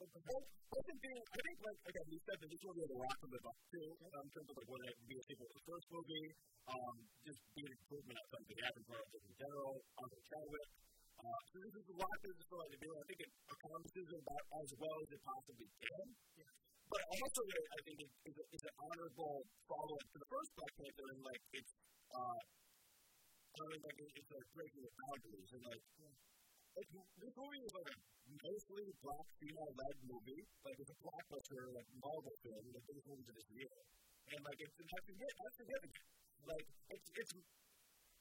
but 0.00 0.06
the 0.16 0.22
whole, 0.32 0.46
thing 0.86 1.00
being, 1.02 1.18
I 1.18 1.38
think, 1.44 1.58
like, 1.60 1.80
again, 1.92 2.06
you 2.08 2.20
said 2.24 2.38
that 2.40 2.48
this 2.48 2.62
movie 2.62 2.82
has 2.86 2.92
a 2.94 3.00
lot 3.04 3.16
to 3.20 3.26
live 3.26 3.46
up 3.52 3.58
to 3.58 3.80
um, 4.00 4.22
in 4.22 4.30
terms 4.32 4.48
of 4.48 4.54
like 4.56 4.70
what 4.70 4.80
it 4.86 4.96
be 5.04 5.18
able 5.18 5.44
with 5.44 5.50
the 5.50 5.64
first 5.66 5.86
movie, 5.90 6.26
um, 6.70 6.96
just 7.26 7.40
being 7.52 7.68
improvement 7.68 8.16
on 8.16 8.26
something 8.30 8.54
the 8.54 8.64
average 8.64 8.88
Marvel 8.88 9.20
in 9.20 9.34
general, 9.34 9.74
on 10.00 10.06
the 10.08 10.20
Chadwick. 10.30 10.68
Uh, 11.20 11.40
so 11.52 11.54
this 11.60 11.74
is 11.74 11.86
a 11.90 11.96
lot 12.00 12.12
of 12.16 12.20
things 12.22 12.40
for 12.48 12.56
like 12.64 12.72
to 12.72 12.80
do. 12.80 12.90
I 12.96 13.04
think 13.12 13.20
it 13.20 13.32
accomplishes 13.50 14.08
about 14.14 14.44
as 14.56 14.70
well 14.80 14.96
as 15.04 15.08
it 15.10 15.20
possibly 15.20 15.68
can. 15.68 16.06
Yeah. 16.38 16.54
But 16.90 17.02
also, 17.10 17.40
I 17.44 17.80
think 17.84 17.98
it 18.00 18.10
is, 18.30 18.36
a, 18.40 18.44
is 18.56 18.62
an 18.64 18.74
honorable 18.80 19.36
follow 19.68 19.94
up 20.00 20.06
to 20.10 20.18
the 20.22 20.28
first 20.32 20.50
Black 20.56 20.72
Panther, 20.80 21.06
and 21.12 21.20
like 21.28 21.42
it's, 21.54 21.72
uh, 22.14 22.40
I 23.50 23.62
mean, 23.66 23.82
like 23.82 23.98
it's 23.98 24.30
like 24.30 24.46
breaking 24.54 24.82
the 24.86 24.92
boundaries, 24.94 25.50
and 25.50 25.62
like, 25.66 25.82
like 26.70 26.88
this 27.18 27.34
movie 27.34 27.62
is 27.66 27.72
like 27.74 27.88
a 27.90 27.96
mostly 28.30 28.84
black 29.02 29.26
female 29.42 29.72
led 29.74 29.96
movie, 30.06 30.42
like 30.62 30.78
it's 30.78 30.92
a 30.94 30.98
blockbuster 31.02 31.62
like 31.74 31.88
Marvel 31.98 32.34
film, 32.46 32.62
the 32.70 32.82
biggest 32.86 33.06
movie 33.10 33.26
of 33.26 33.34
this 33.34 33.48
year, 33.50 33.74
and 34.30 34.40
like 34.46 34.58
it's 34.62 34.74
that's 34.78 35.06
significant. 35.10 35.40
That's 35.42 35.58
significant. 35.58 36.04
Like 36.46 36.66
it's 36.94 37.08
it's 37.10 37.32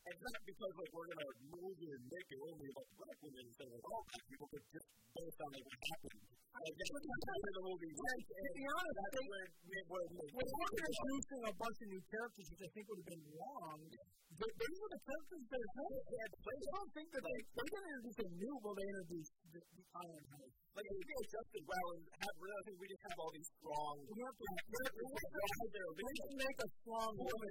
it's 0.09 0.21
not 0.25 0.41
because 0.49 0.73
like 0.81 0.91
we're 0.97 1.09
gonna 1.13 1.29
move 1.53 1.77
and 1.77 2.01
make 2.09 2.27
it 2.33 2.39
only 2.41 2.67
about 2.73 2.87
black 2.97 3.17
women 3.21 3.43
instead 3.45 3.69
of 3.69 3.79
all 3.85 4.01
black 4.09 4.23
people, 4.25 4.47
but 4.49 4.63
just 4.73 4.87
based 5.13 5.39
on 5.45 5.49
like 5.53 5.65
what 5.69 5.79
happened. 5.93 6.19
Like 6.49 6.75
that's 6.75 6.91
what 6.91 7.03
happened 7.05 7.45
in 7.45 7.53
the 7.53 7.65
movie. 7.69 7.91
Right. 7.93 8.23
To 8.25 8.51
be 8.57 8.65
honest, 8.65 8.97
when 8.99 9.85
we're 9.93 10.73
introducing 10.73 11.41
a 11.45 11.53
bunch 11.53 11.77
of 11.79 11.87
new 11.93 12.03
characters, 12.09 12.47
which 12.49 12.63
I 12.65 12.69
think 12.73 12.83
would 12.89 12.99
have 12.99 13.09
been 13.13 13.25
wrong, 13.37 13.79
but 14.39 14.51
these 14.55 14.77
were 14.79 14.91
the 14.95 15.01
characters 15.03 15.45
that 15.51 15.63
had 15.67 16.31
played. 16.39 16.63
I 16.63 16.71
don't 16.79 16.93
think 16.95 17.07
that 17.11 17.23
they 17.27 17.37
they 17.43 17.67
didn't 17.67 17.89
introduce 17.91 18.19
a 18.23 18.27
new. 18.39 18.53
Well, 18.63 18.75
they 18.79 18.87
introduced 18.87 19.33
the, 19.51 19.59
the 19.59 19.83
Ironheart. 19.99 20.51
Like 20.79 20.87
if 20.87 20.95
get 21.11 21.23
Justin 21.27 21.63
well 21.67 21.87
and 21.91 22.03
have 22.23 22.35
real, 22.39 22.55
I 22.55 22.63
think 22.63 22.77
we 22.79 22.87
just 22.87 23.03
have 23.03 23.17
all 23.19 23.31
these 23.35 23.49
strong. 23.59 23.95
We 23.99 24.19
have 24.23 24.37
to. 24.39 24.45
We 24.47 24.79
have 24.79 24.95
to. 24.95 25.83
We 25.99 26.03
can 26.07 26.31
make 26.39 26.57
a 26.63 26.69
strong 26.79 27.11
woman. 27.19 27.49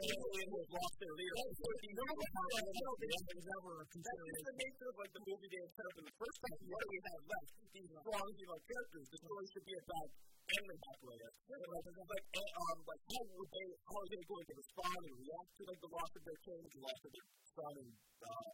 Family 0.00 0.42
who 0.48 0.56
have 0.64 0.72
lost 0.72 0.96
their 0.96 1.14
leader. 1.14 1.36
No, 1.44 2.04
I 2.08 2.80
don't 2.88 2.98
think 3.04 3.12
that 3.12 3.36
was 3.36 3.48
ever 3.60 3.72
a 3.74 3.86
consideration. 3.92 4.32
That's 4.32 4.48
the 4.48 4.58
nature 4.64 4.88
of 4.88 4.96
like 4.96 5.12
the 5.12 5.24
movie 5.28 5.48
they 5.52 5.60
had 5.60 5.72
set 5.76 5.84
up 5.84 5.96
in 6.00 6.04
the 6.08 6.16
first 6.16 6.36
place. 6.40 6.60
What 6.64 6.80
do 6.80 6.88
we 6.88 7.00
have 7.04 7.22
left? 7.28 7.52
These 7.74 7.90
strong 8.00 8.26
female 8.32 8.62
characters. 8.64 9.06
The 9.12 9.20
story 9.28 9.44
should 9.52 9.66
be 9.68 9.76
about 9.76 10.08
family 10.44 10.78
operator. 10.84 11.30
And 11.44 11.70
like, 11.72 11.86
like, 11.88 12.26
um, 12.34 12.78
like 12.84 13.02
how 13.08 13.22
would 13.24 13.50
they, 13.54 13.68
how 13.84 13.96
are 14.00 14.10
they 14.12 14.22
going 14.28 14.46
to 14.48 14.54
respond 14.54 15.00
and 15.04 15.14
react 15.16 15.50
to 15.56 15.62
like 15.64 15.80
the 15.80 15.92
loss 15.92 16.12
of 16.14 16.22
their 16.24 16.40
king, 16.44 16.60
the 16.64 16.82
loss 16.84 17.00
of 17.04 17.10
their 17.14 17.28
son 17.54 17.74
and 17.80 17.90
uh, 18.24 18.50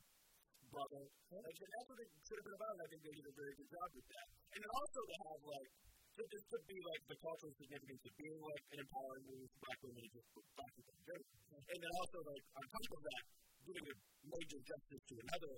brother? 0.70 1.02
And 1.04 1.42
that's 1.42 1.88
what 1.90 1.98
it 1.98 2.08
should 2.22 2.38
have 2.38 2.46
been 2.46 2.58
about. 2.58 2.72
And 2.78 2.82
I 2.84 2.88
think 2.90 3.00
they 3.02 3.14
did 3.14 3.26
a 3.26 3.34
very 3.34 3.54
good 3.58 3.70
job 3.70 3.88
with 3.90 4.06
that. 4.06 4.26
And 4.54 4.58
then 4.62 4.70
also 4.70 5.00
to 5.02 5.16
have 5.30 5.40
like 5.46 5.70
so 6.18 6.26
this 6.26 6.44
could 6.50 6.64
be 6.66 6.78
like 6.84 7.02
the 7.06 7.16
cultural 7.22 7.54
significance 7.54 8.02
of 8.02 8.12
being 8.18 8.38
like 8.42 8.62
an 8.74 8.78
empowering 8.82 9.24
move 9.30 9.46
for 9.56 9.58
black 9.62 9.78
women 9.80 10.02
to 10.04 10.10
just 10.10 10.28
black 10.34 10.70
people 10.74 10.92
in 10.92 11.02
general. 11.06 11.62
And 11.70 11.78
then 11.80 11.92
also 11.96 12.18
like 12.26 12.44
on 12.60 12.64
top 12.66 12.88
of 12.92 13.00
that, 13.08 13.22
doing 13.64 13.84
a 13.88 13.94
major 14.26 14.60
justice 14.60 15.02
to 15.06 15.14
another 15.16 15.54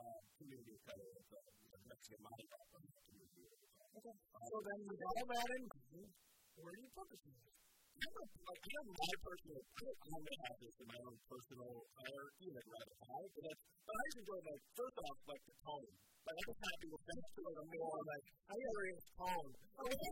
uh, 0.00 0.18
community 0.40 0.72
of 0.72 0.82
color, 0.88 1.08
the, 1.30 1.40
the 1.70 1.78
Mexican 1.84 2.20
community. 2.26 3.09
So 3.90 4.56
then 4.62 4.80
with 4.86 5.02
all 5.02 5.18
that 5.18 5.50
in 5.50 5.66
mind, 5.66 6.06
where 6.62 6.70
do 6.70 6.78
you 6.78 6.90
this 7.10 7.22
movie? 7.26 7.58
I 8.00 8.06
like, 8.46 8.62
I 8.62 8.70
have 8.70 8.86
my 8.86 9.14
personal, 9.18 9.60
I 9.66 9.80
don't 9.82 10.22
know 10.22 10.38
have 10.46 10.58
this 10.62 10.76
in 10.78 10.86
my 10.94 11.00
own 11.10 11.18
personal 11.26 11.72
hierarchy, 11.98 12.46
like 12.54 12.68
rather 12.70 12.96
high, 13.02 13.28
but 13.34 13.44
but 13.50 13.94
I 13.98 14.02
just 14.06 14.18
enjoy, 14.22 14.40
like, 14.46 14.62
first 14.78 14.96
off, 15.02 15.18
like, 15.26 15.42
the 15.42 15.54
tone. 15.66 15.90
Like, 16.20 16.36
I'm 16.36 16.46
just 16.52 16.60
happy 16.60 16.88
with 16.92 17.04
that, 17.10 17.24
like, 17.40 17.58
a 17.60 17.66
more, 17.70 18.00
like, 18.04 18.26
I 18.50 18.54
hear 18.60 18.80
tone. 19.16 19.50
Okay, 19.80 20.10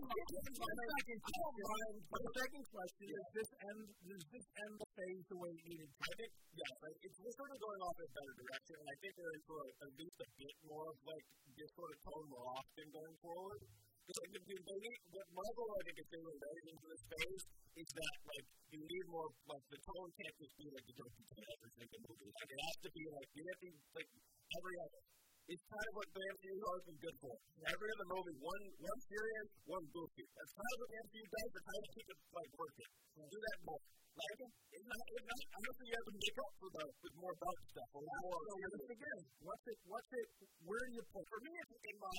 my 2.08 2.22
second 2.32 2.64
question 2.72 3.06
is 3.12 3.26
this 3.36 3.50
end, 3.68 3.82
does 4.08 4.24
this 4.32 4.46
end 4.64 4.74
the 4.80 4.88
phase 4.96 5.24
the 5.28 5.38
way 5.38 5.50
it 5.52 5.62
needed 5.68 5.88
to? 5.92 6.00
I 6.08 6.12
think, 6.16 6.32
yeah, 6.56 6.72
like, 6.80 6.96
it's, 7.04 7.18
we're 7.20 7.36
sort 7.36 7.50
of 7.52 7.58
going 7.60 7.80
off 7.84 7.96
in 8.00 8.08
a 8.08 8.12
better 8.16 8.34
direction, 8.40 8.74
and 8.80 8.88
I 8.88 8.96
think 9.04 9.12
we're 9.20 9.34
in 9.36 9.42
for 9.44 9.60
at 9.68 9.92
least 10.00 10.16
a 10.18 10.28
bit 10.32 10.56
more 10.64 10.86
of, 10.88 10.96
like, 11.04 11.24
this 11.52 11.70
sort 11.76 11.90
of 11.92 11.98
tone 12.08 12.26
more 12.32 12.46
often 12.56 12.86
going 12.88 13.16
forward. 13.20 13.60
Because, 14.08 14.18
like, 14.24 14.32
the, 14.32 14.40
the, 14.48 14.76
what 15.12 15.28
Marvel, 15.36 15.68
I 15.68 15.80
think, 15.84 15.96
is 16.00 16.08
doing 16.08 16.36
right 16.40 16.64
into 16.72 16.86
this 16.88 17.04
phase 17.12 17.44
is 17.84 17.88
that, 17.92 18.14
like, 18.24 18.46
you 18.72 18.80
need 18.80 19.06
more, 19.12 19.28
like, 19.44 19.64
the 19.68 19.80
tone 19.84 20.08
can't 20.16 20.36
just 20.40 20.54
be, 20.56 20.64
like, 20.72 20.86
the 20.88 20.94
joke 20.96 21.12
you 21.12 21.24
every 21.28 21.72
single 21.76 22.00
movie. 22.08 22.32
Like, 22.32 22.48
it 22.48 22.60
has 22.64 22.76
to 22.80 22.90
be, 22.96 23.04
like, 23.12 23.28
you 23.36 23.42
have 23.44 23.60
to, 23.60 23.68
like, 23.92 24.08
every 24.56 24.76
other. 24.88 25.17
It's 25.48 25.64
kind 25.64 25.86
of 25.88 25.94
what 25.96 26.08
the 26.12 26.22
MCU 26.28 26.60
has 26.60 26.84
been 26.84 27.00
good 27.00 27.16
for. 27.24 27.32
Every 27.64 27.88
other 27.88 28.08
movie, 28.12 28.36
one 28.36 28.64
one 28.84 29.00
serious, 29.08 29.48
one 29.64 29.84
goofy. 29.96 30.24
That's 30.28 30.52
kind 30.52 30.72
of 30.76 30.76
what 30.76 30.88
the 30.92 30.98
MCU 31.08 31.24
does. 31.24 31.48
They're 31.48 31.64
trying 31.64 31.84
to 31.88 31.92
keep 31.96 32.08
it 32.12 32.18
like 32.36 32.50
working. 32.52 32.90
Do 33.16 33.38
that 33.48 33.58
more. 33.64 33.80
Like 34.12 34.40
it's 34.44 34.88
not, 34.92 35.04
it's 35.08 35.24
not. 35.24 35.40
I 35.48 35.58
don't 35.64 35.76
think 35.80 35.88
you 35.88 35.96
have 35.96 36.08
to 36.12 36.16
make 36.20 36.36
up 36.36 36.52
for 36.60 36.68
the 36.68 36.84
with 37.00 37.16
more 37.16 37.34
dark 37.40 37.60
stuff 37.64 37.90
or 37.96 38.02
more. 38.04 38.40
So 38.44 38.52
again, 38.92 39.20
what's 39.40 39.64
it? 39.72 39.78
What's 39.88 40.10
it? 40.20 40.28
Where 40.68 40.82
do 40.84 40.92
you 41.00 41.04
put? 41.16 41.24
For 41.32 41.40
me, 41.40 41.52
it's 41.64 41.72
in 41.80 41.96
my 41.96 42.18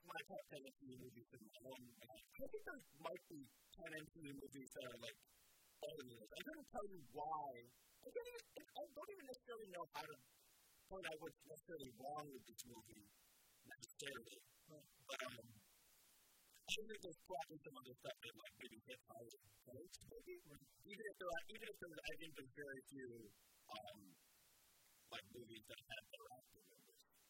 my 0.00 0.20
top 0.24 0.42
ten 0.48 0.60
MCU 0.64 0.94
movies. 1.04 1.26
In 1.36 1.40
my 1.44 1.60
own, 1.68 1.84
I 1.84 2.44
think 2.48 2.64
there 2.64 2.80
might 2.96 3.24
be 3.28 3.40
ten 3.76 3.90
MCU 4.08 4.32
movies 4.40 4.68
that 4.72 4.84
are 4.88 4.98
like 5.04 5.18
better 5.84 6.02
than 6.08 6.16
this. 6.16 6.30
I 6.32 6.40
couldn't 6.48 6.68
tell 6.72 6.86
you 6.96 7.00
why. 7.12 7.50
I 8.00 8.08
don't 8.08 8.28
even. 8.32 8.42
I 8.56 8.82
don't 8.88 9.10
even 9.12 9.26
necessarily 9.28 9.68
know 9.68 9.84
how 9.92 10.04
to 10.08 10.16
point 10.90 11.06
out 11.06 11.18
what's 11.22 11.38
necessarily 11.46 11.90
wrong 12.02 12.26
with 12.34 12.44
this 12.50 12.62
movie, 12.66 13.06
necessarily. 13.62 14.38
But 15.06 15.18
um, 15.22 15.46
I 15.46 16.70
think 16.74 16.98
there's 16.98 17.22
probably 17.30 17.58
some 17.62 17.76
other 17.78 17.94
stuff 17.94 18.16
that 18.18 18.34
like 18.34 18.54
maybe 18.58 18.78
hit 18.90 18.98
higher 19.06 19.38
points, 19.70 19.96
maybe. 20.10 20.34
Even 20.90 21.04
if 21.06 21.16
there 21.22 21.30
even 21.46 21.66
if 21.70 21.76
there's, 21.78 21.98
I 22.02 22.14
think 22.18 22.30
there's 22.34 22.54
very 22.58 22.80
few 22.90 23.08
um, 23.70 23.98
like 25.14 25.26
movies 25.30 25.64
that 25.70 25.78
have 25.78 26.04
better 26.10 26.28
acting 26.34 26.66
than. 26.74 26.82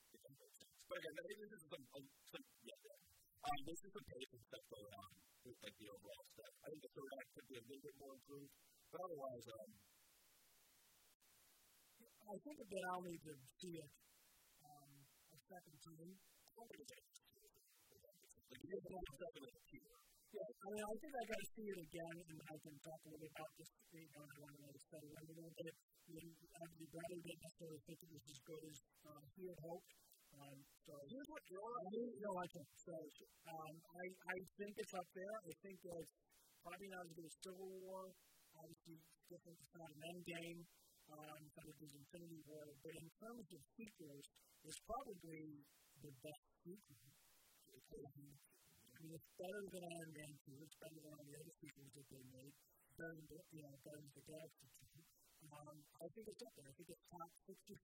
If 0.08 0.20
that 0.24 0.34
makes 0.40 0.56
sense. 0.56 0.72
But 0.88 0.96
again, 1.04 1.14
I 1.20 1.24
this 1.28 1.52
is 1.52 1.62
some, 1.68 1.84
um, 2.00 2.04
some 2.32 2.44
yeah, 2.64 2.80
yeah. 2.80 2.98
Um, 3.44 3.60
this 3.68 3.80
is 3.84 3.90
some 3.92 4.06
basic 4.08 4.40
stuff 4.40 4.64
going 4.72 4.92
on 5.04 5.10
with 5.44 5.58
like 5.60 5.76
the 5.76 5.88
overall 5.92 6.24
stuff. 6.32 6.52
I 6.64 6.66
think 6.72 6.80
the 6.80 6.92
third 6.96 7.12
act 7.12 7.28
could 7.36 7.48
be 7.48 7.56
a 7.60 7.64
little 7.68 7.84
bit 7.84 7.96
more 8.00 8.12
improved, 8.16 8.52
but 8.88 9.00
otherwise, 9.04 9.44
um, 9.52 9.70
I 12.30 12.38
think 12.46 12.62
that 12.62 12.84
I'll 12.86 13.02
need 13.02 13.18
to 13.26 13.34
see 13.58 13.74
it 13.74 13.90
um, 14.62 14.90
a 15.34 15.38
second 15.50 15.76
time. 15.82 16.14
Yeah, 20.30 20.46
I 20.46 20.66
mean, 20.70 20.84
I 20.86 20.94
think 20.94 21.10
I 21.10 21.24
got 21.26 21.40
to 21.42 21.48
see 21.58 21.66
it 21.74 21.80
again, 21.90 22.16
and 22.30 22.38
I 22.38 22.54
can 22.62 22.74
talk 22.86 23.02
a 23.02 23.06
little 23.10 23.18
bit 23.18 23.34
about 23.34 23.50
this. 23.58 23.70
You 23.90 24.06
know, 24.14 24.22
I 24.30 24.36
want 24.46 24.54
to 24.54 24.62
let 24.62 24.78
it 24.78 24.84
settle 24.86 25.10
in 25.10 25.26
a 25.26 25.34
little 25.42 25.54
bit. 25.58 25.74
You 26.06 26.22
know, 26.22 26.30
Anthony 26.54 26.86
Bradley 26.94 27.18
didn't 27.18 27.42
necessarily 27.50 27.82
think 27.82 27.98
it 27.98 28.10
was 28.14 28.24
as 28.30 28.38
good 28.46 28.62
as 28.62 28.76
uh, 29.10 29.22
he 29.34 29.42
had 29.50 29.58
hoped. 29.66 29.90
Um, 30.30 30.58
so 30.86 30.92
here's 31.10 31.30
what 31.34 31.42
you're. 31.50 31.74
I 31.82 31.86
mean, 31.90 32.10
no, 32.14 32.30
I 32.38 32.46
can. 32.46 32.66
So 32.78 32.94
um, 33.50 33.74
I 33.74 34.04
I 34.06 34.36
think 34.54 34.72
it's 34.78 34.94
up 34.94 35.08
there. 35.18 35.34
I 35.50 35.52
think 35.66 35.82
it's 35.82 36.14
probably 36.62 36.90
not 36.94 37.02
as 37.02 37.10
good 37.10 37.26
as 37.26 37.34
Civil 37.42 37.74
War. 37.90 38.06
Obviously, 38.54 39.02
different. 39.26 39.58
It's 39.66 39.74
not 39.74 39.90
an 39.90 40.02
Endgame 40.14 40.62
um, 41.10 41.40
but 41.54 41.64
it 41.66 41.78
is 41.82 41.92
Infinity 41.94 42.40
War. 42.46 42.66
But 42.82 42.94
in 42.94 43.08
terms 43.18 43.46
of 43.50 43.60
sequels, 43.74 44.26
it's 44.66 44.80
probably 44.86 45.44
the 46.02 46.12
best 46.22 46.46
sequel. 46.62 47.02
I 47.90 48.98
mean, 49.02 49.16
it's 49.16 49.30
better 49.40 49.62
than 49.72 49.82
Iron 49.84 50.12
Man 50.12 50.32
2. 50.44 50.60
It's 50.60 50.76
better 50.78 50.98
than 51.00 51.12
all 51.16 51.24
the 51.24 51.36
other 51.40 51.54
sequels 51.58 51.92
that 51.96 52.06
they 52.12 52.24
made. 52.30 52.54
Better 53.00 53.16
than, 53.16 53.42
you 53.50 53.62
know, 53.64 53.74
better 53.80 54.00
than 54.00 54.12
the 54.12 54.24
Galaxy 54.28 54.68
2. 54.92 55.50
Um, 55.50 55.76
I 55.98 56.06
think 56.12 56.26
it's 56.28 56.42
up 56.44 56.52
there. 56.52 56.68
I 56.68 56.74
think 56.76 56.88
it's 56.92 57.04
top 57.08 57.30
67. 57.48 57.80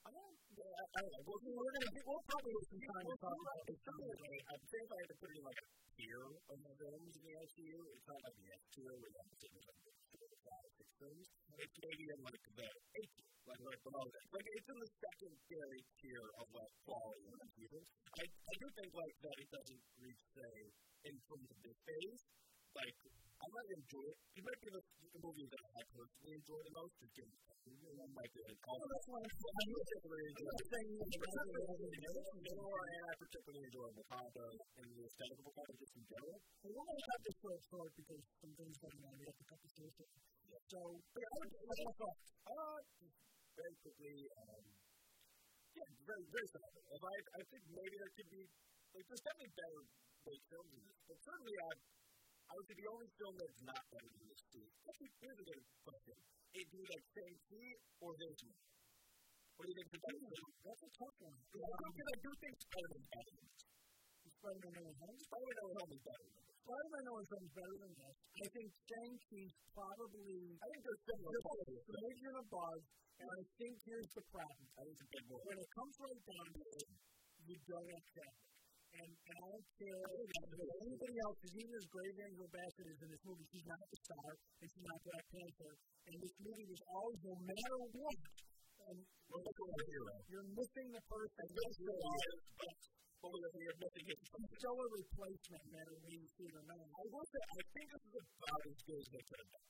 I 0.00 0.08
don't, 0.16 0.36
yeah, 0.56 0.64
I 0.64 0.98
don't 1.04 1.12
know. 1.12 1.22
We'll, 1.28 1.40
we're 1.44 1.74
gonna, 1.76 1.92
we'll 2.08 2.24
probably 2.24 2.52
have 2.56 2.68
some 2.72 2.80
time 2.80 3.04
to 3.04 3.16
talk 3.20 3.36
about 3.36 3.60
this. 3.68 3.80
I 3.84 4.56
think 4.56 4.86
I 4.88 4.96
have 4.96 5.10
to 5.12 5.16
put 5.20 5.28
it 5.28 5.36
in 5.36 5.44
like 5.44 5.60
a 5.60 5.68
tier 6.00 6.24
of 6.24 6.56
films 6.80 7.12
in 7.20 7.22
the 7.28 7.34
MCU. 7.36 7.78
It's 7.92 8.06
not 8.08 8.20
like 8.24 8.36
the 8.40 8.48
S 8.48 8.62
tier 8.72 8.94
where 8.96 9.10
you 9.12 9.20
have 9.20 9.28
to 9.28 9.48
there's 9.52 9.68
like 9.68 9.80
four, 10.16 10.28
five, 10.40 10.68
six 10.72 10.88
films. 10.88 10.89
It's 11.00 11.76
maybe 11.80 12.04
in 12.12 12.20
like 12.28 12.44
the 12.60 12.68
like 13.48 13.60
right 13.64 13.82
below 13.88 14.04
that. 14.04 14.24
Like 14.36 14.48
it's 14.52 14.68
in 14.68 14.78
the 14.84 14.90
secondary 15.00 15.80
tier 15.96 16.26
of 16.36 16.46
like 16.52 16.74
quality 16.84 17.24
of. 17.32 17.88
I, 18.20 18.24
I 18.28 18.54
do 18.60 18.66
think 18.76 18.90
like 18.92 19.16
that 19.24 19.36
it 19.40 19.48
doesn't 19.48 19.84
reach 19.96 20.20
say 20.36 20.54
in 21.08 21.16
terms 21.24 21.48
of 21.48 21.58
this 21.64 21.78
phase, 21.88 22.20
like 22.76 22.96
I 23.16 23.46
might 23.48 23.70
enjoy 23.80 24.04
it. 24.12 24.18
It 24.36 24.44
might 24.44 24.60
be 24.60 24.68
the, 24.76 24.82
the 24.84 25.20
movie 25.24 25.48
that 25.48 25.64
I 25.72 25.80
personally 25.88 26.36
enjoy 26.36 26.60
the 26.68 26.74
most. 26.76 26.92
Oh, 28.60 28.76
why 29.08 29.20
I 29.24 29.32
particularly 29.40 30.26
enjoy. 30.36 30.52
Nor 32.60 32.76
and 32.76 33.04
I 33.08 33.14
particularly 33.16 33.72
the 33.72 35.04
aesthetic 35.08 35.40
of 35.40 35.76
just 35.80 35.96
in 35.96 36.04
we're 36.10 36.76
going 36.76 36.92
to 36.92 37.06
cut 37.08 37.20
this 37.24 37.36
short 37.40 37.60
short 37.72 37.90
because 37.96 38.22
some 38.40 38.52
things 38.52 38.76
have 38.84 38.92
this 39.64 40.29
short. 40.50 40.66
So, 40.70 40.80
but 41.14 41.22
I 41.22 41.34
would 41.38 41.50
say 41.54 41.62
my. 41.70 42.10
Uh, 42.50 42.80
quickly, 43.60 44.24
um, 44.40 44.64
yeah, 45.76 45.88
very, 46.08 46.24
very 46.32 46.48
similar. 46.48 46.80
I, 46.96 47.16
I 47.36 47.42
think 47.52 47.62
maybe 47.76 47.96
there 48.00 48.12
could 48.16 48.30
be, 48.32 48.42
like, 48.96 49.04
there's 49.04 49.20
definitely 49.20 49.52
better 49.52 49.80
made 50.24 50.42
films 50.48 50.72
this, 50.80 51.00
but 51.08 51.18
certainly 51.20 51.56
I, 51.60 51.70
I 52.50 52.52
would 52.56 52.66
say 52.68 52.76
the 52.76 52.88
only 52.88 53.08
film 53.20 53.34
that's 53.36 53.60
not 53.68 53.82
better 53.92 54.08
than 54.16 54.24
this 54.32 54.42
too. 54.48 54.64
Actually, 54.88 55.12
here's 55.20 55.40
a 55.40 55.46
good 55.48 55.60
question. 55.84 56.16
It'd 56.56 56.72
be 56.72 56.82
like 56.88 57.04
Shang-Chi 57.14 57.64
or 58.00 58.10
this 58.16 58.36
one. 58.48 58.58
What 59.56 59.62
do 59.64 59.68
you 59.70 59.76
think 59.76 59.88
is 59.92 60.00
better 60.00 60.20
film? 60.24 60.52
That's 60.64 60.82
a 60.84 60.90
tough 60.96 61.16
one. 61.20 61.36
Because 61.52 62.08
I 62.10 62.18
do 62.20 62.30
think 62.40 62.54
Spider-Man 62.64 63.00
is 63.00 63.10
better. 63.12 63.36
Spider-Man 64.40 64.72
No 64.72 64.84
Home? 65.04 65.18
Spider-Man 65.20 65.56
No 65.60 65.68
Home 65.76 65.92
is 65.92 66.00
better. 66.00 66.39
Spider-Man 66.70 67.02
No 67.02 67.18
Home 67.18 67.26
is 67.26 67.50
better 67.50 67.76
than 67.82 67.92
this. 67.98 68.14
I 68.30 68.46
think 68.54 68.68
Shang-Chi's 68.70 69.54
probably... 69.74 70.54
I 70.54 70.66
think 70.70 70.82
there's 70.86 71.02
similar 71.02 71.34
qualities. 71.42 71.82
Maybe 71.90 72.20
you're 72.22 72.42
above, 72.46 72.80
and 73.18 73.26
I 73.26 73.40
think 73.58 73.74
here's 73.90 74.12
the 74.14 74.24
problem. 74.30 74.66
I 74.78 74.86
think 74.86 74.94
it's 74.94 75.02
a 75.02 75.10
big 75.10 75.26
one. 75.34 75.42
When 75.50 75.58
it 75.58 75.70
comes 75.74 75.94
right 75.98 76.22
down 76.30 76.46
to 76.46 76.62
it, 76.78 76.86
you 77.42 77.56
don't 77.66 77.90
accept 77.90 78.38
it. 78.38 78.54
And, 78.90 79.10
and 79.10 79.34
I 79.34 79.46
don't 79.50 79.70
care 79.82 80.02
if 80.14 80.30
anybody 80.86 81.16
else, 81.26 81.36
because 81.42 81.54
even 81.58 81.74
as 81.74 81.86
Grave 81.90 82.16
Angela 82.22 82.50
Bassett 82.54 82.86
is 82.86 83.00
in 83.02 83.08
this 83.18 83.22
movie, 83.26 83.46
she's 83.50 83.66
not 83.66 83.82
the 83.90 83.98
star, 84.06 84.30
and 84.30 84.66
she's 84.70 84.86
not 84.86 84.98
Black 85.10 85.26
Panther. 85.26 85.72
And 86.06 86.14
this 86.22 86.34
movie 86.38 86.68
was 86.70 86.82
always, 86.86 87.18
no 87.26 87.34
matter 87.50 87.78
what, 87.98 88.18
and 88.86 88.98
you're 90.30 90.48
missing 90.54 90.86
the 90.94 91.02
person. 91.10 91.46
But 93.20 93.36
you're 93.36 93.76
missing 93.76 94.06
his 94.08 94.18
still 94.56 94.76
a 94.80 94.86
replacement, 94.96 95.62
no 95.68 95.72
matter 95.76 95.92
where 95.92 96.16
you 96.16 96.24
see 96.40 96.48
them. 96.48 96.64
I 96.72 97.04
will 97.04 97.26
say, 97.28 97.40
I 97.40 97.60
think 97.76 97.86
this 97.92 98.04
is 98.08 98.16
about 98.16 98.62
as 98.64 98.78
good 98.80 98.96
as 98.96 99.08
they 99.12 99.22
could 99.28 99.40
have 99.44 99.50
done. 99.52 99.68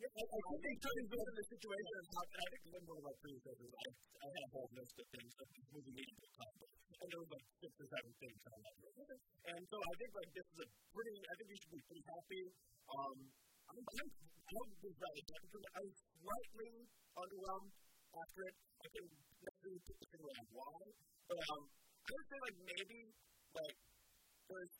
Yeah, 0.00 0.10
I, 0.10 0.22
I 0.24 0.40
think 0.50 0.60
they 0.64 0.76
could 0.80 0.96
have 0.98 1.10
been 1.14 1.26
in 1.30 1.36
the 1.36 1.46
situation, 1.46 1.94
and 2.00 2.06
I 2.10 2.46
think 2.50 2.62
one 2.90 2.98
of 2.98 3.04
my 3.06 3.14
predecessors, 3.20 3.70
I, 3.70 3.86
I 3.94 4.26
had 4.34 4.42
a 4.42 4.50
whole 4.50 4.70
list 4.74 4.94
of 4.98 5.06
things 5.14 5.32
that 5.38 5.48
this 5.52 5.66
movie 5.70 5.94
needed 5.94 6.16
to 6.16 6.26
accomplish, 6.26 6.72
and 6.90 7.06
there 7.06 7.20
was 7.20 7.30
like 7.30 7.46
six 7.60 7.72
or 7.78 7.86
seven 7.86 8.12
things 8.18 8.38
that 8.40 8.54
list. 8.58 9.22
And 9.46 9.62
so 9.70 9.76
I 9.78 9.92
think 10.00 10.10
like 10.10 10.30
this 10.34 10.46
is 10.50 10.58
a 10.64 10.68
pretty, 10.90 11.14
I 11.20 11.32
think 11.38 11.46
you 11.54 11.58
should 11.60 11.74
be 11.76 11.82
pretty 11.86 12.04
happy. 12.10 12.44
Um, 12.90 13.16
I'm, 13.70 13.78
I'm, 13.78 14.08
I 14.10 14.52
was 14.58 14.96
rather. 14.98 15.22
I 15.70 15.80
was 15.86 15.96
slightly 16.18 16.72
underwhelmed 17.14 17.72
after 18.10 18.40
it. 18.42 18.54
I 18.58 18.86
couldn't 18.90 19.14
necessarily 19.38 19.80
put 19.86 19.96
the 20.00 20.06
finger 20.10 20.30
on 20.34 20.46
why, 20.50 20.80
but 21.30 21.38
um, 21.54 21.62
I 22.00 22.10
would 22.10 22.28
say 22.30 22.38
like 22.40 22.58
maybe 22.64 22.98
like 23.54 23.76
there's, 24.50 24.74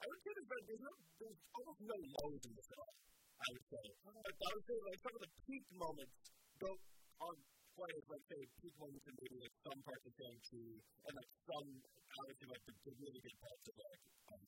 I 0.00 0.04
would 0.06 0.20
say 0.24 0.30
there's, 0.34 0.50
there's, 0.66 0.82
no, 0.82 0.92
there's 1.20 1.40
almost 1.56 1.80
no 1.84 1.96
lows 1.96 2.42
in 2.46 2.52
this 2.56 2.68
film. 2.72 2.92
I 3.36 3.46
would 3.52 3.66
say. 3.68 3.84
Like, 4.06 4.38
I 4.40 4.50
would 4.56 4.66
say 4.66 4.78
like 4.80 5.00
some 5.04 5.14
of 5.14 5.22
the 5.22 5.32
peak 5.44 5.66
moments 5.76 6.16
don't 6.56 6.82
aren't 7.20 7.44
quite 7.76 7.92
as 7.92 8.06
like 8.08 8.24
say 8.32 8.40
peak 8.64 8.74
moments 8.80 9.04
in 9.04 9.14
maybe 9.20 9.36
like 9.36 9.54
some 9.60 9.78
parts 9.84 10.04
of 10.08 10.12
Shang-Chi 10.16 10.64
and 10.80 11.12
like 11.12 11.30
some 11.44 11.68
obviously 12.16 12.48
like 12.48 12.64
the, 12.64 12.74
the 12.88 12.92
really 12.96 13.20
good 13.20 13.36
parts 13.36 13.64
of 13.68 13.74
like 13.76 14.02
um, 14.32 14.40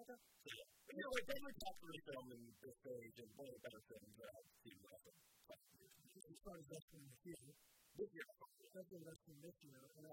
Okay. 0.00 0.16
So 0.16 0.50
yeah. 0.50 0.66
But 0.88 0.92
you 0.96 1.02
know, 1.04 1.12
like 1.12 1.26
definitely 1.28 1.56
top 1.60 1.74
three 1.76 2.00
film 2.08 2.26
in 2.34 2.40
this 2.58 2.76
stage 2.80 3.14
and 3.20 3.28
one 3.36 3.46
of 3.46 3.54
the 3.54 3.62
better 3.62 3.82
films 3.84 4.14
that 4.16 4.30
I've 4.32 4.50
seen 4.64 4.76
the 4.80 4.88
last 4.90 5.04
As 5.06 6.38
far 6.40 6.54
as 6.56 6.66
best 6.66 6.86
film 6.90 7.04
this 7.04 7.22
year. 7.30 7.69
This 7.98 8.10
year. 8.14 8.26
And 8.30 10.06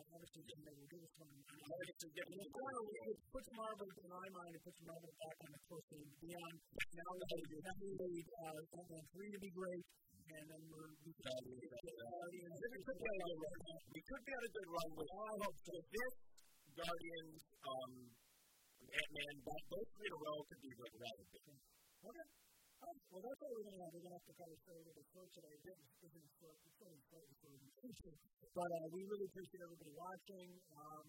do 0.88 0.98
this 0.98 1.14
one. 1.18 1.30
It 1.38 3.18
puts 3.30 3.50
Marvel, 3.54 3.88
in 3.88 4.10
my 4.10 4.28
mind, 4.34 4.52
it 4.58 4.64
puts 4.66 4.80
Marvel 4.82 5.14
back 5.14 5.38
on 5.46 5.50
the 5.54 5.62
to 5.68 5.98
beyond. 6.18 6.56
Now 6.98 7.10
we 7.14 7.22
have 7.22 7.78
to 7.78 7.92
need 7.94 8.28
uh, 8.34 8.60
3 9.14 9.30
to 9.30 9.40
be 9.40 9.52
great 9.54 9.86
and 10.28 10.44
then 10.52 10.60
we're 10.68 10.92
we 11.08 11.12
could, 11.16 11.24
uh, 11.24 11.40
we 11.48 11.56
could, 11.56 11.88
uh, 11.88 12.28
we 12.28 14.02
could 14.04 14.24
be 14.28 14.34
on 14.36 14.44
a 14.44 14.52
good 14.52 14.68
run 14.68 14.90
with 15.00 15.08
I 15.08 15.36
hope. 15.40 15.56
This 15.64 16.14
Guardians, 16.76 17.42
um, 17.64 17.92
Ant-Man, 18.86 19.36
both 19.48 19.88
three 19.98 20.08
in 20.08 20.14
a 20.14 20.20
row 20.20 20.40
could 20.46 20.62
be 20.62 20.72
big. 20.78 20.94
Okay. 22.06 22.28
Well, 22.78 23.24
that's 23.26 23.42
all 23.42 23.50
we're 23.58 23.66
going 23.66 23.74
to 23.74 23.82
have. 23.82 23.92
We're 23.98 24.06
going 24.06 24.14
to 24.14 24.20
have 24.22 24.30
to 24.30 24.38
kind 24.38 24.52
of 24.54 24.60
stay 24.62 24.76
a 24.78 24.82
little 24.86 24.98
bit 25.02 25.08
slow 25.10 25.26
today. 25.34 25.56
It 25.58 25.78
isn't 26.06 26.30
slow. 26.38 26.54
It's 26.62 26.82
only 26.86 27.02
slightly 27.10 27.36
slow 27.42 27.54
But 28.54 28.70
uh, 28.70 28.86
we 28.94 29.02
really 29.02 29.28
appreciate 29.34 29.62
everybody 29.66 29.94
watching. 29.98 30.50
Um, 30.78 31.06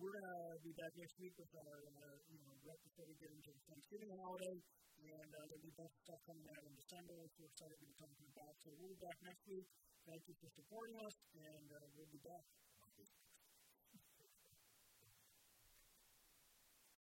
we're 0.00 0.14
going 0.16 0.30
to 0.32 0.40
be 0.64 0.72
back 0.80 0.92
next 0.96 1.16
week 1.20 1.34
with 1.36 1.52
our, 1.60 1.76
uh, 1.92 2.16
you 2.32 2.40
know, 2.40 2.52
right 2.64 2.80
before 2.88 3.04
we 3.04 3.14
get 3.20 3.30
into 3.36 3.50
the 3.52 3.62
Thanksgiving 3.68 4.10
holiday. 4.16 4.56
And 5.00 5.30
uh, 5.32 5.44
there'll 5.44 5.64
be 5.64 5.72
bunch 5.76 5.92
of 5.92 6.02
stuff 6.08 6.20
coming 6.24 6.46
out 6.56 6.62
in 6.64 6.72
December. 6.80 7.16
So 7.28 7.36
we're 7.44 7.52
excited 7.52 7.76
to 7.76 7.84
be 7.84 7.96
coming 8.00 8.32
back. 8.32 8.54
So 8.64 8.68
we'll 8.80 8.92
be 8.96 9.00
back 9.04 9.18
next 9.20 9.44
week. 9.44 9.68
Thank 10.08 10.22
you 10.24 10.34
for 10.40 10.48
supporting 10.56 10.96
us, 11.04 11.16
and 11.36 11.68
uh, 11.68 11.84
we'll 11.92 12.08
be 12.08 12.22
back. 12.24 12.44